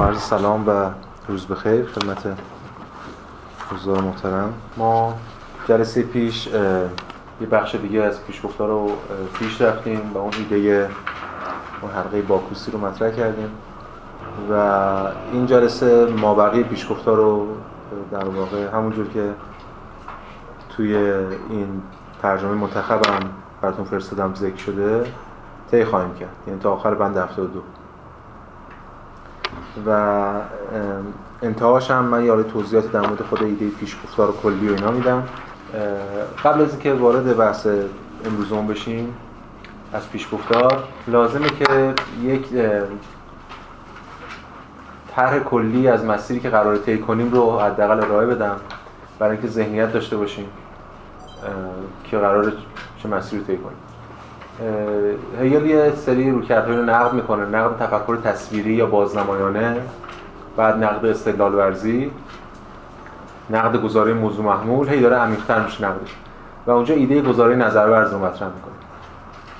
عرض 0.00 0.18
سلام 0.18 0.68
و 0.68 0.90
روز 1.28 1.46
بخیر 1.46 1.86
خدمت 1.86 2.36
حضار 3.70 4.00
محترم. 4.00 4.52
ما 4.76 5.14
جلسه 5.68 6.02
پیش 6.02 6.46
یه 7.40 7.46
بخش 7.50 7.74
دیگه 7.74 8.02
از 8.02 8.24
پیشگفتار 8.24 8.68
رو 8.68 8.90
پیش 9.38 9.60
رفتیم 9.60 10.10
و 10.14 10.18
اون 10.18 10.32
ایده 10.38 10.88
اون 11.82 11.90
حلقه 11.90 12.22
باکوسی 12.22 12.70
رو 12.70 12.78
مطرح 12.78 13.10
کردیم 13.10 13.50
و 14.50 14.54
این 15.32 15.46
جلسه 15.46 16.06
ما 16.06 16.34
بقیه 16.34 16.62
پیشگفتار 16.62 17.16
رو 17.16 17.46
در 18.12 18.28
واقع 18.28 18.68
همونجور 18.68 19.08
که 19.08 19.30
توی 20.76 20.96
این 21.50 21.82
ترجمه 22.22 22.54
منتخبم 22.54 23.20
براتون 23.62 23.84
فرستادم 23.84 24.34
ذکر 24.34 24.56
شده 24.56 25.04
طی 25.70 25.84
خواهیم 25.84 26.14
کرد. 26.14 26.36
یعنی 26.46 26.60
تا 26.60 26.72
آخر 26.72 26.94
بند 26.94 27.16
72 27.16 27.62
و 29.86 30.30
انتهاش 31.42 31.90
هم 31.90 32.04
من 32.04 32.24
یاره 32.24 32.42
توضیحات 32.42 32.92
در 32.92 33.00
مورد 33.00 33.22
خود 33.22 33.42
ایده 33.42 33.68
پیشگفتار 33.68 34.32
کلی 34.42 34.68
و 34.68 34.74
اینا 34.74 34.90
میدم. 34.90 35.22
قبل 36.44 36.60
از 36.60 36.70
اینکه 36.70 36.92
وارد 36.92 37.36
بحث 37.36 37.66
امروزمون 38.26 38.66
بشیم 38.66 39.14
از 39.92 40.10
پیشگفتار 40.10 40.84
لازمه 41.08 41.48
که 41.48 41.94
یک 42.22 42.46
طرح 45.10 45.38
کلی 45.38 45.88
از 45.88 46.04
مسیری 46.04 46.40
که 46.40 46.50
قرار 46.50 46.76
طی 46.76 46.98
کنیم 46.98 47.32
رو 47.32 47.58
حداقل 47.58 48.04
ارائه 48.04 48.26
بدم 48.26 48.56
برای 49.18 49.32
اینکه 49.32 49.48
ذهنیت 49.48 49.92
داشته 49.92 50.16
باشیم 50.16 50.46
که 52.04 52.18
قرار 52.18 52.52
چه 53.02 53.08
مسیری 53.08 53.44
طی 53.44 53.56
کنیم. 53.56 53.89
هگل 55.40 55.66
یه 55.66 55.92
سری 55.94 56.30
رویکردهای 56.30 56.76
رو 56.76 56.82
نقد 56.82 57.12
می‌کنه. 57.12 57.46
نقد 57.46 57.78
تفکر 57.78 58.16
تصویری 58.16 58.72
یا 58.72 58.86
بازنمایانه. 58.86 59.76
بعد 60.56 60.84
نقد 60.84 61.06
استدلال 61.06 61.54
ورزی 61.54 62.10
نقد 63.50 63.82
گزاره 63.82 64.12
موضوع 64.12 64.44
محمول. 64.44 64.88
هی 64.88 65.00
داره 65.00 65.16
عمیق‌تر 65.16 65.64
میشه 65.64 65.84
نقدش 65.84 66.16
و 66.66 66.70
اونجا 66.70 66.94
ایده 66.94 67.22
گزاره 67.22 67.56
نظر 67.56 67.86
ورز 67.86 68.12
رو 68.12 68.18
مطرح 68.18 68.48
می‌کنه. 68.48 68.74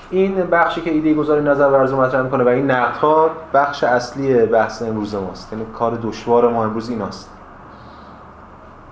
این 0.09 0.35
بخشی 0.35 0.81
که 0.81 0.91
ایده 0.91 1.13
گزاره 1.13 1.41
نظر 1.41 1.67
ورز 1.67 1.93
مطرح 1.93 2.21
می‌کنه 2.21 2.43
و 2.43 2.47
این 2.47 2.71
نقدها 2.71 3.29
بخش 3.53 3.83
اصلی 3.83 4.45
بحث 4.45 4.81
امروز 4.81 5.15
ماست. 5.15 5.53
یعنی 5.53 5.65
کار 5.73 5.99
دشوار 6.03 6.51
ما 6.51 6.63
امروز 6.63 6.89
ایناست. 6.89 7.29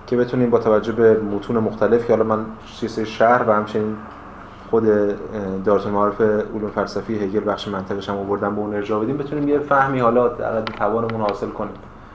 که 0.07 0.17
بتونیم 0.17 0.49
با 0.49 0.59
توجه 0.59 0.91
به 0.91 1.19
متون 1.19 1.57
مختلف 1.57 2.07
که 2.07 2.13
حالا 2.13 2.25
من 2.25 2.45
سری 2.87 3.05
شهر 3.05 3.49
و 3.49 3.51
همچنین 3.51 3.95
خود 4.69 4.83
دارت 5.65 5.87
معارف 5.87 6.21
علوم 6.21 6.69
فلسفی 6.75 7.19
هگل 7.19 7.51
بخش 7.51 7.67
منطقش 7.67 8.09
هم 8.09 8.17
آوردن 8.17 8.55
به 8.55 8.61
اون 8.61 8.75
ارجاع 8.75 9.03
بدیم 9.03 9.17
بتونیم 9.17 9.47
یه 9.47 9.59
فهمی 9.59 9.99
حالا 9.99 10.27
در 10.27 10.61
توانمون 10.61 11.21
حاصل 11.21 11.49
کنیم. 11.49 11.73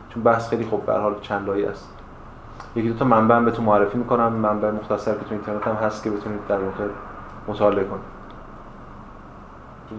چون 0.09 0.23
بحث 0.23 0.49
خیلی 0.49 0.65
خوب 0.65 0.87
به 0.87 0.93
حال 0.93 1.15
چند 1.23 1.47
لایه 1.47 1.69
است. 1.69 1.89
یکی 2.77 2.89
دو 2.89 2.99
تا 2.99 3.05
منبع 3.05 3.41
بهتون 3.41 3.65
معرفی 3.65 3.99
می‌کنم. 3.99 4.33
منبع 4.33 4.71
مختصر 4.71 5.13
که 5.13 5.25
تو 5.25 5.35
اینترنت 5.35 5.67
هم 5.67 5.75
هست 5.75 6.03
که 6.05 6.11
بتونید 6.11 6.41
در 6.49 6.59
واقع 6.59 6.85
مطالعه 7.49 7.85
کنید. 7.85 8.15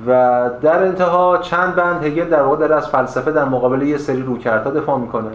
و 0.08 0.50
در 0.62 0.84
انتها 0.84 1.38
چند 1.38 1.76
بند 1.76 2.04
هگل 2.04 2.30
در 2.30 2.42
واقع 2.42 2.58
داره 2.58 2.76
از 2.76 2.88
فلسفه 2.88 3.32
در 3.32 3.46
مقابل 3.46 3.82
یه 3.82 3.98
سری 3.98 4.22
رویکردها 4.22 4.72
دفاع 4.72 5.00
می‌کنه. 5.00 5.32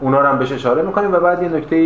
اونا 0.00 0.20
رو 0.20 0.26
هم 0.26 0.38
بهش 0.38 0.52
اشاره 0.52 0.82
می‌کنیم 0.82 1.12
و 1.12 1.20
بعد 1.20 1.42
یه 1.42 1.48
نکته 1.48 1.76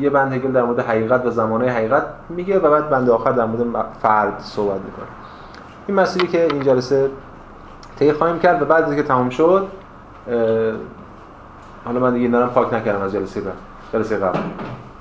یه 0.00 0.10
بند 0.10 0.32
هگل 0.32 0.52
در 0.52 0.62
مورد 0.62 0.80
حقیقت 0.80 1.26
و 1.26 1.30
زمانه 1.30 1.70
حقیقت 1.70 2.02
میگه 2.28 2.58
و 2.58 2.70
بعد 2.70 2.90
بند 2.90 3.10
آخر 3.10 3.32
در 3.32 3.44
مورد 3.44 3.86
فرد 4.02 4.40
صحبت 4.40 4.80
می‌کنه. 4.80 5.06
این 5.86 5.96
مسئله 5.96 6.26
که 6.26 6.44
این 6.44 6.62
جلسه 6.62 7.10
طی 7.98 8.12
خواهیم 8.12 8.38
کرد 8.38 8.62
و 8.62 8.64
بعد 8.64 8.96
که 8.96 9.02
تمام 9.02 9.30
شد 9.30 9.66
حالا 11.84 12.00
من 12.00 12.14
دیگه 12.14 12.28
دارم 12.28 12.48
پاک 12.48 12.74
نکردم 12.74 13.02
از 13.02 13.12
جلسه 13.12 13.40
بعد 13.40 13.54
جلسه 13.92 14.16
قبل. 14.16 14.38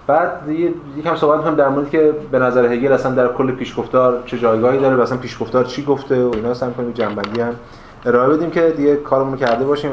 بعد 0.08 0.50
یکم 0.98 1.16
صحبت 1.16 1.38
می‌کنم 1.38 1.56
در 1.56 1.70
مورد 1.70 1.90
که 1.90 2.14
به 2.32 2.40
نظر 2.40 2.66
هگل 2.66 2.92
اصلا 2.92 3.12
در 3.12 3.28
کل 3.28 3.52
پیشگفتار 3.52 4.24
چه 4.26 4.38
جایگاهی 4.38 4.80
داره 4.80 4.96
و 4.96 5.02
اصلا 5.02 5.18
پیشگفتار 5.18 5.64
چی 5.64 5.86
گفته 5.86 6.26
و 6.26 6.32
اینا 6.36 6.54
سعی 6.54 6.72
کنیم 6.72 6.92
جنبندی 6.92 7.42
هم 7.42 7.56
ارائه 8.06 8.30
بدیم 8.30 8.50
که 8.50 8.74
دیگه 8.78 8.96
کارمون 8.96 9.38
کرده 9.38 9.66
باشیم. 9.66 9.92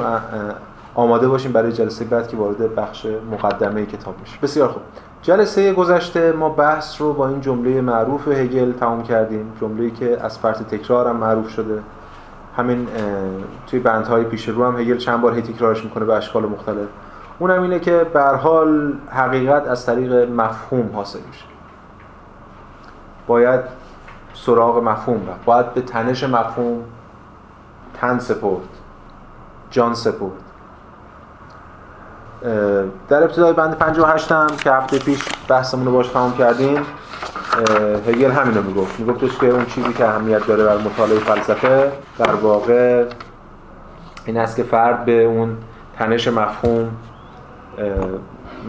آماده 0.99 1.29
باشیم 1.29 1.53
برای 1.53 1.73
جلسه 1.73 2.05
بعد 2.05 2.29
که 2.29 2.37
وارد 2.37 2.75
بخش 2.75 3.07
مقدمه 3.31 3.87
کتاب 3.87 4.15
میشه 4.21 4.39
بسیار 4.43 4.69
خوب. 4.69 4.83
جلسه 5.23 5.73
گذشته 5.73 6.33
ما 6.33 6.49
بحث 6.49 7.01
رو 7.01 7.13
با 7.13 7.29
این 7.29 7.41
جمله 7.41 7.81
معروف 7.81 8.29
هگل 8.29 8.73
تمام 8.73 9.03
کردیم. 9.03 9.53
جمله‌ای 9.61 9.91
که 9.91 10.19
از 10.25 10.39
فرط 10.39 10.63
تکرار 10.63 11.09
هم 11.09 11.17
معروف 11.17 11.49
شده. 11.49 11.83
همین 12.57 12.89
توی 13.67 13.81
بندهای 13.81 14.25
پیش 14.25 14.49
رو 14.49 14.65
هم 14.65 14.81
هگل 14.81 14.97
چند 14.97 15.21
بار 15.21 15.35
هی 15.35 15.43
تکرارش 15.43 15.85
می‌کنه 15.85 16.05
به 16.05 16.15
اشکال 16.15 16.47
مختلف. 16.47 16.89
اونم 17.39 17.63
اینه 17.63 17.81
که 17.81 18.07
به 18.13 18.23
حال 18.23 18.93
حقیقت 19.11 19.67
از 19.67 19.87
طریق 19.87 20.13
مفهوم 20.31 20.91
حاصل 20.95 21.21
میشه. 21.29 21.45
باید 23.27 23.61
سراغ 24.35 24.85
مفهوم 24.85 25.29
رفت. 25.29 25.45
باید 25.45 25.75
به 25.75 25.81
تنش 25.81 26.25
مفهوم 26.25 26.85
تن 27.95 28.19
سپرد. 28.19 28.69
جان 29.71 29.95
سپرد. 29.95 30.48
در 33.09 33.23
ابتدای 33.23 33.53
بند 33.53 33.79
58 33.79 34.33
هم 34.33 34.47
که 34.65 34.73
هفته 34.73 34.99
پیش 34.99 35.25
بحثمون 35.49 35.87
رو 35.87 35.93
باش 35.93 36.09
تمام 36.09 36.37
کردیم 36.37 36.79
هگل 38.09 38.31
همین 38.31 38.55
رو 38.55 38.63
می‌گفت. 38.63 39.01
میگفتش 39.01 39.39
که 39.39 39.47
اون 39.47 39.65
چیزی 39.67 39.93
که 39.93 40.09
اهمیت 40.09 40.47
داره 40.47 40.65
بر 40.65 40.77
مطالعه 40.77 41.19
فلسفه 41.19 41.93
در 42.19 42.35
واقع 42.35 43.05
این 44.25 44.37
است 44.37 44.57
که 44.57 44.63
فرد 44.63 45.05
به 45.05 45.25
اون 45.25 45.57
تنش 45.99 46.29
مفهوم 46.29 46.89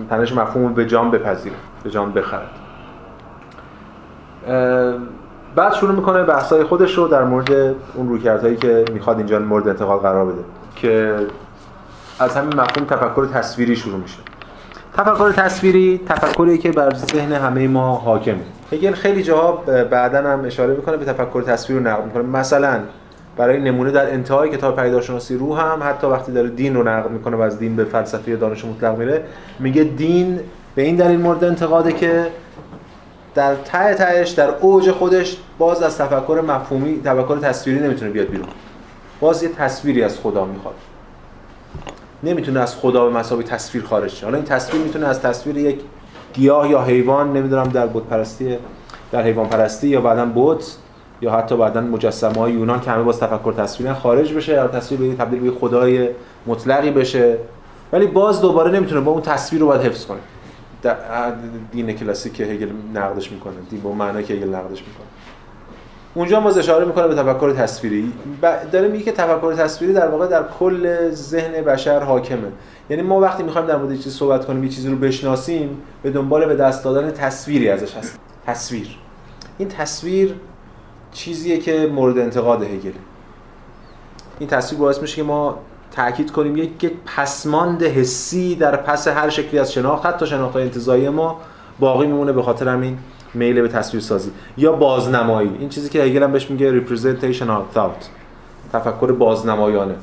تنش 0.10 0.34
مفهوم 0.34 0.74
به 0.74 0.86
جان 0.86 1.12
بپذیره 1.12 1.56
به 1.84 1.90
جان 1.90 2.12
بخرد. 2.12 2.50
بعد 5.56 5.74
شروع 5.74 5.96
می‌کنه 5.96 6.24
بحثای 6.24 6.64
خودش 6.64 6.98
رو 6.98 7.08
در 7.08 7.24
مورد 7.24 7.76
اون 7.94 8.10
رویکردهایی 8.10 8.56
که 8.56 8.86
می‌خواد 8.94 9.18
اینجا 9.18 9.40
مورد 9.40 9.68
انتقال 9.68 9.98
قرار 9.98 10.26
بده. 10.26 10.44
که 10.76 11.16
از 12.20 12.36
همین 12.36 12.60
مفهوم 12.60 12.86
تفکر 12.88 13.26
تصویری 13.26 13.76
شروع 13.76 14.00
میشه. 14.00 14.18
تفکر 14.98 15.32
تصویری 15.32 16.02
تفکری 16.08 16.58
که 16.58 16.72
بر 16.72 16.94
ذهن 16.94 17.34
همه 17.34 17.68
ما 17.68 17.96
حاکمه. 17.96 18.40
هگل 18.72 18.92
خیلی 18.92 19.24
جاها 19.24 19.52
بعدا 19.92 20.18
هم 20.18 20.46
اشاره 20.46 20.74
می‌کنه 20.74 20.98
به 20.98 21.06
تفکر 21.06 21.42
تصویری 21.42 21.84
رو 21.84 21.90
نقد 21.90 22.06
می‌کنه. 22.06 22.24
مثلا 22.24 22.80
برای 23.38 23.60
نمونه 23.60 23.92
در 23.92 24.14
انتهای 24.14 24.50
کتاب 24.50 24.82
پیداشناسی 24.82 25.36
روح 25.36 25.62
هم 25.62 25.80
حتی 25.84 26.08
وقتی 26.08 26.32
داره 26.32 26.50
دین 26.50 26.76
رو 26.76 26.84
نقد 26.84 27.12
می‌کنه 27.12 27.38
و 27.38 27.42
از 27.42 27.60
دین 27.60 27.76
به 27.76 27.84
فلسفه 27.84 28.36
دانش 28.36 28.66
مطلق 28.66 28.98
میره 28.98 29.24
میگه 29.60 29.84
دین 29.84 30.40
به 30.76 30.82
این 30.82 30.96
دلیل 30.96 31.20
مورد 31.20 31.44
انتقاده 31.44 31.92
که 31.92 32.28
در 33.36 33.56
ته 33.56 33.94
تهش 33.94 34.30
در 34.30 34.50
اوج 34.62 34.92
خودش 34.92 35.38
باز 35.58 35.84
از 35.84 35.98
تفکر 35.98 36.42
مفهومی 36.48 37.02
تفکر 37.06 37.38
تصویری 37.38 37.80
نمی‌تونه 37.80 38.12
بیاد 38.12 38.28
بیرون. 38.28 38.48
باز 39.20 39.44
یه 39.44 39.50
تصویری 39.50 40.04
از 40.04 40.20
خدا 40.20 40.46
می‌خواد. 40.46 40.76
نمی‌تونه 42.24 42.60
از 42.60 42.76
خدا 42.76 43.06
به 43.06 43.18
مسابقه 43.18 43.44
تصویر 43.44 43.84
خارج 43.84 44.12
شه. 44.12 44.26
حالا 44.26 44.38
این 44.38 44.46
تصویر 44.46 44.84
می‌تونه 44.84 45.08
از 45.08 45.22
تصویر 45.22 45.58
یک 45.58 45.80
گیاه 46.34 46.70
یا 46.70 46.82
حیوان 46.84 47.34
نمی‌دونم 47.34 47.64
در 47.64 47.88
بت 47.88 48.04
پرستی 48.04 48.58
در 49.12 49.24
حیوان 49.24 49.48
پرستی 49.48 49.88
یا 49.88 50.02
بعدا 50.02 50.32
بت 50.36 50.78
یا 51.22 51.32
حتی 51.32 51.58
بعدا 51.58 51.82
مجسمه 51.82 52.34
های 52.34 52.54
یونان 52.54 52.82
که 52.82 52.92
همه 52.92 53.04
باز 53.04 53.20
تفکر 53.20 53.54
تصویری 53.58 53.94
خارج 53.94 54.34
بشه 54.34 54.54
یا 54.54 54.68
تصویر 54.68 55.02
به 55.02 55.16
تبدیل 55.16 55.40
به 55.40 55.52
خدای 55.52 56.10
مطلقی 56.48 56.92
بشه. 56.92 57.38
ولی 57.94 58.08
باز 58.08 58.42
دوباره 58.42 58.72
نمی‌تونه 58.72 59.02
با 59.02 59.12
اون 59.12 59.22
تصویر 59.22 59.62
رو 59.62 59.68
باید 59.68 59.82
حفظ 59.82 60.06
کنه. 60.06 60.20
دین 61.72 61.94
کلاسیک 61.94 62.40
هگل 62.40 62.70
نقدش 62.94 63.32
می‌کنه. 63.32 63.54
دین 63.70 63.82
با 63.82 63.94
معنی 63.94 64.24
که 64.24 64.34
هگل 64.34 64.48
نقدش 64.48 64.80
می‌کنه. 64.80 65.08
اونجا 66.14 66.40
باز 66.40 66.58
اشاره 66.58 66.86
می‌کنه 66.86 67.08
به 67.08 67.16
تفکر 67.16 67.54
تصویری. 67.54 68.14
داره 68.72 68.88
میگه 68.88 69.04
که 69.04 69.12
تفکر 69.12 69.54
تصویری 69.54 69.94
در 69.94 70.08
واقع 70.08 70.28
در 70.28 70.44
کل 70.60 71.10
ذهن 71.12 71.52
بشر 71.62 72.00
حاکمه. 72.00 72.52
یعنی 72.90 73.02
ما 73.02 73.20
وقتی 73.20 73.44
می‌خوایم 73.44 73.68
در 73.68 73.78
مورد 73.78 73.96
چیزی 73.98 74.10
صحبت 74.10 74.46
کنیم 74.46 74.64
یه 74.64 74.70
چیزی 74.70 74.90
رو 74.90 74.96
بشناسیم 74.96 75.82
به 76.04 76.12
دنبال 76.12 76.46
به 76.46 76.56
دست 76.56 76.84
دادن 76.84 77.12
تصویری 77.12 77.70
ازش 77.70 77.96
هست. 77.96 78.20
تصویر. 78.46 78.88
این 79.58 79.68
تصویر 79.68 80.36
چیزیه 81.12 81.58
که 81.58 81.90
مورد 81.94 82.18
انتقاد 82.18 82.64
هگل. 82.64 82.92
این 84.40 84.50
تصویر 84.50 84.82
باعث 84.82 85.02
میشه 85.02 85.16
که 85.16 85.24
ما 85.24 85.60
تاکید 85.92 86.32
کنیم 86.32 86.58
یک 86.58 86.92
پسماند 87.06 87.84
حسی 87.84 88.56
در 88.56 88.76
پس 88.76 89.08
هر 89.08 89.30
شکلی 89.30 89.60
از 89.60 89.74
شناخت. 89.74 90.06
حتی 90.06 90.28
شناخت 90.28 90.56
انتزاعی 90.56 91.10
ما 91.10 91.40
باقی 91.80 92.08
میمونه 92.08 92.32
به 92.32 92.44
خاطر 92.44 92.68
همین. 92.68 92.98
میل 93.34 93.62
به 93.62 93.68
تصویر 93.68 94.04
سازی 94.04 94.32
یا 94.58 94.72
بازنمایی. 94.72 95.52
این 95.60 95.70
چیزی 95.70 95.90
که 95.90 96.02
هگل 96.04 96.24
هم 96.24 96.32
بهش 96.32 96.52
میگه 96.52 96.82
representational 96.82 97.76
thought 97.76 98.06
تفکر 98.74 99.12
بازنمایانه. 99.12 99.96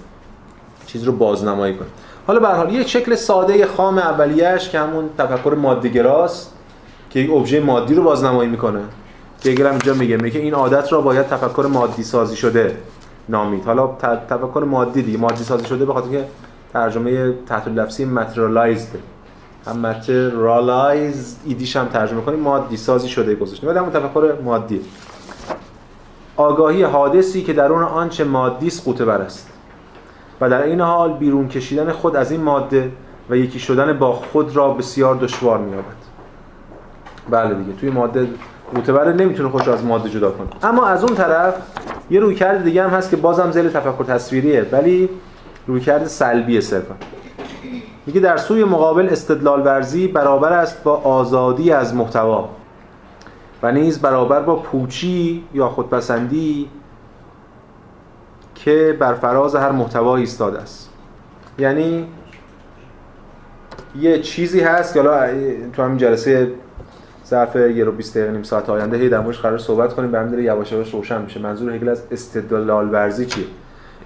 چیز 0.86 1.04
رو 1.04 1.12
بازنمایی 1.12 1.74
کنه. 1.74 1.88
حالا 2.26 2.40
به 2.40 2.48
حال 2.48 2.74
یک 2.74 2.88
شکل 2.88 3.14
ساده 3.14 3.66
خام 3.66 3.98
اولیه‌اش 3.98 4.68
که 4.68 4.78
همون 4.78 5.10
تفکر 5.18 5.54
مادیگراست 5.54 6.52
که 7.10 7.20
یک 7.20 7.30
ابژه 7.30 7.60
مادی 7.60 7.94
رو 7.94 8.02
بازنمایی 8.02 8.50
می‌کنه. 8.50 8.80
که 9.40 9.50
هگل 9.50 9.66
هم 9.66 9.70
اینجا 9.70 9.94
میگه 9.94 10.16
میگه 10.16 10.40
این 10.40 10.54
عادت 10.54 10.92
را 10.92 11.00
باید 11.00 11.26
تفکر 11.26 11.66
مادی 11.72 12.02
سازی 12.02 12.36
شده 12.36 12.76
نامید. 13.28 13.64
حالا 13.64 13.86
تفکر 14.28 14.64
مادی 14.68 15.02
دیگه 15.02 15.18
مادی 15.18 15.44
سازی 15.44 15.66
شده 15.66 15.84
به 15.84 15.92
خاطر 15.92 16.10
که 16.10 16.24
ترجمه 16.72 17.32
تحت 17.48 17.68
لفظی 17.68 18.04
ماتریالایزد 18.04 18.88
هم 19.66 19.78
ماتریالایز 19.78 21.36
ایدیش 21.46 21.76
هم 21.76 21.86
ترجمه 21.86 22.20
کنیم 22.20 22.40
مادی 22.40 22.76
سازی 22.76 23.08
شده 23.08 23.34
گذاشتیم. 23.34 23.68
ولی 23.68 23.78
همون 23.78 23.90
تفکر 23.90 24.34
مادی. 24.44 24.80
آگاهی 26.36 26.82
حادثی 26.82 27.42
که 27.42 27.52
درون 27.52 27.82
آنچه 27.82 28.24
مادی 28.24 28.66
است 28.66 28.84
قوطه 28.84 29.04
بر 29.04 29.18
است. 29.18 29.50
و 30.40 30.50
در 30.50 30.62
این 30.62 30.80
حال 30.80 31.12
بیرون 31.12 31.48
کشیدن 31.48 31.92
خود 31.92 32.16
از 32.16 32.30
این 32.30 32.40
ماده 32.40 32.92
و 33.30 33.36
یکی 33.36 33.58
شدن 33.58 33.98
با 33.98 34.12
خود 34.12 34.56
را 34.56 34.70
بسیار 34.70 35.16
دشوار 35.16 35.58
می‌یابد. 35.58 35.84
بله 37.30 37.54
دیگه 37.54 37.72
توی 37.72 37.90
ماده 37.90 38.28
معتبر 38.74 39.12
نمی‌تونه 39.12 39.48
خودش 39.48 39.68
از 39.68 39.84
ماده 39.84 40.08
جدا 40.08 40.30
کنه. 40.30 40.48
اما 40.62 40.86
از 40.86 41.04
اون 41.04 41.14
طرف 41.14 41.54
یه 42.10 42.20
رویکرد 42.20 42.64
دیگه 42.64 42.84
هم 42.84 42.90
هست 42.90 43.10
که 43.10 43.16
بازم 43.16 43.50
زیر 43.50 43.68
تفکر 43.68 44.04
تصویریه 44.04 44.66
ولی 44.72 45.08
رویکرد 45.66 46.06
سلبی 46.06 46.60
صرفا. 46.60 46.94
میگه 48.06 48.20
در 48.20 48.36
سوی 48.36 48.64
مقابل 48.64 49.08
استدلال 49.08 49.66
ورزی 49.66 50.08
برابر 50.08 50.52
است 50.52 50.82
با 50.84 50.96
آزادی 50.96 51.72
از 51.72 51.94
محتوا 51.94 52.48
و 53.62 53.72
نیز 53.72 54.00
برابر 54.00 54.40
با 54.40 54.56
پوچی 54.56 55.44
یا 55.54 55.68
خودپسندی 55.68 56.70
که 58.54 58.96
بر 59.00 59.14
فراز 59.14 59.54
هر 59.54 59.70
محتوا 59.70 60.16
ایستاده 60.16 60.58
است. 60.58 60.90
یعنی 61.58 62.08
یه 64.00 64.20
چیزی 64.20 64.60
هست 64.60 64.94
که 64.94 65.02
حالا 65.02 65.28
تو 65.72 65.82
همین 65.82 65.98
جلسه 65.98 66.52
ظرف 67.26 67.56
یه 67.56 67.84
رو 67.84 67.92
20 67.92 68.16
دقیقه 68.16 68.32
نیم 68.32 68.42
ساعت 68.42 68.70
آینده 68.70 68.96
هی 68.96 69.08
در 69.08 69.20
قرار 69.20 69.58
صحبت 69.58 69.94
کنیم 69.94 70.10
به 70.10 70.18
همین 70.18 70.30
داره 70.30 70.42
یواش 70.42 70.72
یواش 70.72 70.94
روشن 70.94 71.22
میشه. 71.22 71.40
منظور 71.40 71.72
هگل 71.72 71.88
از 71.88 72.02
استدلال 72.10 72.92
ورزی 72.92 73.26
چیه؟ 73.26 73.44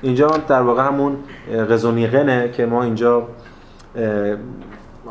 اینجا 0.02 0.28
در 0.48 0.62
واقع 0.62 0.82
همون 0.82 1.16
قزونیقنه 1.70 2.50
که 2.50 2.66
ما 2.66 2.82
اینجا 2.82 3.28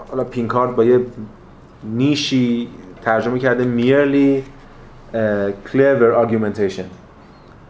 حالا 0.10 0.24
پینکارد 0.24 0.76
با 0.76 0.84
یه 0.84 1.06
نیشی 1.84 2.68
ترجمه 3.02 3.40
کرده 3.40 3.64
merely 3.64 4.44
clever 5.72 6.26
argumentation. 6.26 6.86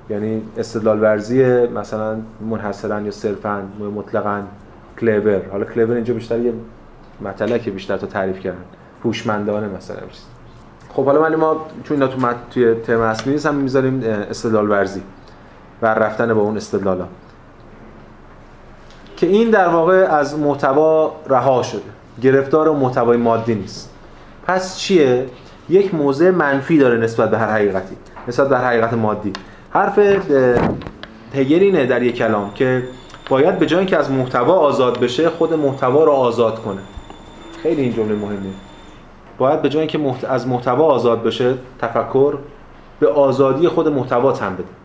یعنی 0.09 0.41
استدلال 0.57 1.01
ورزی 1.01 1.67
مثلا 1.67 2.17
منحصرا 2.49 3.01
یا 3.01 3.11
صرفا 3.11 3.63
مطلقا 3.95 4.41
کلیور 4.99 5.41
حالا 5.51 5.65
کلیور 5.65 5.95
اینجا 5.95 6.13
بیشتر 6.13 6.39
یه 6.39 6.53
مطلقه 7.21 7.59
که 7.59 7.71
بیشتر 7.71 7.97
تا 7.97 8.07
تعریف 8.07 8.39
کردن. 8.39 8.57
هوشمندانه 9.05 9.67
مثلا. 9.77 9.97
خب 10.89 11.05
حالا 11.05 11.21
ولی 11.21 11.35
ما 11.35 11.65
چون 11.83 12.01
اینا 12.01 12.07
تو 12.07 12.19
مت... 12.19 12.35
توی 12.51 12.75
ترم 12.75 13.01
اصلی 13.01 13.33
نیست 13.33 13.45
هم 13.45 13.55
می‌ذاریم 13.55 14.03
استدلال 14.03 14.69
ورزی 14.69 15.01
و 15.81 15.85
رفتن 15.85 16.33
با 16.33 16.41
اون 16.41 16.57
استدلالا. 16.57 17.05
که 19.19 19.27
این 19.27 19.49
در 19.49 19.67
واقع 19.67 19.93
از 19.93 20.39
محتوا 20.39 21.15
رها 21.27 21.63
شده. 21.63 21.81
گرفتار 22.21 22.71
محتوای 22.71 23.17
مادی 23.17 23.55
نیست. 23.55 23.93
پس 24.47 24.77
چیه؟ 24.77 25.25
یک 25.69 25.93
موضع 25.93 26.29
منفی 26.29 26.77
داره 26.77 26.97
نسبت 26.97 27.31
به 27.31 27.37
هر 27.37 27.51
حقیقتی 27.51 27.95
نسبت 28.27 28.49
به 28.49 28.57
هر 28.57 28.65
حقیقت 28.65 28.93
مادی. 28.93 29.33
حرف 29.69 29.99
هگل 31.33 31.59
اینه 31.59 31.85
در 31.85 32.03
یک 32.03 32.15
کلام 32.15 32.53
که 32.53 32.83
باید 33.29 33.59
به 33.59 33.65
جای 33.65 33.85
که 33.85 33.97
از 33.97 34.11
محتوا 34.11 34.53
آزاد 34.53 34.99
بشه 34.99 35.29
خود 35.29 35.53
محتوا 35.53 36.03
رو 36.03 36.11
آزاد 36.11 36.59
کنه. 36.61 36.81
خیلی 37.63 37.81
این 37.81 37.93
جمله 37.93 38.15
مهمه. 38.15 38.49
باید 39.37 39.61
به 39.61 39.69
جای 39.69 39.79
اینکه 39.79 39.97
محت... 39.97 40.23
از 40.23 40.47
محتوا 40.47 40.85
آزاد 40.85 41.23
بشه 41.23 41.53
تفکر 41.81 42.37
به 42.99 43.07
آزادی 43.07 43.67
خود 43.67 43.87
محتوا 43.87 44.31
تن 44.31 44.53
بده. 44.53 44.78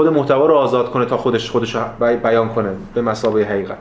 خود 0.00 0.08
محتوا 0.08 0.46
رو 0.46 0.54
آزاد 0.54 0.90
کنه 0.90 1.04
تا 1.04 1.16
خودش 1.16 1.50
خودش 1.50 1.76
بیان 2.00 2.48
کنه 2.48 2.68
به 2.94 3.02
مسابقه 3.02 3.42
حقیقت. 3.42 3.78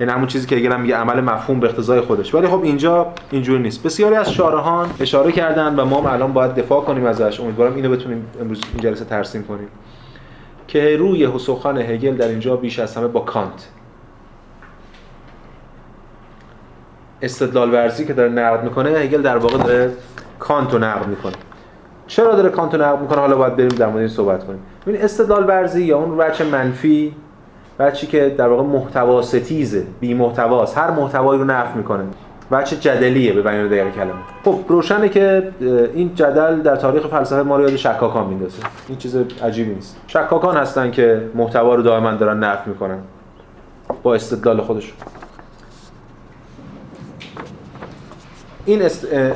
یعنی 0.00 0.12
همون 0.12 0.26
چیزی 0.26 0.46
که 0.46 0.56
اگرم 0.56 0.80
میگه 0.80 0.96
عمل 0.96 1.20
مفهوم 1.20 1.60
به 1.60 1.66
اقتضای 1.66 2.00
خودش. 2.00 2.34
ولی 2.34 2.48
خب 2.48 2.62
اینجا 2.62 3.06
اینجوری 3.30 3.62
نیست. 3.62 3.82
بسیاری 3.82 4.14
از 4.14 4.32
شارحان 4.32 4.90
اشاره 5.00 5.32
کردن 5.32 5.74
و 5.76 5.84
ما 5.84 6.10
الان 6.10 6.32
باید 6.32 6.54
دفاع 6.54 6.80
کنیم 6.80 7.06
ازش. 7.06 7.40
امیدوارم 7.40 7.74
اینو 7.74 7.90
بتونیم 7.90 8.26
امروز 8.40 8.60
این 8.72 8.82
جلسه 8.82 9.04
ترسیم 9.04 9.42
کنیم. 9.42 9.68
که 10.68 10.96
روی 10.96 11.38
سخن 11.38 11.78
هگل 11.78 12.16
در 12.16 12.28
اینجا 12.28 12.56
بیش 12.56 12.78
از 12.78 12.96
همه 12.96 13.08
با 13.08 13.20
کانت. 13.20 13.68
استدلال 17.22 17.74
ورزی 17.74 18.06
که 18.06 18.12
داره 18.12 18.28
نقد 18.28 18.64
می‌کنه 18.64 18.90
هگل 18.90 19.22
در 19.22 19.36
واقع 19.36 19.58
داره 19.58 19.92
کانت 20.38 20.72
رو 20.72 20.78
نقد 20.78 21.06
می‌کنه. 21.06 21.34
چرا 22.06 22.34
داره 22.34 22.48
کانت 22.48 22.74
رو 22.74 22.82
نقد 22.82 23.00
می‌کنه؟ 23.00 23.18
حالا 23.20 23.36
باید 23.36 23.56
بریم 23.56 23.68
در 23.68 23.86
مورد 23.86 24.06
صحبت 24.06 24.44
کنیم. 24.46 24.60
ببین 24.86 25.02
استدلال 25.02 25.48
ورزی 25.48 25.84
یا 25.84 25.98
اون 25.98 26.14
وجه 26.18 26.44
منفی 26.44 27.14
بچی 27.78 28.06
که 28.06 28.34
در 28.38 28.48
واقع 28.48 28.62
محتوا 28.62 29.22
ستیزه 29.22 29.82
بی 30.00 30.14
محتواست 30.14 30.78
هر 30.78 30.90
محتوایی 30.90 31.40
رو 31.40 31.46
نفی 31.46 31.78
می‌کنه. 31.78 32.04
بچه 32.52 32.76
جدلیه 32.76 33.32
به 33.32 33.42
بیان 33.42 33.66
دقیق 33.66 33.90
کلمه. 33.90 34.12
خب 34.44 34.58
روشنه 34.68 35.08
که 35.08 35.52
این 35.94 36.14
جدل 36.14 36.60
در 36.60 36.76
تاریخ 36.76 37.06
فلسفه 37.06 37.42
ما 37.42 37.56
رو 37.56 37.62
یاد 37.62 37.76
شکاکان 37.76 38.26
میندازه. 38.26 38.58
این 38.88 38.98
چیز 38.98 39.16
عجیبی 39.42 39.74
نیست. 39.74 39.96
شکاکان 40.06 40.56
هستن 40.56 40.90
که 40.90 41.22
محتوا 41.34 41.74
رو 41.74 41.82
دائما 41.82 42.12
دارن 42.12 42.38
نفی 42.38 42.70
می‌کنن. 42.70 42.98
با 44.02 44.14
استدلال 44.14 44.60
خودشون. 44.60 44.96
این 48.66 48.82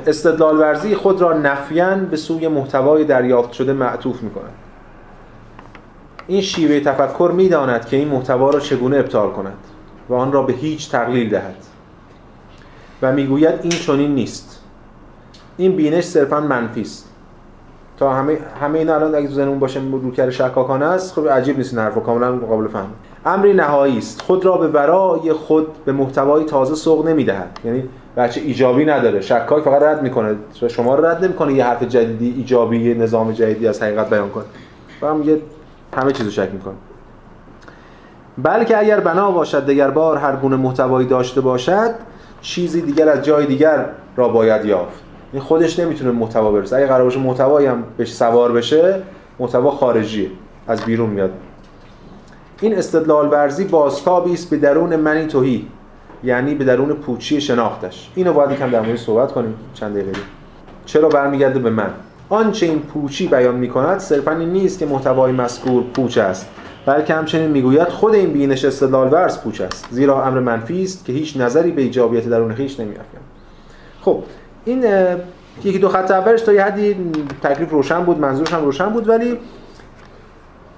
استدلال 0.07 0.59
ورزی 0.59 0.95
خود 0.95 1.21
را 1.21 1.33
نفیان 1.33 2.07
به 2.07 2.17
سوی 2.17 2.49
محتوای 2.49 3.05
دریافت 3.05 3.53
شده 3.53 3.73
معطوف 3.73 4.23
می‌کند. 4.23 4.53
این 6.27 6.41
شیوه 6.41 6.81
تفکر 6.81 7.33
می‌داند 7.35 7.87
که 7.87 7.97
این 7.97 8.09
محتوا 8.09 8.51
را 8.51 8.61
چگونه 8.61 8.97
ابطال 8.97 9.31
کند 9.31 9.57
و 10.09 10.15
آن 10.15 10.33
را 10.33 10.43
به 10.43 10.53
هیچ 10.53 10.91
تقلیل 10.91 11.31
دهد. 11.31 11.57
و 13.03 13.13
می‌گوید 13.13 13.55
این 13.63 13.73
چنین 13.73 14.15
نیست. 14.15 14.63
این 15.57 15.77
بینش 15.77 16.05
صرفا 16.05 16.41
منفی 16.41 16.81
است. 16.81 17.09
تا 17.99 18.15
همه 18.15 18.39
همه 18.61 18.79
اینا 18.79 18.95
الان 18.95 19.15
اگه 19.15 19.29
تو 19.29 19.35
ذهنمون 19.35 19.59
باشه 19.59 19.81
روکر 19.93 20.31
شکاکانه 20.31 20.85
است 20.85 21.15
خب 21.15 21.29
عجیب 21.29 21.57
نیست 21.57 21.75
این 21.75 21.83
حرفا 21.83 22.01
کاملا 22.01 22.37
قابل 22.37 22.69
فهم. 22.69 22.91
امری 23.27 23.53
نهایی 23.53 23.99
است. 23.99 24.23
خود 24.23 24.45
را 24.45 24.57
به 24.57 24.69
برای 24.69 25.33
خود 25.33 25.85
به 25.85 25.93
محتوای 25.93 26.45
تازه 26.45 26.75
سوق 26.75 27.07
نمی‌دهد. 27.07 27.59
یعنی 27.65 27.89
بچه 28.21 28.41
ایجابی 28.41 28.85
نداره. 28.85 29.21
شکاک 29.21 29.65
فقط 29.65 29.83
رد 29.83 30.03
می‌کنه. 30.03 30.37
شما 30.69 30.95
رد 30.95 31.25
نمی‌کنه 31.25 31.53
یه 31.53 31.65
حرف 31.65 31.83
جدیدی 31.83 32.35
ایجابی 32.37 32.79
یه 32.79 32.95
نظام 32.95 33.33
جدیدی 33.33 33.69
از 33.69 33.83
حقیقت 33.83 34.11
بیان 34.11 34.31
کنه. 34.31 34.45
و 35.03 35.15
میگه 35.15 35.41
همه 35.97 36.13
چیزو 36.13 36.31
شک 36.31 36.49
می‌کنه. 36.53 36.75
بلکه 38.39 38.79
اگر 38.79 39.01
بنا 39.01 39.31
باشد 39.31 39.67
دیگر 39.67 39.91
بار 39.91 40.17
هر 40.17 40.37
گونه 40.37 40.57
محتوایی 40.57 41.09
داشته 41.09 41.41
باشد 41.41 41.91
چیزی 42.41 42.81
دیگر 42.81 43.09
از 43.09 43.25
جای 43.25 43.47
دیگر 43.47 43.87
را 44.17 44.29
باید 44.29 44.65
یافت. 44.65 45.03
این 45.33 45.43
خودش 45.43 45.79
نمی‌تونه 45.79 46.11
محتوا 46.11 46.53
برسه. 46.53 46.77
اگه 46.77 46.87
قرار 46.87 47.05
باشه 47.05 47.21
محتوایی 47.21 47.67
هم 47.67 47.85
بهش 47.97 48.13
سوار 48.13 48.53
بشه 48.53 49.03
محتوا 49.39 49.71
خارجیه. 49.71 50.31
از 50.69 50.81
بیرون 50.81 51.11
میاد. 51.11 51.31
این 52.61 52.79
استدلال 52.79 53.29
ورزی 53.29 53.65
بازتابی 53.65 54.33
است 54.33 54.51
به 54.51 54.57
درون 54.57 54.97
منی 54.97 55.27
توهی 55.27 55.67
یعنی 56.25 56.55
به 56.55 56.65
درون 56.65 56.93
پوچی 56.93 57.41
شناختش. 57.41 58.11
اینو 58.15 58.33
باید 58.33 58.51
یکم 58.51 58.71
در 58.71 58.81
مورد 58.81 58.97
صحبت 58.97 59.33
کنیم 59.33 59.55
چند 59.75 59.93
دقیقه 59.95 60.13
چرا 60.87 61.09
برمیگرده 61.09 61.59
به 61.59 61.71
من؟ 61.71 61.91
آنچه 62.29 62.67
این 62.67 62.79
پوچی 62.79 63.29
بیان 63.29 63.55
می‌کند 63.55 63.99
صرفا 63.99 64.31
این 64.31 64.49
نیست 64.49 64.79
که 64.79 64.87
محتوای 64.87 65.33
مذکور 65.33 65.83
پوچ 65.95 66.19
است 66.19 66.49
بلکه 66.87 67.15
همچنین 67.15 67.51
می‌گوید 67.51 67.89
خود 67.89 68.15
این 68.15 68.33
بینش 68.33 68.65
استدلال 68.65 69.13
ورز 69.13 69.41
پوچ 69.43 69.61
است 69.61 69.89
زیرا 69.91 70.25
امر 70.25 70.41
منفی 70.41 70.83
است 70.83 71.05
که 71.05 71.13
هیچ 71.13 71.37
نظری 71.37 71.71
به 71.71 71.83
ایجابیت 71.83 72.29
درون 72.29 72.55
خویش 72.55 72.81
نمیافکند. 72.81 73.23
خب 74.01 74.23
این 74.65 74.85
یکی 75.65 75.79
دو 75.79 75.89
خط 75.89 76.11
اولش 76.11 76.41
تا 76.41 76.53
یه 76.53 76.65
حدی 76.65 76.97
تکلیف 77.43 77.71
روشن 77.71 78.05
بود 78.05 78.19
منظورش 78.19 78.53
هم 78.53 78.65
روشن 78.65 78.89
بود 78.89 79.09
ولی 79.09 79.39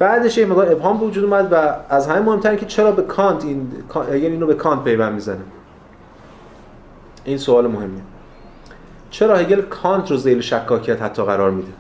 بعدش 0.03 0.39
یه 0.39 0.47
مقدار 0.47 0.73
ابهام 0.73 1.03
وجود 1.03 1.25
اومد 1.25 1.53
و 1.53 1.75
از 1.89 2.07
همه 2.07 2.21
مهمتر 2.21 2.57
که 2.57 2.67
چرا 2.67 2.93
به 2.93 3.03
کانت 3.03 3.45
این 3.45 3.73
یعنی 4.09 4.27
اینو 4.27 4.47
به 4.47 4.55
کانت 4.55 4.85
پیوند 4.85 5.13
می‌زنه. 5.13 5.41
این 7.25 7.39
سوال 7.39 7.67
مهمیه. 7.67 8.03
چرا 9.11 9.37
هگل 9.37 9.61
کانت 9.61 10.11
رو 10.11 10.17
ذیل 10.17 10.41
شکاکیت 10.41 11.03
حتی 11.03 11.23
قرار 11.23 11.51
میده؟ 11.51 11.73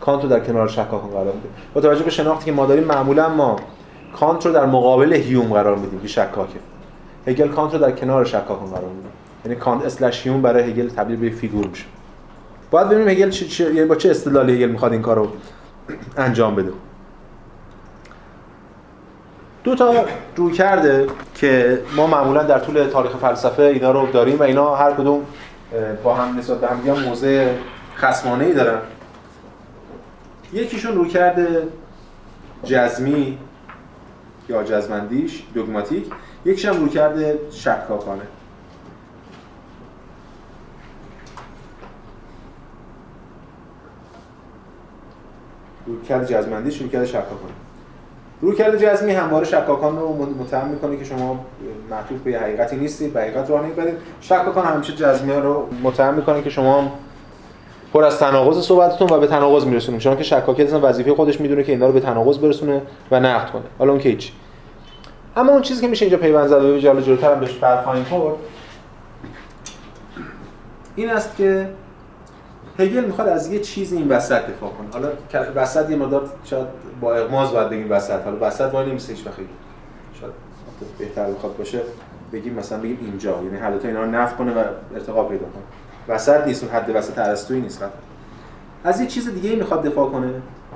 کانت 0.00 0.22
رو 0.22 0.28
در 0.28 0.40
کنار 0.40 0.68
شکاکان 0.68 1.10
قرار 1.10 1.24
میده. 1.24 1.48
با 1.74 1.80
توجه 1.80 2.04
به 2.04 2.10
شناختی 2.10 2.44
که 2.44 2.52
ما 2.52 2.66
داریم 2.66 2.84
معمولا 2.84 3.28
ما 3.28 3.56
کانت 4.16 4.46
رو 4.46 4.52
در 4.52 4.66
مقابل 4.66 5.12
هیوم 5.12 5.52
قرار 5.52 5.76
میدیم 5.76 6.00
که 6.00 6.08
شکاکه. 6.08 6.58
هگل 7.26 7.48
کانت 7.48 7.72
رو 7.72 7.78
در 7.78 7.92
کنار 7.92 8.24
شکاکان 8.24 8.70
قرار 8.70 8.90
میده. 8.96 9.08
یعنی 9.44 9.56
کانت 9.56 9.84
slash 9.84 10.26
هیوم 10.26 10.42
برای 10.42 10.70
هگل 10.70 10.88
تبدیل 10.88 11.16
به 11.16 11.30
فیگور 11.30 11.66
میشه. 11.66 11.84
باید 12.70 12.88
ببینیم 12.88 13.08
هگل 13.08 13.30
چه, 13.30 13.46
چه... 13.46 13.74
یعنی 13.74 13.88
با 13.88 13.94
چه 13.94 14.10
استدلالی 14.10 14.54
هگل 14.54 14.70
می‌خواد 14.70 14.92
این 14.92 15.02
کارو 15.02 15.28
انجام 16.16 16.54
بده. 16.54 16.72
دو 19.68 19.74
تا 19.74 20.04
رویکرده 20.36 21.06
که 21.34 21.82
ما 21.96 22.06
معمولا 22.06 22.42
در 22.42 22.58
طول 22.58 22.84
تاریخ 22.84 23.16
فلسفه 23.16 23.62
اینا 23.62 23.90
رو 23.90 24.06
داریم 24.06 24.38
و 24.38 24.42
اینا 24.42 24.76
هر 24.76 24.92
کدوم 24.92 25.26
با 26.02 26.14
هم 26.14 26.38
نسبت 26.38 26.60
به 26.60 26.68
هم 26.68 27.00
موضع 27.00 27.52
خصمانه 27.96 28.44
ای 28.44 28.54
دارن. 28.54 28.78
یکیشون 30.52 30.94
روی 30.94 31.08
کرده 31.08 31.68
جزمی 32.64 33.38
یا 34.48 34.62
جزمندیش 34.62 35.42
دوگماتیک. 35.54 36.06
یکیش 36.44 36.64
هم 36.64 36.76
رویکرد 36.76 37.50
شکاکانه. 37.50 38.22
رویکرد 45.86 46.26
جزمندیش 46.26 46.80
رویکرد 46.80 47.04
شکاکانه. 47.04 47.67
رویکرد 48.40 48.76
جزمی 48.76 49.12
همواره 49.12 49.46
شکاکان 49.46 49.98
رو 49.98 50.26
متهم 50.40 50.68
می‌کنه 50.68 50.96
که 50.96 51.04
شما 51.04 51.44
معطوف 51.90 52.20
به 52.20 52.38
حقیقتی 52.38 52.76
نیستید 52.76 53.12
به 53.12 53.20
حقیقت 53.20 53.50
راه 53.50 53.62
نمی‌برید. 53.62 53.94
شکاکان 54.20 54.66
همیشه 54.66 54.92
جزمی 54.92 55.32
رو 55.32 55.66
متهم 55.82 56.14
می‌کنه 56.14 56.42
که 56.42 56.50
شما 56.50 56.92
پر 57.92 58.04
از 58.04 58.18
تناقض 58.18 58.64
صحبتتون 58.64 59.10
و 59.10 59.18
به 59.18 59.26
تناقض 59.26 59.64
میرسونیم 59.64 60.00
چون 60.00 60.16
که 60.16 60.22
شکاکی 60.22 60.62
اصلا 60.62 60.80
وظیفه 60.82 61.14
خودش 61.14 61.40
می‌دونه 61.40 61.62
که 61.62 61.72
اینا 61.72 61.86
رو 61.86 61.92
به 61.92 62.00
تناقض 62.00 62.38
برسونه 62.38 62.82
و 63.10 63.20
نقد 63.20 63.50
کنه. 63.50 63.62
حالا 63.78 63.92
اون 63.92 64.00
که 64.00 64.18
اما 65.36 65.52
اون 65.52 65.62
چیزی 65.62 65.80
که 65.80 65.88
میشه 65.88 66.04
اینجا 66.04 66.18
پیوند 66.18 66.48
زد 66.48 66.62
و 66.62 66.78
جلو 66.78 67.00
جلوتر 67.00 67.32
هم 67.32 67.40
بهش 67.40 67.52
برخواهیم 67.52 68.04
خورد 68.04 68.36
این 70.96 71.10
است 71.10 71.36
که 71.36 71.68
هگل 72.78 73.04
می‌خواد 73.04 73.28
از 73.28 73.52
یه 73.52 73.60
چیزی 73.60 73.96
این 73.96 74.08
وسط 74.08 74.42
دفاع 74.46 74.70
کنه. 74.70 74.88
حالا 74.92 75.08
وسط 75.54 75.90
یه 75.90 75.96
مقدار 75.96 76.30
شاید 76.44 76.66
با 77.00 77.14
اغماز 77.14 77.52
باید 77.52 77.70
بگیم 77.70 77.90
وسط. 77.90 78.24
حالا 78.24 78.36
وسط 78.40 78.74
وای 78.74 78.90
نمیشه 78.90 79.12
هیچ 79.12 79.26
وقت 79.26 79.36
شاید 80.20 80.32
بهتر 80.98 81.30
بخواد 81.30 81.56
باشه 81.56 81.80
بگیم 82.32 82.54
مثلا 82.54 82.78
بگیم 82.78 82.98
اینجا. 83.00 83.42
یعنی 83.42 83.58
حالت 83.58 83.84
اینا 83.84 84.02
رو 84.02 84.10
نفع 84.10 84.36
کنه 84.36 84.52
و 84.52 84.64
ارتقا 84.94 85.24
پیدا 85.24 85.44
کنه. 85.44 85.62
وسط 86.08 86.46
نیست 86.46 86.64
اون 86.64 86.72
حد 86.72 86.90
وسط 86.94 87.18
ارسطویی 87.18 87.60
نیست. 87.60 87.78
قطعا 87.78 87.90
از 88.84 89.00
یه 89.00 89.06
چیز 89.06 89.34
دیگه 89.34 89.56
می‌خواد 89.56 89.82
دفاع 89.82 90.10
کنه 90.10 90.30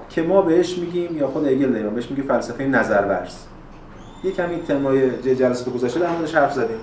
که 0.09 0.23
ما 0.23 0.43
بهش 0.43 0.79
میگیم 0.79 1.17
یا 1.17 1.29
خود 1.29 1.47
هگل 1.47 1.73
داریم 1.73 1.91
بهش 1.91 2.11
میگیم 2.11 2.25
فلسفه 2.25 2.65
نظرورز. 2.65 3.37
یه 4.25 4.33
کمی 4.33 4.63
تمای 4.63 5.23
جلسه 5.35 5.71
گذشته 5.71 6.01
در 6.01 6.11
موردش 6.11 6.35
حرف 6.35 6.53
زدیم. 6.53 6.79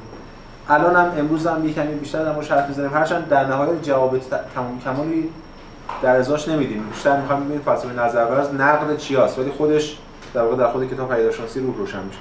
الان 0.70 0.96
هم 0.96 1.20
امروز 1.20 1.48
هم 1.48 1.68
یه 1.68 1.74
کمی 1.74 1.94
بیشتر 1.94 2.24
در 2.24 2.32
موردش 2.32 2.52
حرف 2.52 2.68
می‌زنیم. 2.68 2.94
هرچند 2.94 3.30
در 3.30 3.48
نهایت 3.48 3.84
جواب 3.84 4.18
تمام 4.56 4.80
کمالی 4.80 5.30
در 6.02 6.16
ازاش 6.16 6.48
نمیدیم. 6.48 6.84
بیشتر 6.90 7.22
می‌خوام 7.22 7.40
ببینیم 7.40 7.62
فلسفه 7.62 7.94
نظرورز 7.94 8.54
نقد 8.54 8.98
چیاست 8.98 9.40
ولی 9.40 9.52
خودش 9.52 9.98
در 10.34 10.42
واقع 10.42 10.56
در 10.56 10.68
خود 10.68 10.94
کتاب 10.94 11.16
پیداشناسی 11.16 11.60
روح 11.60 11.78
روشن 11.78 12.04
میشه. 12.04 12.20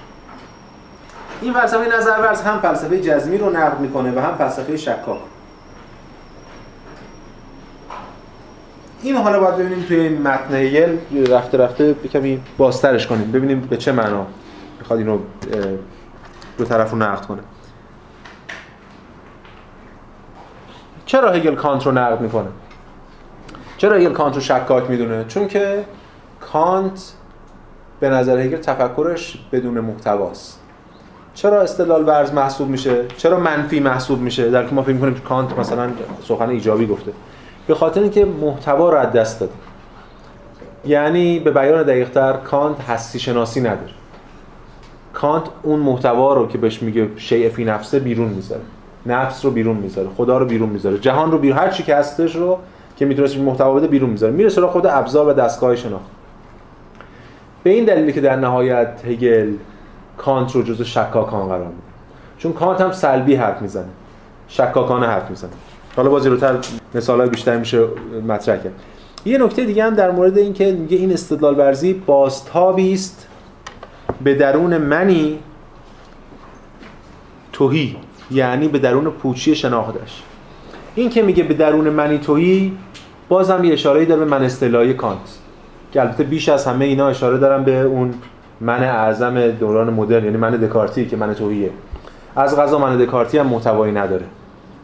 این 1.40 1.52
فلسفه 1.52 1.96
نظرورز 1.96 2.42
هم 2.42 2.60
فلسفه 2.60 3.00
جزمی 3.00 3.38
رو 3.38 3.50
نقد 3.50 3.80
می‌کنه 3.80 4.12
و 4.12 4.20
هم 4.20 4.34
فلسفه 4.34 4.76
شکاک 4.76 5.18
این 9.02 9.16
حالا 9.16 9.40
باید 9.40 9.56
ببینیم 9.56 9.84
توی 9.84 10.08
متن 10.08 10.54
هگل 10.54 10.96
رفته 11.30 11.58
رفته 11.58 11.94
کمی 11.94 12.40
بازترش 12.58 13.06
کنیم. 13.06 13.32
ببینیم 13.32 13.60
به 13.60 13.76
چه 13.76 13.92
معنا 13.92 14.26
می‌خواد 14.78 14.98
اینو 14.98 15.18
دو 16.58 16.64
طرف 16.64 16.90
رو 16.90 16.98
نقد 16.98 17.26
کنه. 17.26 17.42
چرا 21.06 21.30
هگل 21.30 21.54
کانت 21.54 21.86
رو 21.86 21.92
نقد 21.92 22.20
می‌کنه؟ 22.20 22.48
چرا 23.78 23.96
هگل 23.96 24.12
کانت 24.12 24.34
رو 24.34 24.40
شکاک 24.40 24.90
می‌دونه؟ 24.90 25.24
چون 25.24 25.48
که 25.48 25.84
کانت 26.40 27.12
به 28.00 28.08
نظر 28.08 28.38
هگل 28.38 28.56
تفکرش 28.56 29.38
بدون 29.52 29.80
محتواست. 29.80 30.60
چرا 31.34 31.62
استدلال 31.62 32.08
ورز 32.08 32.32
محسوب 32.32 32.68
میشه؟ 32.68 33.04
چرا 33.16 33.40
منفی 33.40 33.80
محسوب 33.80 34.20
میشه؟ 34.20 34.50
در 34.50 34.66
که 34.66 34.74
ما 34.74 34.82
فکر 34.82 34.92
می‌کنیم 34.92 35.14
کانت 35.14 35.58
مثلا 35.58 35.90
سخن 36.22 36.48
ایجابی 36.48 36.86
گفته. 36.86 37.12
به 37.66 37.74
خاطر 37.74 38.00
اینکه 38.00 38.24
محتوا 38.24 38.90
رو 38.90 38.98
از 38.98 39.12
دست 39.12 39.40
داده. 39.40 39.52
یعنی 40.84 41.38
به 41.38 41.50
بیان 41.50 41.82
دقیقتر 41.82 42.32
کانت 42.32 42.80
هستی 42.80 43.18
شناسی 43.18 43.60
نداره. 43.60 43.92
کانت 45.12 45.44
اون 45.62 45.80
محتوا 45.80 46.34
رو 46.34 46.48
که 46.48 46.58
بهش 46.58 46.82
میگه 46.82 47.08
شیء 47.16 47.48
فی 47.48 47.64
نفسه 47.64 47.98
بیرون 47.98 48.28
می‌ذاره. 48.28 48.62
نفس 49.06 49.44
رو 49.44 49.50
بیرون 49.50 49.76
می‌ذاره. 49.76 50.08
خدا 50.16 50.38
رو 50.38 50.46
بیرون 50.46 50.68
می‌ذاره. 50.68 50.98
جهان 50.98 51.32
رو 51.32 51.38
بیرون. 51.38 51.58
هر 51.58 51.68
چی 51.68 51.82
که 51.82 51.96
هستش 51.96 52.36
رو 52.36 52.58
که 52.98 53.04
می‌تونست 53.04 53.36
محتوا 53.36 53.74
بده 53.74 53.86
بیرون 53.86 54.10
می‌ذاره. 54.10 54.32
میره 54.32 54.48
سراغ 54.48 54.70
خود 54.70 54.86
ابزار 54.86 55.28
و 55.28 55.32
دستگاه 55.32 55.76
شناخت. 55.76 56.04
به 57.62 57.70
این 57.70 57.84
دلیلی 57.84 58.12
که 58.12 58.20
در 58.20 58.36
نهایت 58.36 59.02
هگل 59.06 59.52
کانت 60.16 60.52
رو 60.52 60.62
جزو 60.62 60.84
شکاکان 60.84 61.48
قرار 61.48 61.66
میده. 61.66 61.82
چون 62.38 62.52
کانت 62.52 62.80
هم 62.80 62.92
سلبی 62.92 63.34
حرف 63.34 63.62
می‌زنه. 63.62 63.88
شکاکانه 64.48 65.06
حرف 65.06 65.30
می‌زنه. 65.30 65.50
حالا 65.96 66.10
باز 66.10 66.24
جلوتر 66.24 66.56
مثالای 66.94 67.28
بیشتر 67.28 67.56
میشه 67.56 67.84
مطرح 68.28 68.56
کرد. 68.56 68.72
یه 69.24 69.38
نکته 69.38 69.64
دیگه 69.64 69.84
هم 69.84 69.94
در 69.94 70.10
مورد 70.10 70.38
این 70.38 70.52
که 70.52 70.72
میگه 70.72 70.96
این 70.96 71.12
استدلال 71.12 71.58
ورزی 71.58 71.92
بازتابی 71.92 72.92
است 72.92 73.28
به 74.24 74.34
درون 74.34 74.76
منی 74.76 75.38
توهی 77.52 77.96
یعنی 78.30 78.68
به 78.68 78.78
درون 78.78 79.04
پوچی 79.04 79.54
شناختش. 79.54 80.22
این 80.98 81.10
که 81.10 81.22
میگه 81.22 81.42
به 81.42 81.54
درون 81.54 81.88
منی 81.88 82.18
توهی 82.18 82.72
بازم 83.28 83.64
یه 83.64 83.72
اشاره 83.72 84.04
داره 84.04 84.20
به 84.20 84.30
من 84.30 84.42
اصطلاحی 84.42 84.94
کانت. 84.94 85.18
که 85.92 86.00
البته 86.00 86.24
بیش 86.24 86.48
از 86.48 86.66
همه 86.66 86.84
اینا 86.84 87.08
اشاره 87.08 87.38
دارم 87.38 87.64
به 87.64 87.80
اون 87.80 88.14
من 88.60 88.82
اعظم 88.84 89.50
دوران 89.50 89.90
مدرن 89.94 90.24
یعنی 90.24 90.36
من 90.36 90.50
دکارتی 90.50 91.06
که 91.06 91.16
من 91.16 91.34
توهیه 91.34 91.70
از 92.36 92.56
غذا 92.56 92.78
من 92.78 92.96
دکارتی 92.96 93.38
هم 93.38 93.46
محتوایی 93.46 93.92
نداره. 93.92 94.24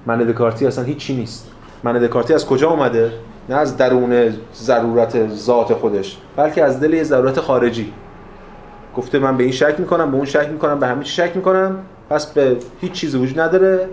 من 0.06 0.18
دکارتی 0.18 0.66
اصلا 0.66 0.84
هیچی 0.84 1.16
نیست. 1.16 1.50
من 1.84 1.98
دکارتی 1.98 2.34
از 2.34 2.46
کجا 2.46 2.70
اومده؟ 2.70 3.12
نه 3.48 3.56
از 3.56 3.76
درون 3.76 4.34
ضرورت 4.54 5.28
ذات 5.28 5.74
خودش 5.74 6.18
بلکه 6.36 6.64
از 6.64 6.80
دل 6.80 6.92
یه 6.92 7.02
ضرورت 7.02 7.40
خارجی. 7.40 7.92
گفته 8.96 9.18
من 9.18 9.36
به 9.36 9.42
این 9.42 9.52
شک 9.52 9.74
می‌کنم 9.78 10.10
به 10.10 10.16
اون 10.16 10.26
شک 10.26 10.48
می‌کنم 10.52 10.78
به 10.78 10.86
همه 10.86 11.04
شک 11.04 11.30
می‌کنم 11.34 11.78
پس 12.10 12.32
به 12.32 12.56
هیچ 12.80 12.92
چیزی 12.92 13.18
وجود 13.18 13.40
نداره. 13.40 13.88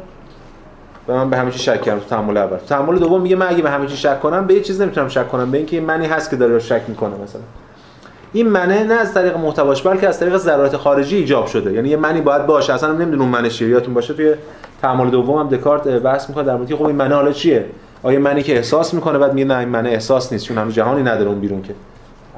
من 1.13 1.29
به 1.29 1.37
همه 1.37 1.51
چی 1.51 1.59
شک 1.59 1.81
کردم 1.81 1.99
تو 1.99 2.05
تعامل 2.05 2.37
اول. 2.37 2.57
تعامل 2.57 2.99
دوم 2.99 3.21
میگه 3.21 3.35
من 3.35 3.49
اگه 3.49 3.61
به 3.61 3.69
همه 3.69 3.87
چی 3.87 3.97
شک 3.97 4.19
کنم 4.19 4.47
به 4.47 4.53
یه 4.53 4.61
چیز 4.61 4.81
نمی‌تونم 4.81 5.07
شک 5.07 5.27
کنم. 5.27 5.51
به 5.51 5.57
اینکه 5.57 5.81
منی 5.81 6.05
هست 6.05 6.29
که 6.29 6.35
داره 6.35 6.59
شک 6.59 6.81
می‌کنه 6.87 7.13
مثلا. 7.23 7.41
این 8.33 8.49
منه 8.49 8.83
نه 8.83 8.93
از 8.93 9.13
طریق 9.13 9.37
محتواش 9.37 9.81
بلکه 9.81 10.07
از 10.07 10.19
طریق 10.19 10.37
ضرورت 10.37 10.77
خارجی 10.77 11.17
ایجاب 11.17 11.45
شده. 11.45 11.73
یعنی 11.73 11.89
یه 11.89 11.97
منی 11.97 12.21
باید 12.21 12.45
باشه. 12.45 12.73
اصلا 12.73 12.91
نمی‌دونم 12.91 13.29
من 13.29 13.49
چیه 13.49 13.69
یادتون 13.69 13.93
باشه. 13.93 14.13
توی 14.13 14.35
تعامل 14.81 15.09
دوم 15.09 15.37
هم 15.37 15.49
دکارت 15.49 15.87
بحث 15.87 16.29
می‌کنه 16.29 16.43
در 16.43 16.55
مورد 16.55 16.75
خب 16.75 16.85
این 16.85 16.95
منه 16.95 17.15
حالا 17.15 17.31
چیه؟ 17.31 17.65
آیا 18.03 18.19
منی 18.19 18.43
که 18.43 18.55
احساس 18.55 18.93
می‌کنه 18.93 19.17
بعد 19.17 19.33
میگه 19.33 19.47
نه 19.47 19.57
این 19.57 19.69
منه 19.69 19.89
احساس 19.89 20.33
نیست 20.33 20.45
چون 20.45 20.57
هم 20.57 20.69
جهانی 20.69 21.03
نداره 21.03 21.29
اون 21.29 21.39
بیرون 21.39 21.61
که. 21.61 21.73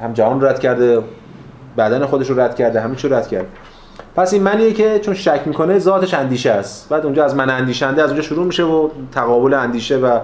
هم 0.03 0.13
جهان 0.13 0.41
رد 0.41 0.59
کرده 0.59 1.03
بدن 1.77 2.05
خودش 2.05 2.29
رو 2.29 2.39
رد 2.39 2.55
کرده 2.55 2.81
همین 2.81 2.97
رد 3.03 3.27
کرده. 3.27 3.47
پس 4.15 4.33
این 4.33 4.43
منیه 4.43 4.73
که 4.73 4.99
چون 4.99 5.13
شک 5.13 5.41
می‌کنه 5.45 5.79
ذاتش 5.79 6.13
اندیشه 6.13 6.51
است. 6.51 6.89
بعد 6.89 7.05
اونجا 7.05 7.25
از 7.25 7.35
من 7.35 7.49
اندیشنده 7.49 8.03
از 8.03 8.09
اونجا 8.09 8.23
شروع 8.23 8.45
میشه 8.45 8.63
و 8.63 8.89
تقابل 9.11 9.53
اندیشه 9.53 9.97
و 9.97 10.19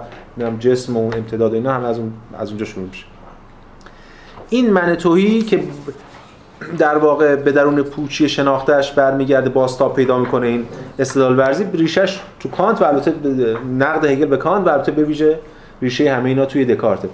جسم 0.59 0.97
و 0.97 1.05
امتداد 1.15 1.53
اینا 1.53 1.73
هم 1.73 1.83
از 1.83 1.99
اون 1.99 2.13
از 2.39 2.49
اونجا 2.49 2.65
شروع 2.65 2.85
میشه. 2.85 3.05
این 4.49 4.69
من 4.69 4.95
توهی 4.95 5.41
که 5.41 5.63
در 6.77 6.97
واقع 6.97 7.35
به 7.35 7.51
درون 7.51 7.81
پوچی 7.81 8.29
شناختش 8.29 8.91
برمیگرده 8.91 9.49
بازتاب 9.49 9.95
پیدا 9.95 10.17
می‌کنه 10.17 10.47
این 10.47 10.65
استدلال 10.99 11.39
ورزی 11.39 11.65
ریشش 11.73 12.19
تو 12.39 12.49
کانت 12.49 12.81
و 12.81 12.85
البته 12.85 13.13
نقد 13.77 14.05
هگل 14.05 14.25
به 14.25 14.37
کانت 14.37 14.67
و 14.67 14.69
البته 14.69 14.91
به 14.91 15.03
ویژه 15.03 15.39
ریشه 15.81 16.13
همه 16.13 16.29
اینا 16.29 16.45
توی 16.45 16.65
دکارته. 16.65 17.09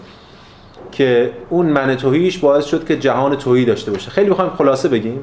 که 0.92 1.32
اون 1.50 1.66
من 1.66 1.96
توهیش 1.96 2.38
باعث 2.38 2.66
شد 2.66 2.88
که 2.88 2.98
جهان 2.98 3.36
توهی 3.36 3.66
داشته 3.66 3.92
باشه. 3.92 4.12
خیلی 4.12 4.30
بخوایم 4.30 4.52
خلاصه 4.52 4.90
بگیم. 4.90 5.20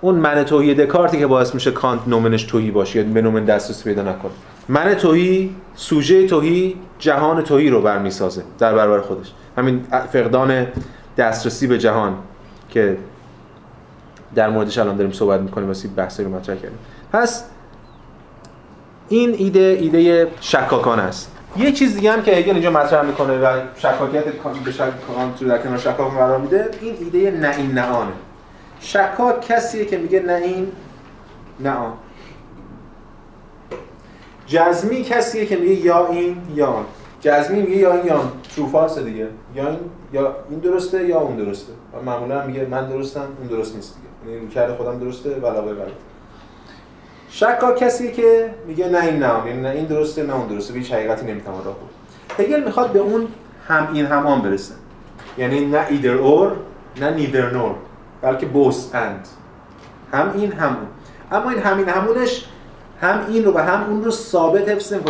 اون 0.00 0.14
من 0.14 0.44
توهی 0.44 0.74
دکارتی 0.74 1.18
که 1.18 1.26
باعث 1.26 1.54
میشه 1.54 1.70
کانت 1.70 2.00
نومنش 2.06 2.42
توهی 2.42 2.70
باشه 2.70 2.98
یا 2.98 3.12
به 3.12 3.22
نومن 3.22 3.44
دسترسی 3.44 3.84
پیدا 3.84 4.02
نکنه. 4.02 4.32
من 4.68 4.94
توهی 4.94 5.54
سوژه 5.74 6.26
توهی 6.26 6.76
جهان 6.98 7.42
توهی 7.42 7.70
رو 7.70 7.82
برمیسازه 7.82 8.42
در 8.58 8.74
برابر 8.74 9.00
خودش. 9.00 9.32
همین 9.56 9.84
فقدان 10.12 10.66
دسترسی 11.16 11.66
به 11.66 11.78
جهان 11.78 12.14
که 12.68 12.96
در 14.34 14.50
موردش 14.50 14.78
الان 14.78 14.96
داریم 14.96 15.12
صحبت 15.12 15.40
می‌کنیم 15.40 15.68
واسه 15.68 15.88
بحثی 15.88 16.24
رو 16.24 16.30
مطرح 16.30 16.56
کردیم. 16.56 16.78
پس 17.12 17.44
این 19.08 19.34
ایده 19.38 19.78
ایده 19.80 20.28
شکاکانه 20.40 21.02
است. 21.02 21.32
یه 21.56 21.72
چیز 21.72 21.94
دیگه 21.94 22.12
هم 22.12 22.22
که 22.22 22.32
هگل 22.32 22.52
اینجا 22.52 22.70
مطرح 22.70 23.06
می‌کنه 23.06 23.38
و 23.38 23.60
شکاکیت 23.76 24.24
به 24.64 24.72
شکاکانت 24.72 25.42
رو 25.42 25.48
در 25.48 25.58
کنار 25.58 25.78
شکاک 25.78 26.12
قرار 26.14 26.38
میده 26.38 26.70
این 26.80 26.94
ایده 27.00 27.30
نه 27.30 27.56
این 27.56 27.72
نه 27.72 27.86
آنه 27.86 28.12
شکاک 28.80 29.40
کسیه 29.40 29.84
که 29.84 29.98
میگه 29.98 30.20
نه 30.20 30.32
این 30.32 30.72
نه 31.60 31.70
آن. 31.70 31.92
جزمی 34.46 35.02
کسیه 35.02 35.46
که 35.46 35.56
میگه 35.56 35.74
یا 35.74 36.06
این 36.06 36.36
یا 36.54 36.66
آن. 36.66 36.84
جزمی 37.20 37.62
میگه 37.62 37.76
یا 37.76 37.92
این 37.94 38.06
یا 38.06 38.32
تروفالس 38.56 38.98
دیگه. 38.98 39.28
یا 39.54 39.68
این 39.68 39.78
یا 40.12 40.36
این 40.50 40.58
درسته 40.58 41.04
یا 41.06 41.20
اون 41.20 41.36
درسته. 41.36 41.72
و 41.94 42.02
معمولا 42.02 42.46
میگه 42.46 42.66
من 42.70 42.88
درستم 42.88 43.26
اون 43.38 43.46
درست 43.46 43.76
نیست 43.76 43.96
دیگه. 43.96 44.36
یعنی 44.36 44.48
کرده 44.48 44.74
خودم 44.74 44.98
درسته 44.98 45.30
و 45.42 45.46
علاوه 45.46 45.74
بر 45.74 45.86
شکا 47.30 47.72
کسی 47.72 48.12
که 48.12 48.54
میگه 48.66 48.88
نه 48.88 49.04
این 49.04 49.18
نه 49.18 49.46
یعنی 49.46 49.60
نه 49.60 49.68
این 49.68 49.84
درسته 49.84 50.22
نه 50.22 50.36
اون 50.36 50.48
درسته. 50.48 50.74
هیچ 50.74 50.92
حقیقتی 50.92 51.26
نمی‌تونه 51.26 51.56
راه 51.56 51.64
برد. 51.64 52.46
هگل 52.46 52.64
می‌خواد 52.64 52.92
به 52.92 52.98
اون 52.98 53.28
هم 53.68 53.88
این 53.92 54.06
هم 54.06 54.26
آن 54.26 54.42
برسه. 54.42 54.74
یعنی 55.38 55.66
نه 55.66 55.86
ایدر 55.88 56.14
اور 56.14 56.56
نه 57.00 57.10
نیدر 57.10 57.50
نور 57.50 57.74
بلکه 58.22 58.46
بوس 58.46 58.94
اند. 58.94 59.28
هم 60.12 60.32
این 60.34 60.52
همون 60.52 60.86
اما 61.32 61.50
این 61.50 61.58
همین 61.58 61.88
همونش 61.88 62.44
هم 63.00 63.20
این 63.28 63.44
رو 63.44 63.52
و 63.52 63.58
هم 63.58 63.84
اون 63.90 64.04
رو 64.04 64.10
ثابت 64.10 64.68
حفظ 64.68 64.92
این 64.92 65.02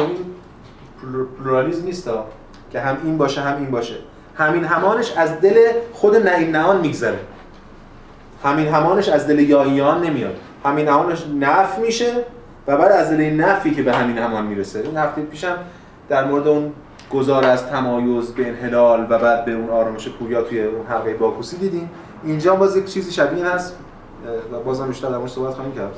پلورالیسم 1.03 1.85
نیست 1.85 2.11
که 2.71 2.81
هم 2.81 2.97
این 3.05 3.19
باشه 3.19 3.41
هم 3.41 3.57
این 3.57 3.71
باشه. 3.71 3.95
همین 4.37 4.65
همانش 4.65 5.13
از 5.17 5.41
دل 5.41 5.73
خود 5.93 6.17
نه 6.17 6.51
نهان 6.51 6.81
میگذره. 6.81 7.19
همین 8.45 8.69
همانش 8.69 9.09
از 9.09 9.27
دل 9.27 9.39
یاییان 9.39 10.05
نمیاد. 10.05 10.37
همین 10.65 10.89
همانش 10.89 11.25
نف 11.41 11.79
میشه 11.79 12.13
و 12.67 12.77
بعد 12.77 12.93
از 12.93 13.11
دل 13.11 13.21
نفی 13.21 13.75
که 13.75 13.83
به 13.83 13.95
همین 13.95 14.19
همان 14.19 14.47
می‌رسه. 14.47 14.81
این 14.81 14.97
هفته 14.97 15.23
پیشم 15.23 15.57
در 16.09 16.25
مورد 16.25 16.49
اون 16.49 16.73
گذار 17.13 17.45
از 17.45 17.67
تمایز 17.67 18.35
به 18.35 18.49
انحلال 18.49 19.07
و 19.11 19.19
بعد 19.19 19.45
به 19.45 19.53
اون 19.53 19.71
آرامش 19.71 20.09
پویا 20.09 20.43
توی 20.43 20.65
اون 20.65 20.87
حلقه 20.87 21.15
باکوسی 21.15 21.57
دیدیم. 21.57 21.91
اینجا 22.25 22.57
باز 22.57 22.77
یک 22.77 22.85
چیزی 22.85 23.13
شبیه 23.13 23.47
هست 23.47 23.77
و 24.53 24.61
بازم 24.61 24.89
بیشتر 24.89 25.09
در 25.09 25.27
صحبت 25.27 25.55
خواهیم 25.55 25.75
کرد. 25.75 25.93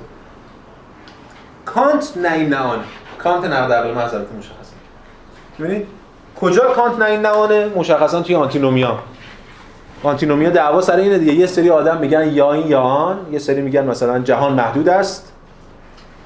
کانت 1.65 2.17
نه 2.17 2.33
این 2.33 2.49
نه 2.49 2.79
کانت 3.19 3.45
نقد 3.45 3.73
عقل 3.73 3.95
محضرت 3.95 4.27
مشخصه. 4.39 4.73
ببینید 5.59 5.87
کجا 6.41 6.73
کانت 6.75 6.99
نه 6.99 7.05
این 7.05 7.21
نه 7.21 7.69
مشخصا 7.77 8.23
توی 8.23 8.35
آنتینومیا. 8.35 8.99
آنتینومیا 10.03 10.51
دعوا 10.51 10.81
سر 10.81 10.97
اینه 10.97 11.19
دیگه. 11.19 11.33
یه 11.33 11.47
سری 11.47 11.71
آدم 11.71 11.99
میگن 11.99 12.29
یا 12.29 12.53
این 12.53 12.67
یا 12.67 12.81
آن 12.81 13.19
یه 13.31 13.39
سری 13.39 13.63
میگن 13.63 13.85
مثلا 13.85 14.19
جهان 14.19 14.53
محدود 14.53 14.89
است 14.89 15.33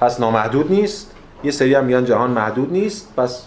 پس 0.00 0.20
نامحدود 0.20 0.72
نیست. 0.72 1.10
یه 1.44 1.50
سری 1.50 1.74
هم 1.74 1.84
میگن 1.84 2.04
جهان 2.04 2.30
محدود 2.30 2.72
نیست 2.72 3.14
پس 3.16 3.46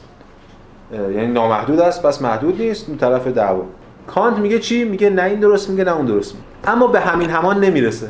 یعنی 0.91 1.27
نامحدود 1.27 1.79
است 1.79 2.03
پس 2.03 2.21
محدود 2.21 2.61
نیست. 2.61 2.89
اون 2.89 2.97
طرف 2.97 3.27
دعوا. 3.27 3.63
کانت 4.07 4.37
میگه 4.37 4.59
چی؟ 4.59 4.83
میگه 4.83 5.09
نه 5.09 5.23
این 5.23 5.39
درست 5.39 5.69
میگه 5.69 5.83
نه 5.83 5.95
اون 5.95 6.05
درست 6.05 6.35
میگه. 6.35 6.71
اما 6.71 6.87
به 6.87 6.99
همین 6.99 7.29
همان 7.29 7.59
نمی‌رسه. 7.59 8.07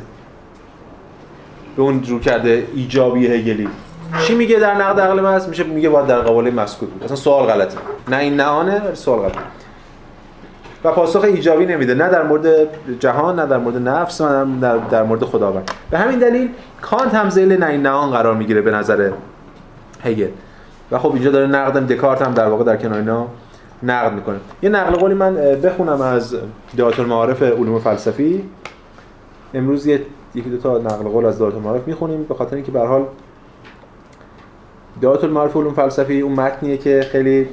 به 1.76 1.82
اون 1.82 2.04
رو 2.08 2.18
کرده 2.18 2.66
ایجابی 2.74 3.26
هگلی. 3.26 3.68
چی 4.26 4.34
میگه 4.34 4.56
در 4.56 4.74
نقد 4.74 5.00
عقل 5.00 5.20
محض 5.20 5.48
میشه 5.48 5.64
میگه 5.64 5.88
باید 5.88 6.06
در 6.06 6.18
قباله 6.18 6.50
مسکوت 6.50 6.88
بود. 6.90 7.04
اصلا 7.04 7.16
سوال 7.16 7.46
غلطه. 7.46 7.78
نه 8.08 8.16
این 8.16 8.36
نه 8.36 8.44
آنه 8.44 8.94
سوال 8.94 9.18
غلطه. 9.18 9.38
و 10.84 10.92
پاسخ 10.92 11.24
ایجابی 11.24 11.66
نمیده. 11.66 11.94
نه 11.94 12.08
در 12.08 12.22
مورد 12.22 12.68
جهان 13.00 13.38
نه 13.38 13.46
در 13.46 13.58
مورد 13.58 13.88
نفس 13.88 14.20
نه 14.20 14.60
در, 14.60 14.76
در 14.76 15.02
مورد 15.02 15.24
خداوند. 15.24 15.70
به 15.90 15.98
همین 15.98 16.18
دلیل 16.18 16.48
کانت 16.80 17.14
هم 17.14 17.30
ذیل 17.30 17.52
نه 17.52 17.66
این 17.66 17.82
نه 17.82 17.88
آن 17.88 18.10
قرار 18.10 18.34
می‌گیره 18.34 18.60
به 18.60 18.70
نظر 18.70 19.10
هگل. 20.04 20.28
و 20.90 20.98
خب 20.98 21.12
اینجا 21.14 21.30
داره 21.30 21.46
نقدم 21.46 21.86
دکارت 21.86 22.22
هم 22.22 22.34
در 22.34 22.46
واقع 22.46 22.64
در 22.64 22.76
کنار 22.76 22.98
اینا 22.98 23.26
نقد 23.82 24.12
می‌کنه. 24.12 24.36
یه 24.62 24.70
نقل 24.70 24.94
قولی 24.94 25.14
من 25.14 25.34
بخونم 25.34 26.00
از 26.00 26.36
دعات 26.76 27.00
المعارف 27.00 27.42
علوم 27.42 27.78
فلسفی. 27.78 28.44
امروز 29.54 29.86
یه 29.86 30.02
یکی 30.34 30.50
دو 30.50 30.56
تا 30.56 30.78
نقل 30.78 31.08
قول 31.08 31.26
از 31.26 31.38
دعات 31.38 31.54
المعارف 31.54 31.88
می‌خونیم. 31.88 32.22
به 32.22 32.34
خاطر 32.34 32.56
اینکه 32.56 32.72
به 32.72 32.80
حال 32.80 33.06
دعات 35.02 35.24
المعارف 35.24 35.56
علوم 35.56 35.74
فلسفی 35.74 36.20
اون 36.20 36.32
متنیه 36.32 36.76
که 36.76 37.06
خیلی 37.12 37.48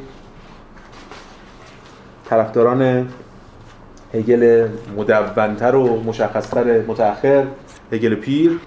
طرفداران 2.30 3.08
هگل 4.14 4.68
مدونتر 4.98 5.76
و 5.76 6.04
مشخصتر 6.04 6.82
متأخر 6.88 7.46
هگل 7.92 8.16
پیر 8.16 8.60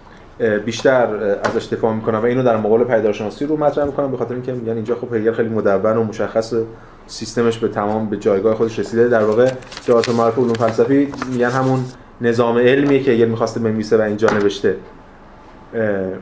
بیشتر 0.65 1.15
ازش 1.45 1.73
دفاع 1.73 1.95
می‌کنم 1.95 2.19
و 2.19 2.25
اینو 2.25 2.43
در 2.43 2.57
مقابل 2.57 2.85
پیدارشناسی 2.85 3.47
رو 3.47 3.57
مطرح 3.57 3.85
می‌کنم 3.85 4.11
به 4.11 4.17
خاطر 4.17 4.35
اینکه 4.35 4.53
میگن 4.53 4.73
اینجا 4.73 4.95
خب 4.95 5.15
هگل 5.15 5.33
خیلی 5.33 5.49
مدون 5.49 5.97
و 5.97 6.05
مشخص 6.05 6.55
سیستمش 7.09 7.59
به 7.59 7.69
تمام 7.69 8.11
به 8.11 8.17
جایگاه 8.17 8.55
خودش 8.55 8.79
رسیده. 8.79 9.09
در 9.09 9.25
واقع 9.25 9.51
جهات 9.85 10.09
معرف 10.09 10.39
علوم 10.39 10.53
فلسفی 10.53 11.13
میگن 11.33 11.51
همون 11.51 11.85
نظام 12.21 12.59
علمیه 12.59 13.03
که 13.03 13.11
هگل 13.11 13.29
می‌خواسته 13.29 13.61
بنویسه 13.61 13.97
و 13.97 14.01
اینجا 14.01 14.29
نوشته 14.29 14.77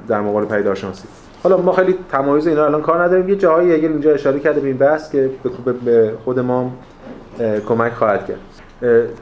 در 0.09 0.21
مقابل 0.21 0.57
پیدارشناسی 0.57 1.05
حالا 1.43 1.57
ما 1.57 1.73
خیلی 1.73 1.95
تمایز 2.11 2.47
اینا 2.47 2.65
الان 2.65 2.83
کار 2.83 3.05
نداریم. 3.05 3.29
یه 3.29 3.37
جاهایی 3.37 3.73
هگل 3.73 3.89
اینجا 3.89 4.13
اشاره 4.13 4.41
کرده 4.41 4.61
به 4.61 4.67
این 4.69 4.77
بحث 4.77 5.13
که 5.13 5.31
به 5.85 6.13
خود 6.25 6.41
ما 6.41 6.73
کمک 7.69 7.93
خواهد 7.93 8.27
کرد. 8.27 8.39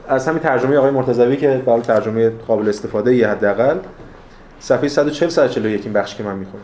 از 0.07 0.27
همین 0.27 0.39
ترجمه 0.39 0.77
آقای 0.77 0.91
مرتضوی 0.91 1.37
که 1.37 1.61
برای 1.65 1.81
ترجمه 1.81 2.29
قابل 2.29 2.69
استفاده 2.69 3.15
یه 3.15 3.27
حداقل 3.27 3.77
صفحه 4.59 4.87
140 4.87 5.29
141 5.29 5.83
این 5.83 5.93
بخش 5.93 6.15
که 6.15 6.23
من 6.23 6.35
می‌خونم. 6.35 6.63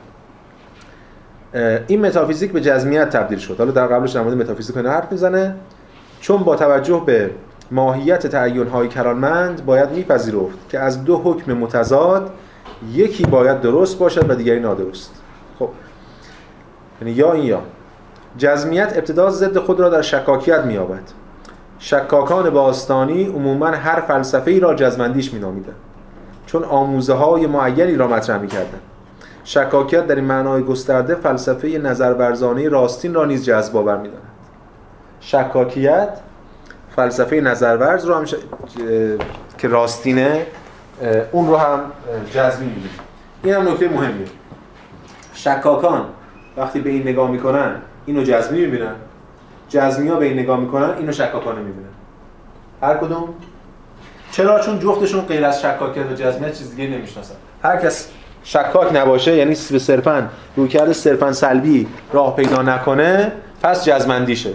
این 1.87 2.05
متافیزیک 2.05 2.51
به 2.51 2.61
جزمیت 2.61 3.09
تبدیل 3.09 3.39
شد. 3.39 3.55
حالا 3.57 3.71
در 3.71 3.87
قبلش 3.87 4.11
در 4.11 4.21
مورد 4.21 4.37
متافیزیک 4.37 4.77
حرف 4.77 5.11
می‌زنه. 5.11 5.55
چون 6.19 6.43
با 6.43 6.55
توجه 6.55 7.03
به 7.05 7.31
ماهیت 7.71 8.27
تعین 8.27 8.67
های 8.67 8.87
کرانمند 8.87 9.65
باید 9.65 9.91
میپذیرفت 9.91 10.69
که 10.69 10.79
از 10.79 11.03
دو 11.03 11.17
حکم 11.17 11.53
متضاد 11.53 12.31
یکی 12.93 13.25
باید 13.25 13.61
درست 13.61 13.99
باشد 13.99 14.29
و 14.29 14.35
دیگری 14.35 14.59
نادرست. 14.59 15.11
خب. 15.59 15.69
یعنی 17.01 17.13
یا 17.13 17.33
این 17.33 17.45
یا. 17.45 17.61
جزمیت 18.37 18.93
ابتدا 18.95 19.29
ضد 19.29 19.57
خود 19.57 19.79
را 19.79 19.89
در 19.89 20.01
شکاکیت 20.01 20.65
مییابد. 20.65 21.03
شکاکان 21.79 22.49
باستانی 22.49 23.25
عموما 23.25 23.67
هر 23.67 24.01
فلسفه 24.01 24.51
ای 24.51 24.59
را 24.59 24.75
جزمندیش 24.75 25.33
مینامیدند. 25.33 25.75
چون 26.45 26.63
آموزه 26.63 27.13
های 27.13 27.47
معینی 27.47 27.95
را 27.95 28.07
مطرح 28.07 28.41
می‌کردند. 28.41 28.81
شکاکیت 29.43 30.07
در 30.07 30.15
این 30.15 30.25
معنای 30.25 30.63
گسترده 30.63 31.15
فلسفه 31.15 31.67
نظرورزانه 31.67 32.69
راستین 32.69 33.13
را 33.13 33.25
نیز 33.25 33.45
جذب 33.45 33.77
آور 33.77 33.97
می‌داند. 33.97 34.23
شکاکیت 35.19 36.09
فلسفه 36.95 37.41
نظرورز 37.41 38.05
رو 38.05 38.15
هم 38.15 38.25
ش... 38.25 38.35
که 39.57 39.67
راستینه 39.67 40.45
اون 41.31 41.47
رو 41.47 41.57
هم 41.57 41.79
جذب 42.33 42.59
می‌بینه 42.59 42.89
این 43.43 43.53
هم 43.53 43.67
نکته 43.67 43.89
مهمیه. 43.89 44.27
شکاکان 45.33 46.05
وقتی 46.57 46.79
به 46.79 46.89
این 46.89 47.01
نگاه 47.01 47.31
می‌کنن 47.31 47.75
اینو 48.05 48.23
جزمی 48.23 48.59
می‌بینن. 48.59 48.95
جزمی 49.69 50.07
ها 50.07 50.15
به 50.15 50.25
این 50.25 50.39
نگاه 50.39 50.59
می‌کنن 50.59 50.89
اینو 50.97 51.11
شکاکانه 51.11 51.59
می‌بینن. 51.59 51.87
هر 52.81 52.97
کدوم. 52.97 53.29
چرا؟ 54.31 54.59
چون 54.59 54.79
جفتشون 54.79 55.21
غیر 55.21 55.45
از 55.45 55.61
شکاکیت 55.61 56.05
و 56.11 56.13
جزمیت 56.13 56.57
چیز 56.57 56.75
دیگه 56.75 56.89
نمی‌شناسن. 56.89 57.35
هر 57.63 57.77
کس 57.77 58.09
شکاک 58.43 58.95
نباشه 58.95 59.35
یعنی 59.35 59.55
به 59.71 59.79
صرفا 59.79 60.27
رویکرد 60.55 60.91
صرفا 60.91 61.31
سلبی 61.31 61.87
راه 62.13 62.35
پیدا 62.35 62.61
نکنه 62.61 63.31
پس 63.63 63.85
جزمندیشه 63.85 64.49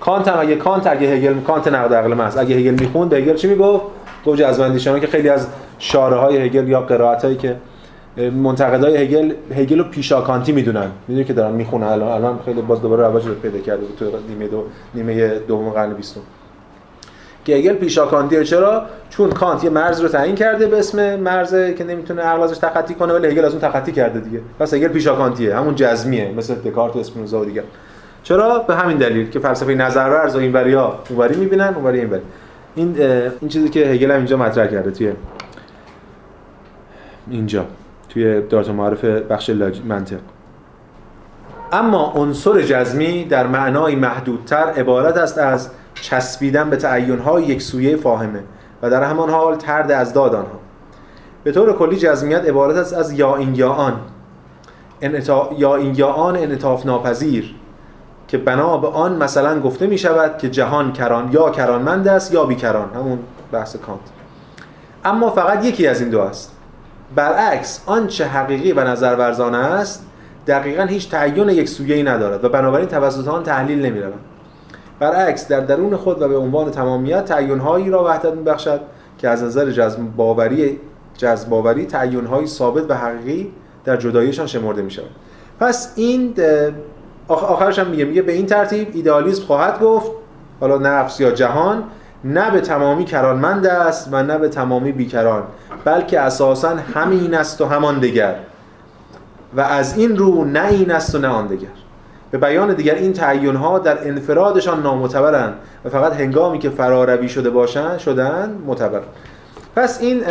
کانت 0.00 0.28
هم 0.28 0.40
اگه 0.40 0.56
کانت 0.56 0.86
اگه 0.86 1.08
هگل 1.08 1.40
کانت 1.40 1.68
نقد 1.68 1.94
عقل 1.94 2.14
محض 2.14 2.36
اگه 2.36 2.56
هگل 2.56 2.76
می‌خوند 2.80 3.12
هگل 3.12 3.34
چی 3.34 3.48
می‌گفت؟ 3.48 3.84
گفت 4.26 4.40
جزم‌اندیشه 4.42 5.00
که 5.00 5.06
خیلی 5.06 5.28
از 5.28 5.46
شارح 5.78 6.16
های 6.16 6.36
هگل 6.36 6.68
یا 6.68 6.80
قرائت 6.80 7.24
هایی 7.24 7.36
که 7.36 7.56
منتقدای 8.18 8.96
هگل 8.96 9.32
هگل 9.56 9.78
رو 9.78 9.84
پیشاکانتی 9.84 10.52
می‌دونن. 10.52 10.90
می‌دونی 11.08 11.24
که 11.24 11.32
دارن 11.32 11.52
می‌خونن. 11.52 11.86
الان 11.86 12.08
الان 12.08 12.38
خیلی 12.44 12.62
باز 12.62 12.82
دوباره 12.82 13.02
رواج 13.02 13.22
پیدا 13.42 13.58
کرده 13.58 13.82
تو 13.98 14.04
نیمه 14.28 14.48
دو 14.48 14.64
نیمه 14.94 15.28
دوم 15.38 15.70
قرن 15.70 15.94
20 15.94 16.16
هگل 17.52 17.72
پیشاکانتیه 17.72 18.44
چرا؟ 18.44 18.82
چون 19.10 19.30
کانت 19.30 19.64
یه 19.64 19.70
مرز 19.70 20.00
رو 20.00 20.08
تعیین 20.08 20.34
کرده 20.34 20.66
به 20.66 20.78
اسم 20.78 21.16
مرز 21.16 21.54
که 21.54 21.84
نمی‌تونه 21.84 22.22
عقل 22.22 22.42
ازش 22.42 22.58
تخطی 22.58 22.94
کنه 22.94 23.12
ولی 23.12 23.28
هگل 23.28 23.44
از 23.44 23.52
اون 23.52 23.60
تخطی 23.60 23.92
کرده 23.92 24.20
دیگه. 24.20 24.40
پس 24.58 24.74
هگل 24.74 24.88
پیشاکانتیه 24.88 25.56
همون 25.56 25.74
جزمیه 25.74 26.32
مثل 26.36 26.54
دکارت 26.54 26.96
و 26.96 26.98
اسپینوزا 26.98 27.40
و 27.40 27.44
دیگه 27.44 27.62
چرا؟ 28.22 28.58
به 28.58 28.74
همین 28.74 28.96
دلیل 28.96 29.30
که 29.30 29.38
فلسفه 29.38 29.74
نظرورز 29.74 30.36
و 30.36 30.38
اینوریا 30.38 30.98
اونوری 31.08 31.36
می‌بینن 31.36 31.72
اونوری 31.74 32.00
اینوری. 32.00 32.22
این 32.74 33.00
این 33.40 33.48
چیزی 33.48 33.68
که 33.68 33.80
هگل 33.80 34.10
هم 34.10 34.16
اینجا 34.16 34.36
مطرح 34.36 34.66
کرده 34.66 34.90
توی 34.90 35.12
اینجا 37.30 37.64
توی 38.08 38.40
دارت 38.40 38.68
معرف 38.68 39.04
بخش 39.04 39.50
منطق. 39.84 40.16
اما 41.72 42.12
عنصر 42.16 42.62
جزمی 42.62 43.24
در 43.24 43.46
معنای 43.46 43.94
محدودتر 43.94 44.56
عبارت 44.56 45.16
است 45.16 45.38
از 45.38 45.70
چسبیدن 45.94 46.70
به 46.70 46.76
تعین‌های 46.76 47.42
یک 47.42 47.62
سویه 47.62 47.96
فاهمه 47.96 48.40
و 48.82 48.90
در 48.90 49.02
همان 49.02 49.30
حال 49.30 49.56
ترد 49.56 49.90
از 49.90 50.12
داد 50.12 50.34
آنها. 50.34 50.58
به 51.44 51.52
طور 51.52 51.72
کلی 51.72 51.96
جزمیت 51.96 52.48
عبارت 52.48 52.76
است 52.76 52.94
از 52.94 53.12
یا 53.12 53.36
این 53.36 53.54
یا 53.54 53.72
آن. 53.72 54.00
انعطا... 55.00 55.50
یا 55.58 55.76
این 55.76 55.94
یا 55.94 56.08
آن 56.08 56.36
انعطاف 56.36 56.86
ناپذیر 56.86 57.54
که 58.28 58.38
بنا 58.38 58.78
به 58.78 58.88
آن 58.88 59.16
مثلا 59.16 59.60
گفته 59.60 59.86
می 59.86 59.98
شود 59.98 60.38
که 60.38 60.50
جهان 60.50 60.92
کران 60.92 61.32
یا 61.32 61.50
کرانمند 61.50 62.08
است 62.08 62.34
یا 62.34 62.44
بیکران. 62.44 62.88
همون 62.94 63.18
بحث 63.52 63.76
کانت. 63.76 64.00
اما 65.04 65.30
فقط 65.30 65.64
یکی 65.64 65.86
از 65.86 66.00
این 66.00 66.10
دو 66.10 66.20
است. 66.20 66.52
برعکس 67.14 67.82
آنچه 67.86 68.26
حقیقی 68.26 68.72
و 68.72 68.84
نظر 68.84 69.16
ورزانه 69.16 69.58
است 69.58 70.06
دقیقا 70.46 70.82
هیچ 70.82 71.10
تعین 71.10 71.48
یک 71.48 71.68
سویه‌ای 71.68 72.02
ندارد 72.02 72.44
و 72.44 72.48
بنابراین 72.48 72.88
توسط 72.88 73.28
آن 73.28 73.42
تحلیل 73.42 73.86
نمی‌روند 73.86 74.20
برعکس 74.98 75.48
در 75.48 75.60
درون 75.60 75.96
خود 75.96 76.22
و 76.22 76.28
به 76.28 76.36
عنوان 76.36 76.70
تمامیت 76.70 77.24
تعین‌هایی 77.24 77.90
را 77.90 78.04
وحدت 78.04 78.32
می‌بخشد 78.32 78.80
که 79.18 79.28
از 79.28 79.42
نظر 79.42 79.70
جذب 79.70 79.98
باوری 80.16 80.80
جذب 81.16 81.48
باوری 81.48 81.86
تعین‌های 81.86 82.46
ثابت 82.46 82.90
و 82.90 82.94
حقیقی 82.94 83.52
در 83.84 83.96
جداییشان 83.96 84.46
شمرده 84.46 84.82
می‌شود. 84.82 85.10
پس 85.60 85.92
این 85.96 86.34
آخرش 87.28 87.78
هم 87.78 87.86
میگه 87.86 88.04
میگه 88.04 88.22
به 88.22 88.32
این 88.32 88.46
ترتیب 88.46 88.88
ایدئالیسم 88.94 89.44
خواهد 89.44 89.80
گفت 89.80 90.10
حالا 90.60 90.78
نفس 90.78 91.20
یا 91.20 91.30
جهان 91.30 91.84
نه 92.24 92.50
به 92.50 92.60
تمامی 92.60 93.04
کرانمند 93.04 93.66
است 93.66 94.08
و 94.12 94.22
نه 94.22 94.38
به 94.38 94.48
تمامی 94.48 94.92
بیکران 94.92 95.42
بلکه 95.84 96.20
اساسا 96.20 96.76
همین 96.94 97.34
است 97.34 97.60
و 97.60 97.64
همان 97.64 97.98
دگر. 97.98 98.34
و 99.56 99.60
از 99.60 99.98
این 99.98 100.16
رو 100.16 100.44
نه 100.44 100.66
این 100.66 100.90
است 100.90 101.14
و 101.14 101.18
نه 101.18 101.28
آن 101.28 101.46
دگر. 101.46 101.68
به 102.34 102.38
بیان 102.38 102.74
دیگر 102.74 102.94
این 102.94 103.12
تعیین 103.12 103.56
ها 103.56 103.78
در 103.78 104.08
انفرادشان 104.08 104.82
نامعتبرند 104.82 105.54
و 105.84 105.88
فقط 105.88 106.12
هنگامی 106.12 106.58
که 106.58 106.70
فراروی 106.70 107.28
شده 107.28 107.50
باشند 107.50 107.98
شدن 107.98 108.58
معتبر. 108.66 109.00
پس 109.76 110.00
این 110.00 110.22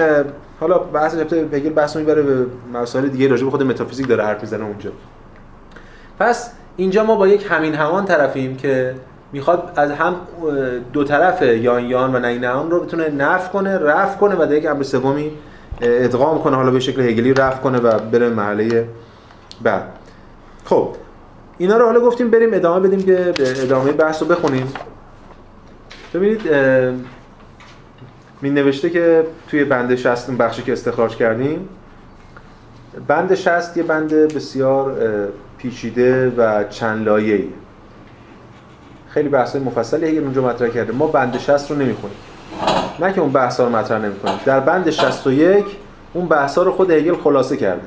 حالا 0.59 0.77
بحث 0.77 1.15
هگل 1.53 1.69
بحث 1.69 1.95
می‌بره 1.95 2.21
به 2.21 2.45
مسائل 2.73 3.07
دیگه 3.07 3.27
راجع 3.27 3.45
به 3.45 3.51
خود 3.51 3.63
متافیزیک 3.63 4.07
داره 4.07 4.23
حرف 4.23 4.41
می‌زنه 4.41 4.65
اونجا. 4.65 4.91
پس 6.19 6.51
اینجا 6.77 7.03
ما 7.03 7.15
با 7.15 7.27
یک 7.27 7.47
همین 7.49 7.75
همان 7.75 8.05
طرفیم 8.05 8.55
که 8.55 8.95
می‌خواد 9.31 9.71
از 9.75 9.91
هم 9.91 10.15
دو 10.93 11.03
طرف 11.03 11.41
یان 11.41 11.85
یان 11.85 12.15
و 12.15 12.19
نه 12.19 12.49
آن 12.49 12.71
رو 12.71 12.79
بتونه 12.79 13.09
نف 13.09 13.51
کنه 13.51 13.77
رفع 13.77 14.17
کنه 14.17 14.35
و 14.35 14.45
در 14.45 14.51
یک 14.51 14.65
امر 14.65 14.83
سومی 14.83 15.31
ادغام 15.81 16.41
کنه 16.41 16.55
حالا 16.55 16.71
به 16.71 16.79
شکل 16.79 17.01
هگلی 17.01 17.33
رفع 17.33 17.61
کنه 17.61 17.77
و 17.77 17.99
بره 17.99 18.29
محله 18.29 18.87
بعد. 19.61 19.83
خب 20.65 20.89
اینا 21.57 21.77
رو 21.77 21.85
حالا 21.85 21.99
گفتیم 21.99 22.29
بریم 22.29 22.53
ادامه 22.53 22.87
بدیم 22.87 23.01
که 23.01 23.33
ادامه 23.39 23.91
بحث 23.91 24.21
رو 24.21 24.27
بخونیم. 24.27 24.73
ببینید 26.13 26.41
می 28.41 28.49
نوشته 28.49 28.89
که 28.89 29.25
توی 29.47 29.63
بند 29.63 29.95
60 29.95 30.31
بخشی 30.31 30.61
که 30.61 30.73
استخراج 30.73 31.15
کردیم 31.15 31.69
بند 33.07 33.35
60 33.35 33.77
یه 33.77 33.83
بند 33.83 34.13
بسیار 34.13 34.95
پیچیده 35.57 36.29
و 36.29 36.63
چند 36.63 37.05
لایه‌ای. 37.05 37.47
خیلی 39.09 39.29
بحث‌های 39.29 39.63
مفصلی 39.63 40.05
هگل 40.05 40.23
اونجا 40.23 40.41
مطرح 40.41 40.69
کرده 40.69 40.93
ما 40.93 41.07
بند 41.07 41.37
60 41.37 41.71
رو 41.71 41.77
نمی‌خونیم. 41.77 42.17
نه 42.99 43.13
که 43.13 43.21
اون 43.21 43.31
بحث‌ها 43.31 43.65
رو 43.65 43.75
مطرح 43.75 44.01
نمی‌کنیم. 44.01 44.39
در 44.45 44.59
بند 44.59 44.89
61 44.89 45.65
اون 46.13 46.27
بحث‌ها 46.27 46.63
رو 46.63 46.71
خود 46.71 46.91
هگل 46.91 47.15
خلاصه 47.15 47.57
کرده. 47.57 47.83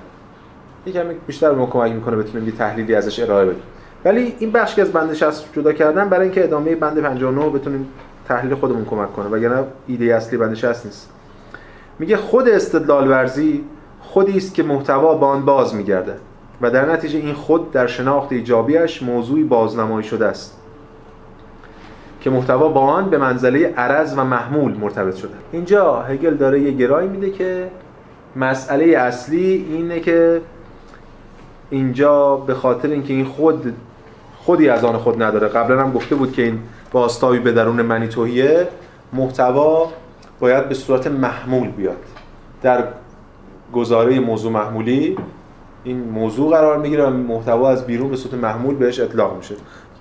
یکم 0.87 1.03
بیشتر 1.27 1.51
به 1.51 1.57
ما 1.57 1.67
کمک 1.67 1.93
می‌کنه 1.93 2.17
بتونیم 2.17 2.49
یه 2.49 2.55
تحلیلی 2.55 2.95
ازش 2.95 3.21
ارائه 3.21 3.47
بدیم. 3.47 3.63
ولی 4.05 4.35
این 4.39 4.51
بخش 4.51 4.75
که 4.75 4.83
از 4.83 4.93
بند 4.93 5.15
60 5.15 5.53
جدا 5.53 5.73
کردن 5.73 6.09
برای 6.09 6.25
اینکه 6.25 6.45
ادامه 6.45 6.75
بند 6.75 7.01
59 7.01 7.51
بتونیم 7.51 7.89
تحلیل 8.29 8.55
خودمون 8.55 8.85
کمک 8.85 9.13
کنه 9.13 9.27
وگرنه 9.27 9.65
ایده 9.87 10.05
اصلی 10.05 10.39
بند 10.39 10.55
60 10.55 10.87
نیست. 10.87 11.11
میگه 11.99 12.17
خود 12.17 12.49
استدلال 12.49 13.09
ورزی 13.09 13.65
خودی 14.01 14.37
است 14.37 14.55
که 14.55 14.63
محتوا 14.63 15.15
با 15.15 15.27
آن 15.27 15.45
باز 15.45 15.75
میگرده 15.75 16.15
و 16.61 16.71
در 16.71 16.93
نتیجه 16.93 17.19
این 17.19 17.35
خود 17.35 17.73
در 17.73 17.87
شناخت 17.87 18.33
ایجابیش 18.33 19.03
موضوعی 19.03 19.45
بازنمایی 19.45 20.07
شده 20.07 20.27
است 20.27 20.59
که 22.21 22.31
محتوا 22.31 22.69
با 22.69 22.81
آن 22.81 23.11
به 23.11 23.19
منزله 23.19 23.75
عرض 23.77 24.15
و 24.19 24.25
محمول 24.25 24.77
مرتبط 24.77 25.17
شده. 25.17 25.35
اینجا 25.53 26.03
هگل 26.03 26.35
داره 26.35 26.61
یه 26.61 26.71
گرایی 26.71 27.09
میده 27.09 27.31
که 27.31 27.71
مسئله 28.37 28.85
اصلی 28.85 29.67
اینه 29.71 30.01
که 30.01 30.41
اینجا 31.71 32.37
به 32.37 32.55
خاطر 32.55 32.89
اینکه 32.89 33.13
این 33.13 33.25
خود 33.25 33.75
خودی 34.39 34.69
از 34.69 34.85
آن 34.85 34.97
خود 34.99 35.23
نداره. 35.23 35.49
قبلا 35.49 35.83
هم 35.83 35.93
گفته 35.93 36.15
بود 36.15 36.33
که 36.33 36.43
این 36.43 36.59
باستابی 36.93 37.39
به 37.39 37.53
درون 37.53 37.83
منی 37.83 38.09
توهیه. 38.09 38.69
محتوا 39.13 39.93
باید 40.41 40.69
به 40.69 40.75
صورت 40.75 41.07
محمول 41.07 41.69
بیاد. 41.69 41.97
در 42.63 42.85
گزاره 43.73 44.21
موضوع 44.21 44.53
محمولی 44.53 45.17
این 45.85 46.01
موضوع 46.01 46.51
قرار 46.51 46.79
می‌گیره 46.79 47.07
و 47.07 47.11
محتوا 47.11 47.71
از 47.71 47.87
بیرون 47.87 48.11
به 48.11 48.17
صورت 48.17 48.35
محمول 48.35 48.75
بهش 48.75 49.01
اطلاق 49.01 49.37
میشه. 49.37 49.55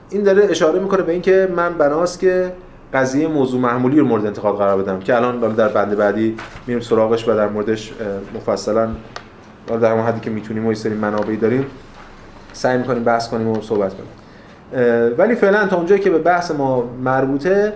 این 0.09 0.23
داره 0.23 0.47
اشاره 0.49 0.79
می‌کنه 0.79 1.01
به 1.01 1.11
اینکه 1.11 1.49
من 1.55 1.73
بناست 1.73 2.19
که 2.19 2.53
قضیه 2.93 3.27
موضوع 3.27 3.61
محمولی 3.61 3.99
رو 3.99 4.05
مورد 4.05 4.25
انتقاد 4.25 4.57
قرار 4.57 4.81
بدم 4.81 4.99
که 4.99 5.15
الان 5.15 5.53
در 5.53 5.67
بند 5.67 5.97
بعدی 5.97 6.37
میریم 6.67 6.81
سراغش 6.81 7.27
و 7.27 7.35
در 7.35 7.47
موردش 7.47 7.93
مفصلا 8.35 8.89
در 9.67 9.91
اون 9.91 10.03
حدی 10.03 10.19
که 10.19 10.29
می‌تونیم 10.29 10.65
و 10.65 10.69
یه 10.69 10.75
سری 10.75 10.93
منابعی 10.93 11.37
داریم 11.37 11.65
سعی 12.53 12.77
می‌کنیم 12.77 13.03
بحث 13.03 13.29
کنیم 13.29 13.47
و 13.47 13.61
صحبت 13.61 13.93
کنیم. 13.93 14.09
ولی 15.17 15.35
فعلا 15.35 15.67
تا 15.67 15.75
اونجایی 15.75 16.01
که 16.01 16.09
به 16.09 16.17
بحث 16.17 16.51
ما 16.51 16.89
مربوطه 17.03 17.73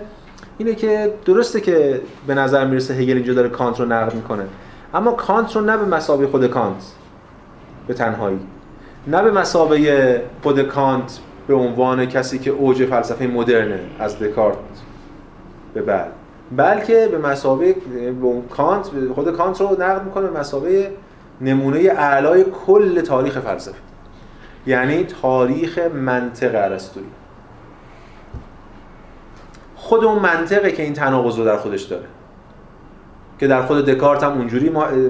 اینه 0.58 0.74
که 0.74 1.12
درسته 1.24 1.60
که 1.60 2.00
به 2.26 2.34
نظر 2.34 2.66
می‌رسه 2.66 2.94
هگل 2.94 3.16
اینجا 3.16 3.34
داره 3.34 3.48
کانت 3.48 3.80
رو 3.80 3.86
نقد 3.86 4.14
می‌کنه. 4.14 4.44
اما 4.94 5.12
کانت 5.12 5.56
رو 5.56 5.62
نه 5.62 5.76
به 5.76 5.84
مسابقه 5.84 6.26
خود 6.26 6.46
کانت 6.46 6.82
به 7.86 7.94
تنهایی 7.94 8.40
نه 9.06 9.22
به 9.22 9.30
مسابقه 9.30 10.22
خود 10.42 10.62
کانت 10.62 11.18
به 11.46 11.54
عنوان 11.54 12.06
کسی 12.06 12.38
که 12.38 12.50
اوج 12.50 12.84
فلسفه 12.84 13.26
مدرنه 13.26 13.80
از 13.98 14.18
دکارت 14.18 14.56
به 15.74 15.82
بعد 15.82 16.08
بلکه 16.56 17.08
به 17.10 17.18
مسابقه 17.18 17.76
کانت 18.50 18.90
خود 19.14 19.36
کانت 19.36 19.60
رو 19.60 19.76
نقد 19.80 20.04
می‌کنه 20.04 20.26
به 20.26 20.40
مسابقه 20.40 20.90
نمونه 21.40 21.78
اعلای 21.78 22.44
کل 22.66 23.00
تاریخ 23.00 23.38
فلسفه. 23.38 23.78
یعنی 24.66 25.04
تاریخ 25.04 25.78
منطق 25.78 26.54
ارسطویی. 26.54 27.06
خود 29.76 30.04
اون 30.04 30.18
منطقه 30.18 30.72
که 30.72 30.82
این 30.82 30.92
تناقض 30.92 31.38
رو 31.38 31.44
در 31.44 31.56
خودش 31.56 31.82
داره. 31.82 32.04
که 33.38 33.46
در 33.46 33.62
خود 33.62 33.84
دکارت 33.84 34.22
هم 34.22 34.32
اونجوری 34.32 34.68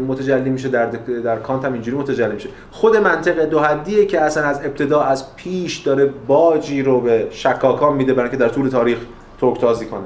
متجلی 0.08 0.50
میشه 0.50 0.68
در, 0.68 0.86
در 1.24 1.38
کانت 1.38 1.64
هم 1.64 1.72
اینجوری 1.72 1.96
متجلی 1.96 2.32
میشه. 2.32 2.48
خود 2.70 2.96
منطق 2.96 3.44
دو 3.44 3.60
حدیه 3.60 4.06
که 4.06 4.20
اصلا 4.20 4.44
از 4.44 4.60
ابتدا 4.64 5.00
از 5.00 5.36
پیش 5.36 5.78
داره 5.78 6.06
باجی 6.26 6.82
رو 6.82 7.00
به 7.00 7.26
شکاکان 7.30 7.96
میده 7.96 8.14
برای 8.14 8.30
که 8.30 8.36
در 8.36 8.48
طول 8.48 8.68
تاریخ 8.68 8.98
ترکتازی 9.40 9.86
کنه. 9.86 10.04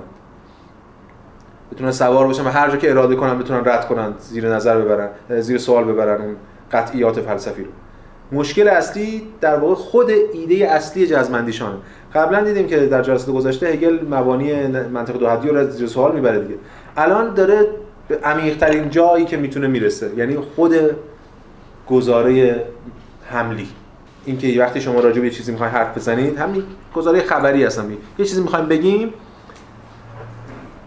بتونن 1.74 1.90
سوار 1.90 2.26
باشن 2.26 2.44
و 2.44 2.48
هر 2.48 2.70
جا 2.70 2.76
که 2.76 2.90
اراده 2.90 3.14
کنن 3.14 3.38
بتونن 3.38 3.64
رد 3.64 3.88
کنن 3.88 4.14
زیر 4.18 4.48
نظر 4.54 4.80
ببرن 4.80 5.08
زیر 5.40 5.58
سوال 5.58 5.84
ببرن 5.84 6.20
اون 6.20 6.36
قطعیات 6.72 7.20
فلسفی 7.20 7.64
رو. 7.64 7.70
مشکل 8.32 8.68
اصلی 8.68 9.22
در 9.40 9.56
واقع 9.58 9.74
خود 9.74 10.10
ایده 10.32 10.70
اصلی 10.70 11.06
جزمندیشانه. 11.06 11.76
قبلا 12.14 12.44
دیدیم 12.44 12.66
که 12.66 12.86
در 12.86 13.02
جلسه 13.02 13.32
گذشته 13.32 13.66
هگل 13.66 13.98
مبانی 14.10 14.66
منطق 14.66 15.18
دو 15.18 15.28
حدی 15.28 15.48
رو 15.48 15.70
زیر 15.70 15.86
سوال 15.86 16.14
می‌بره 16.14 16.40
دیگه. 16.40 16.54
الان 16.96 17.34
داره 17.34 17.68
به 18.08 18.18
عمیق‌ترین 18.24 18.90
جایی 18.90 19.24
که 19.24 19.36
می‌تونه 19.36 19.66
می‌رسه 19.66 20.10
یعنی 20.16 20.36
خود 20.36 20.74
گزاره 21.88 22.64
حملی. 23.30 23.68
اینکه 24.24 24.60
وقتی 24.60 24.80
شما 24.80 25.00
راجع 25.00 25.20
به 25.20 25.26
یه 25.26 25.32
چیزی 25.32 25.52
می‌خواین 25.52 25.72
حرف 25.72 25.96
بزنید 25.96 26.38
همین 26.38 26.62
گزاره 26.94 27.20
خبری 27.20 27.64
هستن 27.64 27.90
یه 28.18 28.24
چیزی 28.24 28.42
می‌خوایم 28.42 28.66
بگیم 28.66 29.12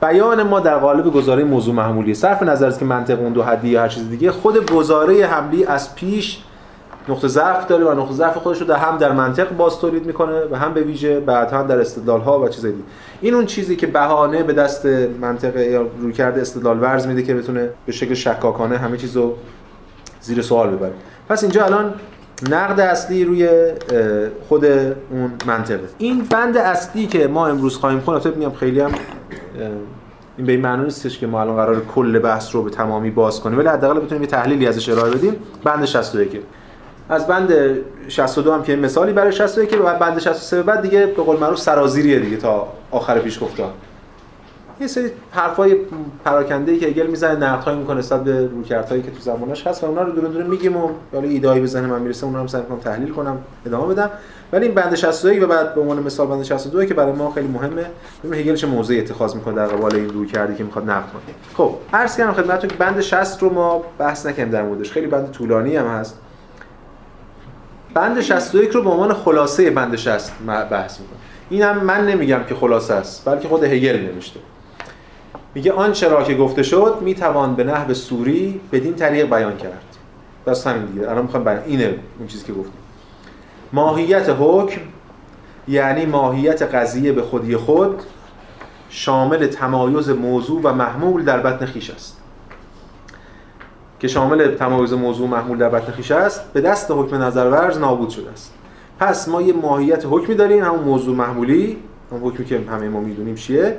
بیان 0.01 0.43
ما 0.43 0.59
در 0.59 0.77
قالب 0.77 1.13
گزاره 1.13 1.43
موضوع 1.43 1.75
محمولی 1.75 2.13
صرف 2.13 2.43
نظر 2.43 2.67
است 2.67 2.79
که 2.79 2.85
منطق 2.85 3.19
اون 3.19 3.33
دو 3.33 3.43
حدی 3.43 3.69
یا 3.69 3.81
هر 3.81 3.87
چیز 3.87 4.09
دیگه 4.09 4.31
خود 4.31 4.71
گزاره 4.71 5.25
حملی 5.25 5.65
از 5.65 5.95
پیش 5.95 6.43
نقطه 7.09 7.27
ضعف 7.27 7.67
داره 7.67 7.85
و 7.85 8.01
نقطه 8.01 8.13
ضعف 8.13 8.37
خودش 8.37 8.61
رو 8.61 8.67
در 8.67 8.75
هم 8.75 8.97
در 8.97 9.11
منطق 9.11 9.51
باز 9.57 9.79
تولید 9.79 10.05
می‌کنه 10.05 10.41
و 10.51 10.55
هم 10.55 10.73
به 10.73 10.81
ویژه 10.81 11.19
بعدها 11.19 11.63
در 11.63 11.79
استدلال 11.79 12.21
ها 12.21 12.39
و 12.39 12.49
چیزایی 12.49 12.73
دیگه. 12.73 12.85
این 13.21 13.33
اون 13.33 13.45
چیزی 13.45 13.75
که 13.75 13.87
بهانه 13.87 14.43
به 14.43 14.53
دست 14.53 14.85
منطق 15.21 15.57
یا 15.57 15.85
رویکرد 16.01 16.39
استدلال 16.39 16.81
ورز 16.81 17.07
میده 17.07 17.23
که 17.23 17.35
بتونه 17.35 17.69
به 17.85 17.91
شکل 17.91 18.13
شکاکانه 18.13 18.77
همه 18.77 18.97
چیز 18.97 19.17
رو 19.17 19.35
زیر 20.21 20.41
سوال 20.41 20.69
ببره. 20.69 20.93
پس 21.29 21.43
اینجا 21.43 21.65
الان 21.65 21.93
نقد 22.43 22.79
اصلی 22.79 23.23
روی 23.23 23.49
خود 24.47 24.65
اون 24.65 25.31
منطقه. 25.45 25.89
این 25.97 26.23
بند 26.23 26.57
اصلی 26.57 27.07
که 27.07 27.27
ما 27.27 27.47
امروز 27.47 27.77
خواهیم 27.77 27.99
خوند 27.99 28.17
البته 28.17 28.39
میگم 28.39 28.51
خیلی 28.51 28.79
هم 28.79 28.91
این 30.37 30.45
به 30.45 30.51
این 30.51 30.61
معنی 30.61 30.83
نیستش 30.83 31.19
که 31.19 31.27
ما 31.27 31.41
الان 31.41 31.55
قرار 31.55 31.85
کل 31.85 32.19
بحث 32.19 32.55
رو 32.55 32.63
به 32.63 32.69
تمامی 32.69 33.11
باز 33.11 33.41
کنیم 33.41 33.59
ولی 33.59 33.67
حداقل 33.67 33.99
بتونیم 33.99 34.23
یه 34.23 34.29
تحلیلی 34.29 34.67
ازش 34.67 34.89
ارائه 34.89 35.11
بدیم. 35.11 35.35
بند 35.63 35.85
61 35.85 36.41
از 37.09 37.27
بند 37.27 37.53
62 38.07 38.53
هم 38.53 38.63
که 38.63 38.75
مثالی 38.75 39.13
برای 39.13 39.31
61 39.31 39.69
که 39.69 39.77
بعد 39.77 39.99
بند 39.99 40.19
63 40.19 40.63
بعد 40.63 40.81
دیگه 40.81 41.05
به 41.05 41.23
قول 41.23 41.37
معروف 41.37 41.59
سرازیریه 41.59 42.19
دیگه 42.19 42.37
تا 42.37 42.67
آخر 42.91 43.19
پیش 43.19 43.43
گفتم 43.43 43.69
یه 44.81 44.87
سری 44.87 45.11
حرفای 45.31 45.75
پراکنده 46.25 46.77
که 46.77 46.87
اگل 46.87 47.07
می‌زنه 47.07 47.35
نقدهایی 47.35 47.79
می‌کنه 47.79 47.97
نسبت 47.97 48.23
به 48.23 48.47
رویکردهایی 48.47 49.01
که 49.01 49.11
تو 49.11 49.19
زمانش 49.19 49.67
هست 49.67 49.83
و 49.83 49.87
اونا 49.87 50.01
رو 50.01 50.11
دونه 50.11 50.27
دونه 50.27 50.45
میگیم 50.45 50.77
و 50.77 50.89
حالا 51.13 51.27
ایدهایی 51.27 51.61
بزنه 51.61 51.87
من 51.87 52.01
می‌رسه 52.01 52.25
اونا 52.25 52.41
رو 52.41 52.47
سعی 52.47 52.61
کنم 52.63 52.79
تحلیل 52.79 53.09
کنم 53.09 53.37
ادامه 53.65 53.93
بدم. 53.93 54.09
ولی 54.51 54.65
این 54.65 54.75
بند 54.75 54.95
61 54.95 55.43
و 55.43 55.47
بعد 55.47 55.75
به 55.75 55.81
عنوان 55.81 56.03
مثال 56.03 56.27
بند 56.27 56.43
62 56.43 56.85
که 56.85 56.93
برای 56.93 57.11
ما 57.11 57.31
خیلی 57.31 57.47
مهمه 57.47 57.85
ببینیم 58.23 58.39
هگل 58.39 58.55
چه 58.55 58.67
موضعی 58.67 58.99
اتخاذ 58.99 59.35
می‌کنه 59.35 59.55
در 59.55 59.67
قبال 59.67 59.95
این 59.95 60.09
رویکردی 60.09 60.55
که 60.55 60.63
می‌خواد 60.63 60.89
نقد 60.89 61.09
کنه. 61.11 61.35
خب 61.53 61.75
عرض 61.93 62.17
کردم 62.17 62.33
خدمتتون 62.33 62.69
که 62.69 62.75
بند 62.75 63.01
60 63.01 63.43
رو 63.43 63.53
ما 63.53 63.83
بحث 63.97 64.25
نکنیم 64.25 64.49
در 64.49 64.63
موردش. 64.63 64.91
خیلی 64.91 65.07
بند 65.07 65.31
طولانی 65.31 65.75
هم 65.75 65.87
هست. 65.87 66.19
بند 67.93 68.21
61 68.21 68.69
رو 68.69 68.83
به 68.83 68.89
عنوان 68.89 69.13
خلاصه 69.13 69.69
بند 69.69 69.95
60 69.95 70.31
بحث 70.71 70.99
می‌کنه. 70.99 71.17
اینم 71.49 71.77
من 71.77 72.05
نمیگم 72.05 72.39
که 72.49 72.55
خلاصه 72.55 72.93
است 72.93 73.25
بلکه 73.25 73.47
خود 73.47 73.63
هگل 73.63 74.11
نوشته. 74.13 74.39
میگه 75.57 75.71
آنچه 75.71 76.07
را 76.07 76.23
که 76.23 76.35
گفته 76.35 76.63
شد 76.63 76.97
می‌توان 77.01 77.55
به 77.55 77.63
نحو 77.63 77.93
سوری 77.93 78.61
بدین 78.71 78.95
طریق 78.95 79.29
بیان 79.29 79.57
کرد. 79.57 79.97
بس 80.45 80.67
همین 80.67 80.85
دیگه. 80.85 81.09
الان 81.09 81.21
می‌خوام 81.21 81.43
بیان 81.43 81.63
اینه 81.65 81.95
اون 82.19 82.27
چیزی 82.27 82.45
که 82.45 82.53
گفتیم 82.53 82.81
ماهیت 83.73 84.35
حکم 84.39 84.81
یعنی 85.67 86.05
ماهیت 86.05 86.61
قضیه 86.61 87.11
به 87.11 87.21
خودی 87.21 87.55
خود 87.55 88.03
شامل 88.89 89.47
تمایز 89.47 90.09
موضوع 90.09 90.61
و 90.63 90.73
محمول 90.73 91.23
در 91.23 91.39
بطن 91.39 91.65
خیش 91.65 91.89
است. 91.89 92.17
که 93.99 94.07
شامل 94.07 94.55
تمایز 94.55 94.93
موضوع 94.93 95.27
و 95.27 95.29
محمول 95.31 95.57
در 95.57 95.69
بطن 95.69 95.91
خیش 95.91 96.11
است 96.11 96.53
به 96.53 96.61
دست 96.61 96.91
حکم 96.91 97.15
نظرورز 97.15 97.77
نابود 97.77 98.09
شده 98.09 98.31
است. 98.31 98.53
پس 98.99 99.27
ما 99.27 99.41
یه 99.41 99.53
ماهیت 99.53 100.05
حکمی 100.09 100.35
داریم 100.35 100.63
همون 100.63 100.83
موضوع 100.83 101.15
محمولی. 101.15 101.77
اون 102.09 102.21
حکمی 102.21 102.45
که 102.45 102.59
همه 102.71 102.89
ما 102.89 102.99
می‌دونیم 102.99 103.35
چیه؟ 103.35 103.77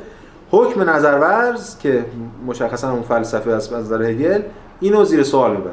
حکم 0.50 0.90
نظرورز 0.90 1.78
که 1.78 2.04
مشخصا 2.46 2.92
اون 2.92 3.02
فلسفه 3.02 3.50
از 3.50 3.72
نظر 3.72 4.02
هگل 4.02 4.42
اینو 4.80 5.04
زیر 5.04 5.22
سوال 5.22 5.50
می‌بره. 5.50 5.72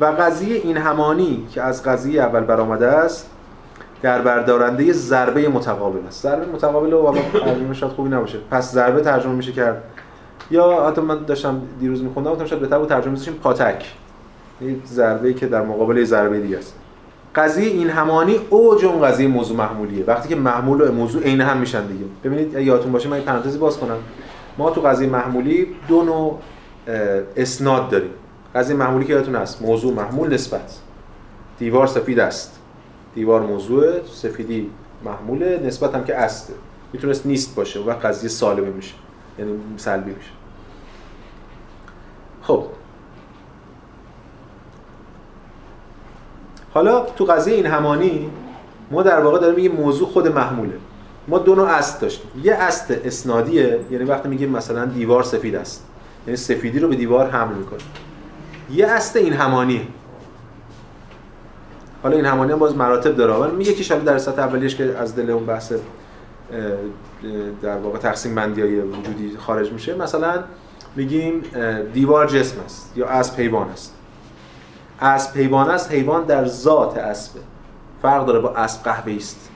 و 0.00 0.04
قضیه 0.04 0.56
این 0.56 0.76
همانی 0.76 1.46
که 1.50 1.62
از 1.62 1.82
قضیه 1.82 2.22
اول 2.22 2.40
برآمده 2.40 2.86
است 2.86 3.30
در 4.02 4.22
بردارنده 4.22 4.92
ضربه 4.92 5.48
متقابل 5.48 6.06
است. 6.08 6.22
ضربه 6.22 6.46
متقابل 6.46 6.92
واقعا 6.92 7.22
ترجمه 7.32 7.74
شاید 7.74 7.92
خوبی 7.92 8.10
نباشه. 8.10 8.38
پس 8.50 8.72
ضربه 8.72 9.00
ترجمه 9.00 9.34
میشه 9.34 9.52
کرد. 9.52 9.82
یا 10.50 10.86
حتی 10.88 11.00
من 11.00 11.24
داشتم 11.24 11.62
دیروز 11.80 12.02
میخوندم 12.02 12.30
گفتم 12.30 12.44
شاید 12.44 12.60
بهتر 12.62 12.78
بود 12.78 12.88
ترجمه 12.88 13.12
میشیم 13.12 13.34
پاتک. 13.34 13.84
ضربه 14.86 15.34
که 15.34 15.46
در 15.46 15.62
مقابل 15.62 16.04
ضربه 16.04 16.40
دیگه 16.40 16.58
است. 16.58 16.74
قضیه 17.34 17.66
این 17.66 17.90
همانی 17.90 18.40
اوج 18.50 18.84
اون 18.84 19.02
قضیه 19.02 19.28
موضوع 19.28 19.56
محمولیه 19.56 20.04
وقتی 20.04 20.28
که 20.28 20.36
محمول 20.36 20.80
و 20.88 20.92
موضوع 20.92 21.22
عین 21.22 21.40
هم 21.40 21.56
میشن 21.56 21.86
دیگه. 21.86 22.04
ببینید 22.24 22.54
یادتون 22.54 22.92
باشه 22.92 23.08
من 23.08 23.20
پرانتزی 23.20 23.58
باز 23.58 23.78
کنم. 23.78 23.96
ما 24.58 24.70
تو 24.70 24.80
قضیه 24.80 25.08
محمولی 25.08 25.66
دو 25.88 26.02
نوع 26.02 26.38
اسناد 27.36 27.90
داریم. 27.90 28.10
قضیه 28.54 28.76
محمولی 28.76 29.04
که 29.04 29.12
یادتون 29.12 29.34
هست. 29.34 29.62
موضوع 29.62 29.94
محمول 29.94 30.34
نسبت. 30.34 30.78
دیوار 31.58 31.86
سفید 31.86 32.18
است. 32.18 32.60
دیوار 33.14 33.40
موضوع 33.40 34.04
سفیدی 34.06 34.70
محموله 35.04 35.60
نسبت 35.66 35.94
هم 35.94 36.04
که 36.04 36.16
است. 36.16 36.52
می‌تونست 36.92 37.26
نیست 37.26 37.54
باشه 37.54 37.80
و 37.80 37.90
قضیه 37.90 38.28
سالمه 38.28 38.70
میشه. 38.70 38.94
یعنی 39.38 39.52
سلبی 39.76 40.10
میشه. 40.10 40.30
خب. 42.42 42.64
حالا 46.74 47.00
تو 47.00 47.24
قضیه 47.24 47.54
این 47.54 47.66
همانی 47.66 48.30
ما 48.90 49.02
در 49.02 49.20
واقع 49.20 49.38
داریم 49.38 49.56
میگیم 49.56 49.72
موضوع 49.72 50.08
خود 50.08 50.28
محموله. 50.28 50.72
ما 51.28 51.38
دو 51.38 51.54
نوع 51.54 51.68
است 51.68 52.00
داشتیم. 52.00 52.30
یه 52.44 52.54
است 52.54 52.90
اسنادیه 52.90 53.80
یعنی 53.90 54.04
وقتی 54.04 54.28
میگیم 54.28 54.50
مثلا 54.50 54.84
دیوار 54.84 55.22
سفید 55.22 55.54
است. 55.54 55.86
یعنی 56.26 56.36
سفیدی 56.36 56.78
رو 56.78 56.88
به 56.88 56.96
دیوار 56.96 57.30
حمل 57.30 57.54
می‌کنه 57.54 57.80
یه 58.70 58.86
است 58.86 59.16
این 59.16 59.32
همانی. 59.32 59.88
حالا 62.02 62.16
این 62.16 62.24
همانی 62.24 62.52
هم 62.52 62.58
باز 62.58 62.76
مراتب 62.76 63.16
داره. 63.16 63.32
ولی 63.32 63.56
میگه 63.56 63.74
که 63.74 63.94
در 63.94 64.18
سطح 64.18 64.42
اولیش 64.42 64.76
که 64.76 64.96
از 64.98 65.16
دل 65.16 65.30
اون 65.30 65.46
بحث 65.46 65.72
در 67.62 67.76
واقع 67.76 67.98
تقسیم 67.98 68.34
بندی 68.34 68.62
های 68.62 68.80
وجودی 68.80 69.36
خارج 69.38 69.72
میشه 69.72 69.94
مثلا 69.94 70.44
میگیم 70.96 71.42
دیوار 71.92 72.26
جسم 72.26 72.56
است 72.64 72.92
یا 72.96 73.06
اسب 73.06 73.40
حیوان 73.40 73.68
است. 73.68 73.93
اسب 75.00 75.36
حیوان 75.36 75.70
است 75.70 75.92
حیوان 75.92 76.24
در 76.24 76.46
ذات 76.46 76.98
اسبه. 76.98 77.40
فرق 78.02 78.26
داره 78.26 78.38
با 78.38 78.50
اسب 78.50 78.82
قهوه‌ای 78.82 79.16
است. 79.16 79.50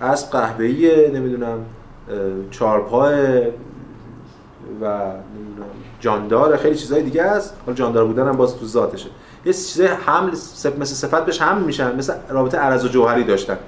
اسب 0.00 0.30
قهوه‌ایه 0.30 1.10
نمی‌دونم 1.14 1.58
چارپاه 2.50 3.12
و 4.80 4.84
نمی‌دونم 5.36 5.68
جاندار 6.00 6.56
خیلی 6.56 6.76
چیزای 6.76 7.02
دیگه 7.02 7.22
است. 7.22 7.56
حالا 7.66 7.76
جاندار 7.76 8.04
بودن 8.04 8.28
هم 8.28 8.36
باز 8.36 8.56
تو 8.56 8.66
ذاتشه. 8.66 9.08
یه 9.44 9.52
چیزای 9.52 9.86
حمل 9.86 10.30
مثل 10.78 10.84
صفت 10.84 11.24
بهش 11.24 11.42
حمل 11.42 11.62
میشن 11.62 11.96
مثل 11.96 12.14
رابطه 12.28 12.58
عرض 12.58 12.84
و 12.84 12.88
جوهری 12.88 13.24
داشتن. 13.24 13.58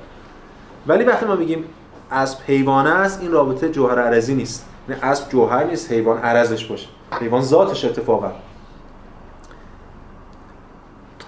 ولی 0.87 1.05
وقتی 1.05 1.27
ما 1.27 1.35
میگیم 1.35 1.65
اسب 2.11 2.39
حیوان 2.47 2.87
است 2.87 3.21
این 3.21 3.33
رابطه 3.33 3.69
جوهر 3.69 3.99
عرضی 3.99 4.35
نیست. 4.35 4.67
یعنی 4.89 5.01
اسب 5.03 5.29
جوهر 5.29 5.65
نیست 5.65 5.93
حیوان 5.93 6.19
عرضش 6.19 6.67
باشه. 6.67 6.89
حیوان 7.21 7.43
ذاتش 7.43 7.85
اتفاقا. 7.85 8.31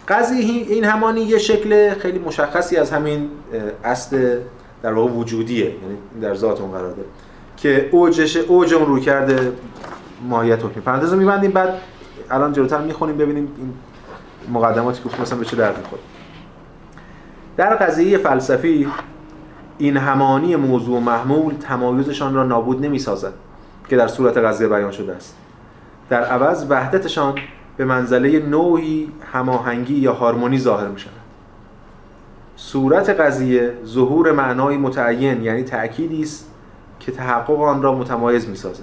قضیه 0.08 0.38
این 0.38 0.84
همانی 0.84 1.20
یه 1.20 1.38
شکل 1.38 1.94
خیلی 1.94 2.18
مشخصی 2.18 2.76
از 2.76 2.90
همین 2.90 3.30
اصل 3.84 4.38
در 4.82 4.92
واقع 4.92 5.12
وجودیه 5.12 5.64
یعنی 5.64 5.98
در 6.22 6.34
ذات 6.34 6.60
اون 6.60 6.70
قرار 6.70 6.90
داره 6.90 7.08
که 7.56 7.88
اوجش 7.92 8.36
اوج 8.36 8.74
اون 8.74 8.86
رو 8.86 9.00
کرده 9.00 9.52
ماهیت 10.28 10.64
حکمی. 10.64 10.82
پرانتز 10.82 11.12
رو 11.12 11.18
میبندیم 11.18 11.50
بعد 11.50 11.74
الان 12.30 12.52
جلوتر 12.52 12.80
می‌خونیم 12.80 13.16
ببینیم 13.16 13.48
این 13.58 13.72
مقدماتی 14.52 15.02
که 15.02 15.22
مثلا 15.22 15.38
به 15.38 15.44
چه 15.44 15.56
درد 15.56 15.78
می‌خوره. 15.78 16.02
در 17.56 17.74
قضیه 17.74 18.18
فلسفی 18.18 18.88
این 19.78 19.96
همانی 19.96 20.56
موضوع 20.56 20.96
و 20.96 21.00
محمول 21.00 21.54
تمایزشان 21.54 22.34
را 22.34 22.44
نابود 22.44 22.84
نمی‌سازد 22.84 23.32
که 23.88 23.96
در 23.96 24.08
صورت 24.08 24.36
قضیه 24.36 24.68
بیان 24.68 24.90
شده 24.90 25.12
است. 25.12 25.36
در 26.10 26.24
عوض 26.24 26.66
وحدتشان 26.68 27.34
به 27.78 27.84
منزله 27.84 28.38
نوعی 28.38 29.12
هماهنگی 29.32 29.94
یا 29.94 30.12
هارمونی 30.12 30.58
ظاهر 30.58 30.88
می 30.88 31.00
شود. 31.00 31.12
صورت 32.56 33.10
قضیه 33.10 33.72
ظهور 33.86 34.32
معنای 34.32 34.76
متعین 34.76 35.42
یعنی 35.42 35.62
تأکیدی 35.62 36.22
است 36.22 36.50
که 37.00 37.12
تحقق 37.12 37.60
آن 37.60 37.82
را 37.82 37.94
متمایز 37.94 38.48
می 38.48 38.56
سازد. 38.56 38.82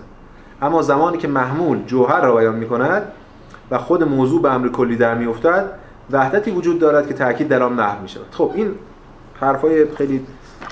اما 0.61 0.81
زمانی 0.81 1.17
که 1.17 1.27
محمول 1.27 1.83
جوهر 1.85 2.21
را 2.21 2.35
بیان 2.35 2.55
می 2.55 2.67
کند 2.67 3.03
و 3.71 3.77
خود 3.77 4.03
موضوع 4.03 4.41
به 4.41 4.53
امر 4.53 4.67
کلی 4.67 4.95
در 4.95 5.15
می 5.15 5.25
افتد 5.25 5.65
وحدتی 6.11 6.51
وجود 6.51 6.79
دارد 6.79 7.07
که 7.07 7.13
تأکید 7.13 7.47
در 7.47 7.63
آن 7.63 7.73
محو 7.73 8.01
می 8.01 8.09
شود. 8.09 8.25
خب 8.31 8.51
این 8.55 8.71
حرفای 9.39 9.85
خیلی 9.95 10.21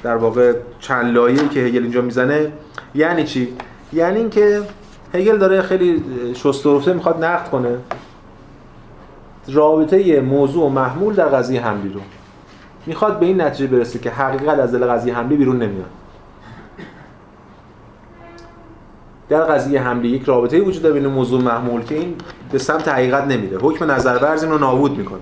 در 0.03 0.15
واقع 0.15 0.53
چند 0.79 1.13
لایه‌ای 1.13 1.47
که 1.47 1.59
هگل 1.59 1.81
اینجا 1.81 2.01
می‌زنه 2.01 2.51
یعنی 2.95 3.23
چی؟ 3.23 3.53
یعنی 3.93 4.17
اینکه 4.17 4.61
هگل 5.13 5.37
داره 5.37 5.61
خیلی 5.61 6.03
شست 6.33 6.87
می‌خواد 6.87 7.23
نقد 7.23 7.49
کنه. 7.49 7.77
رابطه 9.47 10.21
موضوع 10.21 10.65
و 10.65 10.69
محمول 10.69 11.13
در 11.13 11.25
قضیه 11.25 11.65
حملی 11.65 11.93
رو 11.93 11.99
می‌خواد 12.85 13.19
به 13.19 13.25
این 13.25 13.41
نتیجه 13.41 13.67
برسه 13.67 13.99
که 13.99 14.09
حقیقت 14.09 14.59
از 14.59 14.71
دل 14.75 14.85
قضیه 14.85 15.17
حملی 15.17 15.37
بیرون 15.37 15.55
نمیاد. 15.55 15.89
در 19.29 19.43
قضیه 19.43 19.81
حملی 19.81 20.07
یک 20.07 20.23
رابطه 20.23 20.61
وجود 20.61 20.83
داره 20.83 20.93
بین 20.93 21.07
موضوع 21.07 21.41
محمول 21.41 21.83
که 21.83 21.95
این 21.95 22.15
به 22.51 22.59
سمت 22.59 22.87
حقیقت 22.87 23.23
نمیره. 23.23 23.57
حکم 23.57 23.91
نظر 23.91 24.17
ورز 24.17 24.43
رو 24.43 24.57
نابود 24.57 24.97
می‌کنه. 24.97 25.19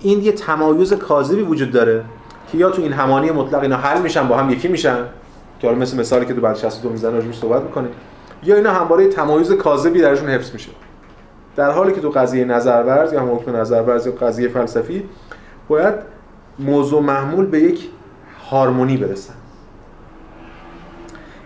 این 0.00 0.22
یه 0.22 0.32
تمایز 0.32 0.92
کاذبی 0.92 1.42
وجود 1.42 1.70
داره 1.70 2.04
که 2.52 2.58
یا 2.58 2.70
تو 2.70 2.82
این 2.82 2.92
همانی 2.92 3.30
مطلق 3.30 3.62
اینا 3.62 3.76
حل 3.76 4.02
میشن 4.02 4.28
با 4.28 4.36
هم 4.36 4.50
یکی 4.50 4.68
میشن 4.68 4.96
که 5.60 5.66
حالا 5.66 5.78
مثل 5.78 6.00
مثالی 6.00 6.26
که 6.26 6.34
تو 6.34 6.40
بعد 6.40 6.56
62 6.56 6.90
می‌زنه 6.90 7.10
راجعش 7.10 7.38
صحبت 7.38 7.62
می‌کنه 7.62 7.88
یا 8.42 8.56
اینا 8.56 8.72
همواره 8.72 9.08
تمایز 9.08 9.52
کاذبی 9.52 10.00
درشون 10.00 10.28
حفظ 10.28 10.52
میشه. 10.52 10.70
در 11.58 11.70
حالی 11.70 11.92
که 11.92 12.00
تو 12.00 12.10
قضیه 12.10 12.44
نظرورز 12.44 13.12
یا 13.12 13.20
هم 13.20 13.34
حکم 13.34 13.56
نظرورز 13.56 14.06
یا 14.06 14.12
قضیه 14.12 14.48
فلسفی 14.48 15.04
باید 15.68 15.94
موضوع 16.58 17.02
محمول 17.02 17.46
به 17.46 17.58
یک 17.60 17.88
هارمونی 18.50 18.96
برسن. 18.96 19.34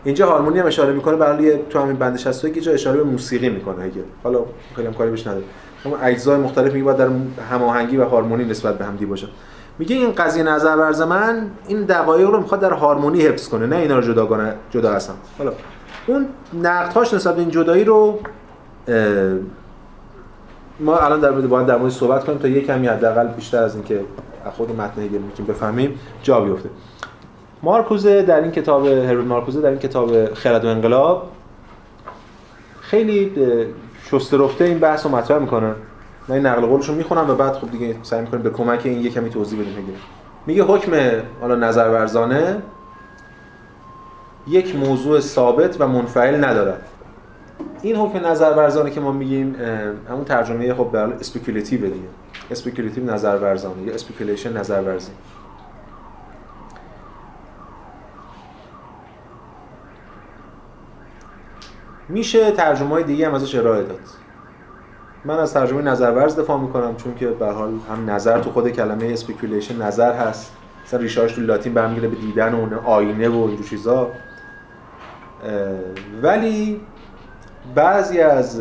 اینجا 0.05 0.27
هارمونی 0.27 0.59
هم 0.59 0.67
اشاره 0.67 0.93
می‌کنه 0.93 1.17
برای 1.17 1.59
تو 1.71 1.79
همین 1.79 1.97
بند 1.97 2.17
60 2.17 2.53
که 2.53 2.61
جا 2.61 2.73
اشاره 2.73 2.97
به 2.97 3.05
موسیقی 3.05 3.49
می‌کنه 3.49 3.85
اگه. 3.85 4.03
حالا 4.23 4.39
خیلی 4.77 4.89
هم 4.89 4.95
کاری 4.95 5.11
بهش 5.11 5.27
نداره 5.27 5.45
اما 5.85 5.97
اجزای 5.97 6.37
مختلف 6.37 6.73
میگه 6.73 6.85
باید 6.85 6.97
در 6.97 7.09
هماهنگی 7.51 7.97
و 7.97 8.05
هارمونی 8.05 8.45
نسبت 8.45 8.79
به 8.79 8.85
هم 8.85 8.97
دی 8.97 9.07
باشه. 9.07 9.29
میگه 9.79 9.97
این 9.97 10.13
قضیه 10.13 10.43
نظر 10.43 10.77
ورز 10.77 11.03
من 11.03 11.51
این 11.67 11.83
دقایق 11.83 12.31
رو 12.31 12.41
می‌خواد 12.41 12.61
در 12.61 12.73
هارمونی 12.73 13.21
حفظ 13.21 13.49
کنه 13.49 13.67
نه 13.67 13.77
اینا 13.77 13.97
رو 13.99 14.03
جداگانه 14.03 14.55
جدا 14.71 14.93
هستن 14.93 15.15
حالا 15.39 15.53
اون 16.07 16.27
نقدهاش 16.63 17.15
نسبت 17.15 17.35
به 17.35 17.41
این 17.41 17.51
جدایی 17.51 17.85
رو 17.85 18.19
ما 20.81 20.99
الان 20.99 21.21
در 21.21 21.31
مورد 21.31 21.49
باید 21.49 21.67
در 21.67 21.77
مورد 21.77 21.93
صحبت 21.93 22.25
کنیم 22.25 22.39
تا 22.39 22.49
یک 22.49 22.67
کمی 22.67 22.87
حداقل 22.87 23.27
بیشتر 23.27 23.63
از 23.63 23.75
اینکه 23.75 24.01
خود 24.57 24.81
متن 24.81 25.03
هگل 25.03 25.19
می‌تونیم 25.19 25.53
بفهمیم 25.53 25.99
جا 26.23 26.41
بیفته. 26.41 26.69
مارکوزه 27.63 28.23
در 28.23 28.41
این 28.41 28.51
کتاب 28.51 28.87
هرون 28.87 29.25
مارکوزه 29.25 29.61
در 29.61 29.69
این 29.69 29.79
کتاب 29.79 30.35
خرد 30.35 30.65
و 30.65 30.69
انقلاب 30.69 31.31
خیلی 32.81 33.33
شسته 34.11 34.37
رفته 34.37 34.65
این 34.65 34.79
بحث 34.79 35.07
رو 35.07 35.13
مطرح 35.13 35.39
می‌کنه. 35.39 35.75
من 36.29 36.35
این 36.35 36.47
نقل 36.47 36.67
قولش 36.67 36.89
رو 36.89 36.95
می‌خونم 36.95 37.31
و 37.31 37.35
بعد 37.35 37.53
خب 37.53 37.71
دیگه 37.71 37.97
سعی 38.03 38.21
می‌کنیم 38.21 38.43
به 38.43 38.51
کمک 38.51 38.81
این 38.85 39.01
یک 39.01 39.15
کمی 39.15 39.31
توضیح 39.31 39.61
بدیم 39.61 39.73
هگل 39.73 39.99
میگه 40.47 40.63
حکم 40.63 40.93
حالا 41.41 41.55
نظر 41.55 41.89
ورزانه 41.89 42.63
یک 44.49 44.77
موضوع 44.77 45.21
ثابت 45.21 45.81
و 45.81 45.89
منفعل 45.89 46.45
ندارد. 46.45 46.89
این 47.83 47.97
حکم 47.97 48.27
نظر 48.27 48.51
ورزانه 48.51 48.91
که 48.91 49.01
ما 49.01 49.13
میگیم 49.13 49.57
همون 50.09 50.25
ترجمه 50.25 50.75
خب 50.75 50.91
به 50.93 50.99
speculative 50.99 51.81
دیگه. 51.81 52.09
speculative 52.51 53.05
نظر 53.05 53.39
ورزانه 53.39 53.83
یا 53.83 53.95
speculation 53.95 54.57
نظر 54.57 54.83
ورزی 54.83 55.11
میشه 62.09 62.51
ترجمه 62.51 62.89
های 62.89 63.03
دیگه 63.03 63.27
هم 63.27 63.35
ازش 63.35 63.55
ارائه 63.55 63.83
داد. 63.83 64.01
من 65.25 65.39
از 65.39 65.55
ترجمه 65.55 65.83
نظر 65.83 66.11
ورز 66.11 66.39
دفاع 66.39 66.61
می‌کنم 66.61 66.97
چون 66.97 67.15
که 67.15 67.27
به 67.27 67.37
هر 67.37 67.47
حال 67.47 67.73
هم 67.91 68.11
نظر 68.11 68.41
تو 68.41 68.51
خود 68.51 68.69
کلمه 68.69 69.07
speculation 69.07 69.83
نظر 69.83 70.13
هست. 70.13 70.53
مثلا 70.85 71.01
ریشاش 71.01 71.33
تو 71.33 71.41
لاتین 71.41 71.75
برمیگرده 71.75 72.09
به 72.09 72.17
دیدن 72.17 72.55
و 72.55 72.81
آینه 72.85 73.29
و 73.29 73.37
اینجور 73.37 73.67
چیزا. 73.67 74.11
ولی 76.23 76.81
بعضی 77.75 78.21
از 78.21 78.61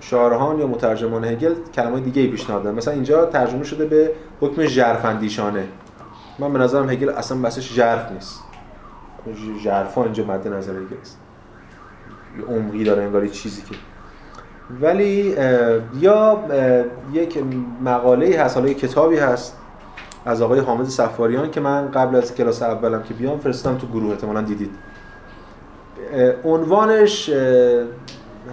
شارحان 0.00 0.58
یا 0.58 0.66
مترجمان 0.66 1.24
هگل 1.24 1.54
کلمات 1.74 2.02
دیگه 2.02 2.22
ای 2.22 2.28
پیشنهاد 2.28 2.62
دادن. 2.62 2.76
مثلا 2.76 2.94
اینجا 2.94 3.26
ترجمه 3.26 3.64
شده 3.64 3.84
به 3.84 4.12
حکم 4.40 4.66
ژرفاندیشانه. 4.66 5.68
من 6.38 6.52
به 6.52 6.58
نظرم 6.58 6.90
هگل 6.90 7.08
اصلا 7.08 7.38
بحثش 7.38 7.72
ژرف 7.72 8.12
نیست. 8.12 8.42
ژرفا 9.62 10.04
اینجا 10.04 10.24
مد 10.24 10.48
نظر 10.48 10.72
هگل 10.72 10.96
است. 11.02 11.18
عمقی 12.48 12.84
داره 12.84 13.02
انگار 13.02 13.26
چیزی 13.26 13.62
که. 13.62 13.74
ولی 14.80 15.36
یا 16.00 16.40
یک 17.12 17.38
مقاله 17.84 18.40
هست 18.40 18.56
حالا 18.56 18.72
کتابی 18.72 19.16
هست 19.18 19.56
از 20.24 20.42
آقای 20.42 20.60
حامد 20.60 20.86
صفاریان 20.86 21.50
که 21.50 21.60
من 21.60 21.90
قبل 21.90 22.16
از 22.16 22.34
کلاس 22.34 22.62
اولم 22.62 23.02
که 23.02 23.14
بیام 23.14 23.38
فرستم 23.38 23.76
تو 23.76 23.86
گروه 23.86 24.10
احتمالاً 24.10 24.40
دیدید. 24.40 24.70
عنوانش 26.44 27.30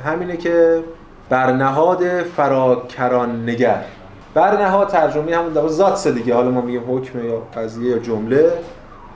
همینه 0.05 0.37
که 0.37 0.83
برنهاد 1.29 2.03
فراکران 2.23 3.49
نگر. 3.49 3.83
برنهاد 4.33 4.87
ترجمه 4.87 5.35
همون 5.35 5.53
در 5.53 5.67
ذات 5.67 6.07
دیگه. 6.07 6.35
حالا 6.35 6.51
ما 6.51 6.61
میگیم 6.61 6.83
حکم 6.87 7.25
یا 7.27 7.41
قضیه 7.55 7.91
یا 7.91 7.97
جمله 7.97 8.51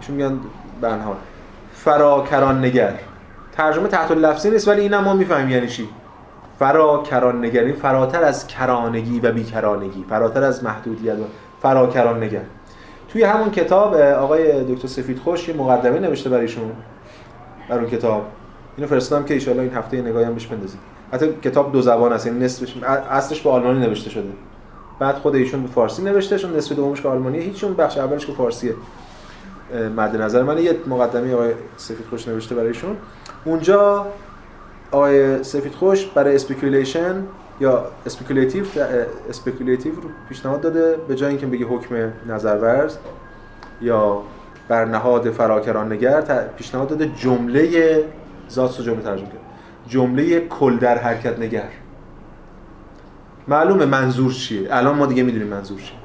چون 0.01 0.15
میگن 0.15 0.39
برنهاد. 0.81 1.17
فراکران 1.73 2.65
نگر. 2.65 2.93
ترجمه 3.51 3.87
تحت 3.87 4.11
لفظی 4.11 4.49
نیست 4.49 4.67
ولی 4.67 4.81
اینم 4.81 5.03
ما 5.03 5.13
می‌فهمیم 5.13 5.49
یعنی 5.49 5.67
چی. 5.67 5.89
فراکران 6.59 7.45
نگری 7.45 7.73
فراتر 7.73 8.23
از 8.23 8.47
کرانگی 8.47 9.19
و 9.19 9.31
بیکرانگی. 9.31 10.05
فراتر 10.09 10.43
از 10.43 10.63
محدودیت 10.63 11.13
و 11.13 11.23
فراکران 11.61 12.23
نگر. 12.23 12.41
توی 13.09 13.23
همون 13.23 13.51
کتاب 13.51 13.95
آقای 13.95 14.63
دکتر 14.63 14.87
سفید 14.87 15.19
خوش 15.19 15.49
یه 15.49 15.55
مقدمه 15.55 15.99
نوشته 15.99 16.29
برایشون 16.29 16.71
بر 17.69 17.79
اون 17.79 17.89
کتاب. 17.89 18.25
اینو 18.77 18.89
فرستادم 18.89 19.25
که 19.25 19.51
ان 19.51 19.59
این 19.59 19.73
هفته 19.73 20.01
نگاهی 20.01 20.25
هم 20.25 20.33
بهش 20.33 20.47
بندازید 20.47 20.79
حتی 21.13 21.33
کتاب 21.43 21.71
دو 21.71 21.81
زبان 21.81 22.13
است 22.13 22.27
یعنی 22.27 22.45
نصفش 22.45 22.77
اصلش 22.83 23.41
به 23.41 23.49
آلمانی 23.49 23.79
نوشته 23.79 24.09
شده. 24.09 24.29
بعد 24.99 25.15
خود 25.15 25.35
ایشون 25.35 25.61
به 25.61 25.67
فارسی 25.67 26.03
نوشته 26.03 26.37
چون 26.37 26.55
نصف 26.55 26.75
دومش 26.75 27.01
که 27.01 27.07
آلمانیه. 27.07 27.41
هیچون 27.41 27.73
بخش 27.73 27.97
اولش 27.97 28.25
که 28.25 28.33
فارسیه. 28.33 28.73
مد 29.97 30.21
نظر 30.21 30.43
من 30.43 30.57
یه 30.57 30.75
مقدمه 30.87 31.33
آقای 31.33 31.51
سفید 31.77 32.05
خوش 32.09 32.27
نوشته 32.27 32.55
برایشون 32.55 32.97
اونجا 33.45 34.07
آقای 34.91 35.43
سفید 35.43 35.73
خوش 35.73 36.05
برای 36.05 36.35
speculation 36.35 37.23
یا 37.59 37.85
speculative 38.05 38.65
speculative 39.29 39.95
رو 39.95 40.09
پیشنهاد 40.29 40.61
داده 40.61 40.95
به 41.07 41.15
جای 41.15 41.29
اینکه 41.29 41.45
بگه 41.45 41.65
حکم 41.65 41.95
نظرورز 42.27 42.97
یا 43.81 44.21
بر 44.67 44.85
نهاد 44.85 45.31
فراکران‌نگر 45.31 46.21
پیشنهاد 46.57 46.87
داده 46.87 47.11
جمله 47.19 48.03
رو 48.57 48.67
جمله 48.67 49.01
ترجمه 49.01 49.27
کرد. 49.27 49.41
جمله 49.87 50.39
کل 50.39 50.77
در 50.77 50.97
حرکت 50.97 51.39
نگر. 51.39 51.69
معلومه 53.47 53.85
منظور 53.85 54.31
چیه؟ 54.31 54.67
الان 54.71 54.95
ما 54.95 55.05
دیگه 55.05 55.23
می‌دونیم 55.23 55.47
منظور 55.47 55.79
چیه. 55.79 55.97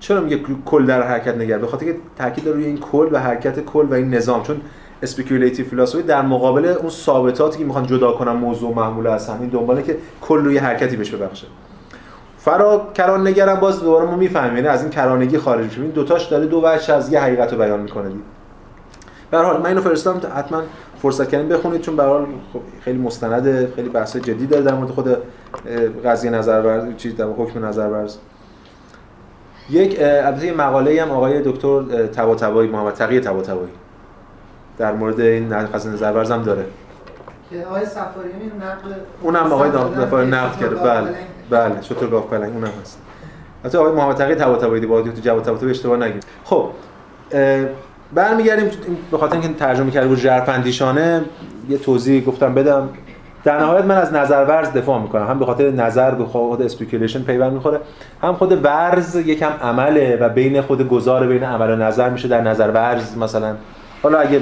چرا 0.00 0.20
میگه 0.20 0.40
کل 0.64 0.86
در 0.86 1.02
حرکت 1.02 1.36
نگر؟ 1.36 1.58
به 1.58 1.66
خاطر 1.66 1.86
که 1.86 1.96
تاکید 2.18 2.44
داره 2.44 2.56
روی 2.56 2.66
این 2.66 2.78
کل 2.78 3.08
و 3.12 3.18
حرکت 3.18 3.64
کل 3.64 3.86
و 3.90 3.94
این 3.94 4.14
نظام. 4.14 4.42
چون 4.42 4.60
speculative 5.02 5.66
فلسفی 5.66 6.02
در 6.02 6.22
مقابل 6.22 6.66
اون 6.66 6.90
ثابتاتی 6.90 7.58
که 7.58 7.64
می‌خوان 7.64 7.86
جدا 7.86 8.12
کنن 8.12 8.32
موضوع 8.32 8.74
محمول 8.74 9.06
از 9.06 9.28
هم 9.28 9.40
این 9.40 9.48
دنباله 9.48 9.82
که 9.82 9.96
کل 10.20 10.44
روی 10.44 10.58
حرکتی 10.58 10.96
بهش 10.96 11.10
ببخشه. 11.10 11.46
فرا 12.44 12.88
کران 12.94 13.26
نگرم 13.26 13.60
باز 13.60 13.80
دوباره 13.80 14.06
ما 14.06 14.16
می‌فهمیم. 14.16 14.56
یعنی 14.56 14.68
از 14.68 14.80
این 14.80 14.90
کرانگی 14.90 15.38
خارج 15.38 15.64
میشه 15.64 15.80
این 15.80 15.90
دوتاش 15.90 16.26
داره 16.26 16.46
دو 16.46 16.60
وجه 16.64 16.94
از 16.94 17.12
یه 17.12 17.20
حقیقت 17.20 17.52
رو 17.52 17.58
بیان 17.58 17.80
می‌کنه 17.80 18.08
دید 18.08 18.22
به 19.30 19.34
هر 19.34 19.38
حال 19.38 19.60
من 19.60 19.66
اینو 19.66 19.80
فرستادم 19.80 20.32
حتما 20.36 20.62
فرصت 21.02 21.28
کردین 21.28 21.48
بخونید 21.48 21.80
چون 21.80 21.96
به 21.96 21.99
هر 21.99 22.02
حال 22.02 22.26
خب 22.52 22.60
خیلی 22.80 22.98
مستند 22.98 23.74
خیلی 23.74 23.88
بحث 23.88 24.16
جدی 24.16 24.46
داره 24.46 24.62
در 24.62 24.74
مورد 24.74 24.90
خود 24.90 25.16
قضیه 26.04 26.30
نظر 26.30 26.92
چیز 26.96 27.16
در 27.16 27.24
حکم 27.24 27.64
نظر 27.64 28.06
یک 29.70 29.96
البته 30.00 30.54
مقاله 30.54 31.02
هم 31.02 31.10
آقای 31.10 31.42
دکتر 31.42 32.06
طباطبایی 32.06 32.70
محمد 32.70 32.94
تقی 32.94 33.20
طباطبایی. 33.20 33.72
در 34.78 34.92
مورد 34.92 35.20
این 35.20 35.66
قضیه 35.66 35.92
نظر 35.92 36.32
هم 36.32 36.42
داره. 36.42 36.64
که 37.50 37.66
آقای 37.66 37.86
سفاریانی 37.86 38.52
نقل 38.60 38.94
اونم 39.22 39.52
آقای 39.52 40.26
نقد 40.26 40.60
کرده. 40.60 40.74
بله. 40.74 41.14
بله 41.52 41.80
چطور 41.80 42.10
گاف 42.10 42.26
پلنگ؟ 42.26 42.52
اونم 42.52 42.70
هست. 42.82 42.98
البته 43.64 43.78
آقای 43.78 43.92
محمد 43.92 44.16
تقی 44.16 44.34
طباطبایی 44.34 44.86
با 44.86 45.02
تو 45.02 45.10
جواب 45.22 45.42
طباطبایی 45.42 45.70
اشتباه 45.70 45.96
نگیر 45.96 46.22
خب 46.44 46.68
برمیگردیم 48.14 48.70
به 49.10 49.18
خاطر 49.18 49.32
اینکه 49.32 49.54
ترجمه 49.54 49.90
کرده 49.90 50.08
بود 50.08 50.18
ژرفندیشانه 50.18 51.24
یه 51.68 51.78
توضیح 51.78 52.24
گفتم 52.24 52.54
بدم. 52.54 52.88
در 53.44 53.60
نهایت 53.60 53.84
من 53.84 53.96
از 53.96 54.12
نظر 54.12 54.44
ورز 54.44 54.72
دفاع 54.72 55.02
می‌کنم. 55.02 55.26
هم 55.26 55.38
به 55.38 55.46
خاطر 55.46 55.70
نظر 55.70 56.10
به 56.10 56.24
خود 56.24 56.62
speculation 56.62 57.22
پیوند 57.22 57.52
می‌خوره 57.52 57.80
هم 58.22 58.34
خود 58.34 58.64
ورز 58.64 59.16
یکم 59.16 59.50
عمله 59.62 60.16
و 60.16 60.28
بین 60.28 60.60
خود 60.60 60.88
گذار 60.88 61.26
بین 61.26 61.44
عمل 61.44 61.70
و 61.70 61.76
نظر 61.76 62.10
میشه 62.10 62.28
در 62.28 62.40
نظر 62.40 62.70
ورز 62.70 63.18
مثلا. 63.18 63.54
حالا 64.02 64.18
اگه 64.18 64.40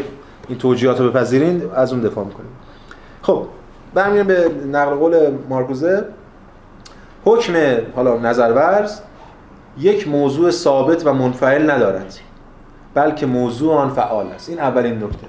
این 0.48 0.58
توجیهات 0.58 1.00
رو 1.00 1.10
بپذیرین 1.10 1.62
از 1.74 1.92
اون 1.92 2.02
دفاع 2.02 2.24
می‌کنیم. 2.24 2.50
خب 3.22 3.42
برمیگردیم 3.94 4.26
به 4.26 4.50
نقل 4.78 4.94
قول 4.94 5.30
مارکوزه. 5.48 6.04
حکم 7.24 7.54
حالا 7.96 8.18
نظر 8.18 8.52
ورز 8.52 9.00
یک 9.78 10.08
موضوع 10.08 10.50
ثابت 10.50 11.06
و 11.06 11.14
منفعل 11.14 11.70
ندارد 11.70 12.14
بلکه 12.94 13.26
موضوع 13.26 13.74
آن 13.74 13.88
فعال 13.88 14.26
است. 14.26 14.48
این 14.48 14.60
اولین 14.60 14.94
نکته. 14.94 15.26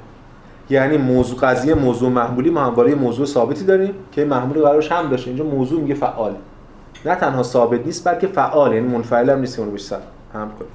یعنی 0.69 0.97
موضوع 0.97 1.39
قضیه 1.39 1.73
موضوع 1.73 2.09
محمولی 2.09 2.49
ما 2.49 2.61
همواره 2.61 2.95
موضوع 2.95 3.25
ثابتی 3.25 3.65
داریم 3.65 3.93
که 4.11 4.25
محمولی 4.25 4.61
قرارش 4.61 4.91
هم 4.91 5.09
باشه. 5.09 5.27
اینجا 5.27 5.43
موضوع 5.43 5.81
میگه 5.81 5.95
فعال. 5.95 6.35
نه 7.05 7.15
تنها 7.15 7.43
ثابت 7.43 7.85
نیست 7.85 8.07
بلکه 8.07 8.27
فعال 8.27 8.73
یعنی 8.73 8.87
منفعل 8.87 9.29
هم 9.29 9.39
نیست 9.39 9.59
اون 9.59 9.69
بیشتر 9.69 9.99
هم 10.33 10.51
کنیم. 10.59 10.71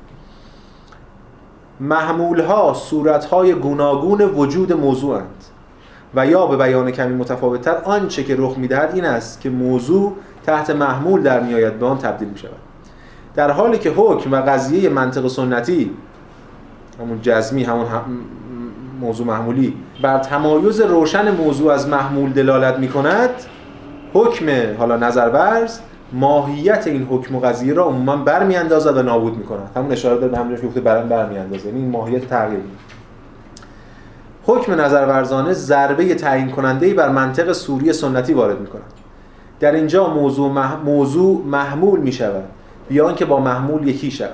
محمول 1.80 2.40
ها 2.40 2.74
صورت 2.74 3.24
های 3.24 3.54
گوناگون 3.54 4.20
وجود 4.20 4.72
موضوعند 4.72 5.44
و 6.14 6.26
یا 6.26 6.46
به 6.46 6.56
بیان 6.56 6.90
کمی 6.90 7.14
متفاوتتر 7.14 7.76
آنچه 7.84 8.24
که 8.24 8.36
رخ 8.38 8.58
می‌دهد 8.58 8.94
این 8.94 9.04
است 9.04 9.40
که 9.40 9.50
موضوع 9.50 10.12
تحت 10.46 10.70
محمول 10.70 11.22
در 11.22 11.40
میآید 11.40 11.78
به 11.78 11.86
آن 11.86 11.98
تبدیل 11.98 12.28
می 12.28 12.38
شود 12.38 12.50
در 13.34 13.50
حالی 13.50 13.78
که 13.78 13.90
حکم 13.90 14.32
و 14.32 14.36
قضیه 14.36 14.88
منطق 14.88 15.28
سنتی 15.28 15.90
همون 17.00 17.18
جزمی 17.22 17.64
همون 17.64 17.86
موضوع 19.00 19.26
محمولی 19.26 19.74
بر 20.02 20.18
تمایز 20.18 20.80
روشن 20.80 21.30
موضوع 21.30 21.72
از 21.72 21.88
محمول 21.88 22.32
دلالت 22.32 22.78
می 22.78 22.88
کند 22.88 23.30
حکم 24.12 24.46
حالا 24.78 24.96
نظر 24.96 25.28
ورز 25.28 25.78
ماهیت 26.12 26.86
این 26.86 27.06
حکم 27.10 27.34
و 27.34 27.40
قضیه 27.40 27.74
را 27.74 27.84
عموما 27.84 28.16
برمیاندازد 28.16 28.96
و 28.96 29.02
نابود 29.02 29.36
می‌کند. 29.36 29.70
همون 29.76 29.92
اشاره 29.92 30.20
داره 30.20 30.36
همین 30.36 30.72
که 30.74 30.80
برام 30.80 31.08
برمیاندازه 31.08 31.66
یعنی 31.66 31.80
این 31.80 31.90
ماهیت 31.90 32.28
تغییر 32.28 32.60
حکم 34.46 34.80
نظر 34.80 35.06
ورزانه 35.06 35.52
ضربه 35.52 36.14
تعیین 36.14 36.50
کننده 36.50 36.94
بر 36.94 37.08
منطق 37.08 37.52
سوری 37.52 37.92
سنتی 37.92 38.32
وارد 38.32 38.60
می‌کند. 38.60 39.05
در 39.60 39.72
اینجا 39.72 40.08
موضوع, 40.08 40.76
موضوع 40.84 41.42
محمول 41.46 42.00
می 42.00 42.12
شود 42.12 42.44
بیان 42.88 43.14
که 43.14 43.24
با 43.24 43.40
محمول 43.40 43.88
یکی 43.88 44.10
شود. 44.10 44.30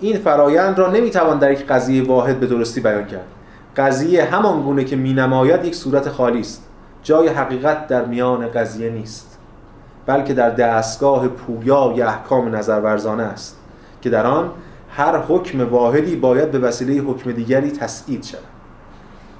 این 0.00 0.18
فرایند 0.18 0.78
را 0.78 0.90
نمی‌توان 0.90 1.38
در 1.38 1.52
یک 1.52 1.66
قضیه 1.66 2.04
واحد 2.04 2.40
به 2.40 2.46
درستی 2.46 2.80
بیان 2.80 3.06
کرد. 3.06 3.26
قضیه 3.76 4.24
همان 4.24 4.62
گونه 4.62 4.84
که 4.84 4.96
مینماید 4.96 5.64
یک 5.64 5.74
صورت 5.74 6.08
خالی 6.08 6.40
است. 6.40 6.66
جای 7.02 7.28
حقیقت 7.28 7.86
در 7.86 8.04
میان 8.04 8.48
قضیه 8.48 8.90
نیست. 8.90 9.38
بلکه 10.06 10.34
در 10.34 10.50
دستگاه 10.50 11.28
پویا 11.28 11.92
یا 11.96 12.08
احکام 12.08 12.56
نظرورزانه 12.56 13.22
است 13.22 13.60
که 14.02 14.10
در 14.10 14.26
آن 14.26 14.50
هر 14.90 15.18
حکم 15.18 15.68
واحدی 15.70 16.16
باید 16.16 16.50
به 16.50 16.58
وسیله 16.58 17.02
حکم 17.02 17.32
دیگری 17.32 17.70
تسعید 17.70 18.24
شود. 18.24 18.40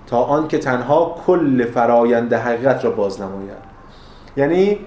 تا 0.07 0.23
آن 0.23 0.49
که 0.49 0.59
تنها 0.59 1.16
کل 1.27 1.64
فرایند 1.64 2.33
حقیقت 2.33 2.85
را 2.85 2.90
باز 2.90 3.20
نماید. 3.20 3.73
یعنی 4.37 4.79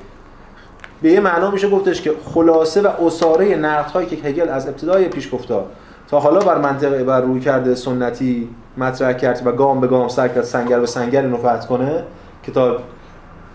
به 1.01 1.11
یه 1.11 1.19
معنا 1.19 1.51
میشه 1.51 1.69
گفتش 1.69 2.01
که 2.01 2.11
خلاصه 2.33 2.81
و 2.81 2.87
اساره 3.05 3.55
نقد 3.55 3.91
هایی 3.91 4.07
که 4.07 4.15
هگل 4.15 4.49
از 4.49 4.67
ابتدای 4.67 5.07
پیش 5.07 5.33
گفتار 5.33 5.65
تا 6.07 6.19
حالا 6.19 6.39
بر 6.39 6.57
منطقه 6.57 7.03
بر 7.03 7.21
روی 7.21 7.39
کرده 7.39 7.75
سنتی 7.75 8.49
مطرح 8.77 9.13
کرد 9.13 9.41
و 9.45 9.51
گام 9.51 9.81
به 9.81 9.87
گام 9.87 10.07
سر 10.07 10.27
کرد 10.27 10.43
سنگر 10.43 10.79
به 10.79 10.85
سنگر 10.85 11.21
اینو 11.21 11.37
کنه 11.69 12.03
که 12.43 12.51
تا 12.51 12.77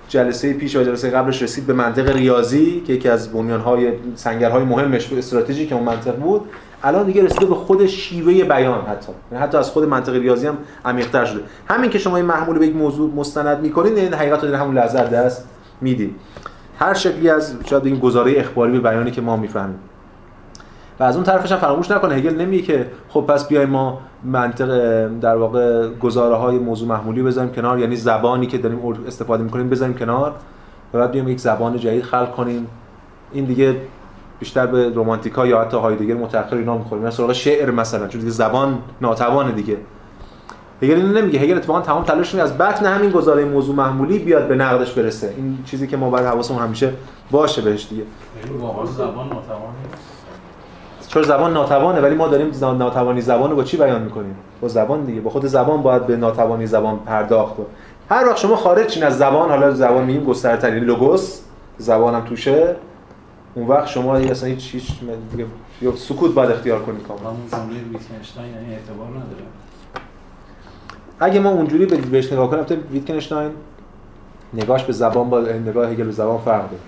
جلسه 0.09 0.53
پیش 0.53 0.77
و 0.77 0.83
جلسه 0.83 1.11
قبلش 1.11 1.43
رسید 1.43 1.67
به 1.67 1.73
منطق 1.73 2.17
ریاضی 2.17 2.83
که 2.87 2.93
یکی 2.93 3.09
از 3.09 3.33
بنیان‌های 3.33 3.93
سنگرهای 4.15 4.65
مهمش 4.65 5.13
استراتژیک 5.13 5.69
که 5.69 5.75
اون 5.75 5.85
منطق 5.85 6.17
بود. 6.17 6.43
الان 6.83 7.07
دیگه 7.07 7.25
رسیده 7.25 7.47
به 7.47 7.55
خود 7.55 7.87
شیوه 7.87 8.45
بیان 8.45 8.81
حتی. 8.81 9.13
یعنی 9.33 9.45
حتی 9.45 9.59
از 9.59 9.71
خود 9.71 9.85
منطق 9.85 10.15
ریاضی 10.15 10.47
هم 10.47 10.59
عمیق‌تر 10.85 11.25
شده. 11.25 11.41
همین 11.69 11.91
که 11.91 11.99
شما 11.99 12.17
این 12.17 12.27
محمول 12.27 12.59
به 12.59 12.67
یک 12.67 12.77
موضوع 12.77 13.11
مستند 13.17 13.61
می‌کنید 13.61 13.99
این 13.99 14.15
حقیقت 14.15 14.45
رو 14.45 14.51
در 14.51 14.57
همون 14.57 14.75
لحظه 14.75 15.05
دست 15.05 15.49
می‌دید 15.83 16.17
هر 16.79 16.95
شکلی 16.95 17.31
از 17.31 17.57
شاید 17.65 17.87
این 17.87 17.99
گزاره 17.99 18.33
اخباری 18.37 18.73
به 18.73 18.91
بیانی 18.91 19.11
که 19.11 19.21
ما 19.21 19.37
می‌فهمیم. 19.37 19.79
و 21.01 21.05
از 21.05 21.17
اون 21.17 21.25
طرفش 21.25 21.53
هم 21.53 21.59
فراموش 21.59 21.91
نکنه. 21.91 22.15
هگل 22.15 22.35
نمیگه 22.41 22.63
که 22.63 22.87
خب 23.09 23.21
پس 23.21 23.49
بیایم 23.49 23.69
ما 23.69 24.01
منطق 24.25 25.09
در 25.21 25.37
واقع 25.37 25.89
گزاره 25.89 26.35
های 26.35 26.59
موضوع 26.59 26.89
محمولی 26.89 27.23
بذاریم 27.23 27.53
کنار 27.53 27.79
یعنی 27.79 27.97
زبانی 27.97 28.47
که 28.47 28.59
داریم 28.59 28.79
استفاده 29.07 29.45
می‌کنیم 29.45 29.71
بذاریم 29.71 29.95
کنار 29.95 30.35
و 30.95 30.99
بعد 30.99 31.11
بیایم 31.11 31.29
یک 31.29 31.41
زبان 31.41 31.77
جدید 31.77 32.03
خلق 32.03 32.35
کنیم. 32.35 32.67
این 33.33 33.45
دیگه 33.45 33.77
بیشتر 34.41 34.67
به 34.67 34.89
رومانتیکا 34.89 35.47
یا 35.47 35.61
حتی 35.61 35.77
هایدگر 35.77 36.15
متأخر 36.15 36.57
اینا 36.57 36.79
می‌خوریم 36.79 37.05
مثلا 37.05 37.33
شعر 37.33 37.71
مثلا 37.71 38.09
چون 38.09 38.21
دیگه 38.21 38.33
زبان 38.33 38.79
ناتوانه 39.01 39.53
دیگه. 39.53 39.77
هگل 40.83 40.95
اینو 40.95 41.13
نمیگه. 41.13 41.39
هگل 41.39 41.57
اتفاقا 41.57 41.81
تمام 41.81 42.05
تلاش 42.05 42.35
از 42.35 42.59
بطن 42.59 42.87
همین 42.87 43.11
گزاره 43.11 43.45
موضوع 43.45 43.75
محمولی 43.75 44.19
بیاد 44.19 44.49
به 44.49 44.55
نقدش 44.55 44.93
برسه. 44.93 45.35
این 45.37 45.59
چیزی 45.65 45.87
که 45.87 45.97
ما 45.97 46.11
باید 46.11 46.27
حواسمون 46.27 46.63
همیشه 46.63 46.93
باشه 47.31 47.63
بهش 47.63 47.87
دیگه. 47.91 48.03
زبان 48.97 49.29
ناتوانه 49.29 49.75
چون 51.09 51.23
زبان 51.23 51.53
ناتوانه؟ 51.53 52.01
ولی 52.01 52.15
ما 52.15 52.29
داریم 52.29 52.51
ناتوانی 52.61 53.21
زبان 53.21 53.51
رو 53.51 53.57
با 53.57 53.65
چی 53.65 53.77
بیان 53.77 54.03
می‌کنیم؟ 54.03 54.37
با 54.61 54.69
زبان 54.69 55.05
دیگه. 55.05 55.21
با 55.21 55.31
خود 55.31 55.47
زبان 55.47 55.83
باید 55.83 56.07
به 56.07 56.17
ناتوانی 56.17 56.67
زبان 56.67 56.99
پرداخت 56.99 57.55
هر 58.11 58.29
وقت 58.29 58.39
شما 58.39 58.57
خارج 58.57 58.87
چین 58.87 59.05
از 59.05 59.19
زبان 59.19 59.49
حالا 59.49 59.71
زبان 59.71 60.05
میگیم 60.05 60.25
گسترتری 60.25 60.81
لوگوس 60.81 61.41
زبانم 61.79 62.21
توشه. 62.21 62.77
اون 63.55 63.67
وقت 63.67 63.87
شما 63.87 64.17
اصلا 64.17 64.49
هیچ 64.49 64.75
هیچ 64.75 64.93
سکوت 65.97 66.35
باید 66.35 66.51
اختیار 66.51 66.83
کنید 66.83 67.07
کاملا. 67.09 67.29
اون 67.29 67.39
جمله 67.53 67.81
ویتکنشتاین 67.93 68.47
یعنی 68.47 68.75
اعتبار 68.75 69.09
نداره 69.09 69.45
اگه 71.23 71.41
ما 71.41 71.51
اونجوری 71.51 71.87
به 71.87 71.97
بهش 71.97 72.33
نگاه 72.33 72.51
کنیم 72.51 72.83
ویتکنشتاین 72.93 73.51
نگاهش 74.55 74.85
به 74.85 74.93
زبان 74.93 75.31
با 75.31 75.41
نگاه 75.41 75.91
هگل 75.91 76.05
به 76.05 76.11
زبان 76.11 76.39
فرق 76.39 76.65
داره. 76.71 76.83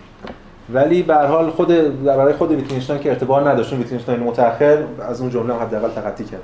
ولی 0.73 1.03
به 1.03 1.15
هر 1.15 1.27
حال 1.27 1.51
خود 1.51 1.69
برای 2.05 2.33
خود 2.33 2.51
ویتکنشتاین 2.51 3.01
که 3.01 3.11
ارتباط 3.11 3.47
نداشت 3.47 3.73
ویتکنشتاین 3.73 4.21
متأخر 4.21 4.85
از 5.09 5.21
اون 5.21 5.31
جمله 5.31 5.55
حداقل 5.55 5.89
تقطی 5.89 6.25
کرد. 6.25 6.43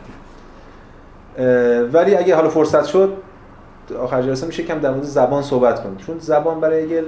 ولی 1.92 2.16
اگه 2.16 2.36
حالا 2.36 2.48
فرصت 2.48 2.84
شد 2.84 3.12
آخر 4.00 4.22
جلسه 4.22 4.46
میشه 4.46 4.62
کم 4.62 4.78
در 4.78 4.90
مورد 4.90 5.02
زبان 5.02 5.42
صحبت 5.42 5.82
کنیم. 5.82 5.96
چون 5.96 6.18
زبان 6.18 6.60
برای 6.60 6.84
هگل 6.84 7.04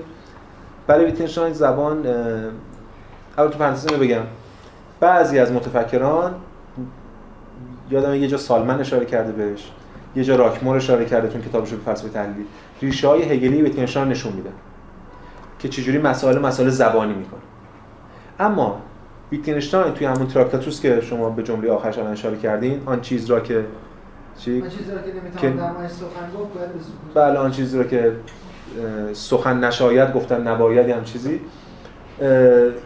برای 0.87 1.05
ویتکنشتاین 1.05 1.53
زبان 1.53 2.07
اول 3.39 3.49
تو 3.49 3.59
پرانتز 3.59 3.87
بگم. 3.87 4.23
بعضی 5.01 5.39
از 5.39 5.53
متفکران 5.53 6.35
یادم 7.91 8.15
یه 8.15 8.29
جا 8.29 8.37
سالمن 8.37 8.81
اشاره 8.81 9.07
کرده 9.07 9.33
بهش. 9.33 9.71
یه 10.17 10.25
جا 10.25 10.37
راکمور 10.37 10.77
اشاره 10.77 11.05
کرده 11.05 11.29
تو 11.29 11.39
کتابش 11.39 11.71
به 11.71 11.77
فلسفه 11.77 12.09
تحلیلی 12.09 12.47
ریشه 12.83 13.09
های 13.09 13.23
هگلی 13.23 13.63
ویتکنشتاین 13.63 14.09
نشون 14.09 14.33
میده 14.33 14.51
که 15.59 15.69
چجوری 15.69 15.99
مسائل 15.99 16.39
مسائل 16.39 16.69
زبانی 16.69 17.15
می‌کنه. 17.15 17.41
اما 18.41 18.81
ویتکنشتاین 19.33 19.95
توی 19.95 20.07
همون 20.07 20.27
تراکتاتوس 20.27 20.81
که 20.81 21.01
شما 21.01 21.31
به 21.31 21.43
جمله 21.43 21.71
آخرش 21.71 21.99
الان 21.99 22.13
اشاره 22.13 22.37
کردین 22.37 22.83
آن 22.87 23.01
چیز 23.01 23.31
را 23.31 23.41
که 23.41 23.65
چی؟ 24.39 24.63
آن 24.63 24.69
چیزی 24.69 24.91
را 24.91 24.99
که 24.99 25.13
نمی‌تونم 25.43 25.57
در 25.57 25.89
سخن 25.89 26.39
گفت 26.39 26.51
بله 27.15 27.39
آن 27.39 27.51
چیزی 27.51 27.79
را 27.79 27.85
که 27.85 28.13
سخن 29.13 29.65
نشاید 29.65 30.13
گفتن 30.13 30.49
نباید 30.49 30.91
هم 30.91 31.05
چیزی. 31.05 31.41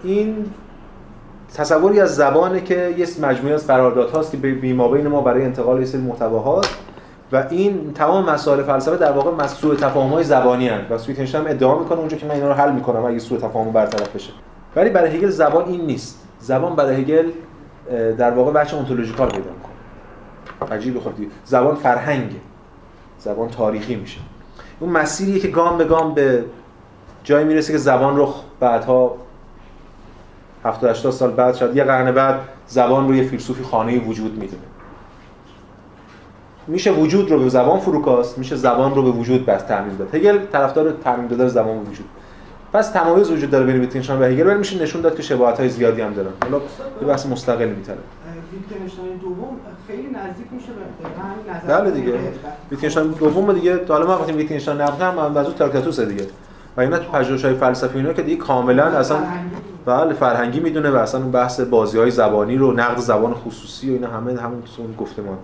این 0.04 0.44
تصوری 1.54 2.00
از 2.00 2.16
زبانه 2.16 2.60
که 2.60 2.94
یه 2.98 3.06
مجموعه 3.22 3.54
از 3.54 3.66
قرارداد 3.66 4.10
هاست 4.10 4.30
که 4.30 4.36
بیمابین 4.36 5.06
ما 5.06 5.20
برای 5.20 5.44
انتقال 5.44 5.80
یه 5.80 5.86
سری 5.86 6.00
محتواهاست. 6.00 6.78
و 7.32 7.44
این 7.50 7.92
تمام 7.92 8.30
مسائل 8.30 8.62
فلسفه 8.62 8.96
در 8.96 9.12
واقع 9.12 9.44
مسئول 9.44 9.76
تفاهم 9.76 10.10
های 10.10 10.24
زبانی 10.24 10.68
هست 10.68 10.90
و 10.90 10.98
سویتنش 10.98 11.34
هم 11.34 11.44
ادعا 11.46 11.78
می‌کنه 11.78 11.98
اونجا 11.98 12.16
که 12.16 12.26
من 12.26 12.34
اینا 12.34 12.48
رو 12.48 12.54
حل 12.54 12.72
می‌کنم 12.72 13.04
اگه 13.04 13.18
سوء 13.18 13.38
تفاهم 13.38 13.72
برطرف 13.72 14.14
بشه. 14.14 14.32
ولی 14.76 14.90
برای 14.90 15.16
هگل 15.16 15.28
زبان 15.28 15.64
این 15.64 15.80
نیست. 15.80 16.22
زبان 16.40 16.76
برای 16.76 17.02
هگل 17.02 17.30
در 18.18 18.30
واقع 18.30 18.52
بچه 18.52 18.76
اونتولوژیکال 18.76 19.28
پیدا 19.28 19.50
می‌کنه. 19.50 20.76
عجیب 20.76 20.98
خودی 20.98 21.30
زبان 21.44 21.74
فرهنگ 21.74 22.30
زبان 23.18 23.48
تاریخی 23.48 23.94
میشه. 23.94 24.20
اون 24.80 24.90
مسیریه 24.90 25.38
که 25.38 25.48
گام 25.48 25.78
به 25.78 25.84
گام 25.84 26.14
به 26.14 26.44
جایی 27.24 27.44
می‌رسه 27.44 27.72
که 27.72 27.78
زبان 27.78 28.16
رو 28.16 28.34
بعدها 28.60 29.16
70 30.64 30.90
80 30.90 31.12
سال 31.12 31.30
بعد 31.30 31.54
شاید 31.54 31.76
یه 31.76 31.84
قرن 31.84 32.12
بعد 32.12 32.40
زبان 32.66 33.08
رو 33.08 33.14
یه 33.14 33.22
فیلسوفی 33.22 33.64
خانه 33.64 33.98
وجود 33.98 34.38
می‌دونه. 34.38 34.62
میشه 36.68 36.92
وجود 36.92 37.30
رو 37.30 37.38
به 37.38 37.48
زبان 37.48 37.80
فروکاست 37.80 38.38
میشه 38.38 38.56
زبان 38.56 38.94
رو 38.94 39.02
به 39.02 39.10
وجود 39.10 39.46
بس 39.46 39.62
تعمین 39.62 39.96
داد. 39.96 40.14
هگل 40.14 40.38
طرفدار 40.52 40.92
تعمین 41.04 41.26
دادن 41.26 41.48
زبان 41.48 41.84
به 41.84 41.90
وجود. 41.90 42.06
پس 42.72 42.90
تمایز 42.90 43.30
وجود 43.30 43.50
داره 43.50 43.64
بین 43.64 43.80
ویتگنشتاین 43.80 44.20
و 44.20 44.24
هگل. 44.24 44.46
ولی 44.46 44.58
میشه 44.58 44.82
نشون 44.82 45.00
داد 45.00 45.16
که 45.16 45.22
شباهت 45.22 45.60
های 45.60 45.68
زیادی 45.68 46.00
هم 46.00 46.12
دارن. 46.12 46.30
حالا 46.42 46.60
یه 47.02 47.08
بحث 47.08 47.26
مستقلی 47.26 47.70
می‌تونه 47.70 47.98
ویتگنشتاین 48.52 49.16
دوم 49.16 49.56
خیلی 49.88 50.02
نزدیک 50.02 50.46
میشه 50.52 50.66
به 50.66 51.22
همین 51.22 51.64
نظر. 51.64 51.80
بله 51.80 51.90
دیگه. 51.90 52.12
ویتگنشتاین 52.70 53.10
دوم 53.10 53.52
دیگه 53.52 53.80
حالا 53.88 54.06
ما 54.06 54.18
وقتی 54.18 54.32
ویتگنشتاین 54.32 54.80
نبودم 54.80 55.14
منظور 55.14 55.54
تارکاتوس 55.54 56.00
دیگه. 56.00 56.24
و 56.76 56.80
اینا 56.80 56.98
تو 56.98 57.10
پژوهش‌های 57.12 57.54
فلسفی 57.54 57.98
اینا 57.98 58.12
که 58.12 58.22
دیگه 58.22 58.36
کاملا 58.36 58.84
اصلا 58.84 59.18
بله 59.86 60.14
فرهنگی 60.14 60.60
می‌دونه 60.60 60.90
و 60.90 60.96
اصلا 60.96 61.20
اون 61.20 61.30
بحث 61.30 61.60
بازی‌های 61.60 62.10
زبانی 62.10 62.56
رو 62.56 62.72
نقد 62.72 62.98
زبان 62.98 63.34
خصوصی 63.34 63.90
و 63.90 63.92
اینا 63.92 64.08
همه 64.08 64.40
همون 64.40 64.62
تو 64.76 64.82
اون 64.82 64.94
گفتمان. 64.98 65.38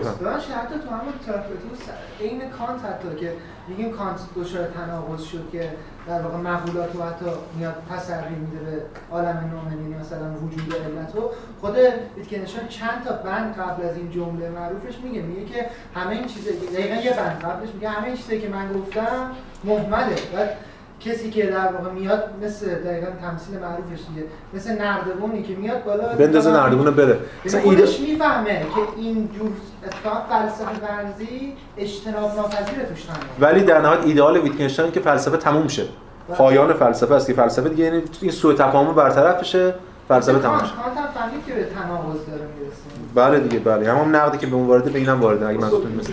ببخش 0.00 0.46
حتی 0.46 0.74
تو 0.74 0.94
همون 0.94 1.12
تراکتوس 1.26 1.80
عین 2.20 2.50
کانت 2.50 2.84
حتی 2.84 3.16
که 3.20 3.32
میگیم 3.68 3.92
کانت 3.92 4.20
دچار 4.36 4.66
تناقض 4.66 5.22
شد 5.22 5.48
که 5.52 5.70
در 6.06 6.22
واقع 6.22 6.36
مقولات 6.36 6.94
رو 6.94 7.02
حتی 7.02 7.24
میاد 7.56 7.74
تسری 7.90 8.34
میده 8.34 8.58
به 8.58 8.82
عالم 9.10 9.50
نومنی 9.52 9.94
مثلا 9.94 10.34
وجود 10.42 10.74
علت 10.74 11.14
رو 11.14 11.30
خود 11.60 11.76
ویتکنشتاین 12.16 12.68
چند 12.68 13.04
تا 13.04 13.12
بند 13.12 13.56
قبل 13.56 13.88
از 13.88 13.96
این 13.96 14.10
جمله 14.10 14.48
معروفش 14.48 14.98
میگه. 14.98 15.22
میگه 15.22 15.44
که 15.44 15.66
همه 15.94 16.10
این 16.10 16.26
چیزایی 16.26 16.56
دقیقا 16.56 16.94
یه 16.94 17.12
بند 17.12 17.40
قبلش 17.40 17.68
میگه 17.74 17.88
همه 17.88 18.06
این 18.06 18.16
چیزایی 18.16 18.40
که 18.40 18.48
من 18.48 18.72
گفتم 18.72 19.30
مهمله 19.64 20.16
بعد 20.34 20.56
کسی 21.04 21.30
که 21.30 21.46
در 21.46 21.72
واقع 21.72 21.90
میاد 21.90 22.24
مثل 22.42 22.66
دقیقا 22.74 23.06
تمثیل 23.06 23.58
معروفش 23.58 24.00
دیگه 24.14 24.26
مثل 24.54 24.78
نردبونی 24.78 25.42
که 25.42 25.54
میاد 25.54 25.84
بالا 25.84 26.08
بندازه 26.08 26.50
نردبون 26.50 26.86
رو 26.86 26.92
بره. 26.92 27.18
مثلا 27.44 27.60
خودش 27.60 28.00
می‌فهمه 28.00 28.60
که 28.74 29.00
این 29.00 29.28
جور 29.38 29.50
اتفاق 29.86 30.26
فلسفه 30.30 30.86
ورزی 30.86 31.52
اجتناب 31.78 32.36
ناپذیر 32.36 32.84
توش 32.84 33.02
ولی 33.40 33.64
در 33.64 33.80
نهایت 33.80 34.04
ایدئال 34.04 34.36
ویتکنشتاین 34.36 34.92
که 34.92 35.00
فلسفه 35.00 35.36
تموم 35.36 35.68
شه. 35.68 35.84
پایان 36.28 36.72
فلسفه 36.72 37.14
است 37.14 37.26
که 37.26 37.32
فلسفه 37.32 37.68
دیگه 37.68 37.84
یعنی 37.84 38.02
این 38.20 38.30
سوء 38.30 38.54
تفاهم 38.54 38.94
برطرف 38.94 39.40
بشه 39.40 39.74
فلسفه 40.08 40.38
تموم 40.38 40.58
شه. 40.58 40.64
کانت 40.64 40.96
هم 40.98 41.06
فهمید 41.14 41.46
که 41.46 41.52
به 41.52 41.64
تناقض 41.64 42.26
داره 42.26 42.42
می‌رسه. 42.58 42.82
بله 43.14 43.40
دیگه 43.40 43.58
بله. 43.58 43.92
همون 43.92 44.14
نقدی 44.14 44.38
که 44.38 44.46
به 44.46 44.54
اون 44.54 44.66
وارده 44.66 44.90
به 44.90 44.98
اینم 44.98 45.20
وارده 45.20 45.46
اگه 45.46 45.58
منظورتون 45.58 45.92
مثل 45.92 46.12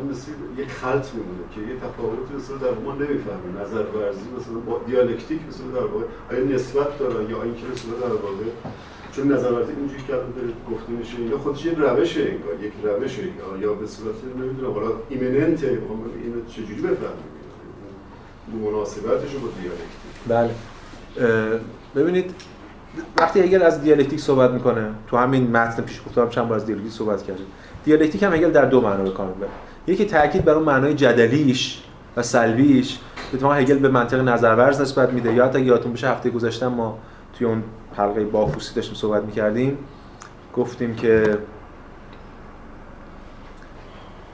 عنوان 0.00 0.12
مثل 0.12 0.30
یک 0.58 0.68
خلط 0.68 1.06
میمونه 1.14 1.44
که 1.54 1.60
یه 1.60 1.80
تفاوتی 1.80 2.34
مثلا 2.36 2.56
در 2.56 2.78
ما 2.84 2.92
نمی‌فهمه 2.94 3.62
نظر 3.62 3.84
ورزی 3.96 4.26
مثلا 4.38 4.58
با 4.66 4.80
دیالکتیک 4.86 5.40
مثلا 5.48 5.66
در 5.80 5.86
واقع 5.86 6.04
آیا 6.30 6.44
نسبت 6.44 6.98
داره 6.98 7.30
یا 7.30 7.42
اینکه 7.42 7.62
مثلا 7.72 8.08
در 8.08 8.14
واقع 8.14 8.44
چون 9.12 9.32
نظر 9.32 9.52
ورزی 9.52 9.72
اینجوری 9.72 10.02
که 10.02 10.12
گفته 10.72 10.92
میشه 10.92 11.20
یا 11.20 11.38
خودش 11.38 11.64
یه 11.64 11.74
روشه 11.74 12.20
انگار 12.20 12.54
یک 12.64 12.72
روشه 12.84 13.22
یا 13.60 13.72
به 13.74 13.86
صورت 13.86 14.14
نمی‌دونم 14.40 14.72
حالا 14.72 14.90
immanent 15.08 15.64
اینو 15.64 16.44
چجوری 16.48 16.82
بفهمیم؟ 16.82 17.30
مناسبتش 18.64 19.34
با 19.34 19.48
دیالکتیک. 19.60 20.00
بله. 20.28 20.50
ببینید 21.94 22.34
وقتی 23.16 23.40
اگر 23.40 23.62
از 23.62 23.82
دیالکتیک 23.82 24.20
صحبت 24.20 24.50
می‌کنه 24.50 24.90
تو 25.08 25.16
همین 25.16 25.50
متن 25.50 25.82
پیش 25.82 26.00
گفتم 26.06 26.28
چند 26.28 26.48
بار 26.48 26.56
از 26.56 26.66
دیالکتیک 26.66 26.92
صحبت 26.92 27.22
کردیم 27.22 27.46
دیالکتیک 27.84 28.22
هم 28.22 28.32
هگل 28.32 28.50
در 28.50 28.64
دو 28.64 28.80
معنا 28.80 29.04
به 29.04 29.10
کار 29.10 29.26
می‌بره. 29.26 29.50
یکی 29.90 30.04
تاکید 30.04 30.44
بر 30.44 30.52
اون 30.52 30.64
معنای 30.64 30.94
جدلیش 30.94 31.82
و 32.16 32.22
سلبیش. 32.22 32.98
اتفاقا 33.34 33.54
هگل 33.54 33.78
به 33.78 33.88
منطق 33.88 34.20
نظرورز 34.20 34.80
نسبت 34.80 35.12
میده. 35.12 35.34
یا 35.34 35.44
حتی 35.44 35.60
یادتون 35.60 35.92
بشه 35.92 36.10
هفته 36.10 36.30
گذشته 36.30 36.68
ما 36.68 36.98
توی 37.38 37.46
اون 37.46 37.62
حلقه 37.96 38.24
باخوسی 38.24 38.74
داشتیم 38.74 38.94
صحبت 38.94 39.22
می‌کردیم. 39.22 39.78
گفتیم 40.56 40.96
که 40.96 41.38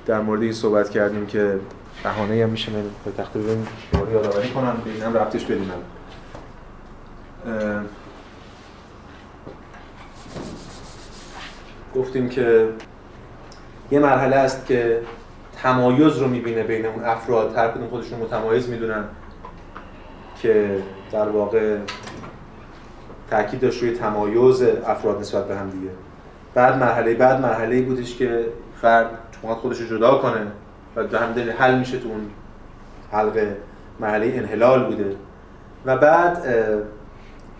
در 0.06 0.20
مورد 0.20 0.42
این 0.42 0.52
صحبت 0.52 0.90
کردیم 0.90 1.26
که 1.26 1.58
بهانه 2.02 2.42
هم 2.42 2.50
میشه 2.50 2.72
من 2.72 2.82
به 3.04 3.22
تخته 3.22 3.38
ببینیم 3.38 3.66
شما 3.92 4.10
یادآوری 4.10 4.48
کنم. 4.48 4.76
به 4.84 4.90
اینم 4.90 5.16
ربطش 5.16 5.46
گفتیم 11.94 12.28
که 12.28 12.68
یه 13.90 13.98
مرحله 13.98 14.36
است 14.36 14.66
که 14.66 15.00
تمایز 15.66 16.16
رو 16.16 16.28
می‌بینه 16.28 16.62
بین 16.62 16.86
اون 16.86 17.04
افراد. 17.04 17.56
هر 17.56 17.68
کدوم 17.68 17.88
خودشون 17.88 18.18
متمایز 18.18 18.68
می‌دونن 18.68 19.04
که 20.42 20.78
در 21.12 21.28
واقع 21.28 21.76
تاکید 23.30 23.60
داشت 23.60 23.82
روی 23.82 23.92
تمایز 23.92 24.62
افراد 24.62 25.20
نسبت 25.20 25.48
به 25.48 25.56
هم 25.56 25.70
دیگه. 25.70 25.90
بعد 26.54 26.76
مرحله 26.76 27.14
بعد 27.14 27.40
مرحله 27.40 27.82
بودش 27.82 28.16
که 28.16 28.46
فرد 28.82 29.10
خودش 29.42 29.80
رو 29.80 29.96
جدا 29.96 30.18
کنه 30.18 30.46
و 30.96 31.04
به 31.04 31.18
هم 31.18 31.32
دل 31.32 31.50
حل 31.50 31.78
میشه 31.78 31.98
تو 31.98 32.08
اون 32.08 32.30
حلقه. 33.12 33.56
مرحله 34.00 34.32
انحلال 34.34 34.84
بوده. 34.84 35.16
و 35.86 35.96
بعد 35.96 36.46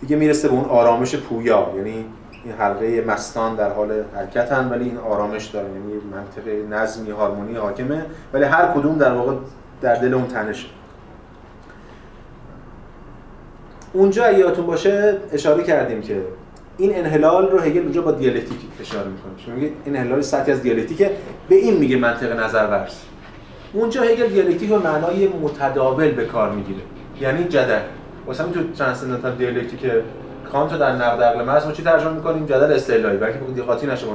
دیگه 0.01 0.17
می‌رسه 0.17 0.49
به 0.49 0.55
اون 0.55 0.65
آرامش 0.65 1.17
پویا. 1.17 1.73
یعنی 1.77 2.05
این 2.47 2.55
حلقه 2.55 3.05
مستان 3.07 3.55
در 3.55 3.73
حال 3.73 4.05
حرکتن 4.15 4.69
ولی 4.69 4.85
این 4.85 4.99
آرامش 4.99 5.47
داره. 5.47 5.69
یعنی 5.69 5.93
منطقه 6.13 6.67
نظمی 6.71 7.11
هارمونی 7.11 7.55
حاکمه 7.55 8.07
ولی 8.33 8.45
هر 8.45 8.67
کدوم 8.67 8.99
در 8.99 9.13
واقع 9.13 9.33
در 9.81 9.95
دل 9.95 10.15
اون 10.15 10.27
تنشه. 10.27 10.67
اونجا 13.93 14.25
اگه 14.25 14.39
یادتون 14.39 14.67
باشه 14.67 15.17
اشاره 15.33 15.63
کردیم 15.63 16.01
که 16.01 16.23
این 16.77 16.99
انحلال 16.99 17.49
رو 17.49 17.59
هگل 17.59 17.81
اونجا 17.83 18.03
با 18.03 18.13
دیالکتیک 18.13 18.59
اشاره 18.81 19.09
می‌کنه. 19.09 19.33
شما 19.47 19.55
میگه 19.55 19.73
انحلال 19.87 20.21
سطحی 20.21 20.53
از 20.53 20.63
دیالکتیکه. 20.63 21.11
به 21.49 21.55
این 21.55 21.77
میگه 21.77 21.97
منطق 21.97 22.41
نظر 22.41 22.67
ورز 22.67 22.95
اونجا 23.73 24.03
هگل 24.03 24.27
دیالکتیک 24.27 24.71
رو 24.71 24.83
معنای 24.83 25.29
متداول 25.29 26.11
به 26.11 26.25
کار 26.25 26.51
می‌گیره. 26.51 26.81
یعنی 27.21 27.45
جدل. 27.45 27.81
واسه 28.27 28.45
تو 28.45 28.73
transcendental 28.73 29.35
dialectic 29.35 29.81
کانت 30.53 30.79
در 30.79 30.93
نقد 30.93 31.23
عقل 31.23 31.45
محض 31.45 31.67
ما 31.67 31.73
چی 31.73 31.83
ترجمه 31.83 32.13
می‌کنیم؟ 32.13 32.47
جدل 32.47 32.73
استدلالی 32.73 33.17
بلکه 33.17 33.39
بگید 33.39 33.65
قاطی 33.65 33.87
نشه 33.87 34.07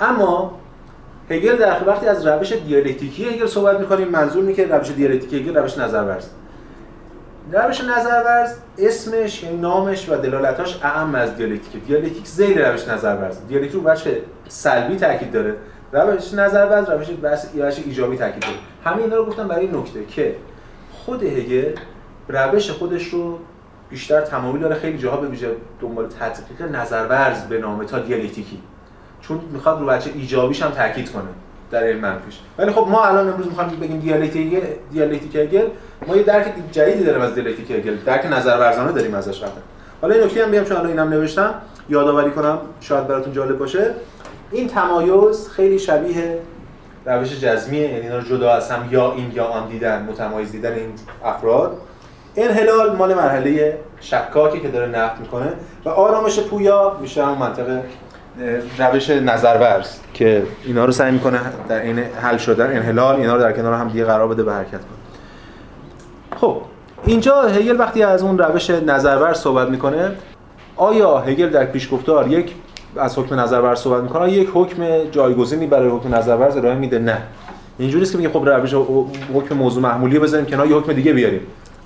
اما 0.00 0.58
هگل 1.30 1.56
در 1.56 1.88
وقتی 1.88 2.06
از 2.06 2.26
روش 2.26 2.52
دیالکتیکی 2.52 3.24
هگل 3.24 3.46
صحبت 3.46 3.80
می‌کنیم 3.80 4.08
منظور 4.08 4.42
اینه 4.42 4.54
که 4.54 4.66
روش 4.66 4.90
دیالکتیکی 4.90 5.38
هگل 5.38 5.56
روش 5.56 5.78
نظر 5.78 6.02
ورز 6.02 6.26
روش 7.52 7.80
نظرورز 7.80 8.54
اسمش 8.78 9.42
یعنی 9.42 9.56
نامش 9.56 10.08
و 10.08 10.16
دلالتاش 10.16 10.78
اعم 10.82 11.14
از 11.14 11.36
دیالکتیک. 11.36 11.84
دیالکتیک 11.84 12.26
زیر 12.26 12.70
روش 12.70 12.88
نظرورز. 12.88 13.38
دیالکتیک 13.48 13.72
رو 13.72 13.80
وجه 13.80 14.20
سلبی 14.48 14.96
تاکید 14.96 15.32
داره. 15.32 15.54
روش 15.92 16.34
نظرورز 16.34 16.90
روش 16.90 17.08
روش 17.54 17.78
ایجابی 17.86 18.16
تاکید 18.16 18.42
داره. 18.42 18.54
همه 18.84 19.02
اینا 19.02 19.16
رو 19.16 19.24
گفتم 19.24 19.48
برای 19.48 19.66
نکته 19.66 20.04
که 20.04 20.36
خود 20.92 21.22
هگل 21.22 21.72
روش 22.28 22.70
خودش 22.70 23.08
رو 23.08 23.38
بیشتر 23.90 24.20
تمایل 24.20 24.58
داره 24.60 24.74
خیلی 24.74 24.98
جاها 24.98 25.16
به 25.16 25.28
ویژه 25.28 25.50
دنبال 25.80 26.06
تطبیق 26.06 26.62
نظرورز 26.62 27.42
به 27.42 27.58
نام 27.58 27.84
تا 27.84 27.98
دیالکتیکی. 27.98 28.60
چون 29.20 29.40
می‌خواد 29.52 29.80
رو 29.80 29.86
وجه 29.86 30.10
ایجابیش 30.14 30.62
هم 30.62 30.70
تاکید 30.70 31.12
کنه 31.12 31.22
در 31.70 31.82
این 31.82 31.96
منفیش. 31.96 32.38
ولی 32.58 32.72
خب 32.72 32.86
ما 32.90 33.04
الان 33.04 33.28
امروز 33.28 33.46
می‌خوایم 33.46 33.70
بگیم 33.70 34.00
دیالکتیک 34.00 34.62
دیالکتیک 34.92 35.36
هگل. 35.36 35.66
ما 36.06 36.16
یه 36.16 36.22
درک 36.22 36.54
جدیدی 36.72 37.04
داریم 37.04 37.22
از 37.22 37.34
دیالکتیک 37.34 37.70
هگل. 37.70 37.96
درک 38.06 38.26
نظر 38.26 38.58
ورزانه 38.58 38.92
داریم 38.92 39.14
ازش 39.14 39.38
قطعا 39.38 39.50
حالا 40.02 40.14
این 40.14 40.24
نکته 40.24 40.44
هم 40.44 40.50
بیام 40.50 40.64
چون 40.64 40.76
الان 40.76 40.90
اینم 40.90 41.08
نوشتم. 41.08 41.54
یادآوری 41.88 42.30
کنم 42.30 42.58
شاید 42.80 43.06
براتون 43.06 43.32
جالب 43.32 43.58
باشه. 43.58 43.94
این 44.52 44.68
تمایز 44.68 45.48
خیلی 45.48 45.78
شبیه 45.78 46.38
روش 47.06 47.40
جزمیه. 47.40 47.82
یعنی 47.82 48.00
اینا 48.00 48.18
رو 48.18 48.24
جدا 48.24 48.52
از 48.52 48.70
هم 48.70 48.88
یا 48.90 49.12
این 49.12 49.32
یا 49.34 49.44
آن 49.44 49.68
دیدن 49.68 50.02
متمایز 50.02 50.52
دیدن 50.52 50.72
این 50.72 50.90
افراد. 51.24 51.76
انحلال 52.36 52.96
مال 52.96 53.14
مرحله 53.14 53.78
شکاکی 54.00 54.60
که 54.60 54.68
داره 54.68 54.86
نفت 54.86 55.20
می‌کنه 55.20 55.52
و 55.84 55.88
آرامش 55.88 56.40
پویا 56.40 56.96
میشه 57.00 57.24
هم 57.24 57.38
منطقه. 57.38 57.82
روش 58.78 59.10
نظرورز 59.10 59.96
که 60.14 60.42
اینا 60.64 60.84
رو 60.84 60.92
سعی 60.92 61.12
می‌کنه 61.12 61.40
در 61.68 61.82
این 61.82 61.98
حل 61.98 62.36
شدن 62.36 62.76
انحلال 62.76 63.16
اینا 63.16 63.34
رو 63.34 63.40
در 63.40 63.52
کنار 63.52 63.74
هم 63.74 63.88
دیگه 63.88 64.04
قرار 64.04 64.28
بده 64.28 64.42
به 64.42 64.52
حرکت 64.52 64.70
کنه. 64.70 64.80
خب 66.40 66.56
اینجا 67.04 67.42
هگل 67.42 67.80
وقتی 67.80 68.02
از 68.02 68.22
اون 68.22 68.38
روش 68.38 68.70
نظرورز 68.70 69.38
صحبت 69.38 69.68
می‌کنه 69.68 70.10
آیا 70.76 71.18
هگل 71.18 71.48
در 71.48 71.64
پیشگفتار 71.64 72.28
یک 72.28 72.54
از 72.96 73.18
حکم 73.18 73.40
نظرورز 73.40 73.78
صحبت 73.78 74.02
می‌کنه؟ 74.02 74.32
یک 74.32 74.48
حکم 74.54 75.04
جایگزینی 75.10 75.66
برای 75.66 75.88
حکم 75.88 76.14
نظرورز 76.14 76.56
ارائه 76.56 76.74
میده؟ 76.74 76.98
نه. 76.98 77.18
اینجوری 77.78 78.02
است 78.02 78.12
که 78.12 78.18
میگه 78.18 78.30
خب 78.30 78.48
روش 78.48 78.74
حکم 79.34 79.54
موضوع 79.54 79.82
محمولی 79.82 80.18
بذاریم 80.18 80.46
کنار 80.46 80.66
یه 80.66 80.76
حکم 80.76 80.92
دیگه 80.92 81.12
بیاریم. 81.12 81.40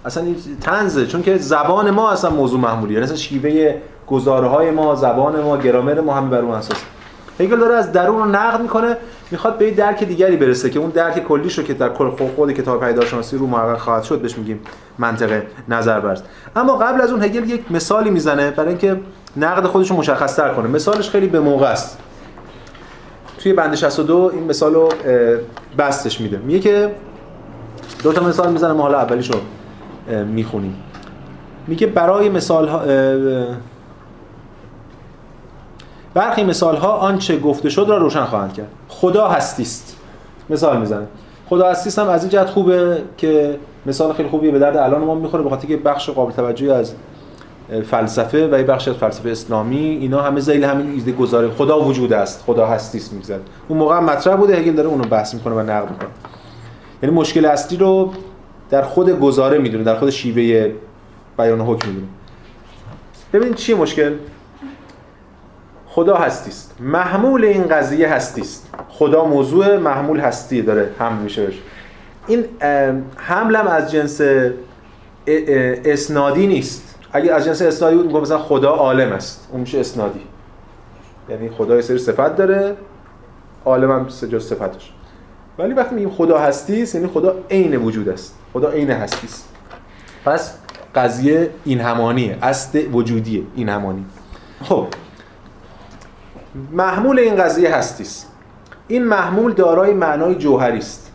اصلا 0.05 0.24
تنزه 0.61 1.07
چون 1.07 1.22
که 1.22 1.38
زبان 1.38 1.90
ما 1.90 2.11
اصلا 2.11 2.30
موضوع 2.30 2.61
محمولیه. 2.61 2.94
یعنی 2.94 3.05
اصلا 3.05 3.16
شیوه 3.16 3.74
گزاره 4.07 4.48
های 4.48 4.70
ما 4.70 4.94
زبان 4.94 5.40
ما 5.40 5.57
گرامر 5.57 6.01
ما 6.01 6.14
همه 6.14 6.28
بر 6.28 6.38
اون 6.38 6.55
اساس. 6.55 6.78
هگل 7.40 7.57
داره 7.57 7.74
از 7.74 7.92
درون 7.92 8.18
رو 8.18 8.24
نقد 8.24 8.61
می‌کنه 8.61 8.96
می‌خواد 9.30 9.59
به 9.59 9.70
درک 9.70 10.05
دیگری 10.05 10.36
برسه 10.36 10.70
که 10.70 10.78
اون 10.78 10.90
درک 10.90 11.24
کلی 11.24 11.51
شو 11.51 11.62
که 11.62 11.74
در 11.74 11.88
کل 11.88 12.11
خود 12.36 12.53
کتاب 12.53 12.84
پیداشناسی 12.84 13.36
رو 13.36 13.46
محقق 13.46 13.78
خواهد 13.78 14.03
شد 14.03 14.20
بهش 14.20 14.38
میگیم 14.38 14.61
منطقه 14.98 15.46
نظر 15.68 16.01
برز 16.01 16.22
اما 16.57 16.76
قبل 16.76 17.01
از 17.01 17.11
اون 17.11 17.22
هگل 17.22 17.51
یک 17.51 17.72
مثالی 17.72 18.11
می‌زنه 18.11 18.51
برای 18.51 18.68
اینکه 18.68 19.01
نقد 19.36 19.66
خودش 19.66 19.90
رو 19.90 19.96
مشخص 19.96 20.36
تر 20.36 20.55
کنه. 20.55 20.68
مثالش 20.68 21.11
خیلی 21.11 21.26
به 21.26 21.40
موقع 21.40 21.66
است. 21.66 21.98
توی 23.38 23.53
بند 23.53 23.74
62 23.74 24.30
این 24.34 24.44
مثال 24.44 24.74
رو 24.74 24.88
بستش 25.78 26.20
میده. 26.20 26.38
میگه 26.38 26.61
که 26.61 26.94
دو 28.03 28.12
تا 28.12 28.22
مثال 28.22 28.53
می‌زنه 28.53 28.82
حالا 28.82 28.98
اولیش 28.98 29.30
رو 29.30 29.40
می‌خونیم. 30.11 30.74
میگه 31.66 31.86
برای 31.86 32.28
مثال 32.28 32.68
ها 32.68 32.82
برخی 36.14 36.44
مثال 36.44 36.76
ها 36.76 36.92
آنچه 36.92 37.38
گفته 37.38 37.70
شد 37.70 37.86
را 37.88 37.96
روشن 37.96 38.24
خواهند 38.24 38.52
کرد. 38.52 38.68
خدا 38.88 39.28
هستیست. 39.28 39.96
مثال 40.50 40.80
می‌زنه. 40.80 41.06
خدا 41.48 41.70
هستیست 41.70 41.98
هم 41.98 42.08
از 42.08 42.22
این 42.22 42.30
جهت 42.30 42.50
خوبه 42.50 43.02
که 43.16 43.58
مثال 43.86 44.12
خیلی 44.12 44.28
خوبیه. 44.28 44.50
به 44.50 44.58
درد 44.58 44.76
الان 44.76 45.00
ما 45.00 45.14
می‌خوره 45.14 45.42
به 45.42 45.50
خاطر 45.50 45.68
که 45.68 45.76
بخش 45.76 46.11
قابل 46.11 46.32
توجهی 46.32 46.70
از 46.70 46.94
فلسفه 47.90 48.46
و 48.46 48.62
بخش 48.62 48.88
از 48.88 48.94
فلسفه 48.94 49.30
اسلامی 49.30 49.78
اینا 49.78 50.22
همه 50.22 50.40
ذیل 50.40 50.64
همین 50.64 50.90
ایده 50.90 51.12
گذاره. 51.12 51.50
خدا 51.50 51.80
وجود 51.80 52.12
است. 52.12 52.44
خدا 52.46 52.66
هستیست 52.66 53.12
میگذره 53.12 53.40
اون 53.68 53.78
موقع 53.78 54.00
مطرح 54.00 54.36
بوده. 54.36 54.56
هگل 54.56 54.72
داره 54.72 54.88
اونو 54.88 55.04
بحث 55.04 55.34
می‌کنه 55.34 55.54
و 55.54 55.61
نقد 55.61 55.90
می‌کنه. 55.90 56.08
یعنی 57.02 57.14
مشکل 57.14 57.44
اصلی 57.44 57.78
رو 57.78 58.12
در 58.71 58.83
خود 58.83 59.21
گزاره 59.21 59.59
می‌دونه 59.59 59.85
در 59.85 59.95
خود 59.95 60.11
شیوه 60.11 60.73
بیان 61.39 61.61
حکم 61.61 61.89
می‌دونه 61.89 62.07
ببینید 63.33 63.55
چیه 63.55 63.75
مشکل؟ 63.75 64.14
خدا 65.87 66.16
هستیست. 66.16 66.77
محمول 66.81 67.45
این 67.45 67.68
قضیه 67.68 68.09
هستیست. 68.09 68.75
خدا 68.89 69.25
موضوع 69.25 69.77
محمول 69.77 70.21
هستی 70.21 70.62
داره 70.62 70.91
هم 70.99 71.16
میشه 71.16 71.49
این 72.27 72.45
حملم 73.16 73.66
از 73.66 73.91
جنس 73.91 74.21
اسنادی 75.27 76.47
نیست. 76.47 76.95
اگه 77.12 77.33
از 77.33 77.45
جنس 77.45 77.62
اسنادی 77.62 77.97
بود 77.97 78.23
مثلا 78.23 78.39
خدا 78.39 78.71
عالم 78.71 79.12
است. 79.12 79.49
اون 79.53 79.61
میشه 79.61 79.81
اسنادی. 79.81 80.21
یعنی 81.29 81.51
خدا 81.51 81.77
یه 81.77 81.83
سری 81.83 81.99
صفت 81.99 82.37
داره 82.37 82.77
عالم 83.64 83.91
هم 83.91 84.09
سه 84.09 84.29
جز 84.29 84.49
صفتش. 84.49 84.93
ولی 85.59 85.75
وقتی 85.75 85.95
میگیم 85.95 86.11
خدا 86.11 86.39
هستیست 86.39 86.95
یعنی 86.95 87.07
خدا 87.07 87.35
عین 87.51 87.77
وجود 87.77 88.09
است. 88.09 88.35
خدا 88.53 88.70
عین 88.70 88.90
هستیست 88.90 89.48
پس 90.24 90.55
قضیه 90.94 91.51
این 91.64 91.80
همانیه 91.80 92.38
اصل 92.42 92.86
وجودیه 92.92 93.42
این 93.57 93.68
همانی. 93.68 94.05
خب. 94.62 94.86
محمول 96.72 97.18
این 97.18 97.36
قضیه 97.36 97.74
هستیست 97.76 98.26
این 98.88 99.05
محمول 99.05 99.53
دارای 99.53 99.92
معنای 99.92 100.34
جوهری 100.34 100.78
است. 100.78 101.12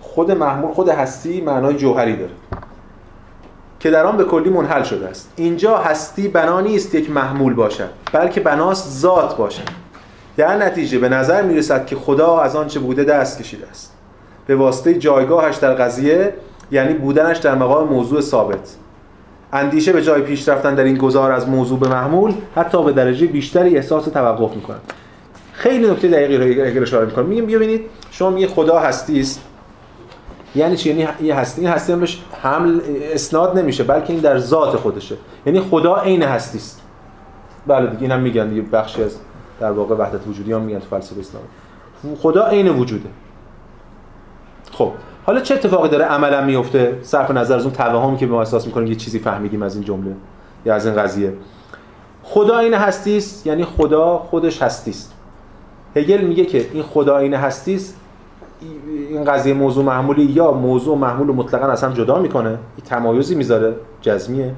خود 0.00 0.30
محمول 0.30 0.72
خود 0.74 0.88
هستی 0.88 1.40
معنای 1.40 1.76
جوهری 1.76 2.16
داره. 2.16 2.32
که 3.80 3.90
در 3.90 4.06
آن 4.06 4.16
به 4.16 4.24
کلی 4.24 4.50
منحل 4.50 4.82
شده 4.82 5.08
است. 5.08 5.32
اینجا 5.36 5.78
هستی 5.78 6.28
بنا 6.28 6.60
نیست 6.60 6.94
یک 6.94 7.10
محمول 7.10 7.54
باشد 7.54 7.90
بلکه 8.12 8.40
بناست 8.40 8.88
ذات 8.88 9.36
باشد. 9.36 9.68
در 10.36 10.56
نتیجه 10.56 10.98
به 10.98 11.08
نظر 11.08 11.42
می‌رسد 11.42 11.86
که 11.86 11.96
خدا 11.96 12.40
از 12.40 12.56
آنچه 12.56 12.80
بوده 12.80 13.04
دست 13.04 13.38
کشیده 13.38 13.66
است. 13.70 13.93
به 14.46 14.56
واسطه 14.56 14.94
جایگاهش 14.94 15.56
در 15.56 15.74
قضیه 15.74 16.34
یعنی 16.70 16.94
بودنش 16.94 17.36
در 17.36 17.54
مقام 17.54 17.88
موضوع 17.88 18.20
ثابت. 18.20 18.76
اندیشه 19.52 19.92
به 19.92 20.02
جای 20.02 20.22
پیش 20.22 20.48
رفتن 20.48 20.74
در 20.74 20.84
این 20.84 20.96
گذار 20.96 21.32
از 21.32 21.48
موضوع 21.48 21.78
به 21.78 21.88
محمول 21.88 22.34
حتی 22.56 22.84
به 22.84 22.92
درجه 22.92 23.26
بیشتری 23.26 23.76
احساس 23.76 24.04
توقف 24.04 24.56
می‌کنن 24.56 24.78
خیلی 25.52 25.90
نکته 25.90 26.08
دقیقی 26.08 26.36
رو 26.36 26.66
اگر 26.66 26.82
اشاره 26.82 27.06
می‌کنم. 27.06 27.26
میگم 27.26 27.46
ببینید 27.46 27.80
شما 28.10 28.30
میگه 28.30 28.46
خدا 28.46 28.78
هستی 28.78 29.20
است 29.20 29.40
یعنی 30.54 30.76
چی؟ 30.76 30.88
یعنی 30.88 31.08
یه 31.22 31.34
هستی 31.34 31.60
این 31.60 31.70
هستی 31.70 31.92
هم 31.92 32.00
بهش 32.00 32.22
حمل 32.42 32.80
اسناد 33.12 33.58
نمیشه 33.58 33.84
بلکه 33.84 34.12
این 34.12 34.22
در 34.22 34.38
ذات 34.38 34.76
خودشه. 34.76 35.16
یعنی 35.46 35.60
خدا 35.60 35.96
عین 35.96 36.22
هستی 36.22 36.58
است 36.58 36.82
بله 37.66 37.86
دیگه 37.86 38.02
اینم 38.02 38.20
میگن 38.20 38.48
دیگه 38.48 38.62
بخشی 38.62 39.02
از 39.02 39.16
در 39.60 39.70
واقع 39.70 39.94
وحدت 39.94 40.26
وجودی 40.26 40.52
هم 40.52 40.60
میگن 40.60 40.78
تو 40.78 40.86
فلسفه 40.90 41.20
اسلام 41.20 41.42
خدا 42.22 42.46
عین 42.46 42.68
وجوده. 42.68 43.08
خب 44.78 44.90
حالا 45.26 45.40
چه 45.40 45.54
اتفاقی 45.54 45.88
داره 45.88 46.04
عملا 46.04 46.40
میفته؟ 46.40 46.98
صرف 47.02 47.30
نظر 47.30 47.56
از 47.56 47.62
اون 47.62 47.72
توهمی 47.72 48.16
که 48.16 48.26
ما 48.26 48.38
احساس 48.38 48.66
می‌کنیم 48.66 48.86
یه 48.86 48.94
چیزی 48.94 49.18
فهمیدیم 49.18 49.62
از 49.62 49.74
این 49.74 49.84
جمله 49.84 50.14
یا 50.66 50.74
از 50.74 50.86
این 50.86 50.96
قضیه. 50.96 51.32
خدا 52.22 52.58
این 52.58 52.74
هستی 52.74 53.16
است 53.16 53.46
یعنی 53.46 53.64
خدا 53.64 54.18
خودش 54.18 54.62
هستی 54.62 54.90
است 54.90 55.12
هگل 55.96 56.20
میگه 56.20 56.44
که 56.44 56.66
این 56.72 56.82
خدا 56.82 57.18
این 57.18 57.34
هستی 57.34 57.74
است 57.74 57.96
این 59.10 59.24
قضیه 59.24 59.54
موضوع 59.54 59.84
محمولی 59.84 60.22
یا 60.22 60.52
موضوع 60.52 60.98
محمول 60.98 61.26
رو 61.26 61.34
مطلقا 61.34 61.66
از 61.66 61.84
هم 61.84 61.92
جدا 61.92 62.18
می‌کنه؟ 62.18 62.48
این 62.48 62.84
تمایزی 62.84 63.34
می‌ذاره 63.34 63.74
جزمیه. 64.00 64.54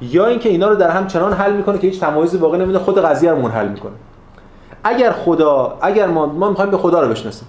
یا 0.00 0.26
اینکه 0.26 0.48
اینا 0.48 0.68
رو 0.68 0.76
در 0.76 0.90
هم 0.90 1.06
چنان 1.06 1.32
حل 1.32 1.52
می‌کنه 1.52 1.78
که 1.78 1.86
هیچ 1.86 2.00
تمایزی 2.00 2.36
واقع 2.36 2.58
نمیده 2.58 2.78
خود 2.78 2.98
قضیه 2.98 3.30
رو 3.30 3.42
منحل 3.42 3.68
می‌کنه. 3.68 3.92
اگر 4.84 5.12
خدا 5.12 5.78
اگر 5.82 6.06
ما 6.06 6.26
ما 6.26 6.48
می‌خوایم 6.48 6.70
به 6.70 6.78
خدا 6.78 7.00
رو 7.00 7.08
بشناسیم. 7.08 7.48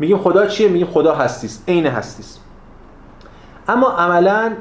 میگیم 0.00 0.18
خدا 0.18 0.46
چیه؟ 0.46 0.68
میگیم 0.68 0.86
خدا 0.86 1.14
هستیست. 1.14 1.64
عین 1.68 1.86
هستیست. 1.86 2.40
اما 3.68 3.90
عملا 3.90 4.52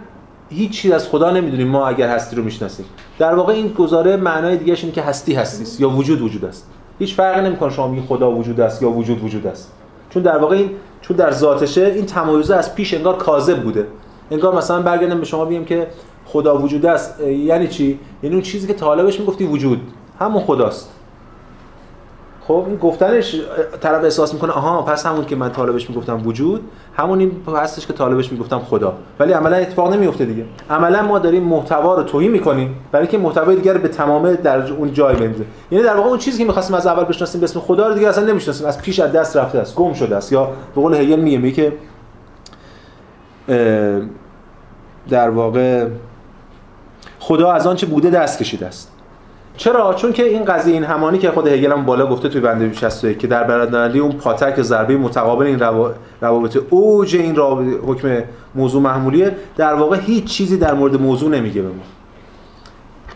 هیچ 0.50 0.72
چیز 0.72 0.92
از 0.92 1.08
خدا 1.08 1.32
نمی‌دونیم 1.32 1.68
ما 1.68 1.88
اگر 1.88 2.10
هستی 2.10 2.36
رو 2.36 2.44
می‌شناسیم. 2.44 2.86
در 3.20 3.36
واقع 3.36 3.54
این 3.54 3.68
گزاره 3.68 4.18
معنای 4.18 4.58
دیگه 4.58 4.74
اینه 4.74 4.92
که 4.92 5.02
هستی 5.02 5.34
هستی 5.34 5.84
یا 5.84 5.90
وجود 5.90 6.22
وجود 6.22 6.46
است. 6.46 6.70
هیچ 7.00 7.16
فرقی 7.16 7.42
نمی‌کنه 7.42 7.70
شما 7.70 7.88
میگی 7.88 8.08
خدا 8.08 8.32
وجود 8.32 8.60
است 8.60 8.82
یا 8.82 8.90
وجود 8.90 9.24
وجود 9.24 9.48
است. 9.48 9.72
چون 10.10 10.24
در 10.24 10.38
واقع 10.38 10.56
این 10.56 10.72
چون 11.02 11.18
در 11.18 11.32
ذاتشه 11.32 11.86
این 11.86 12.06
تمایزه 12.06 12.56
از 12.56 12.76
پیش 12.76 12.94
انگار 12.94 13.18
کاذب 13.18 13.64
بوده. 13.64 13.88
انگار 14.32 14.56
مثلا 14.56 14.82
برگردم 14.82 15.20
به 15.20 15.26
شما 15.26 15.46
بگم 15.46 15.66
که 15.66 15.88
خدا 16.26 16.58
وجود 16.58 16.86
است. 16.86 17.20
یعنی 17.22 17.68
چی؟ 17.68 18.00
یعنی 18.24 18.36
اون 18.36 18.44
چیزی 18.44 18.68
که 18.68 18.74
طالبش 18.74 19.20
می‌گفتی 19.20 19.46
وجود. 19.46 19.82
همون 20.20 20.44
خداست. 20.44 20.92
خب 22.50 22.64
این 22.68 22.78
گفتنش 22.78 23.36
طرف 23.82 24.04
احساس 24.04 24.34
می‌کنه 24.34 24.52
آها 24.52 24.82
پس 24.82 25.06
همون 25.06 25.26
که 25.26 25.36
من 25.36 25.52
طالبش 25.52 25.90
می‌گفتم 25.90 26.28
وجود 26.28 26.62
همون 26.98 27.20
این 27.20 27.32
هستش 27.56 27.88
که 27.88 27.94
طالبش 27.94 28.32
می‌گفتم 28.32 28.60
خدا. 28.60 28.94
ولی 29.20 29.34
عملا 29.34 29.56
اتفاق 29.56 29.94
نمیفته 29.94 30.26
دیگه. 30.26 30.46
عملا 30.70 31.02
ما 31.02 31.20
داریم 31.20 31.44
محتوا 31.44 31.96
رو 31.96 32.04
توهی 32.04 32.28
می‌کنیم 32.28 32.76
برای 32.92 33.08
اینکه 33.08 33.18
محتوای 33.18 33.56
دیگر 33.56 33.78
به 33.78 33.88
تمام 33.88 34.36
در 34.36 34.74
اون 34.74 34.94
جای 34.94 35.16
بنده 35.16 35.46
یعنی 35.72 35.84
در 35.84 35.96
واقع 35.96 36.10
اون 36.10 36.18
چیزی 36.18 36.38
که 36.38 36.46
می‌خواستیم 36.46 36.76
از 36.76 36.88
اول 36.88 37.04
بشناسیم 37.04 37.42
به 37.42 37.46
اسم 37.46 37.60
خدا 37.60 37.88
رو 37.88 37.94
دیگه 37.94 38.08
اصلا 38.08 38.26
نمی‌شناسیم. 38.26 38.68
از 38.68 38.82
پیش 38.82 39.00
از 39.00 39.12
دست 39.12 39.38
رفته 39.38 39.60
است 39.60 39.76
گم 39.76 39.94
شده 39.94 40.16
است. 40.16 40.32
یا 40.32 40.46
به 40.46 40.82
قول 40.82 40.94
هگل 40.94 41.20
میگه 41.20 41.52
که 41.52 41.74
در 45.10 45.30
واقع 45.30 45.88
خدا 47.20 47.52
از 47.52 47.68
آنچه 47.68 47.86
بوده 47.86 48.10
دست 48.10 48.40
کشیده 48.40 48.66
است. 48.66 48.92
چرا؟ 49.60 49.94
چون 49.94 50.14
که 50.14 50.24
این 50.24 50.46
قضیه 50.46 50.74
این 50.74 50.84
همانی 50.84 51.18
که 51.18 51.32
خود 51.32 51.48
هگل 51.48 51.72
هم 51.72 51.86
بالا 51.86 52.08
گفته 52.08 52.30
توی 52.30 52.42
بند 52.42 52.74
61 52.74 53.20
که 53.20 53.28
در 53.28 53.44
برادرندی 53.44 54.00
اون 54.00 54.12
پاتک 54.12 54.62
ضربه 54.62 54.98
متقابل 54.98 55.46
این 55.46 55.60
روابط 56.22 56.58
اوج 56.70 57.16
این 57.16 57.36
حکم 57.88 58.24
موضوع 58.56 58.82
محمولیه 58.82 59.36
در 59.58 59.74
واقع 59.74 59.98
هیچ 60.00 60.24
چیزی 60.24 60.58
در 60.58 60.74
مورد 60.74 61.02
موضوع 61.02 61.30
نمیگه 61.30 61.62
به 61.62 61.68
ما. 61.68 61.84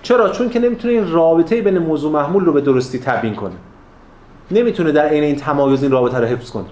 چرا؟ 0.02 0.30
چون 0.30 0.50
که 0.50 0.60
نمی‌تونه 0.60 0.94
این 0.94 1.12
رابطه 1.12 1.62
بین 1.62 1.78
موضوع 1.78 2.12
محمول 2.12 2.46
رو 2.46 2.54
به 2.54 2.62
درستی 2.62 3.00
تبیین 3.00 3.36
کنه. 3.36 3.56
نمی‌تونه 4.52 4.92
در 4.92 5.06
عین 5.08 5.24
این 5.24 5.36
تمایز 5.36 5.84
این 5.84 5.92
رابطه 5.92 6.20
رو 6.20 6.26
حفظ 6.26 6.52
کنه. 6.52 6.66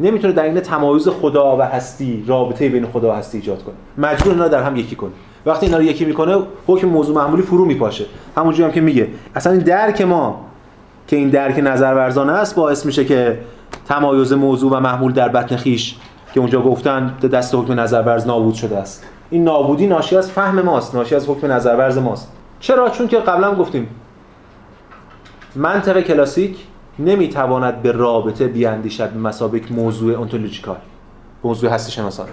نمی‌تونه 0.00 0.32
در 0.32 0.44
این 0.44 0.60
تمایز 0.60 1.08
خدا 1.08 1.56
و 1.56 1.62
هستی 1.62 2.24
رابطه 2.26 2.68
بین 2.68 2.86
خدا 2.86 3.10
و 3.10 3.12
هستی 3.12 3.38
ایجاد 3.38 3.62
کنه. 3.62 3.74
مجبور 3.98 4.32
اینا 4.32 4.48
در 4.48 4.62
هم 4.62 4.76
یکی 4.76 4.96
کنه. 4.96 5.12
وقتی 5.46 5.66
اینا 5.66 5.78
رو 5.78 5.84
یکی 5.84 6.04
می‌کنه 6.04 6.38
حکم 6.66 6.88
موضوع 6.88 7.16
معمولی 7.16 7.42
فرو 7.42 7.64
میپاشه. 7.64 8.04
همونجوری 8.36 8.64
هم 8.64 8.70
که 8.70 8.80
میگه. 8.80 9.08
اصلا 9.34 9.52
این 9.52 9.62
درک 9.62 10.02
ما 10.02 10.40
که 11.06 11.16
این 11.16 11.28
درک 11.28 11.58
نظر 11.58 11.94
ورزانه 11.94 12.32
است 12.32 12.54
باعث 12.54 12.86
میشه 12.86 13.04
که 13.04 13.38
تمایز 13.88 14.32
موضوع 14.32 14.72
و 14.72 14.80
محمول 14.80 15.12
در 15.12 15.28
بطن 15.28 15.56
خیش 15.56 15.96
که 16.34 16.40
اونجا 16.40 16.62
گفتن 16.62 17.14
دست 17.32 17.54
حکم 17.54 17.80
نظر 17.80 18.02
ورز 18.02 18.26
نابود 18.26 18.54
شده 18.54 18.76
است. 18.78 19.06
این 19.30 19.44
نابودی 19.44 19.86
ناشی 19.86 20.16
از 20.16 20.30
فهم 20.30 20.60
ماست 20.60 20.94
ناشی 20.94 21.14
از 21.14 21.28
حکم 21.28 21.52
نظر 21.52 21.76
ورز 21.76 21.98
ماست. 21.98 22.32
چرا؟ 22.60 22.90
چون 22.90 23.08
که 23.08 23.18
قبلا 23.18 23.54
گفتیم. 23.54 23.88
منطق 25.56 26.00
کلاسیک 26.00 26.56
نمی‌تواند 26.98 27.82
به 27.82 27.92
رابطه 27.92 28.46
بیاندیشد 28.46 29.10
به 29.10 29.18
مسابق 29.18 29.72
موضوع 29.72 30.20
انتولوژیکال 30.20 30.76
موضوع 31.44 31.70
هستی 31.70 31.92
شناسانه 31.92 32.30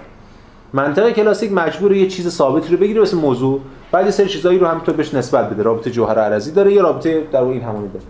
منطق 0.73 1.09
کلاسیک 1.09 1.51
مجبور 1.51 1.93
یه 1.93 2.07
چیز 2.07 2.29
ثابتی 2.29 2.71
رو 2.71 2.77
بگیره 2.77 2.99
واسه 2.99 3.17
موضوع. 3.17 3.59
بعد 3.91 4.05
یه 4.05 4.11
سری 4.11 4.27
چیزایی 4.27 4.59
رو 4.59 4.67
همینطور 4.67 4.95
بهش 4.95 5.13
نسبت 5.13 5.49
بده. 5.49 5.63
رابطه 5.63 5.91
جوهر 5.91 6.19
عرضی 6.19 6.51
داره 6.51 6.73
یه 6.73 6.81
رابطه 6.81 7.23
در 7.31 7.43
این 7.43 7.61
همونی 7.61 7.87
داره 7.87 8.05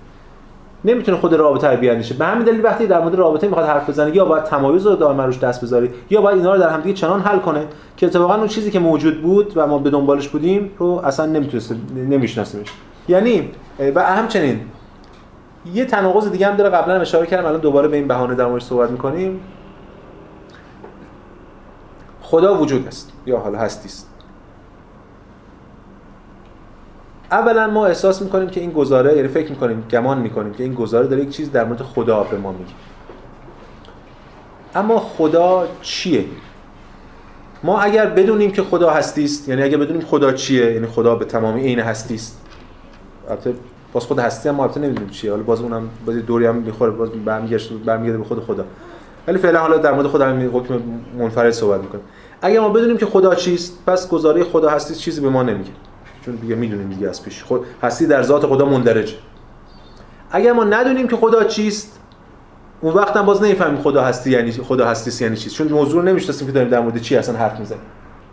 نمی‌تونه 0.86 1.18
خود 1.18 1.34
رابطه 1.34 1.68
رو 1.68 1.78
بیانشه 1.78 2.14
به 2.14 2.26
همین 2.26 2.44
دلیل 2.44 2.66
وقتی 2.66 2.88
در 2.88 3.02
مورد 3.02 3.16
رابطه 3.16 3.48
می‌خواد 3.48 3.66
حرف 3.66 3.90
بزنه 3.90 4.16
یا 4.16 4.26
باید 4.26 4.44
تمایز 4.44 4.88
رو 4.88 4.96
دائما 4.96 5.26
روش 5.26 5.40
دست 5.40 5.62
بذاری 5.62 5.90
یا 6.10 6.22
باید 6.22 6.38
اینا 6.38 6.54
رو 6.54 6.60
در 6.60 6.70
همدیگه 6.70 6.96
چنان 6.96 7.22
حل 7.22 7.40
کنه 7.40 7.66
که 7.98 8.06
اتفاقا 8.06 8.36
اون 8.36 8.48
چیزی 8.48 8.72
که 8.72 8.80
موجود 8.80 9.22
بود 9.22 9.54
و 9.56 9.68
ما 9.68 9.78
به 9.78 9.90
دنبالش 9.90 10.28
بودیم 10.28 10.72
رو 10.78 11.02
اصلا 11.04 11.26
نمی‌تونست 11.26 11.76
نمیشناسیمش. 11.96 12.68
یعنی 13.08 13.50
و 13.96 14.04
همچنین 14.04 14.60
یه 15.74 15.86
تناقض 15.86 16.32
دیگه 16.32 16.48
هم 16.48 16.56
داره. 16.56 16.70
قبلا 16.70 16.96
هم 16.96 17.02
اشاره 17.02 17.26
کردم 17.26 17.46
الان 17.48 17.60
دوباره 17.60 17.88
به 17.88 17.98
این 17.98 18.08
بهانه 18.08 18.36
در 18.36 18.46
موردش 18.46 18.64
صحبت 18.64 18.92
می‌کنیم. 18.92 19.40
خدا 22.30 22.58
وجود 22.58 22.88
است. 22.88 23.12
یا 23.26 23.38
حالا 23.38 23.60
هستی 23.60 23.88
است 23.88 24.10
اولا 27.32 27.68
ما 27.68 27.86
احساس 27.86 28.22
می‌کنیم 28.22 28.50
که 28.50 28.60
این 28.60 28.72
گزاره 28.72 29.16
یعنی 29.16 29.28
فکر 29.28 29.50
می‌کنیم 29.50 29.84
گمان 29.92 30.18
می‌کنیم 30.18 30.54
که 30.54 30.64
این 30.64 30.74
گزاره 30.74 31.08
داره 31.08 31.22
یک 31.22 31.30
چیز 31.30 31.52
در 31.52 31.66
مورد 31.66 31.82
خدا 31.82 32.24
به 32.24 32.38
ما 32.38 32.52
میگه. 32.52 32.72
اما 34.76 35.00
خدا 35.00 35.68
چیه؟ 35.82 36.26
ما 37.64 37.80
اگر 37.80 38.06
بدونیم 38.06 38.52
که 38.52 38.64
خدا 38.64 38.90
هستی 38.90 39.24
است 39.24 39.50
یعنی 39.50 39.64
اگر 39.64 39.78
بدونیم 39.78 40.02
خدا 40.02 40.34
چیه 40.34 40.74
یعنی 40.74 40.88
خدا 40.88 41.16
به 41.16 41.26
تمامی 41.26 41.62
عین 41.62 41.80
هستی 41.80 42.16
است 42.16 42.42
البته 43.30 43.54
باز 43.94 44.04
خود 44.04 44.20
هستی 44.20 44.50
هم 44.50 44.56
ما 44.56 44.64
البته 44.64 44.80
نمی‌دونیم 44.80 45.10
چیه. 45.10 45.32
حالا 45.32 45.44
باز 45.44 45.62
اونم 45.62 45.90
باز 46.06 46.16
دوری 46.16 46.46
هم 46.46 46.56
می‌خوره 46.56 46.92
باز 46.92 47.10
برمیگرده 47.86 48.18
به 48.18 48.24
خود 48.24 48.44
خدا. 48.44 48.66
ولی 49.28 49.38
فعلا 49.38 49.60
حالا 49.60 49.78
در 49.78 49.94
مورد 49.94 50.08
خدا 50.08 50.28
همین 50.28 50.48
حکم 50.48 50.82
منفرد 51.18 51.52
صحبت 51.52 51.82
می‌کنیم 51.82 52.04
اگر 52.42 52.60
ما 52.60 52.70
بدونیم 52.70 52.98
که 52.98 53.06
خدا 53.06 53.36
چیست 53.36 53.78
پس 53.88 54.10
گزاره 54.10 54.44
خدا 54.44 54.70
هستی 54.70 54.96
چیزی 54.96 55.22
به 55.22 55.30
ما 55.30 55.44
نمیگه. 55.44 55.72
چون 56.26 56.36
دیگه 56.36 56.56
می‌دونیم 56.56 56.90
دیگه 56.90 57.10
از 57.10 57.24
پیش. 57.24 57.44
خود 57.44 57.66
هستی 57.84 58.08
در 58.08 58.24
ذات 58.24 58.46
خدا 58.46 58.66
مندرجه. 58.66 59.16
اگر 60.32 60.54
ما 60.54 60.64
ندونیم 60.64 61.08
که 61.08 61.16
خدا 61.16 61.44
چیست 61.44 62.00
اون 62.82 62.94
وقت 62.94 63.18
هم 63.18 63.26
باز 63.26 63.44
نمی‌فهمیم 63.44 63.82
خدا 63.82 64.02
هستی 64.02 64.32
یعنی 64.32 64.52
خدا 64.52 64.88
هستی 64.88 65.24
یعنی 65.24 65.38
چیست. 65.38 65.56
چون 65.56 65.68
موضوع 65.68 66.02
رو 66.02 66.08
نمی‌شناسیم 66.08 66.48
که 66.48 66.54
داریم 66.54 66.70
در 66.70 66.80
مورد 66.80 66.98
چی 66.98 67.16
اصلا 67.16 67.38
حرف 67.38 67.60
می‌زنیم. 67.60 67.82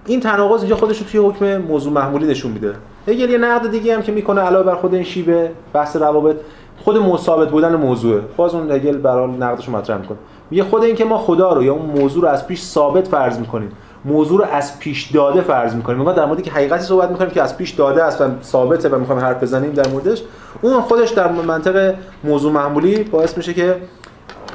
این 0.07 0.21
تناقض 0.21 0.61
اینجا 0.61 0.77
خودش 0.77 0.99
رو 0.99 1.07
توی 1.07 1.21
حکم 1.21 1.57
موضوع 1.57 1.93
محمولی 1.93 2.27
نشون 2.27 2.53
میده. 2.53 2.75
هگل 3.09 3.31
یه 3.31 3.39
نقد 3.39 3.71
دیگه 3.71 3.95
هم 3.95 4.03
که 4.03 4.13
می‌کنه 4.13 4.41
علاوه 4.41 4.67
بر 4.67 4.75
خود 4.75 4.95
این 4.95 5.05
شیوه 5.05 5.51
بحث 5.73 5.97
روابط 5.97 6.37
خود 6.85 6.97
مثابت 6.97 7.51
بودن 7.51 7.77
موضوعه. 7.77 8.21
باز 8.37 8.55
اون 8.55 8.71
هگل 8.71 8.97
برای 8.97 9.31
نقدش 9.31 9.69
مطرح 9.69 9.99
می‌کنه. 9.99 10.19
میگه 10.51 10.65
خود 10.65 10.85
این 10.85 10.97
که 10.97 11.05
ما 11.05 11.19
خدا 11.19 11.53
رو 11.53 11.63
یا 11.63 11.73
اون 11.73 12.01
موضوع 12.01 12.23
رو 12.23 12.29
از 12.29 12.47
پیش 12.47 12.63
ثابت 12.63 13.09
فرض 13.09 13.39
می‌کنیم. 13.39 13.71
موضوع 14.05 14.39
رو 14.39 14.45
از 14.53 14.79
پیش 14.79 15.11
داده 15.11 15.41
فرض 15.41 15.75
می‌کنیم. 15.75 15.99
ما 15.99 16.13
در 16.13 16.25
موردی 16.25 16.43
که 16.43 16.51
حقیقتی 16.51 16.85
صحبت 16.85 17.11
می‌کنیم 17.11 17.31
که 17.31 17.43
از 17.43 17.57
پیش 17.57 17.71
داده 17.71 18.03
است 18.03 18.21
و 18.21 18.25
ثابته 18.43 18.89
و 18.89 18.99
می‌خوایم 18.99 19.21
حرف 19.21 19.43
بزنیم 19.43 19.73
در 19.73 19.89
موردش 19.89 20.23
اون 20.63 20.81
خودش 20.81 21.11
در 21.11 21.33
منطق 21.33 21.95
موضوع 22.25 22.53
معمولی 22.53 23.03
باعث 23.03 23.37
میشه 23.37 23.55
که 23.55 23.77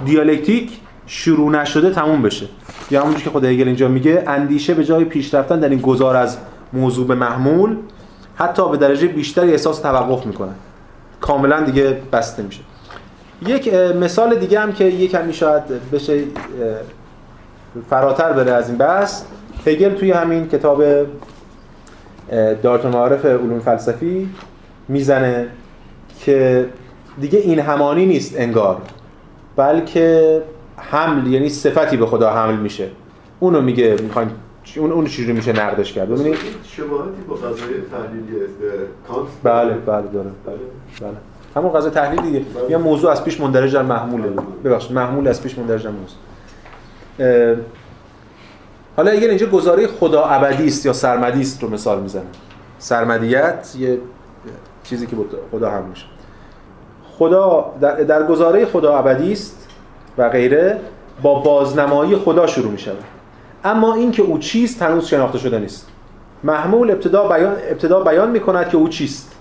دیالکتیک 0.06 0.72
شروع 1.06 1.52
نشده 1.52 1.90
تموم 1.90 2.22
بشه. 2.22 2.46
یا 2.92 3.02
همونجوری 3.02 3.24
که 3.24 3.30
خود 3.30 3.46
هگل 3.46 3.68
اینجا 3.68 3.88
میگه 3.88 4.24
اندیشه 4.28 4.74
به 4.74 4.84
جای 4.84 5.06
پیش 5.06 5.34
رفتن 5.34 5.60
در 5.60 5.70
این 5.70 5.80
گذار 5.80 6.16
از 6.16 6.38
موضوع 6.74 7.08
به 7.08 7.16
محمول 7.16 7.76
حتی 8.36 8.70
به 8.70 8.78
درجه 8.78 9.08
بیشتری 9.08 9.52
احساس 9.52 9.80
توقف 9.80 10.26
می‌کنه. 10.26 10.52
کاملا 11.22 11.62
دیگه 11.62 11.98
بسته 12.12 12.44
میشه. 12.44 12.62
یک 13.48 13.74
مثال 13.74 14.36
دیگه 14.36 14.60
هم 14.60 14.74
که 14.74 14.84
یکمی 14.84 15.34
شاید 15.34 15.64
بشه 15.92 16.24
فراتر 17.90 18.34
بره 18.34 18.52
از 18.52 18.70
این 18.70 18.78
بحث 18.78 19.24
هگل 19.66 19.96
توی 19.96 20.12
همین 20.12 20.48
کتاب 20.48 20.84
دارت 22.64 22.86
معارف 22.86 23.26
علوم 23.26 23.60
فلسفی 23.60 24.30
می‌زنه 24.88 25.48
که 26.20 26.66
دیگه 27.22 27.40
این 27.40 27.60
همانی 27.60 28.06
نیست 28.06 28.34
انگار 28.38 28.78
بلکه 29.56 30.42
حمل 30.78 31.28
یعنی 31.28 31.50
صفتی 31.50 31.98
به 31.98 32.06
خدا 32.06 32.30
حمل 32.30 32.56
میشه. 32.56 32.88
اونو 33.40 33.62
میگه 33.62 33.96
می‌خوایم 34.02 34.32
اون 34.78 34.92
اون 34.92 35.06
چجوری 35.06 35.34
میشه 35.34 35.54
نقدش 35.54 35.94
کرد. 35.94 36.10
ببینید. 36.10 36.36
شباهتی 36.64 37.22
با 37.28 37.36
قضیه 37.36 37.66
تحلیلی 37.92 38.46
کانت؟ 39.08 39.28
بله 39.44 39.74
بله 39.74 40.08
داره. 40.14 40.30
بله. 40.46 40.56
بله. 41.02 41.18
همون 41.56 41.74
قضیه 41.74 41.92
تحلیل 41.92 42.22
دیگه. 42.22 42.42
یه 42.70 42.78
موضوع 42.78 43.12
از 43.12 43.24
پیش 43.24 43.42
مندرج 43.42 43.74
در 43.74 43.82
محموله 43.82 44.30
ببخشید 44.64 44.92
محمول 44.92 45.28
از 45.28 45.44
پیش 45.44 45.58
مندرج 45.58 45.84
در 45.84 45.90
موضوع 45.90 46.18
حالا 48.98 49.12
اگر 49.12 49.28
اینجا 49.28 49.46
گزاره 49.46 49.88
خدا 49.88 50.24
ابدی 50.24 50.68
است 50.68 50.86
یا 50.86 50.94
سرمدی 50.94 51.42
است 51.42 51.64
رو 51.64 51.70
مثال 51.70 52.02
می‌زنه 52.02 52.24
سرمدیت 52.80 53.74
یه 53.80 53.98
چیزی 54.84 55.08
که 55.08 55.16
خدا 55.52 55.72
هم 55.72 55.84
میشه. 55.84 56.06
خدا 57.18 57.74
در, 57.82 57.96
در 57.96 58.24
گزاره 58.24 58.66
خدا 58.66 58.98
ابدی 58.98 59.32
است 59.34 59.68
و 60.18 60.30
غیره 60.30 60.80
با 61.22 61.40
بازنمایی 61.40 62.16
خدا 62.16 62.48
شروع 62.48 62.72
میشه 62.72 62.92
اما 63.64 63.94
اینکه 63.94 64.24
او 64.24 64.38
چیست 64.38 64.82
هنوز 64.82 65.06
شناخته 65.06 65.38
شده 65.38 65.60
نیست. 65.60 65.88
محمول 66.44 66.92
ابتدا 66.92 67.28
بیان 67.28 67.56
ابتدا 67.70 68.04
بیان 68.04 68.32
می‌کند 68.32 68.70
که 68.70 68.78
او 68.78 68.88
چیست. 68.88 69.36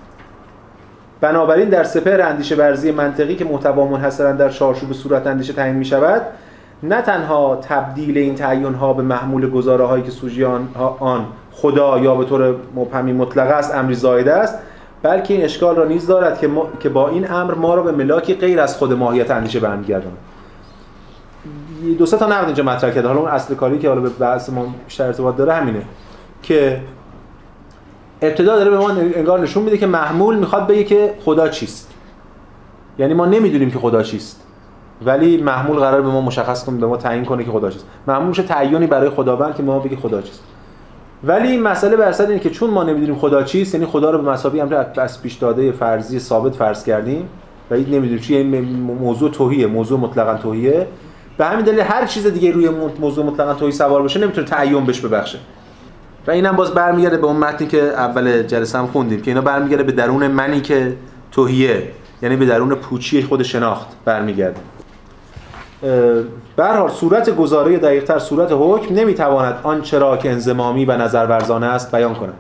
بنابراین 1.21 1.69
در 1.69 1.85
سپهر 1.85 2.21
اندیشه 2.21 2.57
ورزی 2.57 2.93
منطقی 2.93 3.37
که 3.37 3.45
محتوا 3.45 3.87
منحصرا 3.87 4.33
در 4.33 4.49
چارچوب 4.49 4.93
صورت 4.93 5.27
اندیشه 5.27 5.53
تعیین 5.53 5.77
می 5.77 5.85
شود 5.85 6.23
نه 6.83 7.03
تنها 7.03 7.57
تبدیل 7.57 8.19
این 8.19 8.35
تعیین 8.35 8.75
ها 8.75 8.93
به 8.93 9.03
محمول 9.03 9.51
گزاره 9.51 9.85
هایی 9.85 10.03
که 10.03 10.11
سوژیان 10.11 10.69
آن 11.01 11.27
خدا 11.53 11.99
یا 11.99 12.15
به 12.15 12.25
طور 12.25 12.55
مبهمی 12.77 13.13
مطلق 13.13 13.51
است 13.51 13.75
امری 13.75 13.95
زایده 13.95 14.35
است 14.35 14.59
بلکه 15.03 15.35
این 15.35 15.45
اشکال 15.45 15.77
را 15.77 15.85
نیز 15.85 16.07
دارد 16.07 16.41
که, 16.41 16.51
که 16.81 16.89
با 16.89 17.09
این 17.09 17.31
امر 17.31 17.55
ما 17.55 17.75
را 17.75 17.83
به 17.83 17.93
ملاکی 17.93 18.35
غیر 18.35 18.61
از 18.61 18.77
خود 18.77 18.93
ماهیت 18.93 19.31
اندیشه 19.31 19.61
برمیگرداند 19.61 20.17
دو 21.99 22.07
سه 22.07 22.17
تا 22.17 22.27
نقد 22.27 22.45
اینجا 22.45 22.65
مطرح 22.65 22.91
کرده. 22.91 23.09
حالا 23.09 23.21
اون 23.21 23.29
اصل 23.29 23.55
کاری 23.55 23.79
که 23.79 23.89
حالا 23.89 24.01
به 24.01 24.09
بحث 24.09 24.51
ما 24.51 24.75
بیشتر 24.85 25.05
ارتباط 25.07 25.37
داره 25.37 25.53
همینه 25.53 25.83
که 26.43 26.81
ابتدا 28.23 28.57
داره 28.57 28.71
به 28.71 28.79
ما 28.79 28.91
انگار 28.91 29.41
نشون 29.41 29.63
میده 29.63 29.79
که 29.79 29.87
محمول 29.87 30.37
می‌خواد 30.37 30.67
بگه 30.67 30.85
که 30.85 31.15
خدا 31.25 31.49
چیست. 31.49 31.91
یعنی 32.99 33.15
ما 33.15 33.27
نمی‌دونیم 33.27 33.71
که 33.71 33.79
خدا 33.79 34.03
چیست. 34.03 34.48
ولی 35.07 35.37
محمول 35.37 35.79
قرار 35.79 36.03
به 36.03 36.09
ما 36.09 36.21
مشخص 36.21 36.65
کنه 36.65 36.81
به 36.81 36.87
ما 36.87 36.97
تعیین 36.97 37.25
کنه 37.25 37.45
که 37.45 37.51
خدا 37.51 37.71
چیست. 37.71 37.87
محمول 38.07 38.29
میشه 38.29 38.43
تعیینی 38.43 38.87
برای 38.87 39.11
خداوند 39.11 39.55
که 39.55 39.63
ما 39.63 39.79
بگه 39.79 39.97
خدا 39.97 40.23
چیست. 40.23 40.43
ولی 41.25 41.59
مسئله 41.59 41.97
بر 41.97 42.09
اساس 42.09 42.29
اینه 42.29 42.41
که 42.41 42.51
چون 42.51 42.71
ما 42.71 42.85
نمی‌دونیم 42.85 43.15
خدا 43.15 43.43
چیست 43.43 43.75
یعنی 43.75 43.87
خدا 43.87 44.11
رو 44.11 44.19
به 44.23 44.31
مسابقه 44.31 44.63
امر 44.63 44.85
از 44.97 45.23
پیش 45.23 45.35
داده 45.35 45.73
فرضی 45.73 46.19
ثابت 46.19 46.55
فرض 46.55 46.85
کردیم 46.85 47.29
و 47.71 47.75
این 47.75 47.87
نمی‌دونیم 47.87 48.19
چی 48.19 48.37
این 48.37 48.65
موضوع 48.83 49.31
توهیه 49.31 49.67
موضوع 49.67 50.01
مطلقاً 50.01 50.35
توهیه. 50.35 50.87
به 51.39 51.45
همین 51.45 51.65
دلیل 51.65 51.81
هر 51.81 52.07
چیز 52.07 52.27
دیگه 52.27 52.53
روی 52.53 52.69
موضوع 53.01 53.25
مطلقاً 53.27 53.55
توهی 53.55 53.73
سوار 53.73 54.03
باشه 54.03 54.21
نمی‌تونه 54.21 54.47
تعیین 54.47 54.85
بهش 54.85 55.01
ببخشه. 55.01 55.39
و 56.27 56.31
اینم 56.31 56.57
باز 56.57 56.75
برمیگرده 56.75 57.17
به 57.17 57.27
اون 57.27 57.37
متنی 57.37 57.67
که 57.67 57.83
اول 57.83 58.43
جلسه 58.43 58.79
هم 58.79 58.87
خوندیم 58.87 59.21
که 59.21 59.31
اینا 59.31 59.41
برمیگرده 59.41 59.83
به 59.83 59.93
درون 59.93 60.27
منی 60.27 60.61
که 60.61 60.97
توهیه 61.33 61.83
یعنی 62.23 62.37
به 62.37 62.47
درون 62.47 62.75
پوچی 62.75 63.23
خود 63.23 63.43
شناخت 63.43 63.87
برمیگرده. 64.05 64.61
به 66.57 66.65
حال 66.65 66.89
صورت 66.89 67.37
گزاره 67.37 67.77
دقیقتر 67.77 68.19
صورت 68.19 68.49
حکم 68.53 68.95
نمی‌تواند 68.95 69.61
آنچه 69.63 69.99
را 69.99 70.17
که 70.17 70.31
انزمامی 70.31 70.85
و 70.85 70.97
نظر 70.97 71.27
ورزانه 71.27 71.67
است 71.67 71.95
بیان 71.95 72.15
کند. 72.15 72.35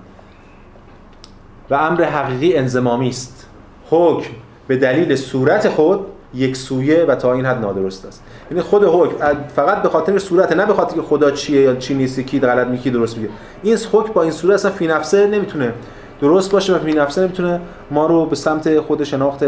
و 1.70 1.74
امر 1.74 2.04
حقیقی 2.04 2.56
انزمامی 2.56 3.08
است. 3.08 3.46
حکم 3.90 4.30
به 4.66 4.76
دلیل 4.76 5.16
صورت 5.16 5.68
خود 5.68 6.06
یک 6.34 6.56
سویه 6.56 7.04
و 7.04 7.14
تا 7.14 7.32
این 7.32 7.46
حد 7.46 7.60
نادرست 7.60 8.06
است. 8.06 8.22
یعنی 8.50 8.62
خود 8.62 8.84
حکم 8.84 9.36
فقط 9.56 9.82
به 9.82 9.88
خاطر 9.88 10.18
صورت 10.18 10.52
نه 10.52 10.66
به 10.66 10.74
خاطر 10.74 10.94
که 10.94 11.02
خدا 11.02 11.30
چیه 11.30 11.60
یا 11.60 11.76
چی 11.76 11.94
نیست 11.94 12.20
کی 12.20 12.40
غلط 12.40 12.66
میگه 12.66 12.90
درست 12.90 13.16
میگه. 13.16 13.28
این 13.62 13.78
حکم 13.92 14.12
با 14.12 14.22
این 14.22 14.30
صورت 14.30 14.54
اصلا 14.54 14.70
فی 14.70 14.86
نفسه 14.86 15.26
نمی‌تونه 15.26 15.72
درست 16.20 16.52
باشه 16.52 16.76
و 16.76 16.78
فی 16.78 16.92
نفسه 16.92 17.22
نمی‌تونه 17.22 17.60
ما 17.90 18.06
رو 18.06 18.26
به 18.26 18.36
سمت 18.36 18.80
خود 18.80 19.04
شناخت 19.04 19.44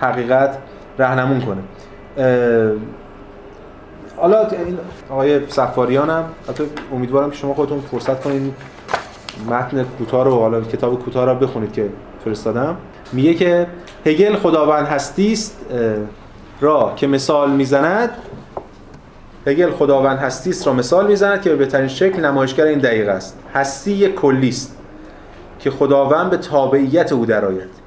حقیقت 0.00 0.58
راهنمون 0.98 1.40
کنه. 1.40 1.62
حالا 4.24 4.48
این 4.48 4.78
آقای 5.10 5.40
صفاریان 5.48 6.10
هم 6.10 6.24
امیدوارم 6.92 7.30
که 7.30 7.36
شما 7.36 7.54
خودتون 7.54 7.80
فرصت 7.80 8.22
کنید 8.22 8.54
متن 9.50 9.84
کوتاه 9.98 10.24
رو 10.24 10.38
حالا 10.38 10.60
کتاب 10.60 11.04
کوتاه 11.04 11.24
رو 11.24 11.34
بخونید 11.34 11.72
که 11.72 11.88
فرستادم. 12.24 12.76
میگه 13.12 13.34
که 13.34 13.66
هگل 14.06 14.36
خداوند 14.36 14.86
هستی 14.86 15.32
است 15.32 15.60
را 16.60 16.92
که 16.96 17.06
مثال 17.06 17.50
می‌زند. 17.50 18.10
هگل 19.46 19.70
خداوند 19.70 20.18
هستی 20.18 20.50
است 20.50 20.66
را 20.66 20.72
مثال 20.72 21.06
می‌زند 21.06 21.42
که 21.42 21.50
به 21.50 21.56
بهترین 21.56 21.88
شکل 21.88 22.24
نمایشگر 22.24 22.64
این 22.64 22.78
دقیقه 22.78 23.10
است. 23.10 23.38
هستی 23.54 24.08
کلی 24.08 24.48
است 24.48 24.76
که 25.58 25.70
خداوند 25.70 26.30
به 26.30 26.36
تابعیت 26.36 27.12
او 27.12 27.26
درآید. 27.26 27.83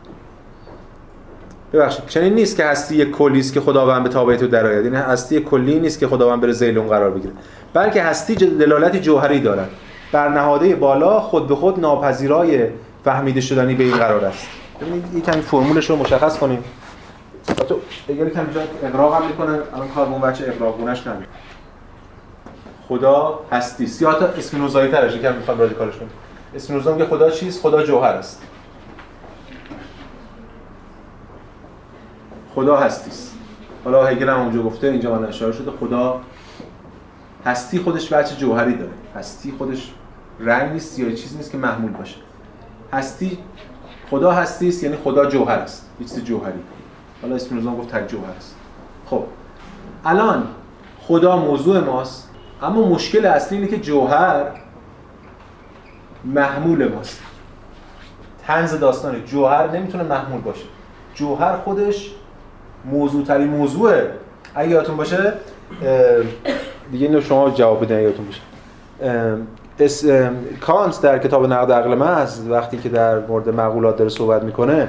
ببخشید 1.74 2.06
چنین 2.08 2.34
نیست 2.34 2.58
که 2.58 2.66
هستی 2.66 3.06
کلی 3.06 3.40
است 3.40 3.54
که 3.54 3.62
خداوند 3.62 4.04
به 4.04 4.10
تابعیت 4.10 4.44
او 4.44 4.50
درآید. 4.50 4.86
یعنی 4.86 4.98
هستی 4.98 5.40
کلی 5.40 5.80
نیست 5.80 6.00
که 6.00 6.08
خداوند 6.08 6.42
بره 6.42 6.52
ذیل 6.52 6.78
اون 6.78 6.88
قرار 6.88 7.12
بگیره. 7.12 7.34
بلکه 7.74 8.04
هستی 8.04 8.36
دلالتی 8.36 9.00
جوهری 9.00 9.40
دارد. 9.40 9.70
بر 10.12 10.30
نهاده 10.30 10.76
بالا 10.76 11.20
خود 11.20 11.48
به 11.48 11.56
خود 11.56 11.80
ناپذیرای 11.80 12.68
فهمیده 13.06 13.42
شدنی 13.42 13.76
به 13.76 13.84
این 13.84 13.98
قرار 13.98 14.26
است. 14.26 14.48
ببینید 14.82 15.16
یک 15.16 15.26
کمی 15.26 15.42
فرمولش 15.42 15.90
رو 15.90 15.96
مشخص 15.96 16.38
کنیم. 16.38 16.64
تو 17.70 17.80
اگر 18.10 18.30
کمی 18.30 18.54
جا 18.54 18.62
اقراق 18.84 19.14
هم 19.14 19.28
می‌کنه. 19.28 19.60
الان 19.76 19.88
کارمون 19.96 20.22
بچه 20.22 20.46
اقراقونش 20.48 21.08
نمید 21.08 21.28
خدا 22.88 23.40
هستی 23.52 23.88
یا 24.02 24.12
حتی 24.12 24.26
ترش 24.92 25.16
یکم 25.16 25.36
می‌خوام 25.36 25.60
رادیکالش 25.60 25.96
کنیم 25.96 26.10
اسم 26.56 26.74
نوزا 26.74 26.94
میگه 26.94 27.06
خدا 27.06 27.30
چیست؟ 27.30 27.62
خدا 27.62 27.84
جوهر 27.84 28.14
است. 28.14 28.42
خدا 32.58 32.78
هستی 32.78 33.10
است 33.10 33.36
حالا 33.84 34.06
هگل 34.06 34.30
هم 34.30 34.40
اونجا 34.40 34.64
گفته 34.64 34.88
اینجا 34.88 35.20
من 35.20 35.28
اشاره 35.28 35.52
شده 35.52 35.72
خدا 35.72 36.22
هستی 37.46 37.80
خودش 37.80 38.14
بچه 38.14 38.36
جوهری 38.36 38.76
داره. 38.76 38.92
هستی 39.16 39.54
خودش 39.58 39.92
رنگ 40.40 40.72
نیست 40.72 41.00
یا 41.00 41.12
چیز 41.12 41.38
نیست 41.38 41.52
که 41.52 41.58
محمول 41.58 41.92
باشه. 41.92 42.16
هستی 42.94 43.38
خدا 44.10 44.32
هستی 44.32 44.68
است 44.68 44.84
یعنی 44.84 44.98
خدا 45.04 45.26
جوهر 45.26 45.60
است. 45.60 45.90
یه 46.00 46.08
چیز 46.08 46.24
جوهری. 46.24 46.60
حالا 47.22 47.36
نظام 47.36 47.78
گفت 47.78 47.96
تک 47.96 48.08
جوهر 48.08 48.32
است. 48.38 48.56
خب 49.06 49.24
الان 50.06 50.48
خدا 51.02 51.38
موضوع 51.38 51.80
ماست 51.80 52.30
اما 52.62 52.90
مشکل 52.90 53.26
اصلی 53.26 53.58
اینه 53.58 53.70
که 53.70 53.78
جوهر 53.78 54.46
محمول 56.26 56.88
ماست. 56.88 57.22
تنز 58.48 58.74
داستانه. 58.74 59.22
جوهر 59.22 59.72
نمی‌تونه 59.72 60.04
محمول 60.04 60.42
باشه. 60.42 60.66
جوهر 61.16 61.58
خودش 61.58 62.12
موضوع 62.92 63.24
تری 63.24 63.46
موضوعه. 63.46 64.12
اگه 64.56 64.70
یادتون 64.70 64.98
باشه 64.98 65.34
دیگه 66.92 67.08
اینو 67.08 67.22
شما 67.22 67.50
جواب 67.50 67.84
بدین 67.84 68.00
یادتون 68.00 68.26
باشه. 68.26 68.42
اس... 69.80 70.06
کانت 70.62 71.02
در 71.02 71.20
کتاب 71.20 71.46
نقد 71.46 71.72
عقل 71.72 71.96
محض 71.96 72.48
وقتی 72.50 72.78
که 72.78 72.90
در 72.90 73.20
مورد 73.20 73.50
مقولات 73.50 73.98
داره 73.98 74.10
صحبت 74.10 74.44
می‌کنه 74.44 74.88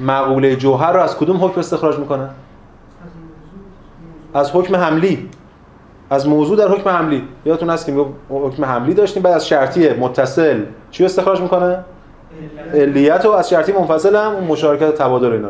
مقوله 0.00 0.56
جوهر 0.56 0.92
رو 0.92 1.00
از 1.00 1.16
کدوم 1.16 1.44
حکم 1.44 1.60
استخراج 1.60 1.98
می‌کنه؟ 1.98 2.28
از 4.34 4.50
حکم 4.50 4.76
حملی. 4.76 5.28
از 6.10 6.28
موضوع 6.28 6.56
در 6.56 6.68
حکم 6.68 6.90
حملی. 6.90 7.28
یادتون 7.44 7.70
هست 7.70 7.86
که 7.86 8.04
حکم 8.28 8.64
حملی 8.64 8.94
داشتیم 8.94 9.22
بعد 9.22 9.34
از 9.34 9.48
شرطی 9.48 9.90
متصل 9.90 10.62
چی 10.90 11.04
استخراج 11.04 11.40
می‌کنه؟ 11.40 11.78
علیت. 12.74 13.24
و 13.24 13.30
از 13.30 13.48
شرطی 13.48 13.72
منفصل 13.72 14.16
هم 14.16 14.32
مشارکت 14.32 14.94
تبادل 14.94 15.32
اینا. 15.32 15.48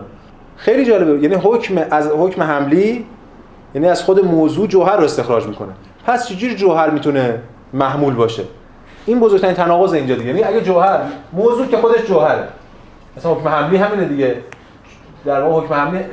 خیلی 0.62 0.84
جالبه. 0.84 1.18
یعنی 1.22 1.34
حکم 1.34 1.74
از 1.90 2.10
حکم 2.10 2.42
حملی 2.42 3.06
یعنی 3.74 3.88
از 3.88 4.02
خود 4.02 4.24
موضوع 4.24 4.66
جوهر 4.66 4.96
رو 4.96 5.04
استخراج 5.04 5.46
می‌کنه. 5.46 5.72
پس 6.06 6.26
چجوری 6.28 6.54
جوهر 6.54 6.90
می‌تونه 6.90 7.38
محمول 7.72 8.14
باشه؟ 8.14 8.42
این 9.06 9.20
بزرگترین 9.20 9.54
تناقض 9.54 9.92
اینجا 9.92 10.14
دیگه. 10.14 10.26
یعنی 10.26 10.44
اگه 10.44 10.60
جوهر 10.60 11.00
موضوع 11.32 11.66
که 11.66 11.76
خودش 11.76 12.06
جوهره. 12.06 12.48
مثلا 13.16 13.34
حکم 13.34 13.48
حملی 13.48 13.76
همینه 13.76 14.04
دیگه. 14.04 14.36
در 15.24 15.42
واقع 15.42 15.64
حکم 15.64 15.74
حملی 15.74 16.04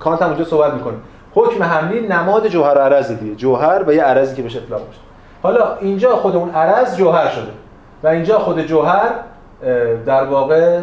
کانت 0.00 0.22
هم 0.22 0.28
اونجا 0.28 0.44
صحبت 0.44 0.74
می‌کنه. 0.74 0.94
حکم 1.34 1.62
حملی 1.62 2.00
نماد 2.00 2.48
جوهر 2.48 2.78
عرض 2.78 3.12
دیگه. 3.12 3.34
جوهر 3.34 3.84
و 3.86 3.94
یه 3.94 4.02
عرضی 4.02 4.36
که 4.36 4.42
بهش 4.42 4.56
اطلاق 4.56 4.80
میشه. 4.88 5.00
حالا 5.42 5.76
اینجا 5.80 6.16
خود 6.16 6.36
اون 6.36 6.50
عرض 6.50 6.96
جوهر 6.96 7.28
شده. 7.28 7.52
و 8.02 8.08
اینجا 8.08 8.38
خود 8.38 8.62
جوهر 8.62 9.10
در 10.06 10.24
واقع 10.24 10.80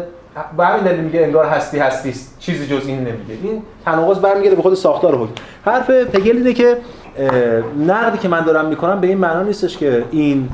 به 0.56 0.66
همین 0.66 0.84
دلیل 0.84 1.00
میگه 1.00 1.20
انگار 1.20 1.44
هستی 1.44 1.78
هستی. 1.78 2.14
چیزی 2.38 2.66
جز 2.66 2.86
این 2.86 2.98
نمیگه. 2.98 3.34
این 3.42 3.62
تناقض 3.84 4.18
برمیگرده 4.18 4.56
به 4.56 4.62
خود 4.62 4.74
ساختار 4.74 5.14
حکم. 5.14 5.32
حرف 5.64 5.90
هگل 5.90 6.36
اینه 6.36 6.52
که 6.52 6.76
نقدی 7.86 8.18
که 8.18 8.28
من 8.28 8.44
دارم 8.44 8.66
می‌کنم 8.66 9.00
به 9.00 9.06
این 9.06 9.18
معنا 9.18 9.42
نیستش 9.42 9.76
که 9.76 10.04
این 10.10 10.48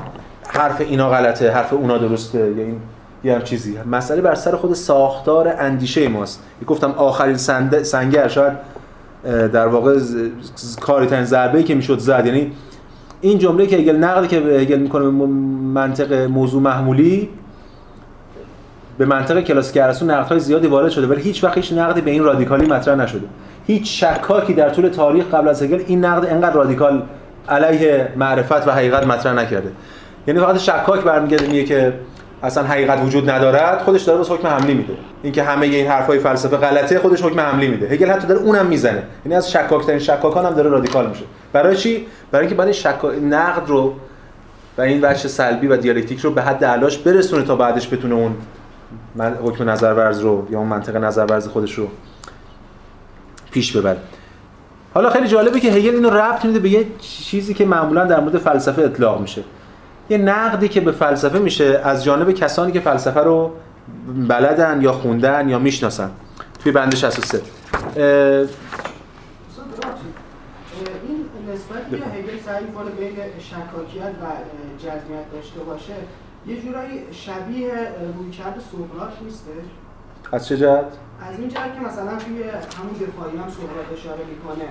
حرف 0.47 0.81
اینا 0.81 1.09
غلطه 1.09 1.51
حرف 1.51 1.73
اونا 1.73 1.97
درسته 1.97 2.39
یا 2.39 2.63
این 2.63 2.77
یه 3.23 3.35
هم 3.35 3.41
چیزی. 3.41 3.77
مسئله 3.91 4.21
بر 4.21 4.35
سر 4.35 4.55
خود 4.55 4.73
ساختار 4.73 5.55
اندیشه 5.59 6.07
ماست. 6.07 6.43
گفتم 6.67 6.91
آخرین 6.91 7.37
سنگر 7.83 8.27
شاید 8.27 8.53
در 9.53 9.67
واقع 9.67 9.99
کاری 10.81 11.05
ترین 11.05 11.25
ضربه 11.25 11.63
که 11.63 11.75
می‌شد 11.75 11.99
زد. 11.99 12.25
یعنی 12.25 12.51
این 13.21 13.37
جمله 13.37 13.67
که 13.67 13.77
هگل 13.77 13.95
نقدی 13.95 14.27
که 14.27 14.35
هگل 14.37 14.79
می‌کنه 14.79 15.05
منطق 15.73 16.13
موضوع 16.13 16.61
محمولی 16.61 17.29
به 19.01 19.07
منطق 19.07 19.41
کلاسیک 19.41 19.77
ارسطو 19.83 20.05
نقدهای 20.05 20.39
زیادی 20.39 20.67
وارد 20.67 20.89
شده 20.89 21.07
ولی 21.07 21.21
هیچ 21.21 21.43
وقت 21.43 21.57
هیچ 21.57 21.73
نقدی 21.73 22.01
به 22.01 22.11
این 22.11 22.23
رادیکالی 22.23 22.65
مطرح 22.65 22.95
نشده. 22.95 23.27
هیچ 23.67 24.03
شکاکی 24.03 24.53
در 24.53 24.69
طول 24.69 24.89
تاریخ 24.89 25.25
قبل 25.25 25.47
از 25.47 25.63
هگل 25.63 25.83
این 25.87 26.05
نقد 26.05 26.25
انقدر 26.31 26.53
رادیکال 26.53 27.03
علیه 27.49 28.07
معرفت 28.15 28.67
و 28.67 28.71
حقیقت 28.71 29.07
مطرح 29.07 29.33
نکرده. 29.33 29.71
یعنی 30.27 30.39
فقط 30.39 30.57
شکاک 30.57 31.01
برمیگرده 31.01 31.47
میگه 31.47 31.63
که 31.63 31.93
اصلا 32.43 32.63
حقیقت 32.63 32.99
وجود 33.03 33.29
ندارد 33.29 33.81
خودش 33.81 34.01
داره 34.01 34.19
بس 34.19 34.31
حکم 34.31 34.47
حملی 34.47 34.73
میده. 34.73 34.93
اینکه 35.23 35.43
همه 35.43 35.65
این 35.65 35.87
حرفای 35.87 36.19
فلسفه 36.19 36.57
غلطه 36.57 36.99
خودش 36.99 37.21
حکم 37.21 37.39
حملی 37.39 37.67
میده. 37.67 37.87
هگل 37.87 38.11
حتی 38.11 38.27
داره 38.27 38.41
اونم 38.41 38.65
می‌زنه. 38.65 39.03
یعنی 39.25 39.35
از 39.35 39.51
شکاک 39.51 39.85
ترین 39.85 39.99
شکاکان 39.99 40.45
هم 40.45 40.53
داره 40.53 40.69
رادیکال 40.69 41.09
میشه. 41.09 41.23
برای 41.53 41.75
چی؟ 41.75 42.05
برای 42.31 42.45
اینکه 42.45 42.55
برای 42.55 42.73
شکا... 42.73 43.11
نقد 43.11 43.67
رو 43.67 43.93
و 44.77 44.81
این 44.81 45.01
بچه 45.01 45.27
سلبی 45.27 45.67
و 45.67 45.77
دیالکتیک 45.77 46.19
رو 46.19 46.31
به 46.31 46.41
حد 46.41 46.65
علاش 46.65 46.97
برسونه 46.97 47.43
تا 47.43 47.55
بعدش 47.55 47.93
بتونه 47.93 48.15
اون 48.15 48.35
من 49.15 49.33
حکم 49.33 49.69
نظر 49.69 49.93
ورز 49.93 50.19
رو 50.19 50.47
یا 50.51 50.59
اون 50.59 50.67
منطق 50.67 50.95
نظر 50.95 51.25
ورز 51.25 51.47
خودش 51.47 51.73
رو 51.73 51.87
پیش 53.51 53.77
ببره. 53.77 53.97
حالا 54.93 55.09
خیلی 55.09 55.27
جالبه 55.27 55.59
که 55.59 55.71
هگل 55.71 55.95
اینو 55.95 56.09
ربط 56.09 56.45
میده 56.45 56.59
به 56.59 56.69
یه 56.69 56.87
چیزی 56.99 57.53
که 57.53 57.65
معمولا 57.65 58.05
در 58.05 58.19
مورد 58.19 58.37
فلسفه 58.37 58.81
اطلاق 58.81 59.21
میشه. 59.21 59.43
یه 60.09 60.17
نقدی 60.17 60.67
که 60.67 60.81
به 60.81 60.91
فلسفه 60.91 61.39
میشه 61.39 61.81
از 61.83 62.03
جانب 62.03 62.31
کسانی 62.31 62.71
که 62.71 62.79
فلسفه 62.79 63.19
رو 63.19 63.51
بلدن 64.27 64.81
یا 64.81 64.91
خوندن 64.91 65.49
یا 65.49 65.59
می‌شناسن. 65.59 66.11
توی 66.63 66.71
بند 66.71 66.95
63 66.95 67.35
این 67.35 67.43
نسبتی 71.53 71.89
که 71.89 71.95
هگل 72.05 72.39
سعی 72.45 72.65
کنه 72.65 72.91
بین 72.99 73.15
شکاکیت 73.39 74.03
و 74.03 74.25
جزمیت 74.77 75.31
داشته 75.33 75.59
باشه. 75.59 75.93
یه 76.47 76.61
جورایی 76.61 77.01
شبیه 77.11 77.71
رویکرد 78.17 78.61
سقراط 78.71 79.11
نیستش 79.21 79.67
از 80.31 80.47
چه 80.47 80.57
جهت؟ 80.57 80.85
از 81.21 81.39
این 81.39 81.49
جهت 81.49 81.75
که 81.75 81.79
مثلا 81.79 82.17
توی 82.17 82.43
همون 82.43 82.93
دفاعی 83.01 83.37
هم 83.37 83.49
سقراط 83.49 83.91
اشاره 83.93 84.23
می‌کنه. 84.25 84.65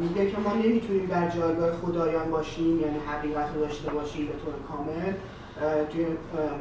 میگه 0.00 0.30
که 0.30 0.38
ما 0.38 0.54
نمی‌تونیم 0.54 1.06
در 1.06 1.28
جایگاه 1.28 1.72
خدایان 1.72 2.30
باشیم 2.30 2.80
یعنی 2.80 2.98
حقیقت 2.98 3.46
رو 3.54 3.60
داشته 3.60 3.90
باشیم 3.90 4.26
به 4.26 4.32
طور 4.32 4.54
کامل. 4.68 5.12
توی 5.90 6.06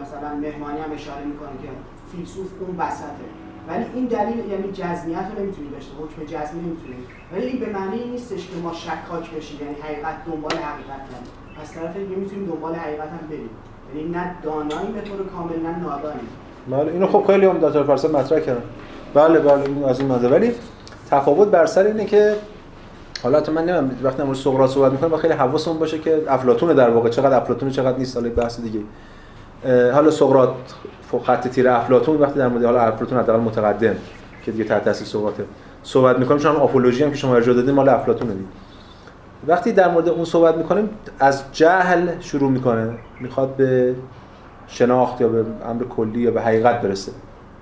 مثلا 0.02 0.36
مهمانی 0.36 0.80
هم 0.80 0.92
اشاره 0.92 1.26
می‌کنه 1.26 1.50
که 1.62 1.70
فیلسوف 2.12 2.48
اون 2.60 2.78
وسطه. 2.78 3.28
ولی 3.68 3.86
این 3.94 4.06
دلیل 4.06 4.52
یعنی 4.52 4.72
جزمیت 4.72 5.26
رو 5.36 5.44
نمی‌تونیم 5.44 5.72
داشته 5.72 5.92
حکم 5.96 6.24
جزمی 6.24 6.62
نمی‌تونیم. 6.62 7.08
ولی 7.32 7.46
این 7.46 7.60
به 7.60 7.70
معنی 7.70 8.04
نیستش 8.06 8.48
که 8.48 8.56
ما 8.64 8.74
شکاک 8.74 9.32
بشیم 9.32 9.60
یعنی 9.62 9.76
حقیقت 9.82 10.26
دنبال 10.26 10.52
حقیقت 10.52 11.02
نمیم 11.02 11.62
از 11.62 11.74
طرف 11.74 11.98
دیگه 11.98 12.16
می‌تونیم 12.16 12.46
دنبال 12.46 12.76
حقیقت 12.76 13.10
هم 13.10 13.28
بریم. 13.30 13.50
یعنی 13.96 14.10
نه 14.10 14.36
داناییم 14.44 14.92
به 14.92 15.02
طور 15.02 15.28
کامل 15.36 15.56
نه 15.64 15.80
نادانیم 15.80 16.28
بله 16.72 16.94
اینو 16.94 17.08
خب 17.08 17.24
خیلی 17.28 17.46
هم 17.46 17.84
فلسفه 17.84 18.18
مطرح 18.18 18.40
کردن. 18.40 18.62
بله 19.14 19.40
بله 19.40 19.64
این 19.64 19.84
از 19.84 20.00
این 20.00 20.08
ماده 20.08 20.30
ولی 20.30 20.52
تفاوت 21.12 21.48
بر 21.48 21.66
سر 21.66 21.84
اینه 21.84 22.06
که 22.06 22.36
حالا 23.24 23.42
تو 23.42 23.52
من 23.52 23.66
نمی‌دونم 23.66 23.92
وقتی 24.04 24.24
مورد 24.24 24.38
سقراط 24.38 24.70
صحبت 24.70 24.92
می‌کنم 24.92 25.18
خیلی 25.18 25.34
حواسمون 25.34 25.80
باشه 25.80 26.00
که 26.00 26.22
افلاطون 26.28 26.74
در 26.74 26.90
واقع 26.90 27.10
چقدر 27.10 27.38
افلاطون 27.38 27.70
چقدر 27.70 27.98
نیست. 27.98 28.18
حالا 28.18 28.30
بحث 28.30 28.60
دیگه. 28.60 28.80
حالا 29.94 30.12
سقراط 30.12 30.50
خط 31.26 31.48
تیر 31.48 31.70
افلاطون 31.70 32.18
وقتی 32.18 32.40
در 32.40 32.48
مورد 32.48 32.64
حالا 32.64 32.82
افلاطون 32.82 33.18
حداقل 33.18 33.40
متقدم 33.40 33.96
که 34.46 34.52
دیگه 34.52 34.64
تحت 34.64 34.86
تاثیر 34.86 35.08
سقراطه. 35.08 35.44
صحبت 35.84 36.20
می‌کنیم 36.20 36.40
چون 36.40 36.56
آپولوژی 36.56 37.04
هم 37.04 37.10
که 37.10 37.18
شما 37.18 37.36
ارجاع 37.36 37.56
دادین 37.56 37.76
مال 37.76 37.90
افلاطونه 37.90 38.34
دیگه. 38.34 38.46
وقتی 39.48 39.72
در 39.72 39.92
مورد 39.92 40.10
اون 40.10 40.26
صحبت 40.26 40.56
می‌کنیم 40.56 40.90
از 41.20 41.44
جهل 41.52 42.20
شروع 42.20 42.52
می‌کنه. 42.52 42.90
می‌خواد 43.20 43.56
به 43.56 43.96
شناخت 44.68 45.22
یا 45.22 45.28
به 45.28 45.46
امر 45.70 45.84
کلی 45.84 46.20
یا 46.20 46.32
به 46.32 46.42
حقیقت 46.42 46.82
برسه. 46.82 47.12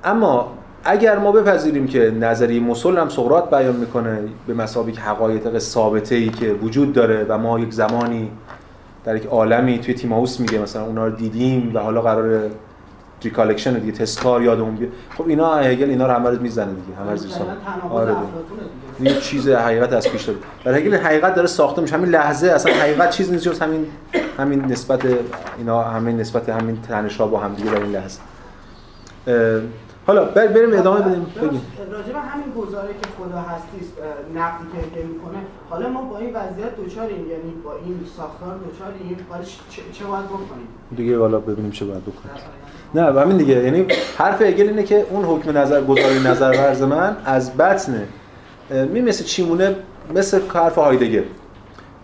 اما 0.04 0.54
اگر 0.84 1.20
ما 1.20 1.32
بپذیریم 1.32 1.88
که 1.88 2.12
نظریه 2.20 2.60
مثل 2.60 2.98
هم 2.98 3.10
سقراط 3.10 3.50
بیان 3.50 3.76
می‌کنه 3.76 4.20
به 4.48 4.54
مثابه 4.54 5.02
حقایق 5.02 5.58
ثابته 5.58 6.16
ای 6.16 6.30
که 6.30 6.54
وجود 6.54 6.94
داره 6.94 7.26
و 7.30 7.38
ما 7.38 7.60
یک 7.60 7.74
زمانی 7.74 8.32
در 9.06 9.16
یک 9.16 9.26
عالمی 9.26 9.80
توی 9.80 9.94
تیماوس 9.94 10.40
میگه 10.40 10.60
مثلا 10.60 10.86
اونا 10.86 11.08
رو 11.08 11.16
دیدیم 11.16 11.72
و 11.76 11.80
حالا 11.80 12.02
قرار 12.02 12.50
recollection 13.24 13.74
دیگه 13.74 13.92
تذکار 13.92 14.44
یادمون 14.44 14.76
بیاد. 14.76 14.92
خب 15.18 15.28
اینا 15.28 15.56
هگل 15.56 15.90
اینا 15.90 16.08
رو 16.08 16.14
همه 16.14 16.30
رو 16.30 16.42
می‌زنه 16.42 16.74
دیگه 16.74 17.00
همه 17.00 17.12
رو 17.12 17.18
زیر 17.18 17.32
آره. 17.90 18.16
یه 19.00 19.20
چیز 19.20 19.50
حقیقت 19.50 19.94
از 19.94 20.10
پیش 20.10 20.24
داره. 20.24 20.40
در 20.66 20.74
هگل 20.74 20.96
حقیقت 20.96 21.36
داره 21.36 21.48
ساخته 21.48 21.82
میشه. 21.82 21.96
همین 21.96 22.10
لحظه 22.10 22.48
اصلا 22.48 22.74
حقیقت 22.74 23.10
چیز 23.10 23.32
نیست 23.32 23.44
جز 23.44 23.60
همین 23.60 23.88
همین 24.38 24.66
نسبت 24.66 25.06
اینا 25.58 25.84
همین 25.84 26.20
نسبت 26.20 26.50
همین 26.50 26.82
تنشا 26.82 27.28
با 27.28 27.40
هم 27.40 27.54
دیگه 27.54 27.72
در 27.72 27.82
این 27.82 27.92
لحظه. 27.92 28.20
حالا 30.08 30.26
بریم 30.26 30.80
ادامه 30.80 31.00
بدیم. 31.02 31.26
بگیم 31.42 31.62
راجع 31.92 32.14
به 32.14 32.20
همین 32.20 32.52
گزاره 32.58 32.88
که 32.88 33.08
خدا 33.18 33.38
هستی 33.38 33.78
نقدی 34.36 34.66
که 34.96 35.04
می‌کنه 35.04 35.38
حالا 35.70 35.90
ما 35.90 36.02
با 36.02 36.18
این 36.18 36.30
وضعیت 36.30 36.76
دوچاریم. 36.78 37.18
یعنی 37.18 37.54
با 37.64 37.74
این 37.86 38.00
ساختار 38.18 38.58
دوچاریم. 38.58 39.18
حالا 39.30 39.44
چه, 39.44 39.82
چه 39.92 40.06
باید 40.06 40.26
بکنیم؟ 40.26 40.68
دیگه 40.96 41.20
حالا 41.20 41.40
ببینیم 41.40 41.72
چه 41.72 41.86
باید 41.86 42.02
بکنیم. 42.02 42.32
نه 42.96 43.22
همین 43.22 43.38
دیگه. 43.38 43.54
یعنی 43.54 43.86
حرف 44.18 44.42
هگل 44.42 44.70
اینه 44.70 44.84
که 44.84 45.06
اون 45.10 45.26
حکم 45.26 45.58
نظر 45.58 45.82
گزاره 45.82 46.28
نظر 46.28 46.52
ورز 46.52 46.82
من 46.82 47.18
از 47.26 47.58
بطن 47.58 48.04
می 48.70 49.02
مثل 49.02 49.24
چیمونه 49.24 49.76
مثل 50.16 50.40
حرف 50.54 50.76
هایدگر. 50.78 51.24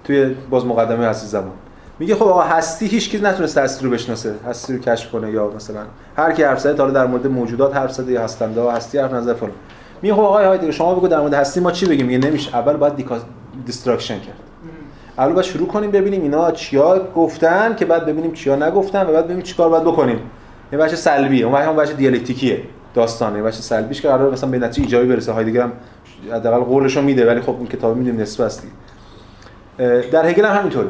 توی 0.03 0.35
باز 0.49 0.65
مقدمه 0.65 1.05
هستی 1.05 1.27
زمان. 1.27 1.51
میگه 1.99 2.15
خب 2.15 2.23
آقا 2.23 2.41
هستی 2.41 2.87
هیچ 2.87 3.09
کی 3.09 3.17
نتونسته 3.17 3.61
هستی 3.61 3.85
رو 3.85 3.91
بشناسه 3.91 4.35
هستی 4.47 4.73
رو 4.73 4.79
کشف 4.79 5.11
کنه 5.11 5.31
یا 5.31 5.51
مثلا 5.55 5.81
هر 6.17 6.31
کی 6.31 6.43
حرف 6.43 6.59
زده 6.59 6.81
حالا 6.81 6.93
در 6.93 7.05
مورد 7.05 7.27
موجودات 7.27 7.75
حرف 7.75 7.91
زده 7.91 8.11
یا 8.11 8.23
هستنده 8.23 8.61
ها 8.61 8.71
هستی 8.71 8.97
حرف 8.97 9.13
نظر 9.13 9.33
فلان. 9.33 9.51
میگه 10.01 10.15
خب 10.15 10.21
آقا 10.21 10.47
هایدگر 10.47 10.71
شما 10.71 10.95
بگو 10.95 11.07
در 11.07 11.19
مورد 11.19 11.33
هستی 11.33 11.59
ما 11.59 11.71
چی 11.71 11.85
بگیم؟ 11.85 12.05
میگه 12.05 12.27
نمیشه. 12.27 12.55
اول 12.57 12.77
باید 12.77 12.93
destruction 13.65 14.19
کرد. 14.19 14.35
اول 15.17 15.33
باید 15.33 15.45
شروع 15.45 15.67
کنیم 15.67 15.91
ببینیم 15.91 16.21
اینا 16.21 16.51
چیا 16.51 17.07
گفتن 17.15 17.75
که 17.75 17.85
بعد 17.85 18.05
ببینیم 18.05 18.31
چیا 18.33 18.55
نگفتن 18.55 19.07
و 19.07 19.11
بعد 19.11 19.23
ببینیم 19.23 19.43
چیکار 19.43 19.69
باید 19.69 19.83
بکنیم. 19.83 20.19
یه 20.71 20.79
بچه 20.79 20.95
سلبیه. 20.95 21.45
اون 21.45 21.75
بچه 21.75 21.93
دیالکتیکیه 21.93 22.63
داستانه. 22.93 23.41
بچه 23.41 23.61
سلبیش 23.61 24.01
که 24.01 24.07
قرار 24.07 24.31
مثلا 24.31 24.49
به 24.49 24.59
نتیجه 24.59 24.83
ایجابی 24.83 25.07
برسه. 25.07 25.31
هایدگر 25.31 25.61
هم 25.61 25.71
حداقل 26.31 26.59
قولشو 26.59 27.01
میده 27.01 27.27
ولی 27.27 27.41
خب 27.41 27.49
اون 27.49 27.67
کتاب 27.67 27.97
میدیم 27.97 28.21
نصف 28.21 28.63
در 30.11 30.25
هگل 30.25 30.45
هم 30.45 30.57
همینطوره. 30.57 30.87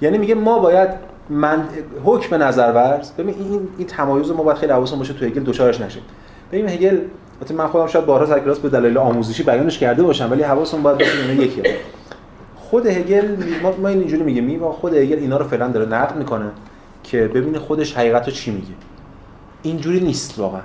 یعنی 0.00 0.18
میگه 0.18 0.34
ما 0.34 0.58
باید 0.58 0.88
من 1.30 1.68
حکم 2.04 2.42
نظر 2.42 2.72
ورز 2.72 3.12
ببین 3.12 3.34
این 3.38 3.68
این 3.78 3.86
تمایز 3.86 4.30
ما 4.30 4.42
باید 4.42 4.58
خیلی 4.58 4.72
حواسمون 4.72 4.98
باشه 4.98 5.12
تو 5.12 5.24
هگل 5.24 5.42
دوچارش 5.42 5.80
نشیم 5.80 6.02
ببین 6.52 6.68
هگل 6.68 7.00
البته 7.40 7.54
من 7.54 7.66
خودم 7.66 7.86
شاید 7.86 8.06
بارها 8.06 8.26
سر 8.26 8.40
کلاس 8.40 8.58
به 8.58 8.68
دلایل 8.68 8.98
آموزشی 8.98 9.42
بیانش 9.42 9.78
کرده 9.78 10.02
باشم 10.02 10.28
ولی 10.30 10.42
حواسمون 10.42 10.82
باید 10.82 10.98
باشه 10.98 11.28
اینا 11.28 11.42
یکیه. 11.42 11.76
خود 12.56 12.86
هگل 12.86 13.36
ما, 13.62 13.72
ما 13.82 13.88
اینجوری 13.88 14.22
میگه 14.22 14.40
می 14.40 14.58
خود 14.58 14.94
هگل 14.94 15.16
اینا 15.16 15.36
رو 15.36 15.44
فعلا 15.44 15.68
داره 15.68 15.86
نقد 15.86 16.16
می‌کنه 16.16 16.50
که 17.02 17.28
ببینه 17.28 17.58
خودش 17.58 17.96
حقیقت 17.96 18.30
چی 18.30 18.50
میگه. 18.50 18.74
اینجوری 19.62 20.00
نیست 20.00 20.38
واقعا. 20.38 20.60